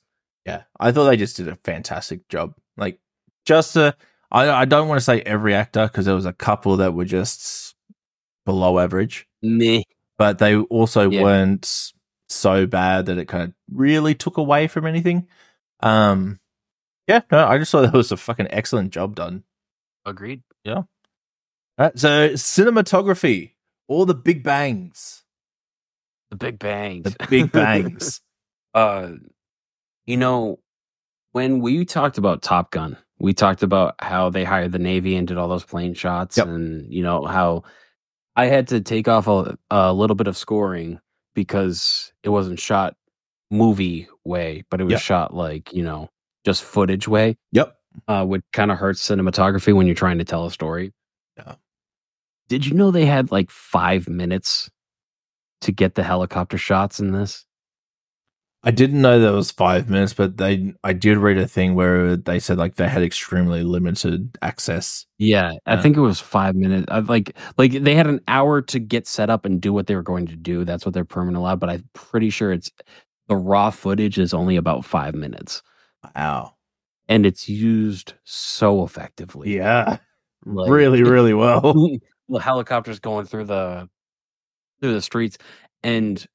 yeah, 0.46 0.64
I 0.80 0.90
thought 0.92 1.04
they 1.04 1.16
just 1.16 1.36
did 1.36 1.48
a 1.48 1.56
fantastic 1.56 2.26
job. 2.28 2.54
Like, 2.76 2.98
just, 3.46 3.76
uh, 3.76 3.92
I, 4.30 4.48
I 4.50 4.64
don't 4.64 4.88
want 4.88 4.98
to 4.98 5.04
say 5.04 5.20
every 5.20 5.54
actor 5.54 5.86
because 5.86 6.06
there 6.06 6.14
was 6.14 6.26
a 6.26 6.32
couple 6.32 6.78
that 6.78 6.94
were 6.94 7.04
just 7.04 7.74
below 8.46 8.78
average, 8.78 9.28
Meh. 9.42 9.82
but 10.18 10.38
they 10.38 10.56
also 10.56 11.10
Yeah. 11.10 11.22
weren't 11.22 11.92
so 12.32 12.66
bad 12.66 13.06
that 13.06 13.18
it 13.18 13.26
kind 13.28 13.44
of 13.44 13.52
really 13.70 14.14
took 14.14 14.36
away 14.38 14.66
from 14.68 14.86
anything. 14.86 15.28
Um, 15.80 16.38
yeah, 17.08 17.22
no, 17.30 17.46
I 17.46 17.58
just 17.58 17.72
thought 17.72 17.82
that 17.82 17.92
was 17.92 18.12
a 18.12 18.16
fucking 18.16 18.48
excellent 18.50 18.92
job 18.92 19.14
done. 19.14 19.44
Agreed. 20.04 20.42
Yeah. 20.64 20.74
All 20.74 20.86
right, 21.78 21.98
so 21.98 22.30
cinematography, 22.30 23.52
all 23.88 24.04
the 24.06 24.14
big 24.14 24.42
bangs, 24.42 25.22
The 26.30 26.36
Big 26.36 26.58
Bangs. 26.58 27.04
the 27.04 27.26
big 27.28 27.50
bangs. 27.52 28.20
uh, 28.74 29.12
you 30.06 30.16
know, 30.16 30.58
when 31.32 31.60
we 31.60 31.84
talked 31.84 32.18
about 32.18 32.42
Top 32.42 32.70
Gun, 32.70 32.96
we 33.18 33.32
talked 33.32 33.62
about 33.62 33.94
how 34.00 34.30
they 34.30 34.44
hired 34.44 34.72
the 34.72 34.78
Navy 34.78 35.16
and 35.16 35.26
did 35.26 35.38
all 35.38 35.48
those 35.48 35.64
plane 35.64 35.94
shots, 35.94 36.36
Yep. 36.36 36.46
and 36.46 36.92
you 36.92 37.02
know 37.02 37.24
how 37.24 37.62
I 38.36 38.46
had 38.46 38.68
to 38.68 38.80
take 38.80 39.08
off 39.08 39.26
a, 39.28 39.56
a 39.70 39.92
little 39.92 40.16
bit 40.16 40.26
of 40.26 40.36
scoring 40.36 41.00
because 41.34 42.12
it 42.22 42.28
wasn't 42.30 42.58
shot 42.60 42.96
movie 43.50 44.08
way, 44.24 44.64
but 44.70 44.80
it 44.80 44.84
was 44.84 44.92
Yep. 44.92 45.00
shot 45.00 45.34
like 45.34 45.72
you 45.72 45.82
know 45.82 46.08
just 46.44 46.62
footage 46.64 47.06
way. 47.08 47.36
yep. 47.52 47.76
uh, 48.08 48.24
which 48.24 48.42
kind 48.52 48.70
of 48.72 48.78
hurts 48.78 49.06
cinematography 49.06 49.74
when 49.74 49.86
you're 49.86 49.94
trying 49.94 50.18
to 50.18 50.24
tell 50.24 50.46
a 50.46 50.50
story. 50.50 50.92
Yeah. 51.36 51.54
Did 52.48 52.66
you 52.66 52.74
know 52.74 52.90
they 52.90 53.06
had 53.06 53.30
like 53.30 53.50
five 53.50 54.08
minutes 54.08 54.70
to 55.60 55.70
get 55.72 55.94
the 55.94 56.02
helicopter 56.02 56.58
shots 56.58 56.98
in 57.00 57.12
this? 57.12 57.44
I 58.64 58.70
didn't 58.70 59.00
know 59.02 59.18
there 59.18 59.32
was 59.32 59.50
five 59.50 59.90
minutes, 59.90 60.14
but 60.14 60.36
they 60.36 60.72
I 60.84 60.92
did 60.92 61.18
read 61.18 61.36
a 61.38 61.48
thing 61.48 61.74
where 61.74 62.16
they 62.16 62.38
said 62.38 62.58
like 62.58 62.76
they 62.76 62.88
had 62.88 63.02
extremely 63.02 63.64
limited 63.64 64.38
access. 64.40 65.04
Yeah, 65.18 65.52
I 65.66 65.74
Yeah. 65.74 65.82
think 65.82 65.96
it 65.96 66.00
was 66.00 66.20
five 66.20 66.54
minutes. 66.54 66.86
I, 66.88 67.00
like, 67.00 67.36
like 67.58 67.72
they 67.72 67.96
had 67.96 68.06
an 68.06 68.20
hour 68.28 68.62
to 68.62 68.78
get 68.78 69.08
set 69.08 69.30
up 69.30 69.44
and 69.44 69.60
do 69.60 69.72
what 69.72 69.88
they 69.88 69.96
were 69.96 70.02
going 70.02 70.26
to 70.28 70.36
do. 70.36 70.64
That's 70.64 70.84
what 70.86 70.94
their 70.94 71.04
permit 71.04 71.34
allowed. 71.34 71.58
But 71.58 71.70
I'm 71.70 71.88
pretty 71.92 72.30
sure 72.30 72.52
it's 72.52 72.70
the 73.28 73.36
raw 73.36 73.70
footage 73.70 74.18
is 74.18 74.32
only 74.32 74.56
about 74.56 74.84
five 74.84 75.14
minutes, 75.14 75.62
Wow. 76.14 76.54
and 77.08 77.26
it's 77.26 77.48
used 77.48 78.14
so 78.24 78.84
effectively. 78.84 79.56
Yeah. 79.56 79.98
Like- 80.44 80.70
really, 80.70 81.02
really 81.02 81.34
well. 81.34 81.62
the 82.28 82.38
helicopters 82.40 83.00
going 83.00 83.26
through 83.26 83.44
the 83.44 83.88
through 84.80 84.94
the 84.94 85.02
streets 85.02 85.38
and 85.82 86.26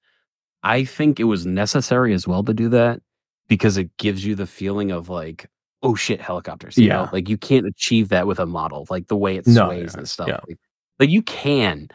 i 0.63 0.83
think 0.83 1.19
it 1.19 1.25
was 1.25 1.45
necessary 1.45 2.13
as 2.13 2.27
well 2.27 2.43
to 2.43 2.53
do 2.53 2.69
that 2.69 3.01
because 3.47 3.77
it 3.77 3.95
gives 3.97 4.25
you 4.25 4.35
the 4.35 4.47
feeling 4.47 4.91
of 4.91 5.09
like 5.09 5.49
oh 5.83 5.95
shit 5.95 6.19
helicopters 6.21 6.77
you 6.77 6.89
know? 6.89 7.03
Yeah. 7.03 7.09
like 7.13 7.29
you 7.29 7.37
can't 7.37 7.65
achieve 7.67 8.09
that 8.09 8.27
with 8.27 8.39
a 8.39 8.45
model 8.45 8.85
like 8.89 9.07
the 9.07 9.15
way 9.17 9.35
it 9.37 9.45
No, 9.47 9.67
sways 9.67 9.93
yeah, 9.93 9.99
and 9.99 10.09
stuff 10.09 10.27
yeah. 10.27 10.39
like, 10.47 10.57
like 10.99 11.09
you 11.09 11.21
can 11.21 11.89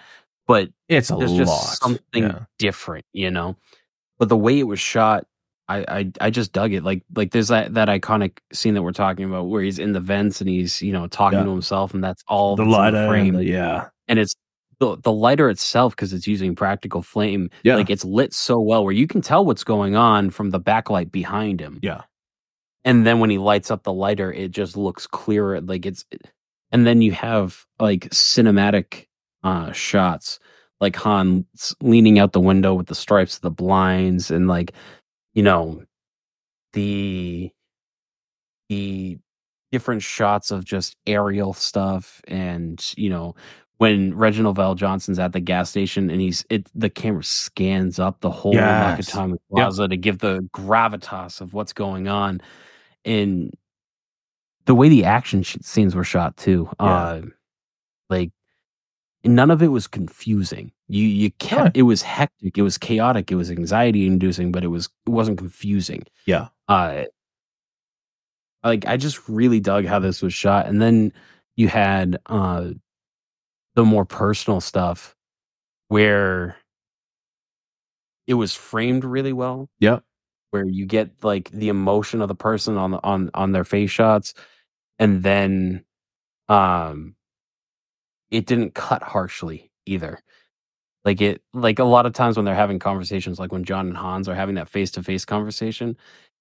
but 0.47 0.69
It's 0.89 1.11
a 1.11 1.17
there's 1.17 1.33
lot. 1.33 1.47
just 1.47 1.81
something 1.83 2.23
Yeah. 2.25 2.41
different, 2.59 3.05
you 3.13 3.31
know. 3.31 3.57
But 4.19 4.29
the 4.29 4.37
way 4.37 4.59
it 4.59 4.65
was 4.65 4.81
shot, 4.81 5.25
I, 5.69 5.85
I 5.89 6.13
I 6.21 6.31
just 6.31 6.53
dug 6.53 6.73
it. 6.73 6.83
Like 6.83 7.05
like 7.15 7.31
there's 7.31 7.47
that 7.49 7.75
that 7.75 7.87
iconic 7.89 8.39
scene 8.53 8.75
that 8.75 8.83
we're 8.83 8.93
talking 8.93 9.25
about 9.25 9.45
where 9.49 9.63
he's 9.63 9.79
in 9.79 9.93
the 9.93 10.01
vents 10.01 10.41
and 10.41 10.51
he's 10.51 10.83
you 10.83 10.93
know 10.93 11.07
talking 11.07 11.39
Yeah. 11.39 11.45
to 11.45 11.51
himself, 11.53 11.95
and 11.95 12.03
that's 12.03 12.23
all 12.27 12.57
the 12.57 12.65
lighter, 12.65 13.07
frame, 13.07 13.35
the- 13.35 13.45
yeah, 13.45 13.89
and 14.09 14.19
it's 14.19 14.35
the 14.83 14.97
the 15.03 15.13
lighter 15.13 15.49
itself 15.49 15.95
because 15.95 16.13
it's 16.13 16.27
using 16.27 16.55
practical 16.57 17.03
flame. 17.03 17.49
Yeah. 17.63 17.77
like 17.77 17.89
it's 17.89 18.05
lit 18.05 18.35
so 18.35 18.61
well 18.61 18.83
where 18.85 18.93
you 18.93 19.07
can 19.07 19.21
tell 19.23 19.45
what's 19.45 19.65
going 19.65 19.95
on 19.95 20.31
from 20.31 20.51
the 20.51 20.61
backlight 20.61 21.13
behind 21.13 21.61
him. 21.61 21.79
yeah, 21.83 22.03
and 22.85 23.07
then 23.07 23.21
when 23.21 23.31
he 23.31 23.39
lights 23.39 23.71
up 23.71 23.85
the 23.85 23.93
lighter 23.93 24.33
it 24.33 24.51
just 24.51 24.77
looks 24.77 25.07
clearer 25.07 25.61
like 25.61 25.87
it's 25.87 26.05
and 26.73 26.85
then 26.87 27.01
you 27.01 27.13
have 27.13 27.65
like 27.79 28.09
cinematic 28.11 29.07
uh 29.45 29.71
shots 29.73 30.41
like 30.81 30.97
han 30.97 31.47
leaning 31.81 32.19
out 32.19 32.33
the 32.33 32.41
window 32.41 32.75
with 32.75 32.89
the 32.89 32.95
stripes 32.95 33.37
of 33.37 33.43
the 33.43 33.51
blinds 33.51 34.31
and 34.31 34.49
like 34.49 34.73
you 35.35 35.43
know 35.43 35.83
the 36.73 37.51
the 38.69 39.19
different 39.71 40.03
shots 40.03 40.51
of 40.51 40.65
just 40.65 40.97
aerial 41.07 41.53
stuff 41.53 42.21
and 42.27 42.93
you 42.97 43.09
know 43.09 43.35
when 43.83 44.15
Reginald 44.15 44.57
VelJohnson's 44.57 45.19
at 45.19 45.33
the 45.33 45.41
gas 45.41 45.69
station 45.69 46.09
and 46.09 46.21
he's 46.21 46.45
it 46.51 46.69
the 46.73 46.89
camera 46.89 47.25
scans 47.25 47.99
up 47.99 48.21
the 48.21 48.31
whole 48.31 48.55
Yes. 48.55 49.11
Nakatomi 49.11 49.31
Yep. 49.33 49.41
Plaza 49.51 49.89
to 49.89 49.97
give 49.97 50.19
the 50.19 50.49
gravitas 50.55 51.41
of 51.41 51.53
what's 51.53 51.73
going 51.73 52.07
on 52.07 52.41
and 53.05 53.53
the 54.67 54.75
way 54.77 54.89
the 54.89 55.05
action 55.05 55.43
sh- 55.43 55.57
scenes 55.63 55.97
were 55.97 56.05
shot 56.05 56.37
too 56.37 56.69
Yeah. 56.81 56.87
uh 56.87 57.23
like 58.09 58.31
none 59.25 59.51
of 59.51 59.63
it 59.63 59.69
was 59.69 59.89
confusing 59.89 60.71
you 60.87 61.05
you 61.05 61.31
kept 61.33 61.77
it 61.77 61.83
was 61.83 62.03
hectic 62.03 62.57
it 62.57 62.63
was 62.63 62.79
chaotic 62.79 63.33
it 63.33 63.37
was 63.37 63.51
anxiety 63.51 64.07
inducing 64.07 64.53
but 64.53 64.63
it 64.63 64.69
was 64.69 64.89
it 65.07 65.11
wasn't 65.11 65.39
confusing 65.39 66.05
yeah. 66.27 66.49
uh 66.69 67.03
like 68.63 68.87
i 68.87 68.97
just 68.97 69.29
really 69.29 69.59
dug 69.61 69.85
how 69.87 69.99
this 69.99 70.23
was 70.23 70.33
shot 70.33 70.67
and 70.67 70.81
then 70.81 71.13
you 71.57 71.67
had 71.69 72.19
uh 72.27 72.71
the 73.75 73.85
more 73.85 74.05
personal 74.05 74.61
stuff 74.61 75.15
where 75.89 76.57
it 78.27 78.35
was 78.35 78.55
framed 78.55 79.05
really 79.05 79.33
well 79.33 79.69
Yep. 79.81 80.05
where 80.51 80.65
you 80.65 80.87
get 80.87 81.11
like 81.25 81.51
the 81.51 81.69
emotion 81.69 82.21
of 82.23 82.29
the 82.29 82.35
person 82.35 82.77
on 82.77 82.93
the 82.93 83.03
on 83.03 83.31
on 83.35 83.53
their 83.53 83.65
face 83.65 83.91
shots 83.91 84.35
and 84.99 85.23
then 85.23 85.85
um 86.49 87.17
it 88.31 88.47
didn't 88.47 88.75
cut 88.75 89.03
harshly 89.03 89.71
either 89.87 90.19
like 91.05 91.21
it 91.21 91.43
like 91.55 91.79
a 91.79 91.85
lot 91.85 92.07
of 92.07 92.13
times 92.13 92.37
when 92.37 92.45
they're 92.47 92.55
having 92.55 92.79
conversations 92.81 93.39
like 93.39 93.53
when 93.53 93.65
john 93.65 93.89
and 93.89 93.97
hans 93.97 94.29
are 94.29 94.35
having 94.35 94.55
that 94.57 94.69
face-to-face 94.69 95.25
conversation 95.25 95.97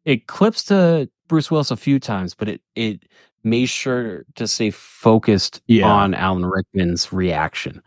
it 0.06 0.28
clips 0.28 0.64
to 0.66 1.10
bruce 1.28 1.52
willis 1.52 1.72
a 1.72 1.78
few 1.78 2.00
times 2.00 2.34
but 2.36 2.50
it 2.50 2.62
it 2.76 3.04
made 3.44 3.68
sure 3.68 4.26
to 4.36 4.48
stay 4.48 4.70
focused 4.72 5.62
Yeah. 5.68 5.88
on 5.92 6.14
alan 6.14 6.46
rickman's 6.46 7.12
reaction 7.14 7.82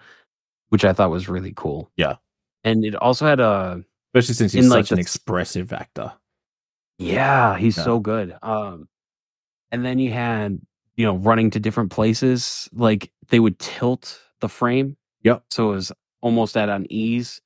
which 0.71 0.85
i 0.85 0.93
thought 0.93 1.11
was 1.11 1.29
really 1.29 1.53
cool 1.57 1.91
Yeah. 1.97 2.17
and 2.65 2.85
it 2.85 2.95
also 2.97 3.27
had 3.27 3.41
a 3.41 3.85
Especially 4.15 4.35
since 4.35 4.53
he's 4.53 4.69
like, 4.69 4.85
such 4.87 4.93
an 4.93 5.01
expressive 5.01 5.73
actor. 5.73 6.13
Yeah, 6.99 7.57
he's 7.59 7.77
Yeah. 7.77 7.83
so 7.83 7.99
good. 7.99 8.37
Um, 8.43 8.89
and 9.73 9.85
then 9.85 9.99
you 9.99 10.13
had 10.13 10.61
you 10.97 11.05
know 11.05 11.17
running 11.17 11.51
to 11.51 11.59
different 11.59 11.91
places. 11.91 12.69
Like 12.73 13.11
they 13.31 13.41
would 13.41 13.59
tilt 13.59 14.21
the 14.41 14.49
frame. 14.49 14.97
Yep. 15.25 15.43
So 15.51 15.73
it 15.73 15.75
was 15.75 15.93
almost 16.21 16.57
at 16.57 16.69
unease. 16.69 17.41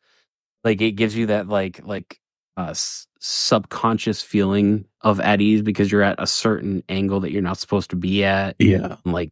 Like 0.62 0.82
it 0.82 0.93
gives 0.93 1.16
you 1.16 1.24
that 1.26 1.48
like 1.48 1.80
like 1.86 2.20
uh, 2.59 2.70
s- 2.72 3.06
subconscious 3.20 4.23
feeling 4.23 4.85
of 5.03 5.20
at 5.20 5.40
ease 5.40 5.62
because 5.62 5.90
you're 5.93 6.03
at 6.03 6.16
a 6.19 6.27
certain 6.27 6.82
angle 6.89 7.20
that 7.20 7.32
you're 7.32 7.43
not 7.43 7.59
supposed 7.59 7.90
to 7.90 7.97
be 7.97 8.24
at. 8.24 8.57
Yeah. 8.59 8.97
And, 9.05 9.12
like 9.15 9.31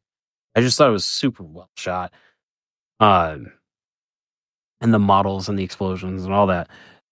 I 0.56 0.60
just 0.62 0.78
thought 0.78 0.88
it 0.88 0.92
was 0.92 1.06
super 1.06 1.42
well 1.44 1.70
shot. 1.76 2.12
Um, 3.00 3.52
and 4.80 4.92
the 4.94 4.98
models 4.98 5.48
and 5.48 5.58
the 5.58 5.64
explosions 5.64 6.24
and 6.24 6.34
all 6.34 6.46
that. 6.48 6.68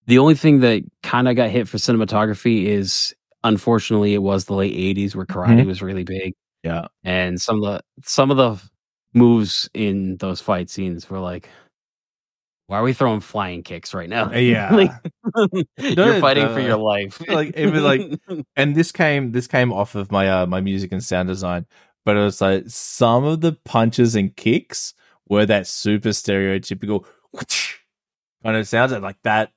The 0.06 0.18
only 0.18 0.34
thing 0.34 0.60
that 0.60 0.82
kind 1.02 1.28
of 1.28 1.36
got 1.36 1.51
hit 1.51 1.68
for 1.68 1.78
cinematography 1.78 2.64
is 2.66 3.14
unfortunately 3.44 4.14
it 4.14 4.22
was 4.22 4.46
the 4.46 4.55
late 4.55 4.74
80s 4.74 5.14
where 5.16 5.26
karate 5.26 5.62
Mhm. 5.62 5.66
was 5.66 5.82
really 5.82 6.05
big 6.05 6.34
Yeah. 6.62 6.86
and 7.05 7.40
some 7.40 7.62
of 7.62 7.64
the 7.64 7.80
some 8.09 8.30
of 8.30 8.36
the 8.38 8.60
moves 9.14 9.68
in 9.74 10.16
those 10.18 10.40
fight 10.40 10.68
scenes 10.70 11.09
were 11.10 11.20
like 11.20 11.48
why 12.66 12.78
are 12.78 12.82
we 12.82 12.92
throwing 12.94 13.20
flying 13.20 13.62
kicks 13.62 13.92
right 13.94 14.08
now? 14.08 14.32
Yeah. 14.32 14.70
Like, 14.74 14.90
No, 15.96 16.06
you're 16.06 16.20
fighting 16.20 16.46
for 16.48 16.60
uh, 16.60 16.66
your 16.66 16.76
life. 16.76 17.20
like, 17.28 17.56
even, 17.56 17.82
like- 17.82 18.20
and 18.56 18.74
this 18.74 18.92
came 18.92 19.32
this 19.32 19.46
came 19.46 19.72
off 19.72 19.94
of 19.94 20.10
my 20.12 20.28
uh 20.28 20.46
my 20.46 20.60
music 20.60 20.92
and 20.92 21.02
sound 21.02 21.28
design 21.28 21.66
but 22.04 22.16
it 22.16 22.20
was 22.20 22.40
like 22.40 22.64
some 22.68 23.24
of 23.24 23.40
the 23.40 23.52
punches 23.64 24.14
and 24.14 24.36
kicks 24.36 24.92
were 25.28 25.46
that 25.46 25.66
super 25.66 26.10
stereotypical 26.10 27.06
kind 28.42 28.56
of 28.56 28.68
sounds 28.68 28.92
and 28.92 29.02
like 29.02 29.16
that 29.24 29.50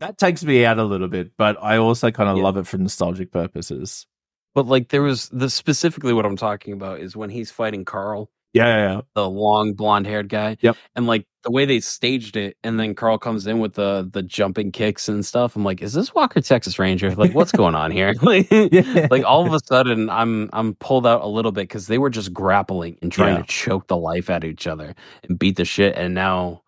that 0.00 0.18
takes 0.18 0.42
me 0.44 0.64
out 0.64 0.78
a 0.78 0.84
little 0.84 1.08
bit 1.08 1.32
but 1.36 1.56
i 1.62 1.76
also 1.76 2.10
kind 2.10 2.28
of 2.30 2.36
Yeah. 2.38 2.42
love 2.44 2.56
it 2.56 2.66
for 2.66 2.78
nostalgic 2.78 3.30
purposes 3.30 4.06
but 4.54 4.66
like 4.66 4.88
there 4.88 5.02
was 5.02 5.28
the 5.30 5.50
specifically 5.50 6.12
what 6.12 6.24
I'm 6.26 6.36
talking 6.36 6.72
about 6.74 7.00
is 7.00 7.16
when 7.16 7.28
he's 7.30 7.50
fighting 7.50 7.84
Carl, 7.84 8.30
yeah 8.54 8.66
yeah, 8.66 8.94
yeah. 8.94 9.00
the 9.14 9.28
long 9.28 9.74
blonde 9.74 10.06
haired 10.06 10.28
guy. 10.30 10.56
Yep. 10.60 10.76
And 10.96 11.06
like 11.06 11.26
the 11.42 11.50
way 11.50 11.66
they 11.66 11.80
staged 11.80 12.36
it, 12.36 12.56
and 12.64 12.80
then 12.80 12.94
Carl 12.94 13.18
comes 13.18 13.46
in 13.46 13.58
with 13.58 13.74
the 13.74 14.08
the 14.10 14.22
jumping 14.22 14.72
kicks 14.72 15.08
and 15.08 15.26
stuff. 15.26 15.56
I'm 15.56 15.64
like, 15.64 15.82
is 15.82 15.92
this 15.92 16.14
Walker 16.14 16.40
Texas 16.40 16.78
Ranger? 16.78 17.14
Like, 17.14 17.34
what's 17.34 17.52
going 17.52 17.74
on 17.74 17.90
here? 17.90 18.14
like, 18.22 18.50
like 19.10 19.24
all 19.24 19.46
of 19.46 19.52
a 19.52 19.60
sudden, 19.60 20.08
I'm 20.08 20.48
I'm 20.54 20.74
pulled 20.76 21.06
out 21.06 21.22
a 21.22 21.26
little 21.28 21.52
bit 21.52 21.62
because 21.68 21.86
they 21.88 21.98
were 21.98 22.10
just 22.10 22.32
grappling 22.32 22.96
and 23.02 23.12
trying 23.12 23.34
Yeah. 23.34 23.42
to 23.42 23.46
choke 23.48 23.88
the 23.88 23.96
life 23.98 24.30
out 24.30 24.44
of 24.44 24.48
each 24.50 24.66
other 24.66 24.94
and 25.28 25.38
beat 25.38 25.56
the 25.56 25.64
shit. 25.66 25.96
And 25.96 26.14
now 26.14 26.62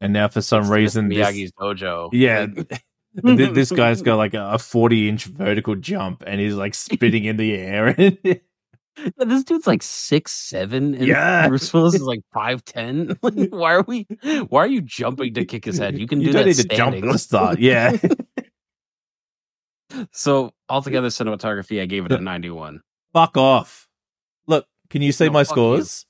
and 0.00 0.12
now 0.12 0.28
for 0.28 0.42
some 0.42 0.70
reason 0.70 1.08
Mr. 1.10 1.16
this, 1.16 1.28
Miyagi's 1.28 1.52
dojo. 1.52 2.10
yeah 2.12 2.46
Like- 2.54 2.84
this 3.54 3.72
guy's 3.72 4.02
got 4.02 4.16
like 4.16 4.34
a 4.34 4.56
40 4.56 5.08
inch 5.08 5.24
vertical 5.24 5.74
jump 5.74 6.22
and 6.26 6.40
he's 6.40 6.54
like 6.54 6.74
spitting 6.74 7.24
in 7.24 7.36
the 7.38 7.56
air 7.56 7.96
this 9.16 9.44
dude's 9.44 9.66
like 9.66 9.82
six 9.82 10.32
seven, 10.32 10.94
and 10.94 11.06
Yeah. 11.06 11.48
Bruce 11.48 11.72
Willis 11.72 11.94
is 11.94 12.02
like 12.02 12.20
five 12.34 12.64
ten. 12.64 13.16
Like, 13.22 13.48
why 13.50 13.74
are 13.74 13.82
we? 13.82 14.06
Why 14.48 14.64
are 14.64 14.66
you 14.66 14.82
jumping 14.82 15.34
to 15.34 15.44
kick 15.44 15.64
his 15.64 15.78
head? 15.78 15.98
You 15.98 16.06
can 16.06 16.18
do 16.18 16.26
you 16.26 16.32
don't 16.32 16.42
that 16.42 16.48
need 16.48 16.56
to 16.56 16.68
jump 16.68 16.92
standing. 16.94 17.12
to 17.12 17.18
start 17.18 17.58
yeah 17.58 17.96
So 20.12 20.52
altogether, 20.68 21.08
cinematography, 21.08 21.82
I 21.82 21.86
gave 21.86 22.06
it 22.06 22.12
a 22.12 22.18
ninety-one. 22.18 22.80
Fuck 23.12 23.36
off. 23.36 23.88
Look, 24.46 24.66
can 24.88 25.02
you 25.02 25.12
see 25.12 25.26
No, 25.26 25.32
my 25.32 25.42
scores? 25.42 26.06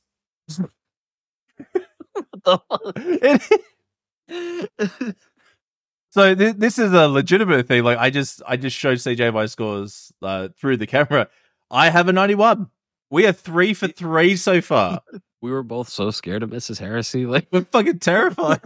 so 6.10 6.34
th- 6.34 6.56
this 6.56 6.78
is 6.78 6.92
a 6.92 7.08
legitimate 7.08 7.68
thing. 7.68 7.84
Like 7.84 7.98
I 7.98 8.10
just 8.10 8.42
I 8.46 8.56
just 8.56 8.76
showed 8.76 8.98
CJ 8.98 9.32
my 9.32 9.46
scores 9.46 10.12
uh, 10.22 10.48
through 10.58 10.76
the 10.78 10.86
camera. 10.86 11.28
I 11.70 11.90
have 11.90 12.08
a 12.08 12.12
91. 12.12 12.68
We 13.10 13.26
are 13.26 13.32
three 13.32 13.74
for 13.74 13.88
three 13.88 14.36
so 14.36 14.60
far. 14.60 15.02
we 15.42 15.50
were 15.50 15.62
both 15.62 15.88
so 15.88 16.10
scared 16.10 16.42
of 16.42 16.50
Mrs. 16.50 16.78
Heresy. 16.78 17.26
Like, 17.26 17.48
We're 17.50 17.64
fucking 17.64 17.98
terrified. 18.00 18.60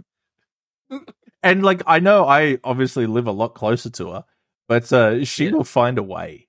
and 1.43 1.62
like 1.62 1.82
I 1.86 2.01
know 2.01 2.24
I 2.26 2.59
obviously 2.64 3.06
live 3.06 3.26
a 3.26 3.32
lot 3.32 3.55
closer 3.55 3.90
to 3.90 4.10
her, 4.12 4.24
but 4.68 4.93
uh, 4.93 5.24
she 5.24 5.47
Yeah. 5.47 5.52
will 5.52 5.64
find 5.64 5.98
a 5.98 6.02
way. 6.02 6.48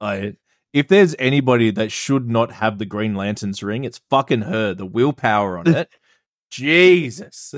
Like 0.00 0.36
if 0.72 0.88
there's 0.88 1.14
anybody 1.18 1.70
that 1.70 1.92
should 1.92 2.28
not 2.30 2.50
have 2.52 2.78
the 2.78 2.86
Green 2.86 3.14
Lantern's 3.14 3.62
ring, 3.62 3.84
it's 3.84 4.00
fucking 4.10 4.42
her. 4.42 4.74
The 4.74 4.86
willpower 4.86 5.58
on 5.58 5.68
it. 5.68 5.88
Jesus. 6.50 7.54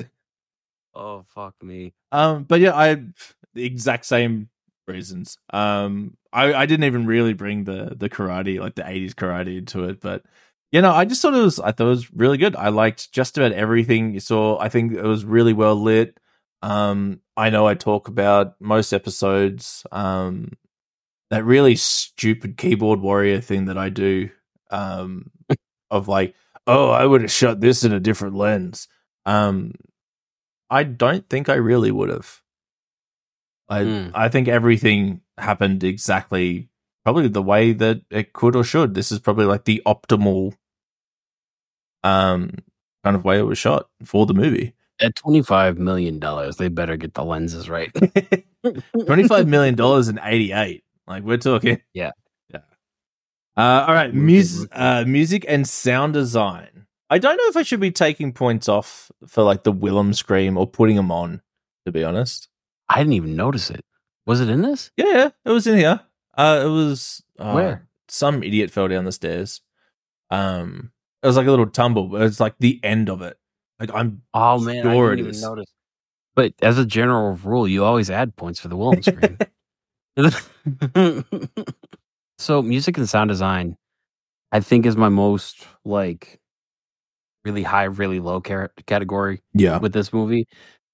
oh 0.95 1.25
fuck 1.35 1.55
me. 1.63 1.95
Um, 2.13 2.45
but 2.45 2.61
yeah, 2.61 2.75
I 2.75 2.95
the 3.55 3.65
exact 3.65 4.05
same 4.07 4.49
reasons. 4.87 5.39
Um, 5.53 6.17
I 6.33 6.55
I 6.55 6.67
didn't 6.67 6.85
even 6.85 7.07
really 7.07 7.35
bring 7.35 7.65
the 7.65 7.95
the 7.97 8.09
karate 8.11 8.61
like 8.61 8.75
the 8.75 8.83
'80s 8.83 9.15
karate 9.15 9.59
into 9.59 9.85
it, 9.85 10.01
but 10.01 10.25
you 10.73 10.83
know, 10.83 10.93
I 10.93 11.05
just 11.05 11.23
thought 11.23 11.35
it 11.35 11.41
was 11.43 11.61
I 11.61 11.73
thought 11.73 11.87
it 11.87 11.91
was 11.91 12.13
really 12.13 12.39
good. 12.39 12.57
I 12.57 12.69
liked 12.69 13.13
just 13.13 13.39
about 13.39 13.53
everything 13.53 14.13
you 14.15 14.21
saw. 14.21 14.59
I 14.59 14.69
think 14.69 14.93
it 14.93 15.03
was 15.05 15.25
really 15.25 15.53
well 15.53 15.77
lit. 15.77 16.19
Um, 16.63 17.21
I 17.37 17.51
know 17.51 17.67
I 17.67 17.75
talk 17.75 18.09
about 18.09 18.61
most 18.61 18.93
episodes. 18.93 19.87
Um, 19.93 20.53
that 21.31 21.45
really 21.45 21.77
stupid 21.77 22.57
keyboard 22.57 23.01
warrior 23.01 23.41
thing 23.41 23.67
that 23.67 23.79
I 23.79 23.89
do. 23.89 24.31
Um, 24.71 25.31
of 25.91 26.09
like, 26.09 26.35
oh, 26.67 26.91
I 26.91 27.05
would 27.07 27.23
have 27.23 27.31
shot 27.33 27.61
this 27.61 27.85
in 27.85 27.93
a 27.93 28.01
different 28.01 28.35
lens. 28.35 28.89
Um, 29.27 29.73
I 30.71 30.83
don't 30.85 31.29
think 31.29 31.49
I 31.49 31.55
really 31.55 31.91
would 31.91 32.09
have. 32.09 32.41
I 33.69 33.85
Hmm. 33.85 34.09
I 34.15 34.29
think 34.29 34.49
everything 34.49 35.21
happened 35.39 35.85
exactly 35.85 36.69
probably 37.05 37.29
the 37.29 37.43
way 37.43 37.73
that 37.73 38.03
it 38.11 38.33
could 38.33 38.57
or 38.57 38.65
should. 38.65 38.95
This 38.95 39.13
is 39.13 39.19
probably 39.19 39.47
like 39.47 39.65
the 39.65 39.83
optimal 39.87 40.55
um 42.03 42.51
kind 43.03 43.17
of 43.17 43.25
way 43.25 43.39
it 43.39 43.43
was 43.43 43.59
shot 43.59 43.89
for 44.05 44.27
the 44.27 44.35
movie. 44.35 44.75
At 45.01 45.17
twenty 45.17 45.43
five 45.43 45.79
million 45.79 46.19
dollars, 46.19 46.57
they 46.57 46.69
better 46.69 46.97
get 46.97 47.15
the 47.15 47.25
lenses 47.25 47.69
right. 47.69 47.91
Twenty-five 49.07 49.47
million 49.47 49.75
dollars 49.75 50.09
in 50.09 50.19
'88. 50.23 50.85
Like 51.07 51.23
we're 51.23 51.37
talking. 51.37 51.81
Yeah. 51.93 52.13
yeah. 52.51 52.61
Uh, 53.57 53.85
all 53.87 53.95
right, 53.95 54.13
Movie, 54.13 54.27
music, 54.27 54.69
uh, 54.73 55.05
music 55.07 55.45
and 55.47 55.69
sound 55.69 56.15
design. 56.15 56.87
I 57.11 57.19
don't 57.19 57.37
know 57.37 57.45
if 57.49 57.57
I 57.57 57.63
should 57.63 57.81
be 57.81 57.91
taking 57.91 58.33
points 58.33 58.69
off 58.69 59.13
for 59.27 59.43
like 59.43 59.65
the 59.65 59.73
Wilhelm 59.73 60.15
scream 60.15 60.57
or 60.57 60.67
putting 60.67 60.97
them 60.97 61.13
on. 61.13 61.43
To 61.87 61.93
be 61.93 62.03
honest, 62.03 62.49
I 62.89 62.99
didn't 62.99 63.15
even 63.15 63.37
notice 63.37 63.71
it. 63.71 63.85
Was 64.27 64.41
it 64.41 64.49
in 64.49 64.63
this? 64.63 64.91
yeah, 64.97 65.07
yeah 65.07 65.31
it 65.45 65.51
was 65.51 65.67
in 65.67 65.79
here. 65.79 66.01
Uh, 66.37 66.63
it 66.65 66.69
was 66.69 67.23
uh, 67.39 67.53
Where? 67.53 67.89
Some 68.09 68.43
idiot 68.43 68.71
fell 68.71 68.89
down 68.89 69.05
the 69.05 69.13
stairs. 69.13 69.61
Um, 70.31 70.93
it 71.23 71.27
was 71.27 71.37
like 71.37 71.47
a 71.47 71.51
little 71.51 71.67
tumble, 71.67 72.09
but 72.09 72.23
it's 72.23 72.41
like 72.41 72.55
the 72.59 72.81
end 72.83 73.09
of 73.09 73.23
it. 73.23 73.39
Like 73.79 73.91
I'm 73.95 74.23
Oh 74.33 74.59
man, 74.59 74.83
Sure 74.83 75.13
I 75.13 75.17
didn't 75.17 75.31
even 75.31 75.41
notice. 75.41 75.71
But 76.35 76.55
as 76.63 76.79
a 76.79 76.87
general 76.87 77.35
rule, 77.37 77.69
you 77.69 77.85
always 77.85 78.11
add 78.11 78.37
points 78.37 78.59
for 78.59 78.69
the 78.69 78.77
Wilhelm 78.77 79.03
scream. 79.03 79.39
so 82.39 82.63
music 82.63 82.99
and 82.99 83.09
sound 83.09 83.29
design, 83.29 83.77
I 84.53 84.61
think, 84.61 84.87
is 84.87 84.97
my 84.97 85.09
most 85.09 85.67
like 85.85 86.41
really 87.45 87.63
high, 87.63 87.85
really 87.85 88.21
low 88.21 88.41
car- 88.41 88.73
category 88.87 89.43
yeah, 89.53 89.79
with 89.79 89.93
this 89.93 90.13
movie. 90.13 90.47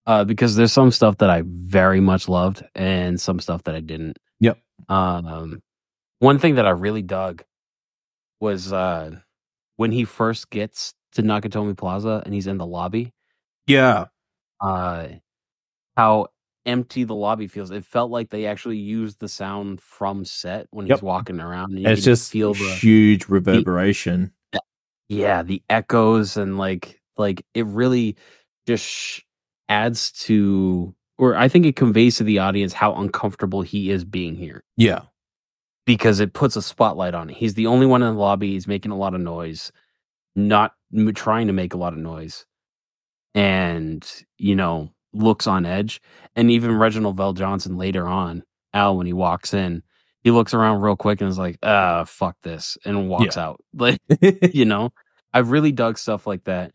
Uh, 0.06 0.24
because 0.24 0.56
there's 0.56 0.72
some 0.72 0.90
stuff 0.90 1.18
that 1.18 1.30
I 1.30 1.42
very 1.46 2.00
much 2.00 2.28
loved 2.28 2.64
and 2.74 3.20
some 3.20 3.38
stuff 3.38 3.62
that 3.64 3.74
I 3.74 3.80
didn't. 3.80 4.18
Yep. 4.40 4.58
Um, 4.88 5.62
one 6.18 6.38
thing 6.38 6.54
that 6.56 6.66
I 6.66 6.70
really 6.70 7.02
dug 7.02 7.44
was 8.40 8.72
uh 8.72 9.10
when 9.76 9.92
he 9.92 10.04
first 10.04 10.48
gets 10.50 10.94
to 11.12 11.22
Nakatomi 11.22 11.76
Plaza 11.76 12.22
and 12.24 12.32
he's 12.32 12.46
in 12.46 12.56
the 12.58 12.66
lobby 12.66 13.12
yeah, 13.66 14.06
uh 14.60 15.08
how 15.96 16.28
empty 16.66 17.04
the 17.04 17.14
lobby 17.14 17.46
feels. 17.46 17.70
It 17.70 17.84
felt 17.84 18.10
like 18.10 18.30
they 18.30 18.46
actually 18.46 18.78
used 18.78 19.20
the 19.20 19.28
sound 19.28 19.80
from 19.80 20.24
set 20.24 20.66
when 20.70 20.86
he's 20.86 21.02
walking 21.02 21.40
around. 21.40 21.72
And 21.72 21.80
you 21.80 21.88
it's 21.88 22.02
just 22.02 22.30
feel 22.32 22.54
the 22.54 22.64
huge 22.80 23.28
reverberation. 23.28 24.32
yeah 25.08 25.42
the 25.42 25.62
echoes 25.68 26.36
and 26.36 26.58
like 26.58 27.00
like 27.16 27.44
it 27.54 27.66
really 27.66 28.16
just 28.66 28.84
sh- 28.84 29.20
adds 29.70 30.12
to 30.12 30.94
or 31.16 31.36
I 31.36 31.48
think 31.48 31.64
it 31.66 31.76
conveys 31.76 32.16
to 32.16 32.24
the 32.24 32.38
audience 32.38 32.72
how 32.72 32.94
uncomfortable 32.94 33.62
he 33.62 33.90
is 33.90 34.04
being 34.04 34.34
here 34.34 34.64
Yeah, 34.76 35.02
because 35.86 36.20
it 36.20 36.32
puts 36.34 36.56
a 36.56 36.62
spotlight 36.62 37.14
on 37.14 37.30
it. 37.30 37.36
He's 37.36 37.54
the 37.54 37.66
only 37.68 37.86
one 37.86 38.02
in 38.02 38.14
the 38.14 38.20
lobby. 38.20 38.52
He's 38.52 38.66
making 38.66 38.90
a 38.92 38.96
lot 38.96 39.14
of 39.14 39.20
noise, 39.20 39.70
not 40.34 40.72
m- 40.94 41.12
trying 41.14 41.46
to 41.46 41.52
make 41.52 41.72
a 41.74 41.78
lot 41.78 41.92
of 41.92 41.98
noise, 41.98 42.44
and 43.34 44.06
you 44.38 44.56
know 44.56 44.90
looks 45.12 45.46
on 45.46 45.66
edge. 45.66 46.00
And 46.36 46.50
even 46.50 46.76
Reginald 46.76 47.16
VelJohnson 47.16 47.76
later 47.76 48.06
on, 48.06 48.42
Al, 48.72 48.96
when 48.96 49.06
he 49.06 49.12
walks 49.12 49.52
in, 49.54 49.82
he 50.22 50.30
looks 50.30 50.54
around 50.54 50.80
real 50.80 50.96
quick 50.96 51.20
and 51.20 51.28
is 51.30 51.38
like, 51.38 51.58
"Ah, 51.62 52.04
fuck 52.04 52.36
this," 52.42 52.78
and 52.84 53.08
walks 53.08 53.36
out. 53.36 53.60
Like 53.74 54.00
you 54.54 54.64
know, 54.64 54.92
I've 55.32 55.50
really 55.50 55.72
dug 55.72 55.98
stuff 55.98 56.26
like 56.26 56.44
that. 56.44 56.72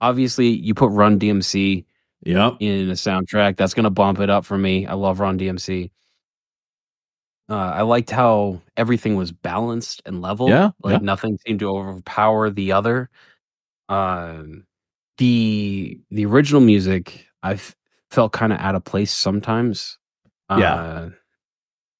Obviously, 0.00 0.48
you 0.48 0.74
put 0.74 0.92
Run 0.92 1.18
DMC 1.18 1.84
yep. 2.24 2.56
in 2.60 2.88
a 2.90 2.94
soundtrack. 2.94 3.56
That's 3.56 3.74
gonna 3.74 3.90
bump 3.90 4.20
it 4.20 4.30
up 4.30 4.44
for 4.44 4.58
me. 4.58 4.86
I 4.86 4.94
love 4.94 5.20
Run 5.20 5.38
DMC. 5.38 5.90
Uh, 7.50 7.54
I 7.54 7.82
liked 7.82 8.10
how 8.10 8.60
everything 8.76 9.16
was 9.16 9.32
balanced 9.32 10.02
and 10.04 10.20
level. 10.20 10.48
Yeah, 10.48 10.70
like 10.82 10.92
yeah. 10.92 10.98
nothing 11.04 11.38
seemed 11.46 11.60
to 11.60 11.70
overpower 11.70 12.50
the 12.50 12.72
other. 12.72 13.08
Um, 13.88 14.64
the 15.16 15.98
the 16.10 16.26
original 16.26 16.60
music 16.60 17.26
I 17.42 17.54
f- 17.54 17.74
felt 18.10 18.32
kind 18.32 18.52
of 18.52 18.58
out 18.60 18.74
of 18.74 18.84
place 18.84 19.10
sometimes. 19.12 19.98
Yeah. 20.50 20.74
Uh, 20.74 21.10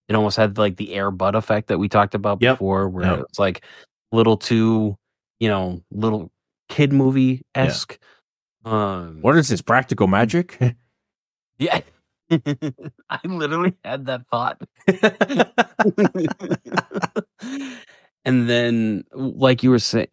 it 0.09 0.15
almost 0.15 0.37
had 0.37 0.57
like 0.59 0.77
the 0.77 0.95
air 0.95 1.11
bud 1.11 1.35
effect 1.35 1.69
that 1.69 1.79
we 1.79 1.89
talked 1.89 2.15
about 2.15 2.41
Yep. 2.41 2.55
before, 2.55 2.89
where 2.89 3.05
Yep. 3.05 3.21
it's 3.29 3.39
like 3.39 3.65
little 4.13 4.37
too, 4.39 4.97
you 5.39 5.49
know, 5.49 5.83
little 5.91 6.31
kid 6.69 6.93
movie 6.93 7.43
esque. 7.55 7.99
Um, 8.65 9.19
What 9.23 9.37
is 9.37 9.49
this 9.49 9.63
practical 9.63 10.07
magic? 10.07 10.59
yeah. 11.59 11.81
I 12.31 13.21
literally 13.25 13.75
had 13.85 14.05
that 14.07 14.27
thought. 14.31 14.61
and 18.25 18.49
then, 18.49 19.05
like 19.13 19.63
you 19.63 19.71
were 19.71 19.79
saying, 19.79 20.09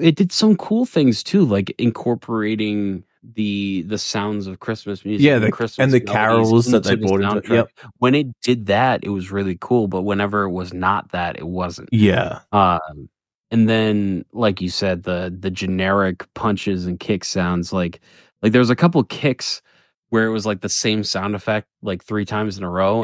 it 0.00 0.16
did 0.16 0.32
some 0.32 0.56
cool 0.56 0.84
things 0.86 1.22
too, 1.22 1.44
like 1.44 1.70
incorporating 1.78 3.04
the 3.34 3.82
the 3.82 3.98
sounds 3.98 4.48
of 4.48 4.58
Christmas 4.58 5.04
music, 5.04 5.24
Yeah, 5.24 5.38
the- 5.38 5.52
Christmas 5.52 5.84
and 5.84 5.92
the 5.92 6.00
carols 6.00 6.66
that 6.66 6.82
they 6.82 6.94
into 6.94 7.02
the 7.06 7.08
brought 7.16 7.36
into- 7.36 7.48
soundtrack. 7.48 7.54
yep. 7.54 7.68
When 7.98 8.16
it 8.16 8.26
did 8.40 8.66
that, 8.66 9.04
it 9.04 9.10
was 9.10 9.30
really 9.30 9.56
cool. 9.60 9.86
But 9.86 10.02
whenever 10.02 10.42
it 10.42 10.50
was 10.50 10.72
not 10.72 11.12
that, 11.12 11.38
it 11.38 11.46
wasn't. 11.46 11.90
yeah, 11.92 12.40
Um, 12.50 13.08
and 13.52 13.68
then, 13.68 14.24
like 14.32 14.60
you 14.60 14.70
said, 14.70 15.04
the 15.04 15.32
the 15.38 15.50
generic 15.50 16.26
punches 16.34 16.86
and 16.86 16.98
kick 16.98 17.22
sounds 17.24 17.72
like 17.72 18.00
like 18.42 18.50
there 18.52 18.60
was 18.60 18.70
a 18.70 18.76
couple 18.76 19.04
kicks 19.04 19.62
where 20.08 20.26
it 20.26 20.30
was 20.30 20.44
like 20.46 20.62
the 20.62 20.68
same 20.68 21.04
sound 21.04 21.34
effect 21.34 21.68
like 21.82 22.02
three 22.02 22.24
times 22.24 22.58
in 22.58 22.64
a 22.64 22.70
row. 22.70 23.02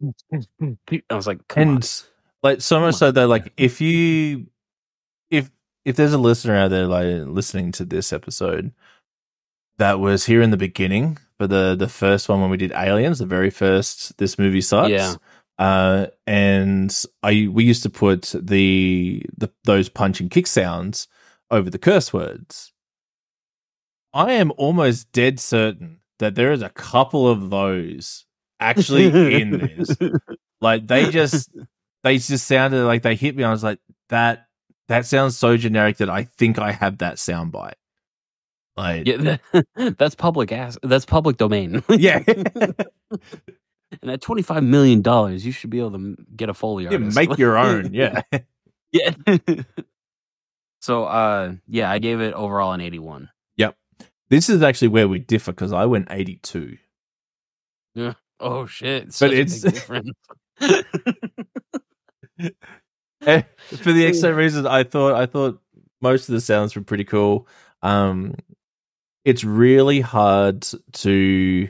like, 0.00 0.76
I 1.10 1.14
was 1.14 1.26
like, 1.26 1.40
on. 1.56 1.62
and 1.62 2.02
like 2.42 2.60
so 2.60 2.80
much 2.80 2.94
so 2.94 3.10
that 3.10 3.26
like 3.26 3.52
if 3.56 3.80
you 3.80 4.46
if 5.30 5.50
if 5.84 5.96
there's 5.96 6.12
a 6.12 6.18
listener 6.18 6.54
out 6.56 6.68
there 6.70 6.86
like 6.86 7.06
listening 7.26 7.72
to 7.72 7.84
this 7.84 8.12
episode 8.12 8.72
that 9.78 9.98
was 9.98 10.26
here 10.26 10.40
in 10.40 10.50
the 10.50 10.56
beginning 10.56 11.18
for 11.36 11.48
the 11.48 11.74
the 11.74 11.88
first 11.88 12.28
one 12.28 12.40
when 12.40 12.50
we 12.50 12.56
did 12.56 12.70
aliens 12.72 13.18
the 13.18 13.26
very 13.26 13.50
first 13.50 14.16
this 14.18 14.38
movie 14.38 14.60
sucks 14.60 14.90
Yeah. 14.90 15.14
Uh 15.58 16.06
and 16.26 17.04
i 17.22 17.48
we 17.52 17.64
used 17.64 17.82
to 17.82 17.90
put 17.90 18.34
the 18.40 19.22
the 19.36 19.48
those 19.64 19.88
punch 19.88 20.20
and 20.20 20.30
kick 20.30 20.46
sounds 20.46 21.06
over 21.50 21.70
the 21.70 21.78
curse 21.78 22.12
words 22.12 22.72
i 24.12 24.32
am 24.32 24.52
almost 24.56 25.10
dead 25.12 25.38
certain 25.38 26.00
that 26.18 26.34
there 26.34 26.52
is 26.52 26.62
a 26.62 26.68
couple 26.70 27.28
of 27.28 27.50
those 27.50 28.26
actually 28.60 29.06
in 29.40 29.50
this 29.58 29.96
like 30.60 30.86
they 30.86 31.10
just 31.10 31.50
they 32.02 32.18
just 32.18 32.46
sounded 32.46 32.84
like 32.84 33.02
they 33.02 33.14
hit 33.14 33.34
me. 33.34 33.44
I 33.44 33.50
was 33.50 33.64
like, 33.64 33.78
that 34.10 34.46
that 34.88 35.06
sounds 35.06 35.38
so 35.38 35.56
generic 35.56 35.96
that 35.96 36.10
I 36.10 36.24
think 36.24 36.58
I 36.58 36.70
have 36.72 36.98
that 36.98 37.16
soundbite. 37.16 37.74
Like, 38.76 39.06
Yeah, 39.06 39.38
that- 39.52 39.96
that's 39.98 40.14
public 40.14 40.52
ass. 40.52 40.76
That's 40.82 41.06
public 41.06 41.38
domain. 41.38 41.82
yeah, 41.88 42.22
and 44.02 44.10
at 44.10 44.20
twenty 44.20 44.42
five 44.42 44.62
million 44.62 45.02
dollars, 45.02 45.44
you 45.46 45.52
should 45.52 45.70
be 45.70 45.78
able 45.78 45.92
to 45.92 46.16
get 46.36 46.48
a 46.48 46.54
foley 46.54 46.84
Yeah, 46.84 46.98
make 46.98 47.36
your 47.38 47.56
own. 47.56 47.92
Yeah, 47.94 48.22
yeah. 48.92 49.14
so, 50.80 51.04
uh, 51.04 51.54
yeah, 51.68 51.90
I 51.90 51.98
gave 51.98 52.20
it 52.20 52.34
overall 52.34 52.72
an 52.72 52.80
eighty 52.80 52.98
one. 52.98 53.30
Yep. 53.56 53.76
this 54.30 54.48
is 54.48 54.62
actually 54.62 54.88
where 54.88 55.08
we 55.08 55.18
differ 55.18 55.52
because 55.52 55.72
I 55.72 55.86
went 55.86 56.08
eighty 56.10 56.36
two. 56.42 56.76
Yeah. 57.94 58.14
Oh 58.40 58.66
shit! 58.66 59.16
But 59.20 59.32
it's- 59.32 59.60
different. 59.60 60.16
Eh, 63.26 63.42
For 63.68 63.92
the 63.92 64.04
exact 64.04 64.20
same 64.20 64.34
reason, 64.36 64.66
I 64.66 64.84
thought 64.84 65.14
I 65.14 65.26
thought 65.26 65.60
most 66.02 66.28
of 66.28 66.34
the 66.34 66.40
sounds 66.40 66.74
were 66.76 66.82
pretty 66.82 67.04
cool. 67.04 67.48
Um, 67.82 68.34
it's 69.24 69.44
really 69.44 70.00
hard 70.02 70.66
to 70.92 71.68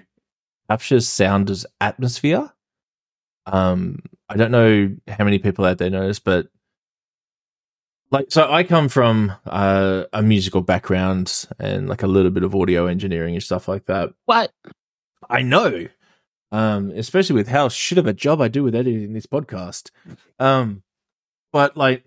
capture 0.69 1.01
sound 1.01 1.51
as 1.51 1.67
atmosphere. 1.81 2.53
Um, 3.47 4.01
I 4.29 4.37
don't 4.37 4.51
know 4.51 4.97
how 5.09 5.25
many 5.25 5.39
people 5.39 5.65
out 5.65 5.79
there 5.79 5.91
notice, 5.91 6.19
but 6.19 6.49
like, 8.11 8.27
so 8.31 8.51
I 8.51 8.63
come 8.63 8.89
from 8.89 9.33
uh, 9.47 10.05
a 10.13 10.23
musical 10.23 10.63
background 10.63 11.47
and 11.59 11.89
like 11.89 12.03
a 12.03 12.07
little 12.07 12.31
bit 12.31 12.43
of 12.45 12.55
audio 12.55 12.87
engineering 12.87 13.35
and 13.35 13.43
stuff 13.43 13.69
like 13.69 13.87
that. 13.87 14.11
what? 14.25 14.53
I 15.29 15.43
know. 15.43 15.89
Um, 16.53 16.91
especially 16.91 17.35
with 17.35 17.49
how 17.49 17.69
shit 17.69 17.99
of 17.99 18.07
a 18.07 18.13
job 18.13 18.41
I 18.41 18.49
do 18.49 18.63
with 18.63 18.75
editing 18.75 19.13
this 19.13 19.27
podcast. 19.27 19.91
Um, 20.39 20.85
but 21.53 21.77
like 21.77 22.07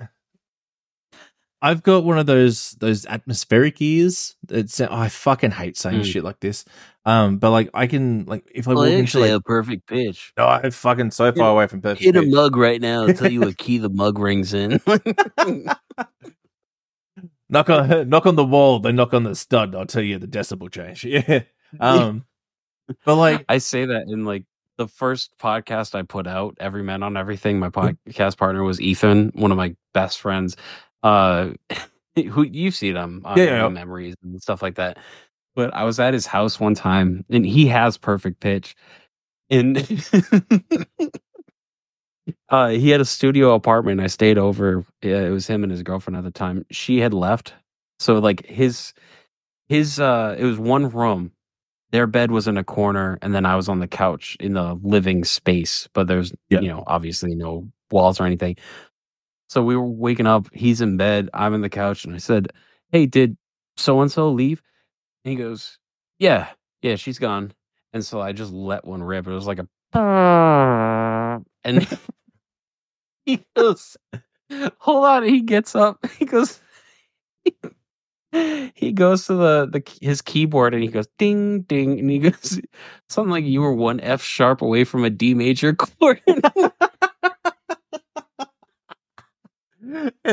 I've 1.62 1.82
got 1.82 2.04
one 2.04 2.20
of 2.20 2.26
those 2.28 2.72
those 2.80 3.06
atmospheric 3.08 3.82
ears. 3.82 4.36
It's 4.50 4.80
I 4.80 5.10
fucking 5.10 5.52
hate 5.52 5.76
saying 5.78 6.02
Mm. 6.02 6.06
shit 6.06 6.24
like 6.24 6.40
this. 6.40 6.66
Um, 7.06 7.38
but 7.38 7.52
like 7.52 7.70
I 7.74 7.88
can 7.88 8.26
like 8.26 8.44
if 8.54 8.68
I 8.68 8.74
Well, 8.74 8.84
walk 8.84 8.92
into 8.94 9.20
like 9.20 9.32
a 9.32 9.42
perfect 9.42 9.88
pitch. 9.88 10.34
oh, 10.38 10.46
I'm 10.46 10.72
fucking 10.72 11.12
so 11.12 11.32
far 11.32 11.50
away 11.52 11.66
from 11.68 11.82
perfect. 11.82 12.04
Hit 12.04 12.16
a 12.16 12.22
mug 12.22 12.56
right 12.58 12.80
now. 12.82 13.08
Tell 13.08 13.32
you 13.32 13.40
what 13.42 13.58
key 13.58 13.78
the 13.80 13.90
mug 13.90 14.20
rings 14.20 14.54
in. 14.54 14.80
knock 17.50 17.70
on 17.70 18.10
knock 18.10 18.26
on 18.26 18.36
the 18.36 18.46
wall, 18.46 18.80
then 18.80 18.96
knock 18.96 19.14
on 19.14 19.24
the 19.24 19.36
stud. 19.36 19.76
I'll 19.76 19.86
tell 19.86 20.04
you 20.04 20.18
the 20.20 20.28
decibel 20.28 20.72
change. 20.72 21.04
Yeah. 21.06 21.42
Um, 21.80 22.24
but 23.06 23.16
like 23.16 23.46
I 23.50 23.58
say 23.58 23.86
that 23.86 24.04
in 24.08 24.26
like 24.26 24.44
the 24.78 24.88
first 24.88 25.32
podcast 25.40 25.96
I 25.96 26.04
put 26.04 26.28
out, 26.28 26.56
Every 26.60 26.84
Man 26.84 27.04
on 27.04 27.18
Everything. 27.18 27.60
My 27.60 27.70
podcast 27.70 28.38
partner 28.38 28.64
was 28.64 28.80
Ethan, 28.80 29.32
one 29.36 29.52
of 29.52 29.58
my 29.58 29.76
best 29.94 30.22
friends. 30.22 30.56
Uh, 31.08 31.54
who 32.30 32.44
you've 32.44 32.76
seen 32.76 32.96
him 32.96 33.22
on 33.26 33.38
Yeah, 33.38 33.44
yeah, 33.46 33.62
yeah. 33.64 33.70
memories 33.70 34.16
and 34.24 34.42
stuff 34.42 34.62
like 34.62 34.76
that. 34.76 34.98
but 35.56 35.74
I 35.74 35.84
was 35.84 36.00
at 36.00 36.14
his 36.14 36.26
house 36.26 36.60
one 36.60 36.76
time, 36.76 37.26
and 37.30 37.46
he 37.46 37.68
has 37.68 37.98
perfect 37.98 38.40
pitch, 38.40 38.76
and 39.50 39.78
uh, 42.50 42.70
he 42.70 42.90
had 42.90 43.02
a 43.02 43.06
studio 43.06 43.54
apartment. 43.54 44.02
I 44.02 44.08
stayed 44.08 44.38
over. 44.38 44.86
Yeah, 45.02 45.22
it 45.22 45.30
was 45.30 45.48
him 45.48 45.64
and 45.64 45.72
his 45.72 45.84
girlfriend 45.84 46.18
at 46.18 46.24
the 46.24 46.32
time. 46.32 46.66
She 46.72 47.00
had 47.00 47.14
left, 47.14 47.54
so 48.00 48.16
like 48.20 48.46
his 48.46 48.94
his 49.70 50.00
uh, 50.00 50.36
it 50.38 50.44
was 50.44 50.60
one 50.60 50.90
room. 50.90 51.32
Their 51.92 52.08
bed 52.08 52.32
was 52.32 52.48
in 52.48 52.58
a 52.58 52.64
corner, 52.66 53.18
and 53.22 53.34
then 53.34 53.46
I 53.46 53.56
was 53.56 53.70
on 53.70 53.80
the 53.80 53.88
couch 53.88 54.36
in 54.40 54.54
the 54.54 54.78
living 54.84 55.24
space. 55.24 55.88
But 55.94 56.08
there's 56.08 56.34
you 56.50 56.68
know 56.70 56.84
obviously 56.88 57.36
no 57.36 57.68
walls 57.92 58.20
or 58.20 58.26
anything. 58.26 58.58
So 59.48 59.64
we 59.64 59.76
were 59.76 59.86
waking 59.86 60.28
up. 60.28 60.48
He's 60.54 60.82
in 60.82 60.98
bed. 60.98 61.30
I'm 61.34 61.54
in 61.54 61.62
the 61.62 61.70
couch, 61.70 62.06
and 62.06 62.14
I 62.16 62.18
said, 62.20 62.48
"Hey, 62.92 63.06
did 63.06 63.38
so 63.78 64.02
and 64.02 64.12
so 64.12 64.30
leave?" 64.32 64.62
And 65.26 65.32
he 65.32 65.38
goes, 65.38 65.80
"Yeah, 66.20 66.50
yeah, 66.82 66.96
she's 66.96 67.20
gone." 67.20 67.54
And 67.94 68.06
so 68.06 68.22
I 68.22 68.34
just 68.34 68.52
let 68.54 68.86
one 68.86 69.04
rip. 69.04 69.28
It 69.28 69.32
was 69.32 69.48
like 69.48 69.60
a, 69.60 69.68
and 71.64 71.88
he 73.26 73.46
goes, 73.56 73.98
"Hold 74.80 75.06
on." 75.06 75.24
He 75.24 75.42
gets 75.42 75.76
up. 75.76 76.06
He 76.20 76.26
goes. 76.26 76.60
He 78.76 78.92
goes 78.92 79.26
to 79.28 79.34
the, 79.36 79.68
the 79.72 79.84
his 80.02 80.22
keyboard 80.22 80.74
and 80.74 80.84
he 80.84 80.90
goes 80.90 81.08
ding 81.18 81.62
ding 81.62 81.98
and 82.00 82.10
he 82.10 82.20
goes 82.20 82.60
something 83.10 83.32
like 83.32 83.46
you 83.46 83.62
were 83.62 83.74
one 83.74 84.00
F 84.02 84.22
sharp 84.22 84.62
away 84.62 84.84
from 84.84 85.04
a 85.06 85.10
D 85.10 85.34
major 85.34 85.74
chord. 85.74 86.22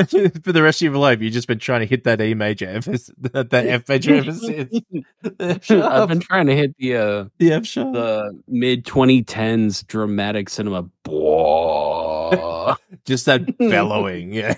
For 0.42 0.52
the 0.52 0.62
rest 0.62 0.82
of 0.82 0.86
your 0.92 0.96
life, 0.96 1.20
you've 1.20 1.32
just 1.32 1.48
been 1.48 1.58
trying 1.58 1.80
to 1.80 1.86
hit 1.86 2.04
that 2.04 2.20
E 2.20 2.34
major, 2.34 2.66
emphasis, 2.68 3.10
that, 3.18 3.50
that 3.50 3.66
F 3.66 3.88
major 3.88 4.14
emphasis. 4.16 4.68
I've 5.70 6.08
been 6.08 6.20
trying 6.20 6.46
to 6.46 6.56
hit 6.56 6.76
the 6.78 6.96
uh, 6.96 7.24
the 7.38 7.52
F 7.52 7.66
sharp. 7.66 7.94
the 7.94 8.42
mid 8.46 8.84
2010s 8.84 9.86
dramatic 9.86 10.48
cinema. 10.48 10.88
Just 13.04 13.26
that 13.26 13.56
bellowing, 13.58 14.32
yeah. 14.32 14.56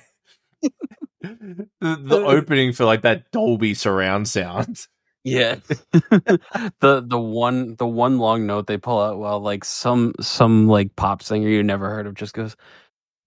the, 0.62 1.68
the 1.80 2.16
opening 2.16 2.72
for 2.72 2.84
like 2.84 3.02
that 3.02 3.30
Dolby 3.30 3.74
surround 3.74 4.28
sound. 4.28 4.86
yeah, 5.24 5.56
the 5.92 7.04
the 7.06 7.18
one 7.18 7.76
the 7.76 7.86
one 7.86 8.18
long 8.18 8.46
note 8.46 8.66
they 8.66 8.78
pull 8.78 9.00
out 9.00 9.18
while 9.18 9.40
like 9.40 9.64
some 9.64 10.14
some 10.20 10.66
like 10.68 10.96
pop 10.96 11.22
singer 11.22 11.48
you 11.48 11.62
never 11.62 11.88
heard 11.90 12.06
of 12.06 12.14
just 12.14 12.34
goes, 12.34 12.56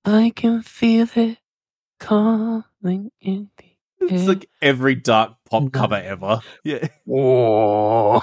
"I 0.06 0.34
can 0.36 0.62
feel 0.62 1.08
it 1.16 1.38
calling 2.00 3.12
in 3.22 3.50
the 3.58 3.66
It's 4.02 4.28
like 4.28 4.50
every 4.62 4.96
dark 4.96 5.34
pop 5.50 5.72
cover 5.72 5.96
ever. 5.96 6.42
Yeah. 6.64 6.88
Whoa. 7.06 8.22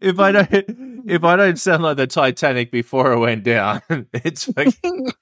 if 0.00 0.18
I 0.18 0.32
don't 0.32 1.04
if 1.06 1.24
I 1.24 1.36
don't 1.36 1.58
sound 1.58 1.82
like 1.82 1.96
the 1.96 2.06
Titanic 2.06 2.70
before 2.70 3.12
it 3.12 3.18
went 3.18 3.44
down, 3.44 3.82
it's 4.12 4.44
fucking 4.44 5.12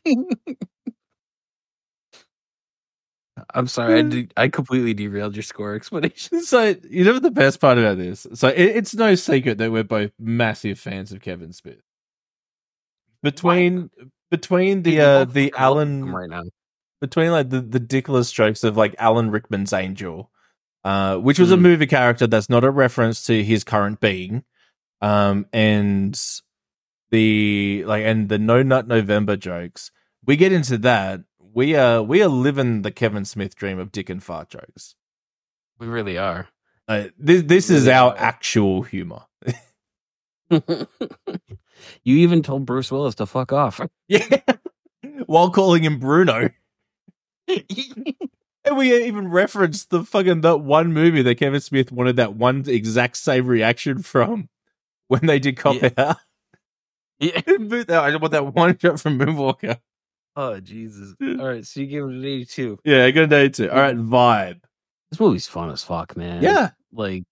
I'm 3.55 3.67
sorry, 3.67 3.99
I 3.99 4.03
de- 4.09 4.29
I 4.37 4.49
completely 4.49 4.95
derailed 4.95 5.37
your 5.37 5.43
score 5.43 5.75
explanation. 5.75 6.43
so 6.45 6.75
you 6.89 7.05
know 7.05 7.15
what 7.15 7.23
the 7.23 7.31
best 7.31 7.61
part 7.61 7.79
about 7.79 7.99
this? 7.99 8.27
So 8.35 8.49
it, 8.49 8.77
it's 8.77 8.95
no 8.95 9.15
secret 9.15 9.59
that 9.59 9.73
we're 9.73 9.85
both 9.85 10.13
massive 10.19 10.79
fans 10.79 11.13
of 11.13 11.21
Kevin 11.21 11.53
Smith. 11.53 11.81
Between 13.23 13.91
between 14.31 14.83
the 14.83 15.01
uh 15.01 15.25
the 15.25 15.53
Alan 15.57 16.05
right 16.13 16.29
now. 16.31 16.43
between 17.01 17.31
like 17.31 17.51
the, 17.51 17.61
the 17.61 17.79
ridiculous 17.79 18.31
jokes 18.33 18.65
of 18.65 18.77
like 18.77 18.95
Alan 18.99 19.31
Rickman's 19.31 19.73
Angel, 19.73 20.31
uh, 20.85 21.17
which 21.17 21.39
was 21.39 21.53
a 21.53 21.57
Mm. 21.57 21.61
movie 21.63 21.87
character 21.87 22.27
that's 22.27 22.49
not 22.49 22.65
a 22.65 22.71
reference 22.71 23.23
to 23.25 23.43
his 23.45 23.65
current 23.65 24.01
being, 24.01 24.45
um, 25.01 25.47
and 25.53 26.21
the 27.11 27.85
like 27.87 28.05
and 28.05 28.29
the 28.29 28.39
No 28.39 28.63
Nut 28.63 28.87
November 28.87 29.37
jokes. 29.37 29.91
We 30.27 30.37
get 30.37 30.53
into 30.53 30.77
that. 30.79 31.23
We 31.41 31.75
are 31.77 32.03
we 32.03 32.23
are 32.23 32.29
living 32.29 32.83
the 32.83 32.91
Kevin 32.91 33.25
Smith 33.25 33.55
dream 33.57 33.79
of 33.79 33.91
dick 33.93 34.11
and 34.11 34.23
fart 34.23 34.51
jokes. 34.51 34.95
We 35.79 35.87
really 35.87 36.19
are. 36.19 36.49
Uh, 36.87 37.05
this 37.19 37.43
this 37.45 37.71
is 37.71 37.87
our 37.89 38.15
actual 38.19 38.83
humor. 38.83 39.23
you 40.51 40.87
even 42.05 42.43
told 42.43 42.67
Bruce 42.67 42.91
Willis 42.91 43.15
to 43.17 43.27
fuck 43.27 43.53
off. 43.53 43.81
Yeah, 44.09 44.41
while 45.27 45.51
calling 45.51 45.85
him 45.85 45.99
Bruno. 45.99 46.51
And 48.65 48.77
we 48.77 49.07
even 49.07 49.29
referenced 49.29 49.89
the 49.89 50.05
fucking 50.05 50.43
that 50.43 50.59
one 50.59 50.93
movie 50.93 51.23
that 51.23 51.37
Kevin 51.37 51.61
Smith 51.61 51.91
wanted 51.91 52.17
that 52.17 52.35
one 52.35 52.65
exact 52.67 53.17
same 53.17 53.47
reaction 53.47 54.03
from 54.03 54.51
when 55.07 55.25
they 55.25 55.39
did 55.39 55.57
Cop 55.57 55.77
Yeah. 55.77 55.89
Out. 55.97 56.17
Yeah. 57.19 57.41
I 57.47 58.15
want 58.17 58.33
that 58.33 58.55
one 58.55 58.77
shot 58.79 59.01
from 59.01 59.19
Moonwalker. 59.19 59.79
Oh 60.37 60.61
Jesus! 60.61 61.15
All 61.21 61.47
right, 61.49 61.67
so 61.67 61.81
you 61.81 61.87
gave 61.87 62.03
it 62.05 62.11
an 62.11 62.25
eighty-two. 62.25 62.79
Yeah, 62.85 63.07
I 63.07 63.11
got 63.11 63.25
an 63.25 63.33
eight 63.33 63.55
too. 63.55 63.71
All 63.71 63.79
right, 63.79 63.97
vibe. 63.97 64.61
This 65.11 65.19
movie's 65.19 65.49
fun 65.49 65.71
as 65.71 65.83
fuck, 65.83 66.17
man. 66.17 66.43
Yeah, 66.43 66.71
like, 66.93 67.25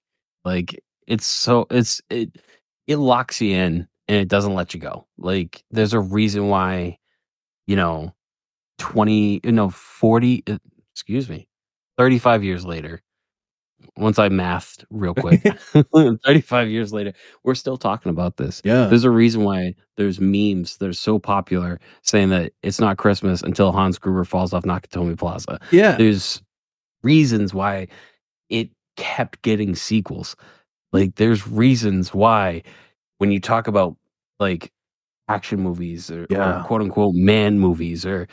like 0.45 0.83
it's 1.07 1.27
so 1.27 1.67
it's 1.71 2.01
it 2.09 2.37
it 2.87 2.97
locks 2.97 3.41
you 3.41 3.55
in 3.57 3.89
and 4.09 4.17
it 4.19 4.29
doesn't 4.29 4.55
let 4.55 4.75
you 4.75 4.81
go. 4.81 5.07
Like, 5.19 5.63
there's 5.71 5.93
a 5.93 6.01
reason 6.01 6.49
why, 6.49 6.99
you 7.67 7.77
know, 7.77 8.15
twenty, 8.79 9.41
you 9.45 9.53
know, 9.53 9.71
forty. 9.71 10.43
uh, 10.49 10.59
Excuse 10.93 11.29
me, 11.29 11.47
thirty-five 11.99 12.43
years 12.43 12.65
later. 12.65 13.03
Once 13.99 14.19
I 14.19 14.29
mathed 14.31 14.85
real 14.91 15.15
quick, 15.15 15.43
thirty-five 16.25 16.69
years 16.69 16.93
later, 16.93 17.13
we're 17.45 17.55
still 17.55 17.77
talking 17.77 18.11
about 18.11 18.37
this. 18.39 18.63
yeah. 18.65 18.87
There's 18.87 19.05
a 19.05 19.11
reason 19.11 19.45
why 19.45 19.75
there's 19.97 20.19
memes 20.21 20.79
that 20.79 20.89
are 20.89 20.93
so 20.95 21.19
popular 21.19 21.79
saying 22.03 22.31
that 22.31 22.53
it's 22.63 22.81
not 22.81 22.97
Christmas 22.97 23.43
until 23.43 23.73
Hans 23.73 23.99
Gruber 23.99 24.25
falls 24.25 24.53
off 24.55 24.65
Nakatomi 24.65 25.19
Plaza. 25.19 25.61
Yeah, 25.71 25.97
There's 25.97 26.43
reasons 27.03 27.53
why 27.55 27.89
it 28.49 28.71
kept 28.97 29.43
getting 29.43 29.75
sequels. 29.75 30.35
Like 30.93 31.17
there's 31.17 31.47
reasons 31.47 32.15
why 32.15 32.63
when 33.19 33.31
you 33.31 33.41
talk 33.41 33.67
about 33.69 33.97
like 34.39 34.73
action 35.29 35.61
movies 35.61 36.11
or, 36.11 36.27
Yeah. 36.31 36.61
or 36.61 36.65
quote 36.65 36.83
unquote 36.83 37.15
man 37.15 37.59
movies 37.59 38.07
or 38.07 38.29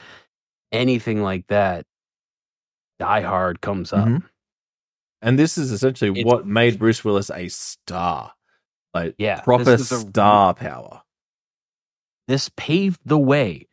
anything 0.71 1.21
like 1.23 1.47
that, 1.47 1.85
Die 2.99 3.21
Hard 3.21 3.61
comes 3.61 3.91
up. 3.93 4.07
Mhm. 4.07 4.23
and 5.21 5.39
this 5.39 5.57
is 5.57 5.71
essentially 5.71 6.11
It's- 6.11 6.25
what 6.25 6.45
made 6.45 6.77
Bruce 6.77 7.03
Willis 7.05 7.31
a 7.31 7.47
star, 7.47 8.33
like 8.93 9.15
Yeah, 9.17 9.39
proper 9.41 9.71
is 9.75 9.89
a- 9.91 9.99
star 10.01 10.53
power. 10.53 11.01
This 12.27 12.49
paved 12.57 12.99
the 13.05 13.17
way 13.19 13.67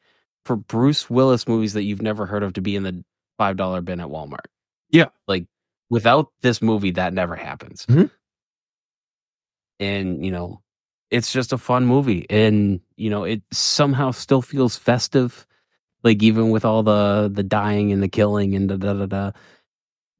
for 0.44 0.55
Bruce 0.57 1.11
Willis 1.11 1.48
movies 1.48 1.73
that 1.73 1.82
you've 1.82 2.02
never 2.02 2.27
heard 2.27 2.43
of 2.44 2.52
to 2.55 2.61
be 2.61 2.77
in 2.77 2.85
the 2.85 3.05
five 3.36 3.57
dollar 3.57 3.81
bin 3.81 4.01
at 4.01 4.09
Walmart. 4.09 4.47
Yeah. 4.90 5.07
like 5.28 5.47
without 5.89 6.28
this 6.40 6.62
movie, 6.62 6.93
that 6.93 7.12
never 7.12 7.35
happens. 7.36 7.85
Mhm. 7.86 8.11
And 9.81 10.24
you 10.24 10.31
know, 10.31 10.61
it's 11.11 11.32
just 11.32 11.52
a 11.52 11.59
fun 11.59 11.86
movie, 11.86 12.27
and 12.31 12.81
you 12.97 13.11
know, 13.11 13.24
it 13.24 13.43
somehow 13.52 14.12
still 14.12 14.43
feels 14.43 14.77
festive, 14.77 15.47
like 16.05 16.23
even 16.23 16.51
with 16.51 16.65
all 16.65 16.82
the 16.85 17.31
the 17.32 17.43
dying 17.43 17.90
and 17.93 18.02
the 18.02 18.09
killing 18.09 18.55
and 18.55 18.69
da 18.69 18.77
da 18.77 18.93
da 18.94 19.07
da. 19.07 19.32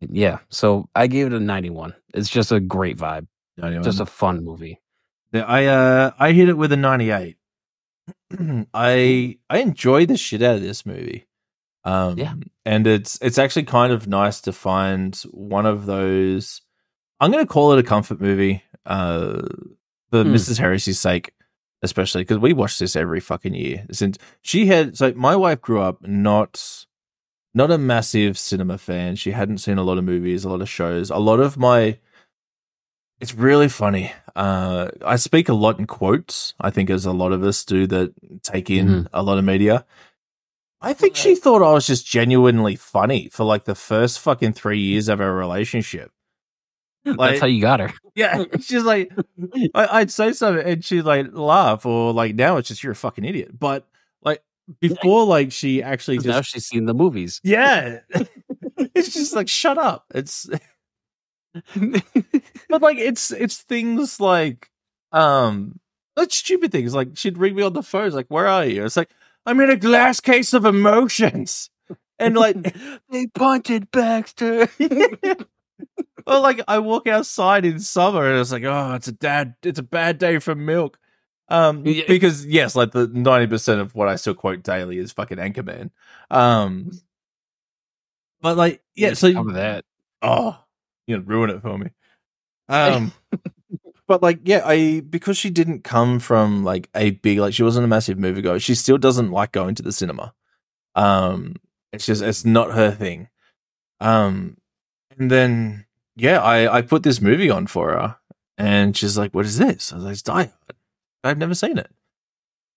Yeah, 0.01 0.39
so 0.49 0.89
I 0.97 1.07
gave 1.07 1.27
it 1.27 1.33
a 1.35 1.41
ninety-one. 1.41 1.95
It's 2.15 2.31
just 2.31 2.53
a 2.53 2.59
great 2.61 2.97
vibe, 2.97 3.27
just 3.83 4.01
a 4.01 4.07
fun 4.07 4.43
movie. 4.45 4.81
Yeah, 5.33 5.45
I 5.45 5.67
uh 5.67 6.11
I 6.19 6.33
hit 6.33 6.49
it 6.49 6.57
with 6.57 6.73
a 6.73 6.77
98. 6.77 7.37
I 8.75 9.39
I 9.49 9.59
enjoy 9.59 10.07
the 10.07 10.17
shit 10.17 10.43
out 10.43 10.57
of 10.57 10.63
this 10.63 10.85
movie. 10.87 11.27
Um 11.85 12.19
Yeah. 12.19 12.35
and 12.65 12.87
it's 12.87 13.19
it's 13.23 13.39
actually 13.39 13.65
kind 13.65 13.93
of 13.93 14.09
nice 14.09 14.41
to 14.43 14.53
find 14.53 15.15
one 15.31 15.67
of 15.67 15.87
those 15.87 16.63
I'm 17.21 17.31
going 17.31 17.45
to 17.45 17.53
call 17.53 17.73
it 17.73 17.79
a 17.79 17.83
comfort 17.83 18.21
movie 18.21 18.63
uh 18.87 19.43
for 20.11 20.25
Hmm. 20.25 20.35
Mrs. 20.35 20.59
Heresy's 20.59 20.99
sake 20.99 21.33
especially 21.83 22.25
cuz 22.25 22.39
we 22.39 22.53
watch 22.53 22.79
this 22.79 22.95
every 22.97 23.21
fucking 23.21 23.55
year. 23.55 23.87
Since 23.91 24.19
she 24.43 24.67
had 24.67 24.97
so 24.97 25.13
my 25.15 25.35
wife 25.37 25.61
grew 25.61 25.81
up 25.81 26.07
not 26.07 26.87
not 27.55 27.71
a 27.71 27.79
massive 27.79 28.39
cinema 28.39 28.79
fan. 28.79 29.17
She 29.17 29.33
hadn't 29.33 29.59
seen 29.59 29.77
a 29.79 29.83
lot 29.83 29.99
of 29.99 30.05
movies, 30.05 30.45
a 30.45 30.49
lot 30.51 30.61
of 30.63 30.69
shows. 30.69 31.11
A 31.11 31.17
lot 31.19 31.41
of 31.41 31.57
my 31.57 31.99
it's 33.21 33.35
really 33.35 33.69
funny. 33.69 34.13
Uh, 34.35 34.89
I 35.05 35.17
speak 35.17 35.49
a 35.51 35.55
lot 35.55 35.79
in 35.79 35.87
quotes. 35.87 36.55
I 36.61 36.71
think 36.71 36.89
as 36.89 37.05
a 37.05 37.13
lot 37.13 37.33
of 37.33 37.43
us 37.45 37.65
do 37.67 37.87
that 37.89 38.15
take 38.43 38.71
in 38.71 38.87
Mhm. 38.89 39.07
a 39.13 39.23
lot 39.23 39.37
of 39.39 39.45
media. 39.45 39.85
I 40.81 40.95
think 40.95 41.17
she 41.17 41.35
thought 41.35 41.61
I 41.63 41.73
was 41.75 41.87
just 41.87 42.07
genuinely 42.07 42.77
funny 42.77 43.29
for 43.29 43.45
like 43.45 43.65
the 43.65 43.75
first 43.75 44.19
fucking 44.21 44.55
three 44.55 44.81
years 44.81 45.09
of 45.09 45.21
our 45.21 45.35
relationship. 45.35 46.11
Like- 47.05 47.31
That's 47.31 47.41
how 47.41 47.47
you 47.47 47.61
got 47.61 47.81
her. 47.81 47.93
Yeah, 48.15 48.45
she's 48.61 48.83
like, 48.83 49.11
I, 49.75 50.01
I'd 50.01 50.11
say 50.11 50.33
something 50.33 50.67
and 50.67 50.85
she'd 50.85 51.03
like 51.03 51.29
laugh, 51.33 51.87
or 51.87 52.13
like 52.13 52.35
now 52.35 52.57
it's 52.59 52.69
just 52.69 52.83
you're 52.83 52.93
a 52.93 52.97
fucking 52.97 53.25
idiot. 53.25 53.59
But 53.59 53.87
like 54.23 54.43
before, 54.81 55.25
like 55.25 55.53
she 55.53 55.83
actually 55.83 56.17
just 56.19 56.27
now 56.27 56.41
she's 56.43 56.67
seen 56.67 56.85
the 56.87 56.93
movies. 56.93 57.41
yeah. 57.45 58.01
it's 58.95 59.15
just 59.15 59.35
like 59.35 59.49
shut 59.49 59.79
up. 59.79 60.05
It's 60.15 60.49
but 62.69 62.83
like 62.83 62.99
it's 62.99 63.31
it's 63.33 63.59
things 63.63 64.21
like 64.21 64.71
um 65.13 65.79
like 66.17 66.33
stupid 66.33 66.71
things 66.73 66.95
like 66.95 67.17
she'd 67.17 67.39
ring 67.39 67.55
me 67.57 67.63
on 67.63 67.73
the 67.73 67.83
phone 67.83 68.07
it's 68.07 68.15
like 68.15 68.29
where 68.29 68.47
are 68.47 68.65
you 68.65 68.85
it's 68.85 68.97
like 68.97 69.11
i'm 69.47 69.59
in 69.61 69.69
a 69.71 69.77
glass 69.77 70.21
case 70.21 70.53
of 70.53 70.65
emotions 70.65 71.71
and 72.21 72.37
like 72.37 72.57
they 73.11 73.27
punted 73.29 73.91
Baxter. 73.91 74.69
Well 76.27 76.41
like 76.43 76.61
i 76.69 76.79
walk 76.79 77.07
outside 77.07 77.65
in 77.65 77.79
summer 77.81 78.29
and 78.31 78.41
it's 78.41 78.53
like 78.53 78.65
oh 78.65 78.95
it's 78.95 79.09
a 79.09 79.13
dad 79.13 79.55
it's 79.63 79.79
a 79.79 79.83
bad 79.83 80.19
day 80.19 80.39
for 80.39 80.55
milk 80.55 80.99
um 81.49 81.85
Yeah. 81.85 82.05
because 82.07 82.47
yes 82.47 82.77
like 82.77 82.93
the 82.93 83.09
90% 83.09 83.81
of 83.81 83.95
what 83.95 84.09
i 84.09 84.17
still 84.17 84.35
quote 84.35 84.63
daily 84.63 84.99
is 84.99 85.13
fucking 85.13 85.39
anchorman 85.39 85.91
um 86.31 86.91
but 88.41 88.57
like 88.57 88.83
yeah 88.95 89.15
so 89.15 89.33
cover 89.33 89.53
that. 89.53 89.85
oh 90.23 90.59
you 91.07 91.17
know 91.17 91.23
ruin 91.27 91.51
it 91.51 91.63
for 91.63 91.77
me 91.79 91.89
um 92.69 93.13
but 94.07 94.23
like 94.23 94.41
yeah 94.45 94.63
i 94.65 95.01
because 95.01 95.37
she 95.37 95.51
didn't 95.51 95.83
come 95.85 96.19
from 96.21 96.63
like 96.65 96.89
a 96.95 97.11
big 97.11 97.39
like 97.39 97.55
she 97.55 97.63
wasn't 97.63 97.85
a 97.85 97.89
massive 97.89 98.19
movie 98.19 98.43
goer. 98.43 98.59
she 98.59 98.75
still 98.75 98.99
doesn't 98.99 99.31
like 99.31 99.53
going 99.53 99.75
to 99.75 99.83
the 99.83 99.93
cinema 99.93 100.33
um 100.95 101.55
it's 101.93 102.07
just 102.07 102.23
it's 102.23 102.45
not 102.45 102.73
her 102.73 102.91
thing 102.93 103.29
um 104.01 104.57
and 105.21 105.31
then 105.31 105.87
yeah 106.17 106.41
i 106.43 106.79
i 106.79 106.83
put 106.83 107.05
this 107.05 107.21
movie 107.21 107.51
on 107.51 107.67
for 107.67 107.91
her 107.93 108.17
and 108.59 108.97
she's 108.97 109.17
like 109.17 109.33
what 109.33 109.47
is 109.47 109.59
this 109.59 109.93
i 109.93 109.97
was 109.97 110.05
like 110.05 110.13
it's 110.13 110.23
die 110.23 110.45
hard 110.45 110.77
i've 111.23 111.39
never 111.39 111.55
seen 111.55 111.79
it 111.79 111.91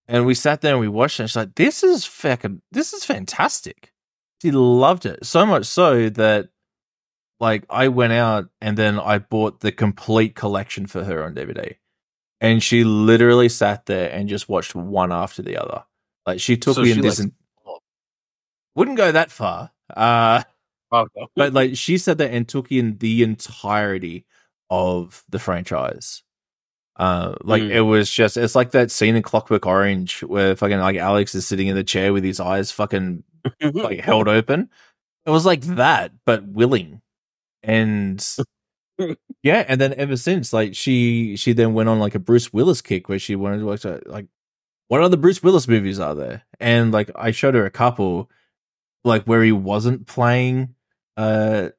and 0.07 0.25
we 0.25 0.35
sat 0.35 0.61
there 0.61 0.73
and 0.73 0.81
we 0.81 0.87
watched 0.87 1.19
it 1.19 1.23
and 1.23 1.29
she's 1.29 1.35
like 1.35 1.55
this 1.55 1.81
is 1.83 2.05
fucking 2.05 2.61
this 2.71 2.93
is 2.93 3.03
fantastic 3.03 3.91
she 4.41 4.51
loved 4.51 5.05
it 5.05 5.25
so 5.25 5.45
much 5.45 5.65
so 5.65 6.09
that 6.09 6.49
like 7.43 7.65
I 7.69 7.89
went 7.89 8.13
out 8.13 8.49
and 8.61 8.77
then 8.77 8.97
I 8.97 9.19
bought 9.19 9.59
the 9.59 9.71
complete 9.71 10.33
collection 10.33 10.87
for 10.87 11.03
her 11.03 11.23
on 11.23 11.35
DVD. 11.35 11.75
And 12.39 12.63
she 12.63 12.83
literally 12.83 13.49
sat 13.49 13.85
there 13.85 14.09
and 14.11 14.29
just 14.29 14.49
watched 14.49 14.75
one 14.75 15.11
after 15.11 15.41
the 15.41 15.57
other. 15.57 15.83
Like 16.25 16.39
she 16.39 16.57
took 16.57 16.75
So 16.75 16.81
me 16.81 16.91
in 16.91 17.01
this 17.01 17.19
and 17.19 17.33
wouldn't 18.75 18.97
go 18.97 19.11
that 19.11 19.29
far. 19.29 19.71
Uh 19.93 20.43
But 21.35 21.53
like 21.53 21.75
she 21.77 21.97
said 21.97 22.17
that 22.19 22.31
and 22.31 22.47
took 22.47 22.71
in 22.71 22.97
the 22.99 23.23
entirety 23.23 24.25
of 24.69 25.23
the 25.29 25.39
franchise. 25.39 26.23
Uh, 26.97 27.35
like 27.43 27.63
Mm. 27.63 27.71
it 27.71 27.81
was 27.81 28.09
just 28.11 28.37
it's 28.37 28.55
like 28.55 28.71
that 28.71 28.91
scene 28.91 29.15
in 29.15 29.23
Clockwork 29.23 29.65
Orange 29.65 30.21
where 30.23 30.55
fucking 30.55 30.77
like 30.79 30.95
Alex 30.97 31.33
is 31.35 31.47
sitting 31.47 31.67
in 31.67 31.75
the 31.75 31.83
chair 31.83 32.13
with 32.13 32.23
his 32.23 32.39
eyes 32.39 32.71
fucking 32.71 33.23
like 33.73 33.99
held 34.01 34.27
open. 34.27 34.69
It 35.25 35.31
was 35.31 35.45
like 35.45 35.61
that, 35.63 36.11
but 36.25 36.45
willing. 36.47 37.01
And 37.63 38.25
yeah, 39.43 39.65
and 39.67 39.81
then 39.81 39.93
ever 39.95 40.17
since, 40.17 40.53
like 40.53 40.75
she 40.75 41.35
she 41.35 41.53
then 41.53 41.73
went 41.73 41.89
on 41.89 41.99
like 41.99 42.15
a 42.15 42.19
Bruce 42.19 42.53
Willis 42.53 42.81
kick 42.81 43.09
where 43.09 43.19
she 43.19 43.35
wanted 43.35 43.59
to 43.59 43.65
watch 43.65 43.85
uh, 43.85 43.99
like 44.05 44.27
what 44.89 45.01
other 45.01 45.17
Bruce 45.17 45.41
Willis 45.43 45.67
movies 45.67 45.99
are 45.99 46.15
there? 46.15 46.43
And 46.59 46.91
like 46.93 47.09
I 47.15 47.31
showed 47.31 47.55
her 47.55 47.65
a 47.65 47.71
couple, 47.71 48.29
like 49.03 49.23
where 49.25 49.43
he 49.43 49.51
wasn't 49.51 50.07
playing 50.07 50.75
uh 51.17 51.69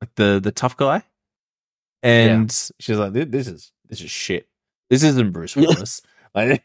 like 0.00 0.14
the 0.16 0.40
the 0.42 0.52
tough 0.52 0.76
guy. 0.76 1.02
And 2.02 2.50
she's 2.78 2.98
like, 2.98 3.12
"This- 3.12 3.26
this 3.28 3.48
is 3.48 3.72
this 3.88 4.00
is 4.00 4.10
shit. 4.10 4.48
This 4.90 5.02
isn't 5.02 5.32
Bruce 5.32 5.56
Willis. 5.56 6.02
like 6.34 6.64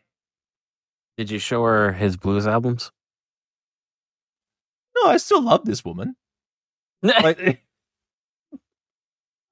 Did 1.17 1.31
you 1.31 1.39
show 1.39 1.63
her 1.63 1.91
his 1.93 2.17
blues 2.17 2.47
albums? 2.47 2.91
no, 4.95 5.09
I 5.09 5.17
still 5.17 5.41
love 5.41 5.65
this 5.65 5.83
woman. 5.85 6.15
Like 7.03 7.61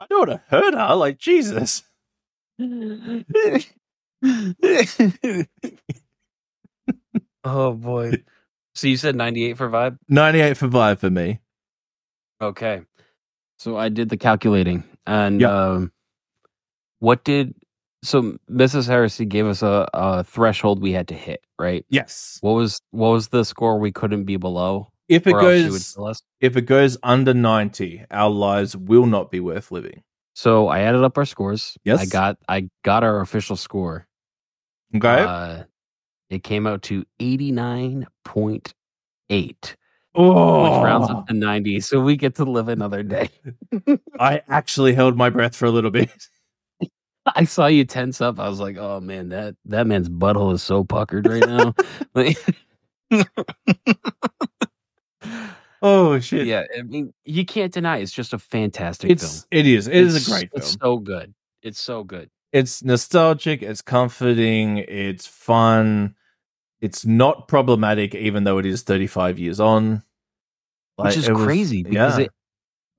I 0.01 0.05
don't 0.09 0.27
want 0.29 0.31
to 0.31 0.41
hurt 0.49 0.73
her. 0.75 0.95
Like 0.95 1.17
Jesus. 1.17 1.83
oh 7.43 7.73
boy. 7.73 8.23
So 8.75 8.87
you 8.87 8.97
said 8.97 9.15
98 9.15 9.57
for 9.57 9.69
vibe? 9.69 9.97
98 10.07 10.57
for 10.57 10.67
vibe 10.67 10.99
for 10.99 11.09
me. 11.09 11.39
Okay. 12.41 12.81
So 13.57 13.77
I 13.77 13.89
did 13.89 14.09
the 14.09 14.17
calculating 14.17 14.83
and 15.05 15.41
Yeah. 15.41 15.51
um 15.51 15.91
what 16.99 17.23
did 17.23 17.53
so 18.03 18.37
Mrs. 18.49 18.87
Heresy 18.87 19.25
gave 19.25 19.45
us 19.45 19.61
a, 19.61 19.87
a 19.93 20.23
threshold 20.23 20.81
we 20.81 20.93
had 20.93 21.09
to 21.09 21.13
hit, 21.15 21.41
right? 21.59 21.85
Yes. 21.89 22.37
What 22.41 22.53
was 22.53 22.79
what 22.91 23.09
was 23.09 23.27
the 23.29 23.43
score 23.43 23.77
we 23.79 23.91
couldn't 23.91 24.23
be 24.23 24.37
below? 24.37 24.89
If 25.09 25.27
it 25.27 25.33
or 25.33 25.41
else 25.41 25.57
she 25.63 25.69
would 25.69 26.05
goes 26.05 26.23
if 26.39 26.55
it 26.55 26.61
goes 26.61 26.97
under 27.03 27.33
90, 27.33 28.05
our 28.11 28.29
lives 28.29 28.77
will 28.77 29.05
not 29.07 29.31
be 29.31 29.39
worth 29.41 29.71
living. 29.71 30.03
So 30.35 30.67
I 30.69 30.81
added 30.81 31.03
up 31.03 31.17
our 31.17 31.25
scores. 31.25 31.77
Yes. 31.83 31.99
I 31.99 32.05
got 32.05 32.37
I 32.47 32.69
got 32.85 33.03
our 33.03 33.19
official 33.19 33.57
score. 33.57 34.07
Okay. 34.95 35.19
Uh, 35.23 35.63
it 36.29 36.43
came 36.43 36.65
out 36.67 36.83
to 36.83 37.03
89.8, 37.19 38.67
which 39.29 39.75
oh, 40.19 40.83
rounds 40.83 41.09
up 41.09 41.23
oh. 41.23 41.25
to 41.27 41.33
90. 41.33 41.79
So 41.81 42.01
we 42.01 42.15
get 42.15 42.35
to 42.35 42.45
live 42.45 42.69
another 42.69 43.03
day. 43.03 43.29
I 44.19 44.41
actually 44.47 44.93
held 44.93 45.17
my 45.17 45.29
breath 45.29 45.55
for 45.55 45.65
a 45.65 45.71
little 45.71 45.91
bit. 45.91 46.11
I 47.35 47.43
saw 47.45 47.67
you 47.67 47.85
tense 47.85 48.21
up. 48.21 48.39
I 48.39 48.49
was 48.49 48.59
like, 48.59 48.77
oh 48.77 48.99
man, 48.99 49.29
that, 49.29 49.55
that 49.65 49.87
man's 49.87 50.09
butthole 50.09 50.53
is 50.53 50.63
so 50.63 50.83
puckered 50.83 51.27
right 51.27 51.47
now. 51.47 51.73
Oh 55.81 56.19
shit. 56.19 56.45
yeah, 56.45 56.63
I 56.77 56.81
mean, 56.81 57.13
you 57.23 57.45
can't 57.45 57.71
deny 57.71 57.99
it's 57.99 58.11
just 58.11 58.33
a 58.33 58.37
fantastic 58.37 59.07
film. 59.07 59.31
It's 59.31 59.47
it 59.49 59.65
is. 59.65 59.87
It 59.87 59.95
is 59.95 60.15
It's- 60.15 60.27
a 60.27 60.29
great 60.29 60.51
film. 60.51 60.61
It's 60.61 60.77
so 60.77 60.97
good. 60.97 61.33
It's 61.61 61.79
so 61.79 62.03
good. 62.03 62.29
It's 62.51 62.83
nostalgic, 62.83 63.61
it's 63.61 63.81
comforting, 63.81 64.79
it's 64.79 65.27
fun. 65.27 66.15
It's 66.81 67.05
not 67.05 67.47
problematic 67.47 68.15
even 68.15 68.43
though 68.43 68.57
it 68.57 68.65
is 68.65 68.81
35 68.81 69.37
years 69.37 69.59
on. 69.59 70.03
Which 71.07 71.17
is 71.17 71.27
it 71.27 71.33
was- 71.33 71.43
crazy 71.43 71.83
because 71.83 72.17
yeah. 72.17 72.25
it 72.25 72.31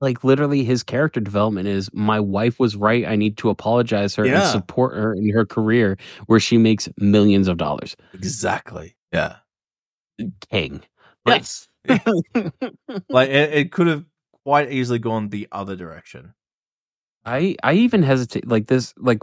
like 0.01 0.23
literally 0.23 0.63
his 0.63 0.81
character 0.83 1.19
development 1.19 1.67
is 1.67 1.89
my 1.93 2.19
wife 2.19 2.59
was 2.59 2.75
right. 2.75 3.05
I 3.05 3.15
need 3.15 3.37
to 3.37 3.49
apologize 3.49 4.15
her 4.15 4.25
and 4.25 4.43
support 4.49 4.95
her 4.95 5.13
in 5.13 5.29
her 5.29 5.45
career 5.45 5.97
where 6.25 6.39
she 6.39 6.57
makes 6.57 6.89
millions 6.97 7.47
of 7.47 7.57
dollars. 7.57 7.95
exactly. 8.13 8.95
Yeah. 9.13 9.35
Uh, 10.19 10.25
king. 10.49 10.81
Yes. 11.27 11.67
like 11.87 13.29
it, 13.29 13.53
it 13.53 13.71
could 13.71 13.87
have 13.87 14.05
quite 14.43 14.71
easily 14.71 14.99
gone 14.99 15.29
the 15.29 15.47
other 15.51 15.75
direction. 15.75 16.33
I 17.23 17.55
I 17.63 17.73
even 17.73 18.01
hesitate 18.01 18.47
like 18.47 18.67
this 18.67 18.93
like 18.97 19.19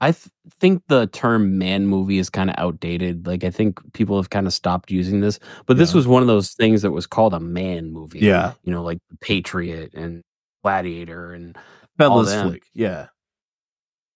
I 0.00 0.12
th- 0.12 0.28
think 0.60 0.82
the 0.88 1.06
term 1.08 1.58
man 1.58 1.86
movie 1.86 2.18
is 2.18 2.30
kind 2.30 2.50
of 2.50 2.56
outdated. 2.58 3.26
Like 3.26 3.42
I 3.44 3.50
think 3.50 3.80
people 3.94 4.16
have 4.16 4.30
kind 4.30 4.46
of 4.46 4.52
stopped 4.52 4.90
using 4.90 5.20
this, 5.20 5.38
but 5.66 5.76
this 5.76 5.90
Yeah. 5.90 5.96
was 5.96 6.06
one 6.06 6.22
of 6.22 6.28
those 6.28 6.52
things 6.52 6.82
that 6.82 6.92
was 6.92 7.06
called 7.06 7.34
a 7.34 7.40
man 7.40 7.92
movie. 7.92 8.20
Yeah. 8.20 8.52
You 8.62 8.72
know, 8.72 8.82
like 8.82 8.98
Patriot 9.20 9.94
and 9.94 10.22
Gladiator 10.62 11.32
and 11.32 11.56
Fellas 11.98 12.30
them. 12.30 12.48
flick. 12.50 12.62
Yeah. 12.74 13.06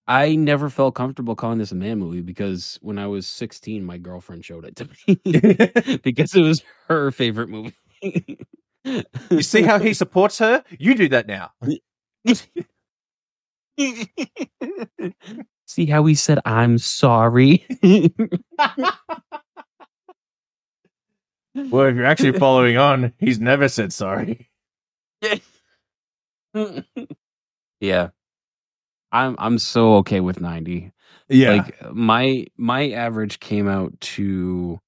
I 0.09 0.35
never 0.37 0.69
felt 0.71 0.95
comfortable 0.97 1.37
calling 1.37 1.59
this 1.59 1.73
a 1.73 1.77
man 1.77 1.99
movie 1.99 2.23
because 2.23 2.79
when 2.83 2.99
I 2.99 3.07
was 3.07 3.27
16 3.27 3.85
my 3.85 3.99
girlfriend 3.99 4.45
showed 4.45 4.65
it 4.65 4.77
to 4.77 4.89
me 5.07 5.97
because 6.03 6.35
it 6.35 6.43
was 6.43 6.63
her 6.89 7.11
favorite 7.13 7.49
movie. 7.49 7.75
you 9.31 9.43
see 9.43 9.63
how 9.63 9.79
he 9.79 9.95
supports 9.95 10.39
her? 10.39 10.65
You 10.79 10.95
do 10.95 11.09
that 11.09 11.27
now. 11.27 11.51
See 15.67 15.87
how 15.87 16.05
he 16.05 16.15
said 16.15 16.39
I'm 16.45 16.79
sorry? 16.79 17.67
Well, 21.55 21.85
if 21.87 21.97
you're 21.97 22.07
actually 22.07 22.39
following 22.39 22.79
on, 22.79 23.13
he's 23.19 23.39
never 23.39 23.69
said 23.69 23.93
sorry. 23.93 24.49
yeah. 27.81 28.09
I'm 29.13 29.37
I'm 29.39 29.59
so 29.59 29.97
okay 29.97 30.21
with 30.21 30.41
90. 30.41 30.91
Yeah. 31.29 31.51
Like 31.53 31.93
my 31.93 32.47
my 32.57 32.91
average 32.93 33.39
came 33.41 33.69
out 33.69 33.93
to 34.01 34.81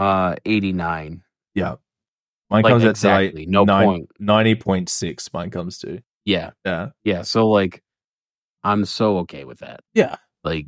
uh 0.00 0.34
89. 0.44 1.22
yeah. 1.54 1.76
Mine 2.50 2.62
Like 2.64 2.72
comes 2.72 2.84
exactly, 2.84 3.44
no 3.46 3.64
to 3.66 3.72
like 3.72 3.84
point. 3.86 4.10
ninety 4.18 4.54
point 4.54 4.88
six. 4.88 5.30
Mine 5.32 5.50
comes 5.50 5.78
to 5.80 6.02
Yeah. 6.24 6.50
yeah, 6.64 6.88
Yeah, 7.04 7.22
so 7.22 7.48
like 7.50 7.82
I'm 8.68 8.84
so 8.84 9.18
okay 9.18 9.44
with 9.44 9.58
that. 9.60 9.80
yeah. 9.94 10.16
Like 10.44 10.66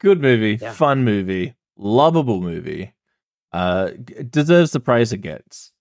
Good 0.00 0.20
movie, 0.20 0.58
Yeah. 0.60 0.72
fun 0.72 1.04
movie, 1.04 1.54
lovable 1.76 2.40
movie. 2.40 2.94
Uh, 3.52 3.90
deserves 4.30 4.70
the 4.70 4.80
praise 4.80 5.12
it 5.12 5.18
gets. 5.18 5.72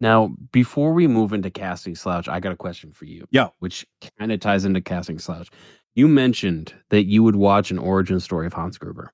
now 0.00 0.34
before 0.50 0.92
we 0.94 1.06
move 1.06 1.32
into 1.32 1.50
casting 1.50 1.94
slouch, 1.94 2.26
I 2.28 2.40
got 2.40 2.52
a 2.52 2.56
question 2.56 2.92
for 2.92 3.04
you. 3.04 3.26
Yeah. 3.30 3.48
Which 3.60 3.86
kind 4.18 4.32
of 4.32 4.40
ties 4.40 4.64
into 4.64 4.80
casting 4.80 5.18
slouch. 5.18 5.48
You 5.94 6.08
mentioned 6.08 6.74
that 6.90 7.04
you 7.04 7.22
would 7.22 7.36
watch 7.36 7.70
an 7.70 7.78
origin 7.78 8.18
story 8.20 8.46
of 8.46 8.52
Hans 8.54 8.78
Gruber. 8.78 9.12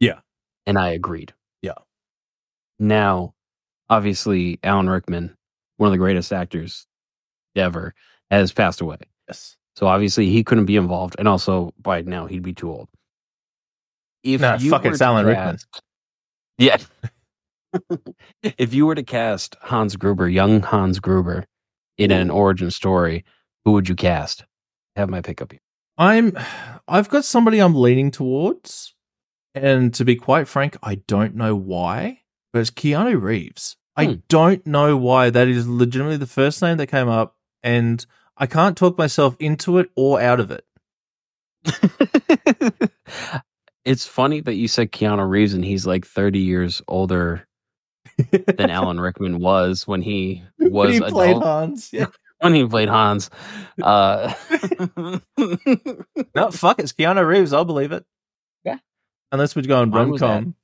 Yeah. 0.00 0.20
And 0.66 0.78
I 0.78 0.90
agreed. 0.90 1.32
Yeah. 1.62 1.74
Now, 2.78 3.34
obviously 3.90 4.58
Alan 4.64 4.88
Rickman, 4.88 5.36
one 5.76 5.88
of 5.88 5.92
the 5.92 5.98
greatest 5.98 6.32
actors 6.32 6.86
ever, 7.54 7.94
has 8.30 8.52
passed 8.52 8.80
away. 8.80 8.98
Yes. 9.28 9.56
So 9.76 9.86
obviously 9.86 10.30
he 10.30 10.44
couldn't 10.44 10.66
be 10.66 10.76
involved, 10.76 11.16
and 11.18 11.26
also 11.28 11.72
by 11.80 12.02
now 12.02 12.26
he'd 12.26 12.42
be 12.42 12.52
too 12.54 12.70
old. 12.70 12.88
If 14.22 14.40
Nah, 14.40 14.56
you 14.58 14.70
fuck, 14.70 14.82
to 14.82 15.04
Alan 15.04 15.26
Rickman. 15.26 15.58
Yeah. 16.56 16.76
if 18.42 18.72
you 18.72 18.86
were 18.86 18.94
to 18.94 19.02
cast 19.02 19.56
Hans 19.60 19.96
Gruber, 19.96 20.28
young 20.28 20.60
Hans 20.62 21.00
Gruber, 21.00 21.44
in 21.98 22.12
an 22.12 22.30
origin 22.30 22.70
story, 22.70 23.24
who 23.64 23.72
would 23.72 23.88
you 23.88 23.96
cast? 23.96 24.44
Have 24.94 25.08
my 25.10 25.20
pick 25.20 25.42
up 25.42 25.50
here. 25.50 25.60
I'm 25.98 26.36
I've 26.86 27.08
got 27.08 27.24
somebody 27.24 27.58
I'm 27.58 27.74
leaning 27.74 28.10
towards. 28.12 28.94
And 29.56 29.92
to 29.94 30.04
be 30.04 30.16
quite 30.16 30.46
frank, 30.48 30.76
I 30.82 30.96
don't 31.06 31.34
know 31.36 31.54
why, 31.56 32.20
but 32.52 32.60
it's 32.60 32.70
Keanu 32.70 33.20
Reeves. 33.20 33.76
I 33.96 34.06
Hmm. 34.06 34.12
don't 34.28 34.66
know 34.66 34.96
why. 34.96 35.30
That 35.30 35.46
is 35.48 35.66
legitimately 35.68 36.16
the 36.18 36.26
first 36.26 36.60
name 36.62 36.76
that 36.78 36.86
came 36.88 37.08
up, 37.08 37.36
and 37.62 38.04
I 38.36 38.46
can't 38.46 38.76
talk 38.76 38.98
myself 38.98 39.36
into 39.38 39.78
it 39.78 39.90
or 39.96 40.20
out 40.20 40.40
of 40.40 40.50
it. 40.50 40.64
it's 43.84 44.06
funny 44.06 44.40
that 44.40 44.54
you 44.54 44.68
said 44.68 44.92
Keanu 44.92 45.28
Reeves 45.28 45.54
and 45.54 45.64
he's 45.64 45.86
like 45.86 46.04
30 46.06 46.38
years 46.40 46.82
older 46.88 47.46
than 48.56 48.70
Alan 48.70 49.00
Rickman 49.00 49.38
was 49.38 49.86
when 49.86 50.02
he 50.02 50.42
was 50.58 50.70
when 50.72 50.92
he 50.92 51.00
played 51.00 51.30
adult, 51.30 51.44
Hans. 51.44 51.92
Yeah. 51.92 52.06
when 52.40 52.54
he 52.54 52.66
played 52.66 52.88
Hans. 52.88 53.30
Uh, 53.82 54.32
No, 56.34 56.50
fuck, 56.50 56.78
it's 56.80 56.92
Keanu 56.92 57.26
Reeves. 57.26 57.52
I'll 57.52 57.64
believe 57.64 57.92
it. 57.92 58.04
Yeah. 58.64 58.78
Unless 59.32 59.56
we're 59.56 59.62
going 59.62 59.90
rom 59.90 60.16
com. 60.18 60.54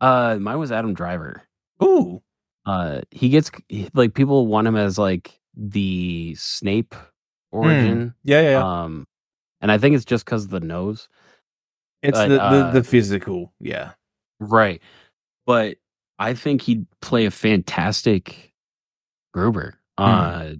uh, 0.00 0.38
mine 0.40 0.58
was 0.58 0.72
Adam 0.72 0.94
Driver. 0.94 1.42
Ooh. 1.82 2.22
Uh, 2.68 3.00
he 3.10 3.30
gets 3.30 3.50
like 3.94 4.12
people 4.14 4.46
want 4.46 4.68
him 4.68 4.76
as 4.76 4.98
like 4.98 5.40
the 5.56 6.34
Snape 6.38 6.94
origin. 7.50 8.14
Yeah, 8.24 8.42
yeah, 8.42 8.50
yeah. 8.50 8.82
Um, 8.82 9.06
and 9.60 9.72
I 9.72 9.78
think 9.78 9.96
it's 9.96 10.04
just 10.04 10.24
because 10.24 10.44
of 10.44 10.50
the 10.50 10.60
nose. 10.60 11.08
it's 12.02 12.16
but, 12.18 12.28
the, 12.28 12.34
the 12.34 12.42
uh, 12.42 12.70
the 12.72 12.84
physical. 12.84 13.52
Yeah. 13.58 13.92
Right. 14.38 14.82
But 15.46 15.78
I 16.18 16.34
think 16.34 16.62
he'd 16.62 16.86
play 17.00 17.24
a 17.26 17.30
fantastic 17.30 18.52
Gruber. 19.32 19.74
Uh 19.96 20.52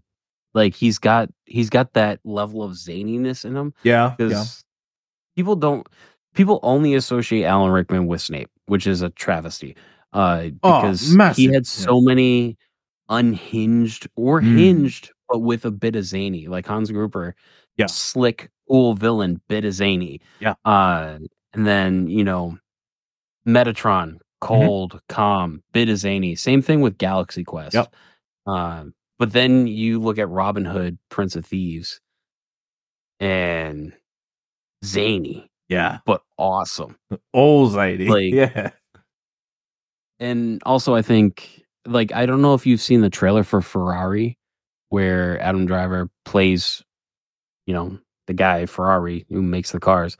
like 0.55 0.75
he's 0.75 0.99
got 0.99 1.29
he's 1.45 1.71
got 1.71 1.93
that 1.93 2.21
level 2.25 2.63
of 2.63 2.73
zaniness 2.73 3.45
in 3.45 3.55
him 3.55 3.75
Yeah. 3.85 4.15
because 4.17 4.33
Yeah. 4.33 4.45
people 5.37 5.57
don't 5.57 5.87
people 6.35 6.59
only 6.63 6.95
associate 6.95 7.45
Alan 7.45 7.71
Rickman 7.71 8.07
with 8.07 8.23
Snape, 8.23 8.51
which 8.67 8.87
is 8.87 9.03
a 9.03 9.11
travesty. 9.11 9.77
Uh 10.13 10.49
Oh, 10.63 10.81
because 10.83 11.37
he 11.37 11.47
had 11.47 11.67
so 11.67 12.01
many 12.01 12.57
unhinged 13.09 14.09
or 14.17 14.41
Mm. 14.41 14.59
hinged, 14.59 15.11
but 15.29 15.39
with 15.41 15.65
a 15.65 15.71
bit 15.71 15.97
of 15.97 16.05
zany, 16.05 16.47
like 16.49 16.67
Hans 16.67 16.91
Gruber. 16.91 17.35
Yeah. 17.77 17.87
Slick, 17.87 18.51
cool 18.69 18.95
villain, 18.95 19.41
bit 19.49 19.65
of 19.65 19.73
zany. 19.73 20.21
Yeah. 20.41 20.55
Uh 20.65 21.19
and 21.55 21.67
then, 21.67 22.09
you 22.09 22.25
know, 22.25 22.59
Metatron, 23.47 24.19
Mm-hmm. 24.41 24.47
cold, 24.47 25.01
calm, 25.09 25.63
bit 25.73 25.89
of 25.89 25.97
zany. 25.99 26.37
Same 26.37 26.63
thing 26.63 26.81
with 26.81 26.97
Galaxy 26.99 27.43
Quest. 27.45 27.75
Yep. 27.75 27.93
Uh, 28.47 28.85
but 29.19 29.33
then 29.33 29.67
you 29.67 29.99
look 29.99 30.17
at 30.19 30.29
Robin 30.29 30.65
Hood, 30.65 30.97
Prince 31.09 31.35
of 31.35 31.45
Thieves, 31.45 32.01
and 33.21 33.93
zany, 34.85 35.51
Yeah. 35.69 35.99
but 36.07 36.23
awesome. 36.37 36.97
All 37.33 37.69
zany, 37.69 38.07
Like- 38.09 38.33
yeah. 38.33 38.71
And 40.21 40.63
also, 40.65 40.95
I 40.95 41.03
think, 41.03 41.65
like, 41.87 42.13
I 42.13 42.27
don't 42.27 42.43
know 42.43 42.55
if 42.55 42.67
you've 42.67 42.81
seen 42.81 43.01
the 43.01 43.11
trailer 43.11 43.45
for 43.45 43.61
Ferrari, 43.61 44.39
where 44.89 45.41
Adam 45.41 45.67
Driver 45.67 46.09
plays, 46.25 46.83
you 47.67 47.75
know, 47.75 47.99
the 48.27 48.35
guy 48.35 48.67
Ferrari 48.67 49.27
who 49.29 49.43
makes 49.43 49.73
the 49.73 49.81
cars, 49.81 50.17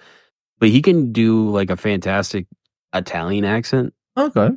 but 0.59 0.69
he 0.69 0.83
can 0.83 1.13
do 1.13 1.49
like 1.51 1.71
a 1.71 1.77
fantastic 1.77 2.47
Italian 2.93 3.45
accent. 3.45 3.95
Okay. 4.17 4.51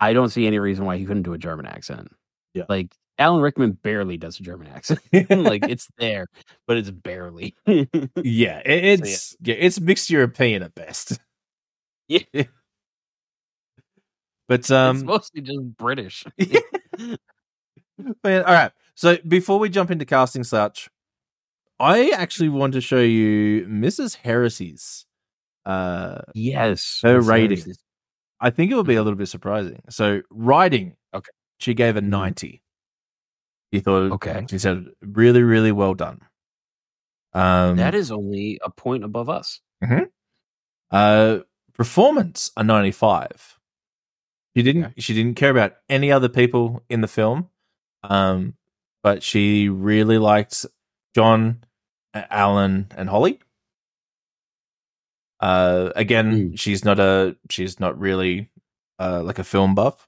I 0.00 0.12
don't 0.12 0.30
see 0.30 0.46
any 0.46 0.58
reason 0.58 0.84
why 0.84 0.96
he 0.96 1.04
couldn't 1.04 1.22
do 1.22 1.34
a 1.34 1.38
German 1.38 1.66
accent. 1.66 2.08
Yeah. 2.54 2.64
Like 2.68 2.94
Alan 3.18 3.42
Rickman 3.42 3.72
barely 3.72 4.16
does 4.16 4.40
a 4.40 4.42
German 4.42 4.68
accent. 4.68 5.00
like 5.30 5.68
it's 5.68 5.88
there, 5.98 6.26
but 6.66 6.78
it's 6.78 6.90
barely. 6.90 7.54
yeah, 7.66 8.60
it, 8.64 8.84
it's 8.84 9.36
yeah. 9.40 9.54
it's 9.54 9.78
mixed 9.78 10.10
European 10.10 10.62
at 10.62 10.74
best. 10.74 11.20
Yeah. 12.08 12.44
But 14.50 14.60
it's 14.60 14.70
um 14.72 15.04
mostly 15.04 15.42
just 15.42 15.60
British. 15.78 16.24
man, 18.24 18.42
all 18.44 18.52
right. 18.52 18.72
So 18.96 19.16
before 19.28 19.60
we 19.60 19.68
jump 19.68 19.92
into 19.92 20.04
casting 20.04 20.42
such, 20.42 20.88
I 21.78 22.10
actually 22.10 22.48
want 22.48 22.72
to 22.72 22.80
show 22.80 22.98
you 22.98 23.64
Mrs. 23.66 24.16
Heresy's 24.16 25.06
uh 25.64 26.22
yes. 26.34 26.98
Her 27.04 27.18
Miss 27.18 27.26
rating. 27.28 27.74
I 28.40 28.50
think 28.50 28.72
it 28.72 28.74
will 28.74 28.82
be 28.82 28.96
a 28.96 29.02
little 29.04 29.16
bit 29.16 29.28
surprising. 29.28 29.82
So 29.88 30.22
writing, 30.30 30.96
Okay. 31.14 31.30
she 31.60 31.72
gave 31.74 31.96
a 31.96 32.00
Mhm. 32.00 32.08
ninety. 32.08 32.62
She 33.72 33.78
thought, 33.78 34.10
Okay. 34.14 34.46
she 34.50 34.58
said, 34.58 34.86
really, 35.00 35.44
really 35.44 35.70
well 35.70 35.94
done. 35.94 36.22
Um, 37.34 37.76
That 37.76 37.94
is 37.94 38.10
only 38.10 38.58
a 38.64 38.70
point 38.70 39.04
above 39.04 39.28
us. 39.28 39.60
uh, 40.90 41.38
performance 41.74 42.50
a 42.56 42.64
ninety-five. 42.64 43.59
She 44.56 44.62
didn't. 44.62 44.84
Okay. 44.86 44.94
She 45.00 45.14
didn't 45.14 45.36
care 45.36 45.50
about 45.50 45.74
any 45.88 46.10
other 46.10 46.28
people 46.28 46.82
in 46.88 47.00
the 47.02 47.08
film, 47.08 47.48
um, 48.02 48.54
but 49.02 49.22
she 49.22 49.68
really 49.68 50.18
liked 50.18 50.66
John, 51.14 51.62
Alan, 52.14 52.88
and 52.96 53.08
Holly. 53.08 53.38
Uh, 55.40 55.90
again, 55.96 56.56
she's 56.56 56.84
not 56.84 56.98
a. 56.98 57.36
She's 57.48 57.80
not 57.80 57.98
really 57.98 58.50
uh 58.98 59.22
like 59.22 59.38
a 59.38 59.44
film 59.44 59.74
buff, 59.74 60.06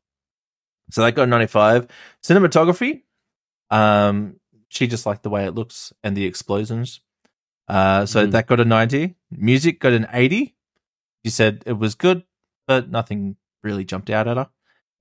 so 0.90 1.02
that 1.02 1.14
got 1.14 1.28
ninety-five. 1.28 1.86
Cinematography, 2.22 3.02
um, 3.70 4.36
she 4.68 4.86
just 4.86 5.06
liked 5.06 5.22
the 5.22 5.30
way 5.30 5.46
it 5.46 5.54
looks 5.54 5.92
and 6.02 6.16
the 6.16 6.26
explosions. 6.26 7.00
Uh, 7.68 8.04
so 8.04 8.26
Mhm. 8.26 8.32
that 8.32 8.46
got 8.46 8.60
a 8.60 8.64
ninety. 8.64 9.14
Music 9.30 9.80
got 9.80 9.92
an 9.92 10.06
eighty. 10.12 10.54
She 11.24 11.30
said 11.30 11.62
it 11.64 11.74
was 11.78 11.94
good, 11.94 12.24
but 12.66 12.90
nothing 12.90 13.36
really 13.62 13.84
jumped 13.84 14.10
out 14.10 14.28
at 14.28 14.36
her. 14.36 14.48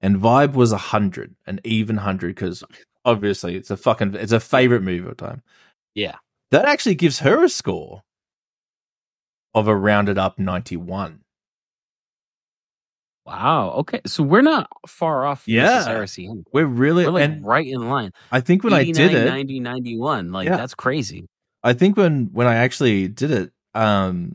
And 0.02 0.18
vibe 0.18 0.54
was 0.54 0.72
a 0.72 0.78
hundred, 0.78 1.36
an 1.46 1.60
even 1.64 1.98
hundred, 1.98 2.36
because 2.36 2.64
obviously 3.06 3.56
it's 3.56 3.70
a 3.70 3.78
fucking 3.78 4.16
it's 4.16 4.32
a 4.32 4.40
favorite 4.40 4.82
movie 4.82 5.08
of 5.08 5.18
time. 5.18 5.44
Yeah. 5.94 6.16
That 6.50 6.66
actually 6.66 6.96
gives 6.96 7.20
her 7.20 7.44
a 7.44 7.50
score 7.50 8.02
of 9.54 9.68
a 9.68 9.76
rounded 9.76 10.18
up 10.18 10.40
ninety 10.40 10.76
one. 10.78 11.22
Wow. 13.26 13.72
Okay. 13.78 14.02
So 14.08 14.24
we're 14.24 14.42
not 14.42 14.68
far 14.88 15.26
off. 15.26 15.44
Yeah. 15.48 16.06
We're 16.52 16.66
really 16.66 17.06
We're 17.06 17.12
like 17.12 17.24
and 17.24 17.46
right 17.46 17.68
in 17.68 17.88
line. 17.88 18.12
I 18.32 18.42
think 18.42 18.64
when 18.64 18.74
I 18.74 18.84
did 18.84 18.98
89, 19.00 19.16
it, 19.16 19.26
90, 19.30 19.60
91. 19.60 20.32
Like 20.32 20.48
Yeah. 20.48 20.58
that's 20.58 20.74
crazy. 20.74 21.28
I 21.64 21.74
think 21.74 21.96
when 21.98 22.30
when 22.34 22.48
I 22.48 22.56
actually 22.56 23.08
did 23.08 23.30
it, 23.32 23.52
um, 23.76 24.34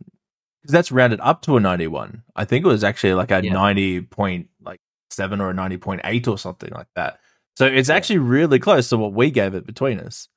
because 0.67 0.73
that's 0.73 0.93
rounded 0.93 1.21
up 1.21 1.43
to 1.43 1.57
a 1.57 1.61
ninety 1.61 1.87
one. 1.87 2.23
I 2.35 2.45
think 2.45 2.65
it 2.65 2.69
was 2.69 2.83
actually 2.85 3.15
like 3.15 3.31
a 3.31 3.43
Yeah. 3.45 3.53
ninety 3.53 4.01
point 4.01 4.49
like 4.61 4.81
seven 5.11 5.41
or 5.41 5.51
a 5.51 5.55
ninety 5.55 5.77
point 5.77 6.01
eight 6.05 6.27
or 6.27 6.37
something 6.39 6.71
like 6.73 6.89
that. 6.97 7.21
So 7.57 7.67
it's 7.67 7.89
actually 7.89 8.19
really 8.19 8.59
close 8.59 8.89
to 8.91 8.97
what 8.99 9.13
we 9.13 9.31
gave 9.31 9.55
it 9.55 9.65
between 9.67 10.01
us. 10.01 10.29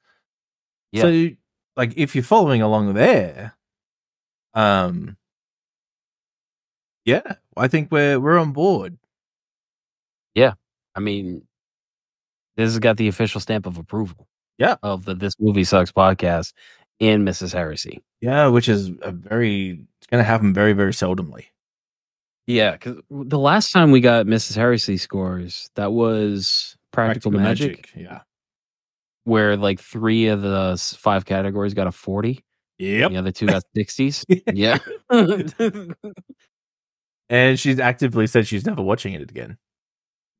Yeah. 0.91 1.01
So 1.01 1.27
like 1.75 1.93
if 1.97 2.15
you're 2.15 2.23
following 2.23 2.61
along 2.61 2.93
there, 2.93 3.55
um, 4.53 5.17
yeah, 7.05 7.35
I 7.57 7.67
think 7.67 7.91
we're 7.91 8.19
we're 8.19 8.37
on 8.37 8.51
board. 8.51 8.97
Yeah. 10.35 10.53
I 10.95 10.99
mean, 10.99 11.47
this 12.55 12.69
has 12.69 12.79
got 12.79 12.97
the 12.97 13.07
official 13.07 13.41
stamp 13.41 13.65
of 13.65 13.77
approval. 13.77 14.27
Yeah. 14.57 14.75
Of 14.83 15.05
the 15.05 15.15
This 15.15 15.33
Movie 15.39 15.63
Sucks 15.63 15.91
podcast 15.91 16.53
in 16.99 17.23
Mrs. 17.25 17.53
Heresy. 17.53 18.03
Yeah, 18.21 18.47
which 18.47 18.67
is 18.67 18.91
a 19.01 19.11
very 19.11 19.85
it's 19.97 20.07
going 20.07 20.21
to 20.21 20.27
happen 20.27 20.53
very 20.53 20.73
very 20.73 20.91
seldomly. 20.91 21.45
Yeah, 22.47 22.71
because 22.71 22.97
the 23.11 23.37
last 23.39 23.71
time 23.71 23.91
we 23.91 24.01
got 24.01 24.25
Mrs. 24.25 24.55
Heresy 24.55 24.97
scores, 24.97 25.69
that 25.75 25.91
was 25.91 26.75
Practical, 26.91 27.29
Magic, 27.31 27.89
yeah. 27.95 28.21
where 29.23 29.55
like 29.55 29.79
three 29.79 30.27
of 30.27 30.41
the 30.41 30.75
five 30.97 31.25
categories 31.25 31.75
got 31.75 31.85
a 31.85 31.91
40. 31.91 32.43
Yep. 32.79 33.11
The 33.11 33.17
other 33.17 33.31
two 33.31 33.45
got 33.45 33.61
60s. 33.77 34.25
yeah. 34.53 34.79
And 37.29 37.59
she's 37.59 37.79
actively 37.79 38.25
said 38.25 38.47
she's 38.47 38.65
never 38.65 38.81
watching 38.81 39.13
it 39.13 39.21
again. 39.21 39.57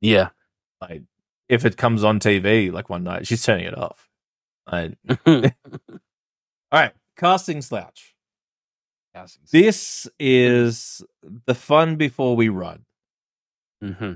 yeah. 0.01 0.29
Like 0.81 1.03
if 1.49 1.65
it 1.65 1.77
comes 1.77 2.03
on 2.03 2.19
TV 2.19 2.71
like 2.71 2.89
one 2.89 3.03
night, 3.03 3.27
she's 3.27 3.43
turning 3.43 3.65
it 3.65 3.77
off. 3.77 4.07
Like, 4.71 4.97
all 5.27 5.41
right, 6.71 6.93
casting 7.19 7.61
slouch. 7.61 8.15
This 9.51 10.07
is 10.19 11.03
the 11.45 11.55
fun 11.55 11.97
before 11.97 12.35
we 12.35 12.47
run. 12.47 12.85
Mm-hmm. 13.83 14.13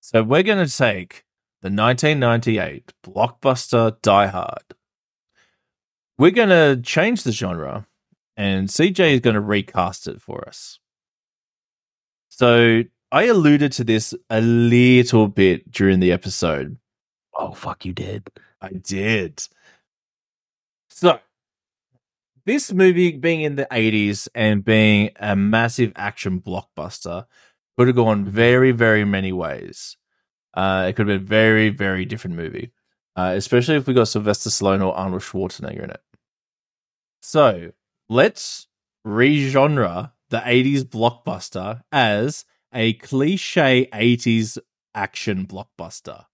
So 0.00 0.22
we're 0.22 0.42
going 0.42 0.66
to 0.66 0.76
take 0.76 1.24
the 1.62 1.70
1998 1.70 2.92
blockbuster 3.02 3.96
Die 4.02 4.26
Hard. 4.26 4.74
We're 6.18 6.30
going 6.30 6.50
to 6.50 6.80
change 6.82 7.22
the 7.22 7.32
genre, 7.32 7.86
and 8.36 8.68
CJ 8.68 9.14
is 9.14 9.20
going 9.20 9.34
to 9.34 9.40
recast 9.40 10.06
it 10.06 10.20
for 10.20 10.46
us. 10.46 10.78
So 12.28 12.82
I 13.10 13.24
alluded 13.24 13.72
to 13.72 13.84
this 13.84 14.14
a 14.28 14.40
little 14.40 15.28
bit 15.28 15.70
during 15.70 16.00
the 16.00 16.12
episode. 16.12 16.76
Oh 17.36 17.52
fuck, 17.52 17.84
you 17.84 17.92
did. 17.92 18.28
I 18.60 18.70
did. 18.70 19.42
So, 20.90 21.18
this 22.46 22.72
movie 22.72 23.12
being 23.12 23.42
in 23.42 23.56
the 23.56 23.66
80s 23.70 24.28
and 24.34 24.64
being 24.64 25.10
a 25.16 25.34
massive 25.34 25.92
action 25.96 26.40
blockbuster 26.40 27.26
could 27.76 27.88
have 27.88 27.96
gone 27.96 28.24
very, 28.24 28.70
very 28.70 29.04
many 29.04 29.32
ways. 29.32 29.96
Uh, 30.54 30.86
it 30.88 30.94
could 30.94 31.08
have 31.08 31.20
been 31.20 31.26
a 31.26 31.28
very, 31.28 31.68
very 31.70 32.04
different 32.04 32.36
movie, 32.36 32.70
uh, 33.16 33.32
especially 33.34 33.76
if 33.76 33.86
we 33.86 33.94
got 33.94 34.08
Sylvester 34.08 34.50
Stallone 34.50 34.84
or 34.84 34.96
Arnold 34.96 35.22
Schwarzenegger 35.22 35.84
in 35.84 35.90
it. 35.90 36.02
So, 37.20 37.72
let's 38.08 38.68
re-genre 39.04 40.12
the 40.30 40.38
80s 40.38 40.82
blockbuster 40.82 41.82
as 41.90 42.44
a 42.72 42.92
cliche 42.94 43.88
80s 43.92 44.58
action 44.94 45.46
blockbuster. 45.46 46.26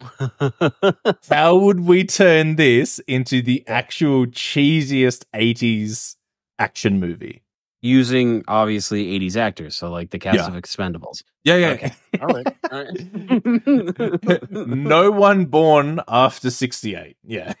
How 1.30 1.56
would 1.56 1.80
we 1.80 2.04
turn 2.04 2.56
this 2.56 2.98
into 3.00 3.42
the 3.42 3.66
actual 3.66 4.26
cheesiest 4.26 5.24
80s 5.34 6.16
action 6.58 7.00
movie? 7.00 7.42
Using 7.82 8.42
obviously 8.48 9.18
80s 9.18 9.36
actors, 9.36 9.76
so 9.76 9.90
like 9.90 10.10
the 10.10 10.18
cast 10.18 10.36
Yeah. 10.38 10.46
of 10.48 10.54
Expendables. 10.54 11.22
Yeah, 11.44 11.56
yeah. 11.56 11.68
Okay. 11.70 11.92
All 12.20 12.28
right. 12.28 12.46
All 12.72 12.84
right. 12.84 14.50
no 14.50 15.10
one 15.10 15.44
born 15.46 16.00
after 16.08 16.50
68. 16.50 17.16
Yeah. 17.22 17.52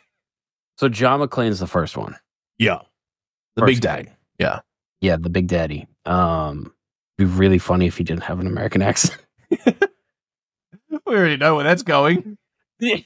So 0.78 0.88
John 0.88 1.20
McClane's 1.20 1.60
the 1.60 1.66
first 1.66 1.96
one. 1.96 2.16
Yeah. 2.58 2.80
The 3.54 3.62
First 3.62 3.74
big 3.74 3.82
guy. 3.82 4.02
day. 4.02 4.12
Yeah. 4.38 4.60
Yeah, 5.00 5.16
the 5.16 5.30
Big 5.30 5.46
Daddy. 5.46 5.86
Um, 6.06 6.72
it'd 7.18 7.30
be 7.32 7.38
really 7.38 7.58
funny 7.58 7.86
if 7.86 7.96
he 7.98 8.04
didn't 8.04 8.24
have 8.24 8.40
an 8.40 8.46
American 8.46 8.82
accent. 8.82 9.18
We 11.06 11.14
already 11.14 11.36
know 11.36 11.56
where 11.56 11.64
that's 11.64 11.82
going. 11.82 12.38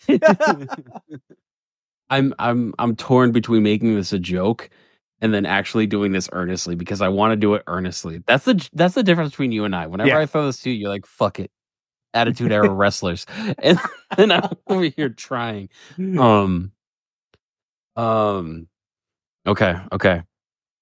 I'm 2.10 2.34
I'm 2.38 2.74
I'm 2.78 2.96
torn 2.96 3.32
between 3.32 3.62
making 3.62 3.94
this 3.94 4.12
a 4.12 4.18
joke 4.18 4.68
and 5.20 5.32
then 5.32 5.46
actually 5.46 5.86
doing 5.86 6.12
this 6.12 6.28
earnestly 6.32 6.74
because 6.74 7.00
I 7.00 7.08
want 7.08 7.32
to 7.32 7.36
do 7.36 7.54
it 7.54 7.62
earnestly. 7.66 8.22
That's 8.26 8.44
the 8.44 8.68
that's 8.72 8.94
the 8.94 9.02
difference 9.02 9.30
between 9.30 9.52
you 9.52 9.64
and 9.64 9.74
I. 9.76 9.86
Whenever 9.86 10.08
Yeah. 10.08 10.18
I 10.18 10.26
throw 10.26 10.46
this 10.46 10.60
to 10.62 10.70
you, 10.70 10.76
you're 10.76 10.90
like, 10.90 11.06
"Fuck 11.06 11.38
it." 11.38 11.50
Attitude 12.12 12.50
era 12.50 12.68
wrestlers. 12.70 13.24
And 13.58 13.78
then 14.16 14.32
I'm 14.32 14.50
over 14.66 14.84
here 14.84 15.10
trying. 15.10 15.68
Um 15.98 16.72
um 17.96 18.66
okay, 19.46 19.76
okay. 19.92 20.22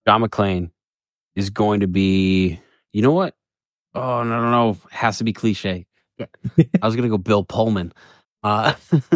John 0.07 0.23
McClane 0.23 0.71
is 1.37 1.51
going 1.51 1.81
to 1.81 1.87
be 1.89 2.59
you 2.95 3.03
know 3.03 3.13
what? 3.13 3.35
Oh 3.95 4.23
no 4.23 4.41
no 4.41 4.51
no. 4.51 4.79
Has 4.91 5.19
to 5.19 5.25
be 5.25 5.35
cliche. 5.35 5.85
I 6.83 6.87
was 6.87 6.97
gonna 6.97 7.09
go 7.09 7.19
Bill 7.19 7.45
Pullman. 7.45 7.93
Uh 8.43 8.75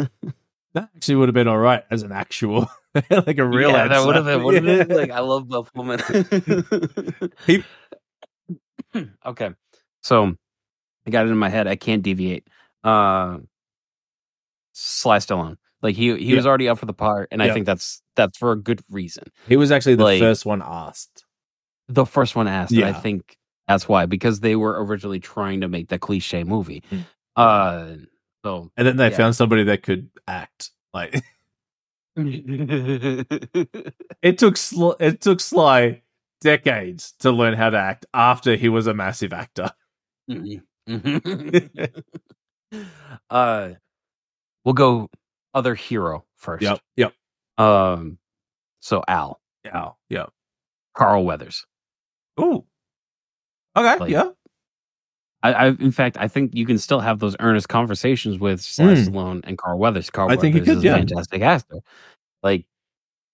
That 0.74 0.88
actually 0.96 1.16
would 1.16 1.28
have 1.28 1.34
been 1.34 1.48
all 1.48 1.58
right 1.58 1.84
as 1.90 2.02
an 2.02 2.12
actual, 2.12 2.66
like 3.10 3.36
a 3.36 3.46
real 3.46 3.70
yeah, 3.72 3.88
that 3.88 4.06
would 4.06 4.16
have 4.16 4.24
been 4.24 4.42
wouldn't 4.42 4.66
it? 4.66 4.88
Yeah. 4.88 4.96
Like 4.96 5.10
I 5.10 5.20
love 5.20 5.46
Bill 5.48 5.64
Pullman. 5.64 6.00
He- 7.46 7.62
okay. 9.26 9.50
So 10.02 10.34
I 11.06 11.10
got 11.10 11.26
it 11.26 11.30
in 11.30 11.36
my 11.36 11.50
head. 11.50 11.66
I 11.66 11.76
can't 11.76 12.02
deviate. 12.02 12.48
Uh 12.82 13.38
Sly 14.72 15.18
Stallone. 15.18 15.56
Like 15.82 15.94
he 15.96 16.16
he 16.16 16.34
was 16.34 16.46
already 16.46 16.68
up 16.68 16.78
for 16.78 16.86
the 16.86 16.94
part, 16.94 17.28
and 17.30 17.42
Yeah. 17.42 17.48
I 17.48 17.52
think 17.52 17.66
that's 17.66 18.00
that's 18.16 18.38
for 18.38 18.52
a 18.52 18.56
good 18.56 18.80
reason. 18.90 19.24
He 19.48 19.56
was 19.56 19.70
actually 19.72 19.96
the 19.96 20.04
Like- 20.04 20.20
first 20.20 20.46
one 20.46 20.62
asked. 20.64 21.24
the 21.88 22.06
first 22.06 22.34
one 22.36 22.48
asked, 22.48 22.72
and 22.72 22.84
I 22.84 22.92
think 22.94 23.36
that's 23.68 23.88
why 23.88 24.06
because 24.06 24.40
they 24.40 24.56
were 24.56 24.84
originally 24.84 25.20
trying 25.20 25.60
to 25.62 25.68
make 25.68 25.88
the 25.88 25.98
cliche 25.98 26.44
movie. 26.44 26.82
Mm. 26.90 27.04
Uh, 27.36 27.94
so 28.44 28.70
And 28.76 28.86
then 28.86 28.96
they 28.96 29.10
Yeah. 29.10 29.16
found 29.16 29.36
somebody 29.36 29.64
that 29.64 29.82
could 29.82 30.10
act. 30.28 30.70
Like 30.94 31.14
it 32.16 33.28
took 34.38 34.56
Sl- 34.56 34.92
it 35.00 35.20
took 35.22 35.40
Sly 35.40 36.02
decades 36.42 37.14
to 37.20 37.30
learn 37.30 37.54
how 37.54 37.70
to 37.70 37.78
act 37.78 38.04
after 38.12 38.54
he 38.56 38.68
was 38.68 38.86
a 38.86 38.92
massive 38.94 39.32
actor. 39.32 39.70
uh, 43.30 43.70
we'll 44.64 44.74
go 44.74 45.08
other 45.54 45.74
hero 45.74 46.24
first. 46.36 46.62
Yep. 46.62 46.80
Yep. 46.96 47.12
Um, 47.58 48.18
so 48.80 49.02
Al 49.08 49.40
Yeah. 49.64 49.90
Yep. 50.10 50.30
Carl 50.94 51.24
Weathers. 51.24 51.66
Ooh. 52.40 52.64
Okay. 53.76 53.98
Like, 53.98 54.10
yeah. 54.10 54.30
I, 55.42 55.52
I, 55.52 55.66
in 55.68 55.90
fact, 55.90 56.16
I 56.20 56.28
think 56.28 56.54
you 56.54 56.64
can 56.66 56.78
still 56.78 57.00
have 57.00 57.18
those 57.18 57.34
earnest 57.40 57.68
conversations 57.68 58.38
with 58.38 58.60
Sly 58.60 58.86
Mm. 58.94 59.08
Stallone 59.08 59.40
and 59.44 59.58
Carl 59.58 59.78
Weathers. 59.78 60.08
Carl 60.10 60.30
I 60.30 60.36
think 60.36 60.54
he 60.54 60.60
Weathers 60.60 60.68
could, 60.74 60.78
is 60.78 60.84
yeah. 60.84 60.94
a 60.94 60.98
fantastic 60.98 61.42
actor. 61.42 61.78
Like, 62.42 62.66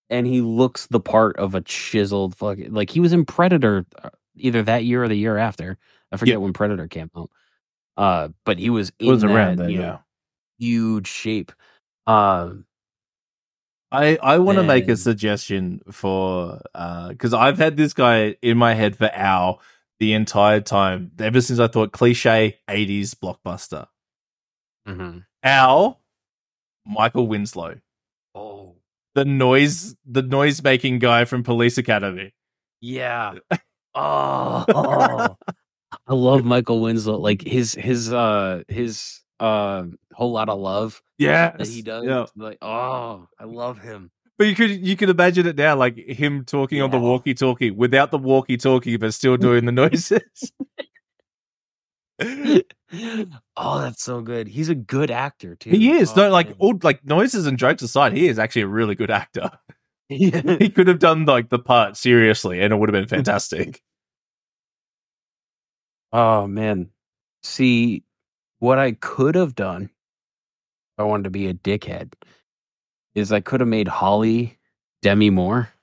and 0.09 0.27
he 0.27 0.41
looks 0.41 0.87
the 0.87 1.01
part 1.01 1.37
of 1.37 1.55
a 1.55 1.61
chiseled 1.61 2.35
fucking. 2.37 2.73
Like 2.73 2.89
he 2.91 3.01
was 3.01 3.13
in 3.13 3.27
Predator, 3.27 3.85
uh, 4.03 4.09
either 4.37 4.63
that 4.63 4.85
year 4.85 5.05
or 5.05 5.09
the 5.09 5.17
year 5.17 5.37
after. 5.37 5.77
I 6.11 6.17
forget 6.17 6.41
when 6.41 6.55
Predator 6.55 6.89
came 6.89 7.11
out. 7.15 7.31
Uh, 7.99 8.29
but 8.47 8.59
he 8.59 8.71
was 8.71 8.89
It 8.99 9.05
in 9.05 9.09
was 9.11 9.21
that, 9.23 9.31
around 9.31 9.57
there. 9.59 9.69
you 9.69 9.79
know, 9.79 9.83
Yeah. 9.85 9.99
huge 10.59 11.09
shape. 11.09 11.53
Um, 12.07 12.65
I, 13.93 14.19
I 14.23 14.39
want 14.39 14.57
to 14.59 14.65
make 14.65 14.89
a 14.89 14.97
suggestion 14.97 15.81
for 15.91 16.61
uh 16.75 17.09
because 17.09 17.33
I've 17.35 17.57
had 17.59 17.77
this 17.77 17.93
guy 17.95 18.37
in 18.43 18.57
my 18.59 18.75
head 18.75 18.97
for 18.97 19.11
Al 19.13 19.61
the 20.01 20.13
entire 20.13 20.61
time 20.61 21.11
ever 21.19 21.41
since 21.41 21.59
I 21.59 21.69
thought 21.69 21.93
cliche 21.93 22.59
'80s 22.69 23.15
blockbuster. 23.15 23.87
mhm. 24.87 25.25
Al, 25.43 26.01
Michael 26.87 27.27
Winslow, 27.29 27.77
Oh, 28.35 28.77
the 29.15 29.25
noise 29.25 29.97
the 30.05 30.23
noise 30.23 30.63
making 30.63 30.99
guy 31.01 31.25
from 31.25 31.43
Police 31.43 31.79
Academy. 31.79 32.33
yeah. 32.81 33.35
Oh, 34.01 35.37
I 36.07 36.15
love 36.15 36.45
Michael 36.45 36.81
Winslow. 36.83 37.19
Like 37.19 37.43
his 37.43 37.75
his 37.75 38.13
uh 38.13 38.63
his 38.69 39.23
uh 39.41 39.87
whole 40.13 40.31
lot 40.33 40.49
of 40.49 40.59
love 40.61 41.03
Yeah, 41.19 41.57
that 41.57 41.67
he 41.67 41.83
does. 41.83 42.05
Yeah. 42.05 42.27
Like, 42.37 42.59
oh, 42.63 43.27
I 43.41 43.45
love 43.45 43.81
him. 43.81 44.11
But 44.39 44.47
you 44.47 44.55
could 44.55 44.71
you 44.87 44.97
could 44.97 45.09
imagine 45.11 45.47
it 45.49 45.57
now, 45.57 45.75
like 45.75 45.97
him 45.97 46.45
talking 46.45 46.81
on 46.81 46.91
the 46.93 46.99
walkie 46.99 47.35
talkie 47.35 47.73
without 47.73 48.13
the 48.13 48.19
walkie 48.19 48.57
talkie, 48.57 48.97
but 48.97 49.13
still 49.13 49.37
doing 49.37 49.65
the 49.65 49.73
noises. 49.73 50.53
oh, 53.57 53.81
that's 53.81 54.03
so 54.03 54.21
good. 54.21 54.49
He's 54.49 54.69
a 54.69 54.75
good 54.75 55.11
actor 55.11 55.57
too. 55.57 55.71
he 55.71 55.91
is 55.91 56.13
Oh, 56.13 56.23
no 56.23 56.31
like 56.31 56.49
man. 56.49 56.57
all 56.59 56.79
like 56.83 57.05
noises 57.05 57.47
and 57.47 57.59
jokes 57.59 57.83
aside, 57.83 58.13
he 58.13 58.29
is 58.29 58.39
actually 58.39 58.63
a 58.63 58.69
really 58.69 58.95
good 58.95 59.11
actor. 59.11 59.51
Yeah. 60.11 60.57
he 60.59 60.71
could 60.71 60.89
have 60.89 61.01
done 61.01 61.27
like 61.27 61.51
the 61.51 61.59
part 61.59 61.95
seriously, 61.99 62.63
and 62.63 62.73
it 62.73 62.77
would 62.79 62.89
have 62.89 62.95
been 62.95 63.07
fantastic. 63.19 63.83
Oh 66.15 66.47
man. 66.47 66.89
See, 67.43 68.05
what 68.59 68.79
I 68.79 68.93
could 68.93 69.35
have 69.35 69.55
done 69.55 69.83
if 69.85 69.91
I 70.97 71.03
wanted 71.03 71.25
to 71.25 71.31
be 71.31 71.47
a 71.49 71.53
dickhead 71.53 72.15
is 73.19 73.33
I 73.33 73.41
could 73.41 73.61
have 73.61 73.69
made 73.69 73.89
Holly 73.89 74.59
Demi 75.03 75.31
Moore. 75.31 75.71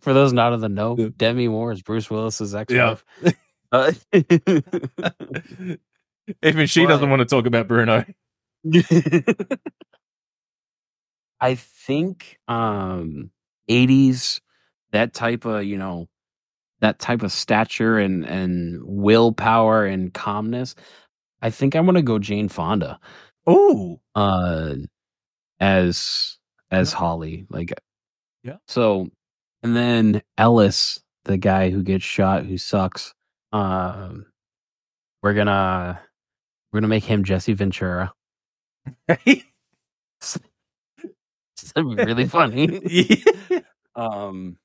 For 0.00 0.12
those 0.14 0.32
not 0.32 0.52
in 0.52 0.60
the 0.60 0.68
know, 0.68 0.96
Yeah. 0.98 1.08
Demi 1.16 1.48
Moore 1.48 1.72
is 1.72 1.82
Bruce 1.82 2.10
Willis's 2.10 2.54
ex 2.54 2.72
Yeah. 2.72 2.96
Uh, 3.72 3.92
Even 6.42 6.66
she 6.66 6.86
doesn't 6.86 7.10
want 7.10 7.20
to 7.20 7.26
talk 7.26 7.46
about 7.46 7.68
Bruno. 7.68 8.04
I 11.40 11.54
think 11.54 12.38
um 12.48 13.30
80s 13.70 14.40
that 14.92 15.12
type 15.14 15.44
of, 15.44 15.64
you 15.64 15.76
know, 15.78 16.08
that 16.80 16.98
type 16.98 17.22
of 17.22 17.32
stature 17.32 17.98
and 17.98 18.24
and 18.26 18.80
willpower 18.84 19.86
and 19.86 20.12
calmness. 20.14 20.74
I 21.42 21.50
think 21.50 21.76
I'm 21.76 21.84
going 21.84 21.96
to 21.96 22.02
go 22.02 22.18
Jane 22.18 22.48
Fonda 22.48 22.98
Oh, 23.46 24.00
uh 24.14 24.74
as 25.60 26.38
as 26.70 26.92
Yeah. 26.92 26.98
Holly 26.98 27.46
like 27.50 27.72
Yeah. 28.44 28.56
So 28.68 29.08
and 29.62 29.76
then 29.76 30.22
Ellis, 30.38 31.00
the 31.24 31.36
guy 31.38 31.70
who 31.70 31.82
gets 31.82 32.04
shot 32.04 32.44
who 32.46 32.58
sucks. 32.58 33.14
Um 33.52 34.26
we're 35.22 35.34
going 35.34 35.48
to 35.48 35.98
we're 36.72 36.82
to 36.82 36.88
make 36.88 37.04
him 37.04 37.24
Jesse 37.24 37.54
Ventura. 37.54 38.12
Really 41.76 42.26
funny. 42.26 42.80
Yeah. 43.50 43.60
Um, 43.94 44.58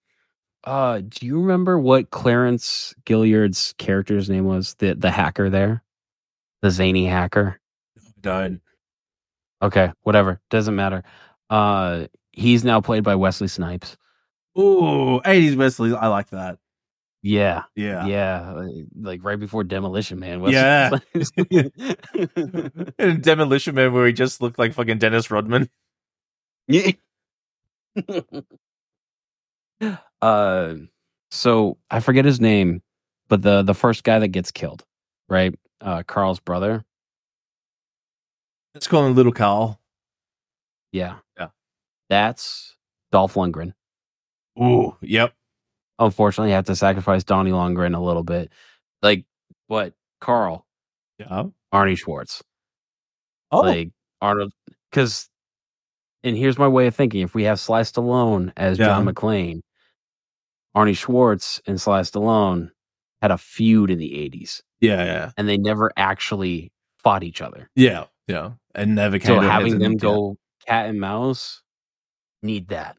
Uh, 0.65 1.01
do 1.07 1.25
you 1.25 1.39
remember 1.39 1.79
what 1.79 2.11
Clarence 2.11 2.93
Gilliard's 3.05 3.73
character's 3.77 4.29
name 4.29 4.45
was? 4.45 4.75
The 4.79 4.93
the 4.95 5.11
hacker 5.11 5.49
there, 5.49 5.83
the 6.61 6.71
zany 6.71 7.05
hacker. 7.07 7.59
Don't. 8.21 8.61
Okay, 9.61 9.91
whatever, 10.01 10.41
doesn't 10.49 10.75
matter. 10.75 11.03
Uh, 11.49 12.07
he's 12.31 12.63
now 12.63 12.81
played 12.81 13.03
by 13.03 13.15
Wesley 13.15 13.47
Snipes. 13.47 13.97
Ooh, 14.57 15.21
80s 15.23 15.55
Wesley. 15.55 15.93
I 15.93 16.07
like 16.07 16.29
that. 16.31 16.57
Yeah, 17.23 17.63
Yeah. 17.75 18.07
yeah, 18.07 18.51
like, 18.53 18.85
like 18.99 19.23
right 19.23 19.39
before 19.39 19.63
Demolition 19.63 20.19
Man. 20.19 20.41
Wesley 20.41 20.55
Yeah. 20.55 20.89
And 22.97 23.21
Demolition 23.23 23.75
Man, 23.75 23.93
where 23.93 24.07
he 24.07 24.13
just 24.13 24.41
looked 24.41 24.57
like 24.57 24.73
fucking 24.73 24.97
Dennis 24.97 25.29
Rodman. 25.29 25.69
Yeah. 26.67 26.91
uh, 30.21 30.73
so 31.29 31.77
I 31.89 31.99
forget 31.99 32.25
his 32.25 32.41
name, 32.41 32.81
but 33.27 33.41
the 33.41 33.61
the 33.61 33.75
first 33.75 34.03
guy 34.03 34.19
that 34.19 34.29
gets 34.29 34.51
killed, 34.51 34.83
right? 35.29 35.53
Uh, 35.79 36.03
Carl's 36.03 36.39
brother. 36.39 36.83
Let's 38.73 38.87
call 38.87 39.05
him 39.05 39.15
Little 39.15 39.31
Carl. 39.31 39.79
Yeah, 40.91 41.17
Yeah. 41.39 41.47
That's 42.09 42.75
Dolph 43.11 43.35
Lundgren. 43.35 43.73
Ooh, 44.61 44.95
yep. 45.01 45.33
Unfortunately, 45.99 46.51
I 46.51 46.55
have 46.55 46.65
to 46.65 46.75
sacrifice 46.75 47.23
Donnie 47.23 47.51
Lundgren 47.51 47.95
a 47.95 47.99
little 47.99 48.23
bit. 48.23 48.51
Like, 49.01 49.25
but 49.69 49.93
Carl, 50.19 50.65
Yeah. 51.17 51.43
Arnie 51.73 51.97
Schwartz, 51.97 52.43
Oh, 53.51 53.61
like 53.61 53.91
Arnold, 54.21 54.53
because. 54.91 55.27
And 56.23 56.35
here's 56.37 56.59
my 56.59 56.67
way 56.67 56.85
of 56.87 56.95
thinking: 56.95 57.21
if 57.21 57.33
we 57.33 57.43
have 57.43 57.59
Sly 57.59 57.81
Stallone 57.81 58.51
as 58.57 58.77
John 58.77 59.05
Yeah. 59.05 59.11
McClane, 59.11 59.61
Arnie 60.75 60.95
Schwartz 60.97 61.61
and 61.65 61.79
Sly 61.81 62.01
Stallone 62.01 62.71
had 63.21 63.31
a 63.31 63.37
feud 63.37 63.89
in 63.89 63.97
the 63.99 64.11
'80s. 64.13 64.61
yeah, 64.81 65.03
yeah, 65.05 65.31
and 65.37 65.47
they 65.47 65.57
never 65.57 65.91
actually 65.97 66.71
fought 66.99 67.23
each 67.23 67.41
other. 67.41 67.69
yeah, 67.75 68.05
yeah. 68.31 68.51
And 68.73 68.95
never 68.95 69.19
came 69.19 69.27
So 69.27 69.39
having 69.41 69.79
them 69.79 69.97
go 69.97 70.37
cat 70.65 70.89
and 70.89 70.99
mouse, 70.99 71.61
need 72.41 72.69
that. 72.69 72.97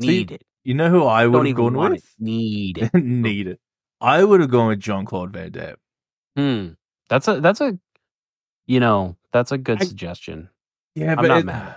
See, 0.00 0.06
Need 0.06 0.30
it. 0.32 0.42
You 0.64 0.74
know 0.74 0.90
who 0.90 1.04
I 1.04 1.26
would 1.26 1.46
have 1.46 1.56
gone 1.56 1.74
with? 1.74 1.94
it. 1.94 2.04
Need 2.18 2.78
it. 2.78 2.94
Need 2.94 3.46
it. 3.48 3.60
I 4.00 4.22
would 4.24 4.40
have 4.40 4.50
gone 4.50 4.68
with 4.68 4.80
Jean-Claude 4.80 5.32
Van 5.32 5.50
Damme. 5.50 5.76
Hmm. 6.36 6.68
That's 7.08 7.26
a 7.28 7.40
that's 7.40 7.60
a 7.60 7.78
you 8.66 8.78
know, 8.80 9.16
that's 9.32 9.52
a 9.52 9.58
good 9.58 9.80
I- 9.82 9.84
suggestion. 9.84 10.48
Yeah, 10.94 11.14
I'm 11.18 11.26
not 11.26 11.44
mad. 11.44 11.76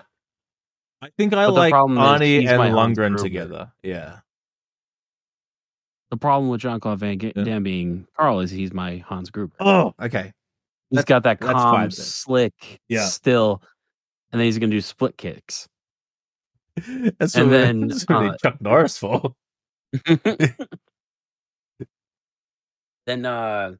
I 1.01 1.09
think 1.17 1.33
I 1.33 1.45
But 1.47 1.53
like 1.53 1.73
Arnie 1.73 2.47
and 2.47 2.75
Lundgren 2.75 3.17
together. 3.21 3.71
Yeah. 3.83 4.19
The 6.11 6.17
problem 6.17 6.49
with 6.49 6.61
Jean-Claude 6.61 6.99
Van 6.99 7.17
Ga- 7.17 7.33
Yeah. 7.35 7.43
Damme 7.43 7.63
being 7.63 8.07
Carl 8.17 8.39
is 8.41 8.51
he's 8.51 8.71
my 8.73 8.97
Hans 8.97 9.29
Gruber. 9.29 9.55
Oh, 9.59 9.93
okay. 9.99 10.33
He's 10.93 11.03
that's- 11.03 11.05
got 11.09 11.23
that 11.23 11.39
calm, 11.39 11.89
slick, 11.91 12.53
Yeah. 12.87 13.05
still, 13.05 13.61
and 14.31 14.39
then 14.39 14.45
he's 14.45 14.59
gonna 14.59 14.71
do 14.71 14.81
split 14.81 15.17
kicks. 15.17 15.67
That's 17.19 17.35
And 17.35 17.45
what, 17.45 17.51
then, 17.51 17.87
that's 17.87 18.03
what 18.09 18.25
uh, 18.25 18.37
Chuck 18.41 18.61
Norris 18.61 18.97
for. 18.97 19.35
then 23.05 23.25
uh 23.25 23.73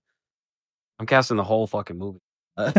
I'm 0.99 1.05
casting 1.07 1.37
the 1.37 1.43
whole 1.43 1.65
fucking 1.67 1.97
movie. 1.97 2.19
Uh, 2.55 2.71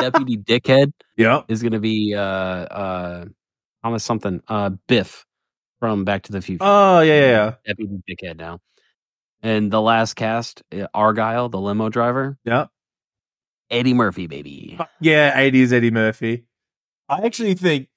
Deputy 0.00 0.38
Dickhead 0.38 0.92
yeah, 1.18 1.42
is 1.48 1.60
going 1.60 1.72
to 1.72 1.80
be 1.80 2.14
uh 2.14 2.18
uh 2.20 3.24
Thomas 3.84 4.02
something 4.04 4.42
uh 4.48 4.70
Biff 4.86 5.26
from 5.80 6.04
Back 6.06 6.22
to 6.24 6.32
the 6.32 6.40
Future. 6.40 6.64
Oh 6.64 7.00
yeah, 7.00 7.20
yeah, 7.20 7.26
yeah. 7.30 7.54
Deputy 7.66 8.00
Dickhead 8.08 8.38
now. 8.38 8.60
And 9.42 9.70
the 9.70 9.80
last 9.82 10.14
cast, 10.14 10.62
uh, 10.72 10.86
Argyle, 10.94 11.48
the 11.50 11.60
limo 11.60 11.90
driver, 11.90 12.38
Yeah. 12.44 12.66
Eddie 13.70 13.94
Murphy, 13.94 14.26
baby. 14.26 14.74
Fuck 14.78 14.90
Yeah, 15.00 15.36
80s 15.38 15.72
Eddie 15.72 15.90
Murphy. 15.90 16.44
I 17.08 17.24
actually 17.24 17.54
think 17.54 17.88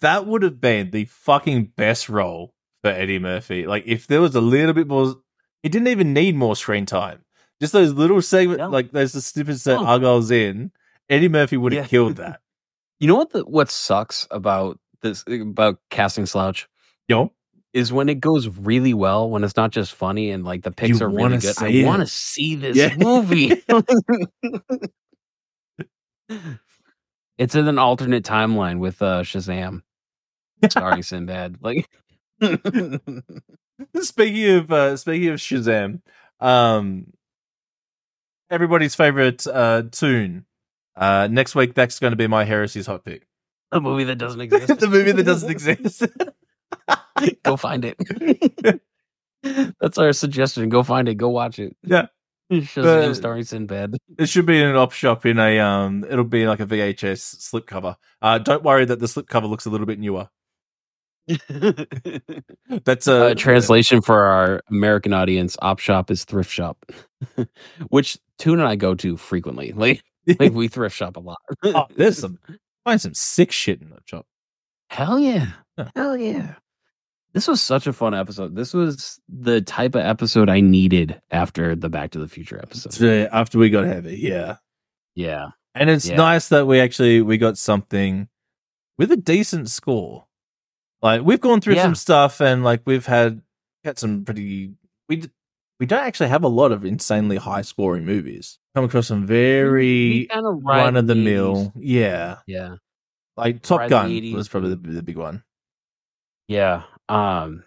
that 0.00 0.26
would 0.26 0.42
have 0.42 0.60
been 0.60 0.90
the 0.90 1.04
fucking 1.06 1.72
best 1.76 2.08
role 2.08 2.54
for 2.82 2.90
Eddie 2.90 3.18
Murphy. 3.18 3.66
Like, 3.66 3.84
if 3.86 4.06
there 4.06 4.20
was 4.20 4.34
a 4.34 4.40
little 4.40 4.72
bit 4.72 4.86
more, 4.88 5.14
it 5.62 5.70
didn't 5.72 5.88
even 5.88 6.12
need 6.12 6.34
more 6.36 6.56
screen 6.56 6.86
time. 6.86 7.24
Just 7.60 7.72
those 7.72 7.92
little 7.92 8.22
segments, 8.22 8.60
Yeah. 8.60 8.66
like 8.66 8.90
those 8.92 9.12
the 9.12 9.20
snippets 9.20 9.64
that 9.64 9.78
Oh. 9.78 9.84
Argyle's 9.84 10.30
in, 10.30 10.72
Eddie 11.08 11.28
Murphy 11.28 11.56
would 11.56 11.72
have 11.72 11.84
Yeah. 11.84 11.88
killed 11.88 12.16
that. 12.18 12.40
You 12.98 13.08
know 13.08 13.16
what 13.16 13.30
the 13.30 13.40
what 13.44 13.70
sucks 13.70 14.26
about 14.30 14.78
this 15.02 15.24
about 15.28 15.78
casting 15.90 16.26
slouch 16.26 16.68
Yo, 17.08 17.32
is 17.72 17.92
when 17.92 18.08
it 18.08 18.20
goes 18.20 18.46
really 18.48 18.92
well, 18.94 19.28
when 19.30 19.42
it's 19.44 19.56
not 19.56 19.70
just 19.72 19.94
funny 19.94 20.30
and 20.30 20.44
like 20.44 20.62
the 20.62 20.70
picks 20.70 21.00
You 21.00 21.06
are 21.06 21.08
really 21.10 21.38
good. 21.38 21.54
I 21.58 21.82
want 21.86 22.00
to 22.00 22.06
see 22.06 22.54
this 22.56 22.76
Yeah. 22.76 22.94
movie. 22.98 23.62
it's 27.38 27.54
in 27.54 27.66
an 27.68 27.78
alternate 27.78 28.24
timeline 28.24 28.78
with 28.78 29.00
uh 29.02 29.22
Shazam 29.22 29.82
starring 30.68 31.02
Sinbad. 31.02 31.58
Like 31.60 31.88
speaking 34.00 34.50
of 34.56 34.72
uh, 34.72 34.96
speaking 34.96 35.28
of 35.28 35.38
Shazam, 35.38 36.00
um, 36.40 37.12
everybody's 38.50 38.94
favorite 38.94 39.46
uh, 39.46 39.82
tune. 39.90 40.46
Uh, 40.96 41.28
next 41.30 41.54
week, 41.54 41.74
that's 41.74 41.98
going 41.98 42.10
to 42.12 42.16
be 42.16 42.26
my 42.26 42.44
Heresy's 42.44 42.86
hot 42.86 43.04
pick. 43.04 43.26
a 43.72 43.80
movie 43.80 44.04
that 44.04 44.16
doesn't 44.16 44.40
exist. 44.42 44.80
the 44.80 44.88
movie 44.88 45.12
that 45.12 45.22
doesn't 45.24 45.50
exist. 45.50 46.04
Go 47.42 47.56
find 47.56 47.84
it. 47.84 48.80
That's 49.80 49.96
our 49.98 50.12
suggestion. 50.12 50.68
Go 50.68 50.82
find 50.82 51.08
it. 51.08 51.14
Go 51.14 51.28
watch 51.30 51.58
it. 51.58 51.74
Yeah. 51.82 52.06
Uh, 52.50 53.14
starring 53.14 53.44
Sinbad. 53.44 53.96
It 54.18 54.28
should 54.28 54.46
be 54.46 54.60
in 54.60 54.66
an 54.68 54.76
op 54.76 54.92
shop 54.92 55.24
in 55.24 55.38
a 55.38 55.58
um. 55.60 56.04
It'll 56.08 56.24
be 56.24 56.46
like 56.46 56.60
a 56.60 56.66
VHS 56.66 57.36
slipcover. 57.36 57.96
Uh, 58.20 58.38
don't 58.38 58.64
worry 58.64 58.84
that 58.84 58.98
the 58.98 59.06
slipcover 59.06 59.48
looks 59.48 59.66
a 59.66 59.70
little 59.70 59.86
bit 59.86 59.98
newer. 60.00 60.28
That's 62.84 63.06
a 63.06 63.26
uh, 63.26 63.34
translation 63.34 64.02
for 64.02 64.24
our 64.24 64.62
American 64.68 65.12
audience: 65.12 65.56
op 65.62 65.78
shop 65.78 66.10
is 66.10 66.24
thrift 66.24 66.50
shop, 66.50 66.84
which 67.88 68.18
Tune 68.38 68.58
and 68.58 68.68
I 68.68 68.76
go 68.76 68.94
to 68.96 69.16
frequently. 69.16 69.72
Like, 69.76 70.02
like 70.38 70.52
we 70.52 70.68
thrift 70.68 70.94
shop 70.94 71.16
a 71.16 71.20
lot. 71.20 71.38
Oh, 71.64 71.86
there's 71.96 72.18
some 72.18 72.38
find 72.84 73.00
some 73.00 73.14
sick 73.14 73.52
shit 73.52 73.80
in 73.80 73.90
the 73.90 73.98
shop. 74.04 74.26
Hell 74.90 75.18
yeah, 75.18 75.52
Yeah. 75.78 75.90
hell 75.96 76.16
yeah! 76.16 76.54
This 77.32 77.46
was 77.46 77.60
such 77.60 77.86
a 77.86 77.92
fun 77.92 78.12
episode. 78.14 78.56
This 78.56 78.74
was 78.74 79.20
the 79.28 79.60
type 79.60 79.94
of 79.94 80.00
episode 80.02 80.48
I 80.48 80.60
needed 80.60 81.20
after 81.30 81.76
the 81.76 81.88
Back 81.88 82.10
to 82.12 82.18
the 82.18 82.26
Future 82.28 82.58
episode. 82.60 82.92
So, 82.92 83.28
after 83.32 83.58
we 83.58 83.70
got 83.70 83.84
heavy, 83.84 84.16
yeah. 84.18 84.56
Yeah, 85.14 85.50
And 85.74 85.88
it's 85.90 86.08
Yeah. 86.08 86.16
nice 86.16 86.48
that 86.48 86.66
we 86.66 86.80
actually 86.80 87.20
we 87.22 87.36
got 87.38 87.56
something 87.58 88.28
with 88.98 89.12
a 89.12 89.16
decent 89.16 89.68
score. 89.70 90.26
Like 91.02 91.22
we've 91.22 91.40
gone 91.40 91.60
through 91.60 91.74
Yeah. 91.76 91.82
some 91.82 91.94
stuff 91.94 92.40
and 92.40 92.64
like 92.64 92.82
we've 92.86 93.06
had 93.06 93.42
had 93.84 93.98
some 93.98 94.24
pretty 94.24 94.72
we 95.08 95.16
d- 95.16 95.30
we 95.78 95.86
don't 95.86 96.04
actually 96.04 96.28
have 96.28 96.44
a 96.44 96.48
lot 96.48 96.72
of 96.72 96.84
insanely 96.84 97.36
high 97.36 97.62
scoring 97.62 98.04
movies. 98.04 98.58
Come 98.74 98.84
across 98.84 99.06
some 99.08 99.26
very 99.26 100.26
kind 100.30 100.46
of 100.46 100.62
run 100.64 100.96
of 100.96 101.06
the 101.06 101.14
mill. 101.14 101.72
Yeah. 101.76 102.38
Yeah, 102.46 102.76
Like 103.36 103.62
Top 103.62 103.88
Gun 103.88 104.32
was 104.34 104.48
probably 104.48 104.70
the, 104.74 104.76
the 104.76 105.02
big 105.02 105.16
one. 105.16 105.42
Yeah. 106.48 106.82
Um 107.10 107.64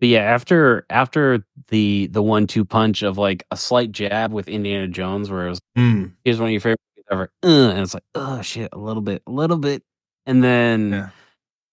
but 0.00 0.08
yeah, 0.08 0.20
after 0.22 0.86
after 0.90 1.44
the 1.68 2.06
the 2.08 2.22
one 2.22 2.46
two 2.46 2.64
punch 2.64 3.02
of 3.02 3.18
like 3.18 3.44
a 3.50 3.56
slight 3.56 3.92
jab 3.92 4.32
with 4.32 4.48
Indiana 4.48 4.88
Jones 4.88 5.30
where 5.30 5.46
it 5.46 5.50
was 5.50 5.60
Mm. 5.76 6.12
here's 6.24 6.38
one 6.38 6.48
of 6.48 6.52
your 6.52 6.60
favorite 6.60 6.80
ever. 7.10 7.30
Uh, 7.42 7.70
and 7.70 7.80
it's 7.80 7.92
like, 7.94 8.04
oh 8.14 8.40
shit, 8.42 8.70
a 8.72 8.78
little 8.78 9.02
bit, 9.02 9.22
a 9.26 9.30
little 9.30 9.58
bit. 9.58 9.82
And 10.26 10.42
then 10.44 10.90
Yeah. 10.92 11.08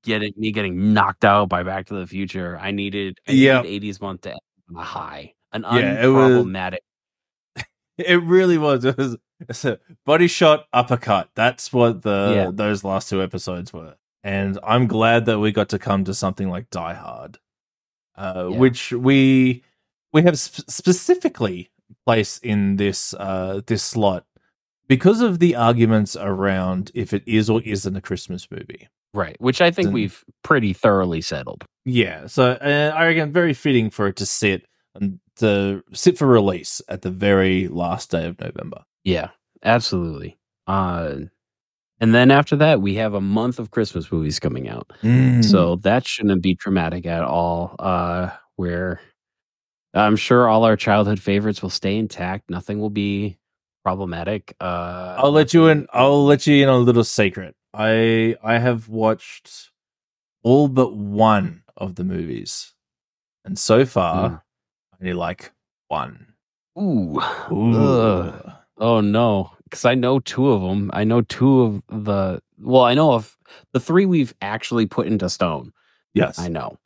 getting 0.04 0.34
me 0.38 0.52
getting 0.52 0.94
knocked 0.94 1.24
out 1.26 1.48
by 1.50 1.64
Back 1.64 1.86
to 1.88 1.94
the 1.96 2.08
Future. 2.08 2.58
I 2.62 2.72
needed 2.72 3.20
I 3.28 3.32
Yep. 3.34 3.66
80s 3.66 4.02
month 4.02 4.22
to 4.22 4.32
end 4.32 4.40
a 4.76 4.82
high. 4.84 5.34
An 5.54 5.64
Yeah, 5.64 6.04
it 6.04 6.08
was- 6.08 6.32
unproblematic. 6.46 6.78
It 7.98 8.22
really 8.24 8.58
was. 8.58 8.84
It 8.86 8.98
was 8.98 9.18
it's 9.50 9.64
a 9.66 9.80
body 10.06 10.28
shot 10.28 10.66
uppercut. 10.74 11.30
That's 11.36 11.72
what 11.72 12.02
the 12.02 12.32
Yeah. 12.36 12.52
those 12.54 12.84
last 12.84 13.10
two 13.10 13.22
episodes 13.24 13.72
were. 13.74 13.96
And 14.28 14.60
I'm 14.64 14.88
glad 14.88 15.26
that 15.28 15.40
we 15.40 15.52
got 15.54 15.70
to 15.70 15.80
come 15.80 16.04
to 16.04 16.14
something 16.14 16.50
like 16.50 16.70
Die 16.70 16.94
Hard, 16.94 17.38
uh, 18.18 18.50
Yeah. 18.52 18.58
which 18.58 18.92
we 18.92 19.64
we 20.14 20.22
have 20.24 20.38
sp- 20.40 20.68
specifically 20.70 21.70
placed 22.06 22.44
in 22.44 22.76
this 22.76 23.14
uh, 23.14 23.62
this 23.68 23.84
slot 23.84 24.26
because 24.90 25.22
of 25.22 25.40
the 25.40 25.56
arguments 25.56 26.16
around 26.20 26.92
if 26.94 27.14
it 27.14 27.24
is 27.26 27.50
or 27.50 27.62
isn't 27.62 27.96
a 27.96 28.02
Christmas 28.02 28.50
movie. 28.52 28.88
Right. 29.14 29.38
Which 29.40 29.62
I 29.62 29.72
think 29.72 29.88
Then- 29.88 29.94
we've 29.94 30.24
pretty 30.44 30.74
thoroughly 30.74 31.22
settled. 31.22 31.64
Yeah, 31.86 32.28
so 32.28 32.44
uh, 32.52 32.92
I 32.94 33.08
reckon 33.08 33.32
very 33.32 33.54
fitting 33.54 33.90
for 33.90 34.08
it 34.08 34.18
to 34.18 34.26
sit 34.26 34.66
and 34.94 35.20
to 35.38 35.84
sit 35.94 36.18
for 36.18 36.28
release 36.28 36.82
at 36.90 37.02
the 37.02 37.12
very 37.12 37.68
last 37.70 38.12
day 38.12 38.26
of 38.28 38.40
November. 38.42 38.84
Yeah, 39.06 39.30
absolutely. 39.64 40.38
Uh 40.68 41.32
and 42.00 42.14
then 42.14 42.32
after 42.32 42.56
that, 42.58 42.82
we 42.82 42.96
have 42.96 43.14
a 43.14 43.22
month 43.22 43.60
of 43.60 43.72
Christmas 43.72 44.12
movies 44.12 44.40
coming 44.40 44.70
out. 44.70 44.92
Mm. 45.04 45.44
So 45.44 45.78
that 45.78 46.08
shouldn't 46.08 46.42
be 46.42 46.56
traumatic 46.56 47.06
at 47.06 47.24
all. 47.24 47.76
Uh, 47.80 48.30
where 48.56 49.00
I'm 49.94 50.16
sure 50.16 50.48
all 50.48 50.64
our 50.64 50.76
childhood 50.76 51.20
favorites 51.20 51.62
will 51.62 51.70
stay 51.70 51.98
intact. 51.98 52.50
Nothing 52.50 52.80
will 52.80 52.90
be 52.90 53.38
problematic. 53.84 54.56
Uh, 54.60 55.16
I'll 55.18 55.32
let 55.32 55.54
you 55.54 55.68
in. 55.68 55.88
I'll 55.94 56.26
let 56.26 56.46
you 56.46 56.62
in 56.64 56.70
a 56.70 56.78
little 56.78 57.04
secret. 57.04 57.56
I 57.74 58.36
I 58.44 58.58
have 58.60 58.90
watched 58.90 59.72
all 60.44 60.68
but 60.68 60.96
one 60.96 61.64
of 61.76 61.96
the 61.96 62.04
movies, 62.04 62.74
and 63.46 63.58
so 63.58 63.86
far, 63.86 64.30
Mm. 64.30 64.42
I 64.94 64.96
only 65.02 65.14
like 65.14 65.52
one. 65.88 66.34
Ooh. 66.80 67.20
Ooh. 67.52 68.34
Oh 68.78 69.02
no, 69.02 69.52
because 69.70 69.86
I 69.86 69.96
know 69.96 70.20
two 70.20 70.50
of 70.52 70.62
them. 70.62 70.90
I 70.94 71.04
know 71.04 71.22
two 71.22 71.62
of 71.62 71.84
the. 72.06 72.42
Well, 72.60 72.84
I 72.84 72.94
know 72.94 73.14
of 73.14 73.38
the 73.74 73.80
three 73.80 74.06
we've 74.06 74.34
actually 74.42 74.86
put 74.86 75.08
into 75.08 75.30
stone. 75.30 75.72
Yes, 76.14 76.40
I 76.40 76.48
know. 76.48 76.78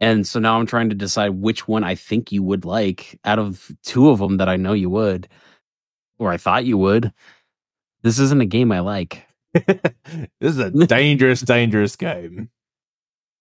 And 0.00 0.26
so 0.26 0.38
now 0.40 0.58
I'm 0.58 0.66
trying 0.66 0.88
to 0.90 0.94
decide 0.94 1.30
which 1.30 1.66
one 1.68 1.84
I 1.84 1.94
think 1.94 2.30
you 2.32 2.42
would 2.42 2.64
like 2.64 3.18
out 3.24 3.38
of 3.38 3.70
two 3.84 4.10
of 4.10 4.18
them 4.18 4.36
that 4.38 4.48
I 4.48 4.56
know 4.56 4.72
you 4.72 4.90
would, 4.90 5.28
or 6.18 6.30
I 6.32 6.36
thought 6.36 6.64
you 6.64 6.76
would. 6.78 7.12
This 8.02 8.18
isn't 8.18 8.42
a 8.42 8.46
game 8.46 8.70
I 8.70 8.80
like. 8.80 9.26
this 9.54 9.78
is 10.40 10.58
a 10.58 10.70
dangerous, 10.70 11.40
dangerous 11.40 11.96
game. 11.96 12.50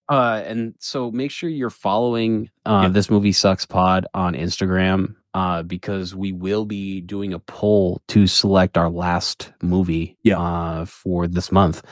Uh, 0.10 0.41
and 0.45 0.76
so 0.80 1.11
make 1.11 1.31
sure 1.31 1.49
you're 1.49 1.69
following 1.69 2.49
uh, 2.65 2.81
Yeah. 2.84 2.90
this 2.90 3.10
movie 3.10 3.31
sucks 3.31 3.65
pod 3.65 4.06
on 4.14 4.35
Instagram 4.35 5.15
uh, 5.34 5.64
because 5.64 6.15
we 6.15 6.31
will 6.31 6.65
be 6.65 7.01
doing 7.01 7.34
a 7.34 7.39
poll 7.39 8.01
to 8.10 8.27
select 8.27 8.77
our 8.77 8.89
last 8.89 9.51
movie 9.61 10.18
Yeah. 10.23 10.39
uh, 10.39 10.85
for 10.85 11.27
this 11.27 11.51
month. 11.51 11.84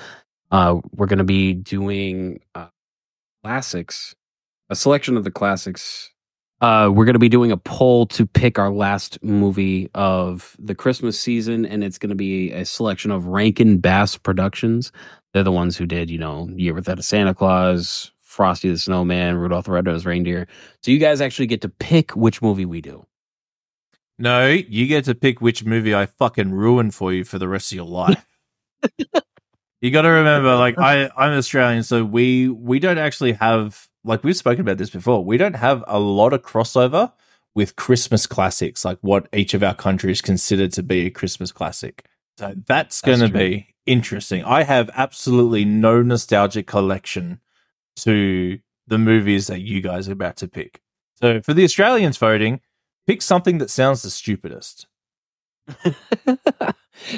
Uh, 0.51 0.79
we're 0.93 1.07
going 1.07 1.17
to 1.19 1.23
be 1.23 1.53
doing 1.53 2.41
uh, 2.55 2.67
classics, 3.43 4.15
a 4.69 4.75
selection 4.75 5.17
of 5.17 5.23
the 5.23 5.31
classics. 5.31 6.09
Uh, 6.59 6.91
we're 6.93 7.05
going 7.05 7.13
to 7.15 7.19
be 7.19 7.29
doing 7.29 7.51
a 7.51 7.57
poll 7.57 8.05
to 8.05 8.25
pick 8.27 8.59
our 8.59 8.69
last 8.71 9.17
movie 9.23 9.89
of 9.95 10.55
the 10.59 10.75
Christmas 10.75 11.19
season, 11.19 11.65
and 11.65 11.83
it's 11.83 11.97
going 11.97 12.09
to 12.09 12.15
be 12.15 12.51
a 12.51 12.65
selection 12.65 13.09
of 13.09 13.25
Rankin 13.25 13.79
Bass 13.79 14.15
Productions. 14.17 14.91
They're 15.33 15.41
the 15.43 15.51
ones 15.51 15.75
who 15.77 15.87
did, 15.87 16.11
you 16.11 16.19
know, 16.19 16.49
Year 16.55 16.73
Without 16.75 16.99
a 16.99 17.03
Santa 17.03 17.33
Claus, 17.33 18.11
Frosty 18.21 18.69
the 18.69 18.77
Snowman, 18.77 19.37
Rudolph 19.37 19.65
the 19.65 19.71
Red-Nosed 19.71 20.05
Reindeer. 20.05 20.47
So 20.83 20.91
you 20.91 20.99
guys 20.99 21.19
actually 21.19 21.47
get 21.47 21.61
to 21.61 21.69
pick 21.69 22.11
which 22.15 22.41
movie 22.41 22.65
we 22.65 22.79
do. 22.81 23.05
No, 24.21 24.47
you 24.47 24.85
get 24.85 25.05
to 25.05 25.15
pick 25.15 25.41
which 25.41 25.65
movie 25.65 25.95
I 25.95 26.05
fucking 26.05 26.51
ruin 26.51 26.91
for 26.91 27.11
you 27.11 27.23
for 27.23 27.39
the 27.39 27.47
rest 27.47 27.71
of 27.71 27.75
your 27.75 27.87
life. 27.87 28.23
you 29.81 29.89
got 29.89 30.03
to 30.03 30.09
remember, 30.09 30.55
like 30.55 30.77
I, 30.77 31.09
I'm 31.17 31.31
Australian, 31.33 31.81
so 31.81 32.05
we 32.05 32.47
we 32.47 32.77
don't 32.77 32.99
actually 32.99 33.33
have 33.33 33.87
like 34.03 34.23
we've 34.23 34.37
spoken 34.37 34.61
about 34.61 34.77
this 34.77 34.91
before. 34.91 35.25
We 35.25 35.37
don't 35.37 35.55
have 35.55 35.83
a 35.87 35.99
lot 35.99 36.33
of 36.33 36.43
crossover 36.43 37.11
with 37.55 37.75
Christmas 37.75 38.27
classics, 38.27 38.85
like 38.85 38.99
what 39.01 39.27
each 39.33 39.55
of 39.55 39.63
our 39.63 39.73
countries 39.73 40.21
consider 40.21 40.67
to 40.67 40.83
be 40.83 41.07
a 41.07 41.09
Christmas 41.09 41.51
classic. 41.51 42.05
So 42.37 42.53
that's 42.67 43.01
going 43.01 43.19
to 43.19 43.29
be 43.29 43.75
interesting. 43.87 44.43
I 44.43 44.63
have 44.63 44.89
absolutely 44.93 45.65
no 45.65 46.01
nostalgic 46.03 46.67
collection 46.67 47.39
to 47.97 48.59
the 48.87 48.97
movies 48.99 49.47
that 49.47 49.61
you 49.61 49.81
guys 49.81 50.07
are 50.07 50.13
about 50.13 50.37
to 50.37 50.47
pick. 50.47 50.79
So 51.15 51.41
for 51.41 51.53
the 51.53 51.63
Australians 51.63 52.17
voting, 52.17 52.61
pick 53.11 53.21
something 53.21 53.57
that 53.57 53.69
sounds 53.69 54.01
the 54.01 54.09
stupidest. 54.09 54.87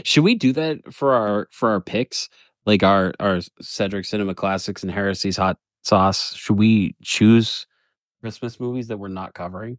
Should 0.03 0.23
we 0.23 0.35
do 0.35 0.53
that 0.53 0.93
for 0.93 1.13
our 1.13 1.47
for 1.51 1.69
our 1.69 1.81
picks? 1.81 2.29
Like 2.65 2.83
our 2.83 3.13
our 3.19 3.41
Cedric 3.61 4.05
Cinema 4.05 4.33
Classics 4.33 4.83
and 4.83 4.91
Heresy's 4.91 5.37
Hot 5.37 5.57
Sauce. 5.83 6.33
Should 6.35 6.57
we 6.57 6.95
choose 7.03 7.67
Christmas 8.21 8.59
movies 8.59 8.87
that 8.87 8.97
we're 8.97 9.07
not 9.09 9.33
covering? 9.33 9.77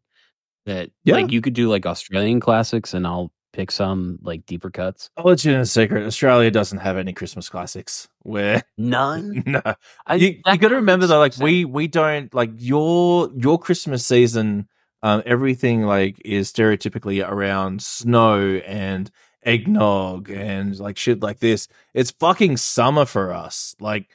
That 0.67 0.91
Yeah. 1.05 1.15
like 1.17 1.33
you 1.33 1.41
could 1.41 1.55
do 1.55 1.69
like 1.69 1.87
Australian 1.87 2.41
classics 2.41 2.95
and 2.95 3.07
I'll 3.07 3.33
pick 3.53 3.71
some 3.71 4.19
like 4.23 4.45
deeper 4.47 4.71
cuts. 4.71 5.11
I'll 5.17 5.25
let 5.25 5.45
you 5.45 5.53
in 5.53 5.61
a 5.61 5.67
secret. 5.67 6.07
Australia 6.07 6.51
doesn't 6.51 6.79
have 6.79 6.97
any 6.97 7.13
Christmas 7.13 7.49
classics. 7.49 8.09
Where 8.21 8.63
None. 8.77 9.43
no, 9.47 9.63
I, 10.07 10.15
you, 10.17 10.41
you 10.47 10.59
got 10.59 10.69
to 10.69 10.77
remember 10.77 11.07
though, 11.07 11.19
like 11.19 11.37
we 11.39 11.65
we 11.65 11.89
don't 11.89 12.33
like 12.35 12.51
your 12.59 13.31
your 13.37 13.59
Christmas 13.59 14.05
season. 14.07 14.69
Um, 15.05 15.23
everything 15.27 15.83
like 15.83 16.21
is 16.25 16.51
stereotypically 16.51 17.23
around 17.29 17.83
snow 17.83 18.57
and 18.67 19.11
eggnog 19.43 20.31
and 20.31 20.79
like 20.81 20.97
shit 20.97 21.23
like 21.23 21.41
this. 21.41 21.69
It's 21.93 22.11
fucking 22.13 22.57
summer 22.57 23.05
for 23.05 23.31
us. 23.33 23.77
Like 23.81 24.09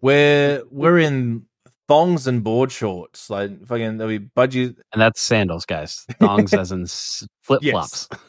we're 0.00 0.62
we're 0.70 0.98
in 1.00 1.46
thongs 1.88 2.28
and 2.28 2.44
board 2.44 2.70
shorts. 2.70 3.28
Like 3.28 3.66
fucking 3.66 3.96
there'll 3.98 4.16
be 4.18 4.24
budgie 4.24 4.76
and 4.92 5.02
that's 5.02 5.20
sandals, 5.20 5.66
guys. 5.66 6.06
Thongs 6.20 6.54
as 6.54 6.70
in 6.70 6.86
flip 7.42 7.60
flops. 7.72 8.08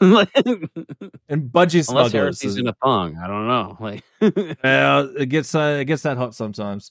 And 1.28 1.50
budgie. 1.52 1.84
Heresy's 2.24 2.56
in 2.56 2.66
a 2.68 2.74
thong, 2.82 3.16
I 3.16 3.26
don't 3.28 3.46
know. 3.46 3.76
Like 3.78 4.02
Well, 4.64 5.16
it 5.16 5.26
gets 5.26 5.54
uh, 5.54 5.78
it 5.80 5.84
gets 5.84 6.02
that 6.02 6.16
hot 6.16 6.34
sometimes. 6.34 6.90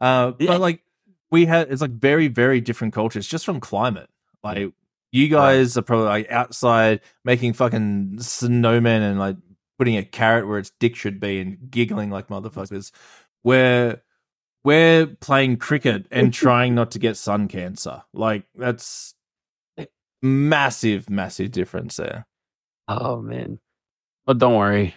Uh, 0.00 0.32
Yeah. 0.40 0.48
but 0.52 0.60
like 0.60 0.82
we 1.30 1.46
had, 1.46 1.70
it's 1.70 1.80
like 1.82 1.92
very 1.92 2.26
very 2.28 2.60
different 2.60 2.92
cultures 2.94 3.26
just 3.28 3.44
from 3.44 3.60
climate. 3.60 4.08
Like 4.44 4.72
you 5.10 5.28
guys 5.28 5.76
are 5.78 5.82
probably 5.82 6.06
like 6.06 6.30
outside 6.30 7.00
making 7.24 7.54
fucking 7.54 8.16
snowmen 8.18 9.00
and 9.00 9.18
like 9.18 9.36
putting 9.78 9.96
a 9.96 10.04
carrot 10.04 10.46
where 10.46 10.58
its 10.58 10.72
dick 10.78 10.94
should 10.94 11.18
be 11.18 11.40
and 11.40 11.70
giggling 11.70 12.10
like 12.10 12.28
motherfuckers. 12.28 12.92
Where 13.42 14.02
we're 14.62 15.06
playing 15.06 15.56
cricket 15.56 16.06
and 16.10 16.32
trying 16.32 16.74
not 16.74 16.90
to 16.92 16.98
get 16.98 17.16
sun 17.16 17.48
cancer. 17.48 18.02
Like 18.12 18.44
that's 18.54 19.14
massive, 20.20 21.08
massive 21.08 21.50
difference 21.52 21.96
there. 21.96 22.26
Oh 22.86 23.20
man. 23.20 23.60
But 24.26 24.38
don't 24.38 24.56
worry. 24.56 24.94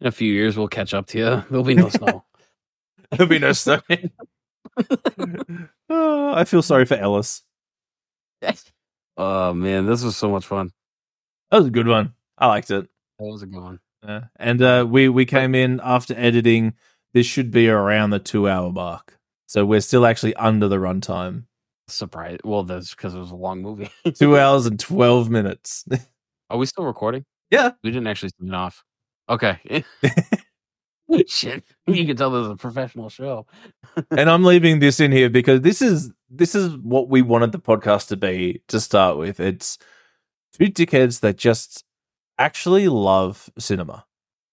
In 0.00 0.06
a 0.06 0.12
few 0.12 0.32
years 0.32 0.56
we'll 0.56 0.68
catch 0.68 0.94
up 0.94 1.06
to 1.08 1.18
you. 1.18 1.44
There'll 1.48 1.64
be 1.64 1.74
no 1.74 1.88
snow. 1.90 2.24
There'll 3.10 3.28
be 3.28 3.38
no 3.38 3.52
snow. 3.52 3.80
Oh, 5.88 6.32
I 6.34 6.44
feel 6.44 6.62
sorry 6.62 6.84
for 6.84 6.94
Ellis. 6.94 7.42
Oh 9.20 9.54
man, 9.54 9.86
this 9.86 10.02
was 10.02 10.16
so 10.16 10.30
much 10.30 10.46
fun. 10.46 10.72
That 11.50 11.58
was 11.58 11.66
a 11.66 11.70
good 11.70 11.86
one. 11.86 12.14
I 12.38 12.46
liked 12.46 12.70
it. 12.70 12.88
That 13.18 13.24
was 13.24 13.42
a 13.42 13.46
good 13.46 13.62
one. 13.62 13.80
Yeah. 14.02 14.24
And 14.36 14.62
uh, 14.62 14.86
we 14.88 15.08
we 15.08 15.26
came 15.26 15.54
in 15.54 15.80
after 15.82 16.14
editing. 16.16 16.74
This 17.12 17.26
should 17.26 17.50
be 17.50 17.68
around 17.68 18.10
the 18.10 18.18
two 18.18 18.48
hour 18.48 18.72
mark, 18.72 19.18
so 19.46 19.64
we're 19.66 19.80
still 19.80 20.06
actually 20.06 20.34
under 20.36 20.68
the 20.68 20.76
runtime. 20.76 21.44
Surprise. 21.88 22.38
Well, 22.44 22.62
that's 22.62 22.94
because 22.94 23.14
it 23.14 23.18
was 23.18 23.32
a 23.32 23.36
long 23.36 23.62
movie. 23.62 23.90
Two 24.14 24.38
hours 24.38 24.66
and 24.66 24.78
twelve 24.78 25.28
minutes. 25.28 25.84
Are 26.50 26.56
we 26.56 26.66
still 26.66 26.84
recording? 26.84 27.24
Yeah. 27.50 27.72
We 27.82 27.90
didn't 27.90 28.06
actually 28.06 28.30
sign 28.40 28.54
off. 28.54 28.84
Okay. 29.28 29.84
Shit. 31.26 31.64
You 31.86 32.06
can 32.06 32.16
tell 32.16 32.30
this 32.30 32.44
is 32.46 32.52
a 32.52 32.56
professional 32.56 33.08
show. 33.08 33.46
and 34.10 34.30
I'm 34.30 34.44
leaving 34.44 34.78
this 34.80 35.00
in 35.00 35.12
here 35.12 35.30
because 35.30 35.60
this 35.62 35.82
is 35.82 36.10
this 36.30 36.54
is 36.54 36.76
what 36.78 37.08
we 37.08 37.22
wanted 37.22 37.52
the 37.52 37.58
podcast 37.58 38.08
to 38.08 38.16
be 38.16 38.62
to 38.68 38.80
start 38.80 39.16
with. 39.18 39.40
It's 39.40 39.78
two 40.52 40.66
dickheads 40.66 41.20
that 41.20 41.36
just 41.36 41.84
actually 42.38 42.88
love 42.88 43.50
cinema. 43.58 44.04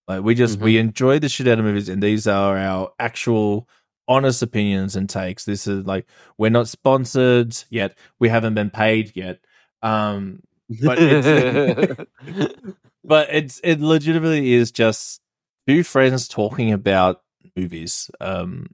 Like 0.07 0.23
we 0.23 0.35
just 0.35 0.59
we 0.59 0.77
enjoy 0.77 1.19
the 1.19 1.29
shit 1.29 1.47
out 1.47 1.59
of 1.59 1.65
movies, 1.65 1.89
and 1.89 2.01
these 2.01 2.27
are 2.27 2.57
our 2.57 2.91
actual 2.97 3.67
honest 4.07 4.41
opinions 4.41 4.95
and 4.95 5.09
takes. 5.09 5.43
This 5.45 5.67
is 5.67 5.85
like 5.85 6.07
we're 6.37 6.49
not 6.49 6.67
sponsored 6.69 7.55
yet. 7.69 7.97
We 8.19 8.29
haven't 8.29 8.53
been 8.55 8.69
paid 8.69 9.11
yet. 9.15 9.39
Um, 9.83 10.41
But 10.83 10.97
it's- 10.99 12.05
but 13.03 13.27
it's 13.31 13.59
it 13.63 13.79
legitimately 13.79 14.53
is 14.53 14.71
just 14.71 15.21
two 15.67 15.83
friends 15.83 16.27
talking 16.27 16.71
about 16.71 17.21
movies. 17.55 18.09
Um, 18.21 18.67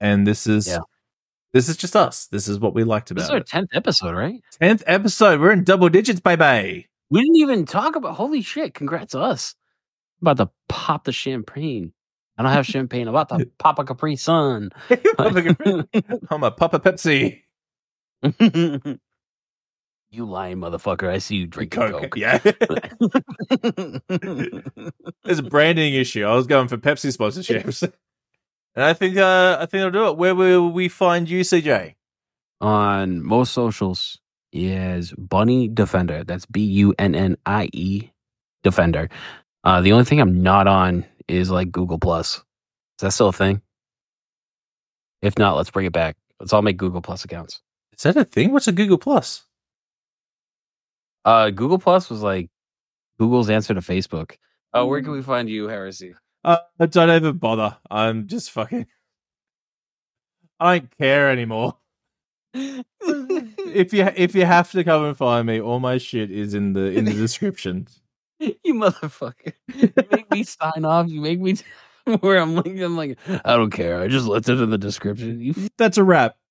and 0.00 0.26
this 0.26 0.46
is 0.46 0.66
Yeah. 0.68 0.78
this 1.52 1.68
is 1.68 1.76
just 1.76 1.96
us. 1.96 2.26
This 2.26 2.48
is 2.48 2.58
what 2.58 2.74
we 2.74 2.84
liked 2.84 3.14
this 3.14 3.24
is 3.24 3.28
about 3.30 3.38
our 3.38 3.44
tenth 3.44 3.70
episode, 3.72 4.14
right? 4.14 4.40
Tenth 4.60 4.82
episode. 4.86 5.40
We're 5.40 5.52
in 5.52 5.64
double 5.64 5.88
digits, 5.88 6.20
baby. 6.20 6.88
We 7.10 7.20
didn't 7.22 7.36
even 7.36 7.64
talk 7.66 7.96
about 7.96 8.14
holy 8.16 8.42
shit, 8.42 8.74
congrats 8.74 9.12
to 9.12 9.20
us. 9.20 9.54
I'm 10.20 10.28
about 10.28 10.44
to 10.44 10.52
pop 10.68 11.04
the 11.04 11.12
champagne. 11.12 11.92
I 12.36 12.42
don't 12.42 12.52
have 12.52 12.66
champagne. 12.66 13.02
I'm 13.08 13.14
about 13.14 13.28
to 13.38 13.46
pop 13.58 13.78
a 13.78 13.84
Capri 13.84 14.16
Sun. 14.16 14.70
I'm 15.18 16.42
a 16.42 16.50
Papa 16.50 16.80
Pepsi. 16.80 17.42
You 20.14 20.26
lying 20.26 20.58
motherfucker. 20.58 21.08
I 21.08 21.18
see 21.18 21.36
you 21.36 21.46
drinking 21.48 21.90
Coke. 21.90 22.16
Yeah. 22.16 22.38
There's 25.24 25.40
a 25.40 25.42
branding 25.42 25.94
issue. 25.94 26.24
I 26.24 26.34
was 26.34 26.46
going 26.46 26.68
for 26.68 26.76
Pepsi 26.76 27.16
sponsorships. 27.16 27.82
and 28.76 28.84
I 28.84 28.92
think 28.92 29.16
uh 29.16 29.58
I 29.60 29.66
think 29.66 29.82
I'll 29.82 29.90
do 29.90 30.06
it. 30.06 30.16
Where 30.16 30.36
will 30.36 30.70
we 30.70 30.88
find 30.88 31.28
you, 31.28 31.40
CJ? 31.40 31.94
On 32.60 33.24
most 33.24 33.52
socials 33.52 34.20
is 34.52 35.12
Bunnie 35.18 35.66
Defender. 35.66 36.22
That's 36.22 36.46
B 36.46 36.62
U 36.62 36.94
N 36.96 37.16
N 37.16 37.36
I 37.44 37.68
E 37.72 38.10
Defender. 38.62 39.08
Uh, 39.64 39.80
the 39.80 39.92
only 39.92 40.04
thing 40.04 40.20
I'm 40.20 40.44
not 40.44 40.68
on 40.68 41.06
is 41.26 41.50
like 41.50 41.72
Google 41.72 41.98
Plus. 41.98 42.36
Is 42.36 42.42
that 43.00 43.12
still 43.12 43.30
a 43.30 43.32
thing? 43.32 43.62
If 45.22 45.38
not, 45.38 45.56
let's 45.56 45.70
bring 45.70 45.86
it 45.86 45.92
back. 45.92 46.16
Let's 46.38 46.52
all 46.52 46.62
make 46.62 46.76
Google 46.76 47.02
Plus 47.02 47.24
accounts. 47.24 47.62
Is 47.96 48.04
that 48.04 48.16
a 48.16 48.24
thing? 48.24 48.52
What's 48.52 48.68
a 48.68 48.72
Google 48.72 48.98
Plus? 48.98 49.43
Uh, 51.24 51.50
Google 51.50 51.78
Plus 51.78 52.10
was 52.10 52.22
like 52.22 52.50
Google's 53.18 53.50
answer 53.50 53.74
to 53.74 53.80
Facebook. 53.80 54.36
Uh, 54.72 54.84
where 54.84 55.02
can 55.02 55.12
we 55.12 55.22
find 55.22 55.48
you, 55.48 55.68
Heresy? 55.68 56.14
Uh, 56.42 56.58
don't 56.90 57.10
even 57.10 57.38
bother. 57.38 57.76
I'm 57.90 58.26
just 58.26 58.50
fucking. 58.50 58.86
I 60.60 60.78
don't 60.78 60.98
care 60.98 61.30
anymore. 61.30 61.76
if 62.54 63.92
you 63.92 64.08
if 64.16 64.34
you 64.34 64.44
have 64.44 64.70
to 64.72 64.84
come 64.84 65.04
and 65.04 65.16
find 65.16 65.46
me, 65.46 65.60
all 65.60 65.80
my 65.80 65.98
shit 65.98 66.30
is 66.30 66.54
in 66.54 66.72
the 66.72 66.92
in 66.92 67.04
the 67.04 67.12
description. 67.12 67.88
you 68.38 68.74
motherfucker! 68.74 69.52
You 69.74 69.92
make 70.10 70.30
me 70.30 70.44
sign 70.44 70.84
off. 70.84 71.08
You 71.08 71.20
make 71.20 71.40
me 71.40 71.54
t- 71.54 71.64
where 72.20 72.38
I'm 72.38 72.54
like 72.54 72.78
I'm 72.78 72.96
like 72.96 73.18
I 73.44 73.56
don't 73.56 73.70
care. 73.70 74.00
I 74.00 74.08
just 74.08 74.26
left 74.26 74.48
it 74.48 74.60
in 74.60 74.70
the 74.70 74.78
description. 74.78 75.40
You 75.40 75.54
That's 75.76 75.98
a 75.98 76.04
wrap. 76.04 76.36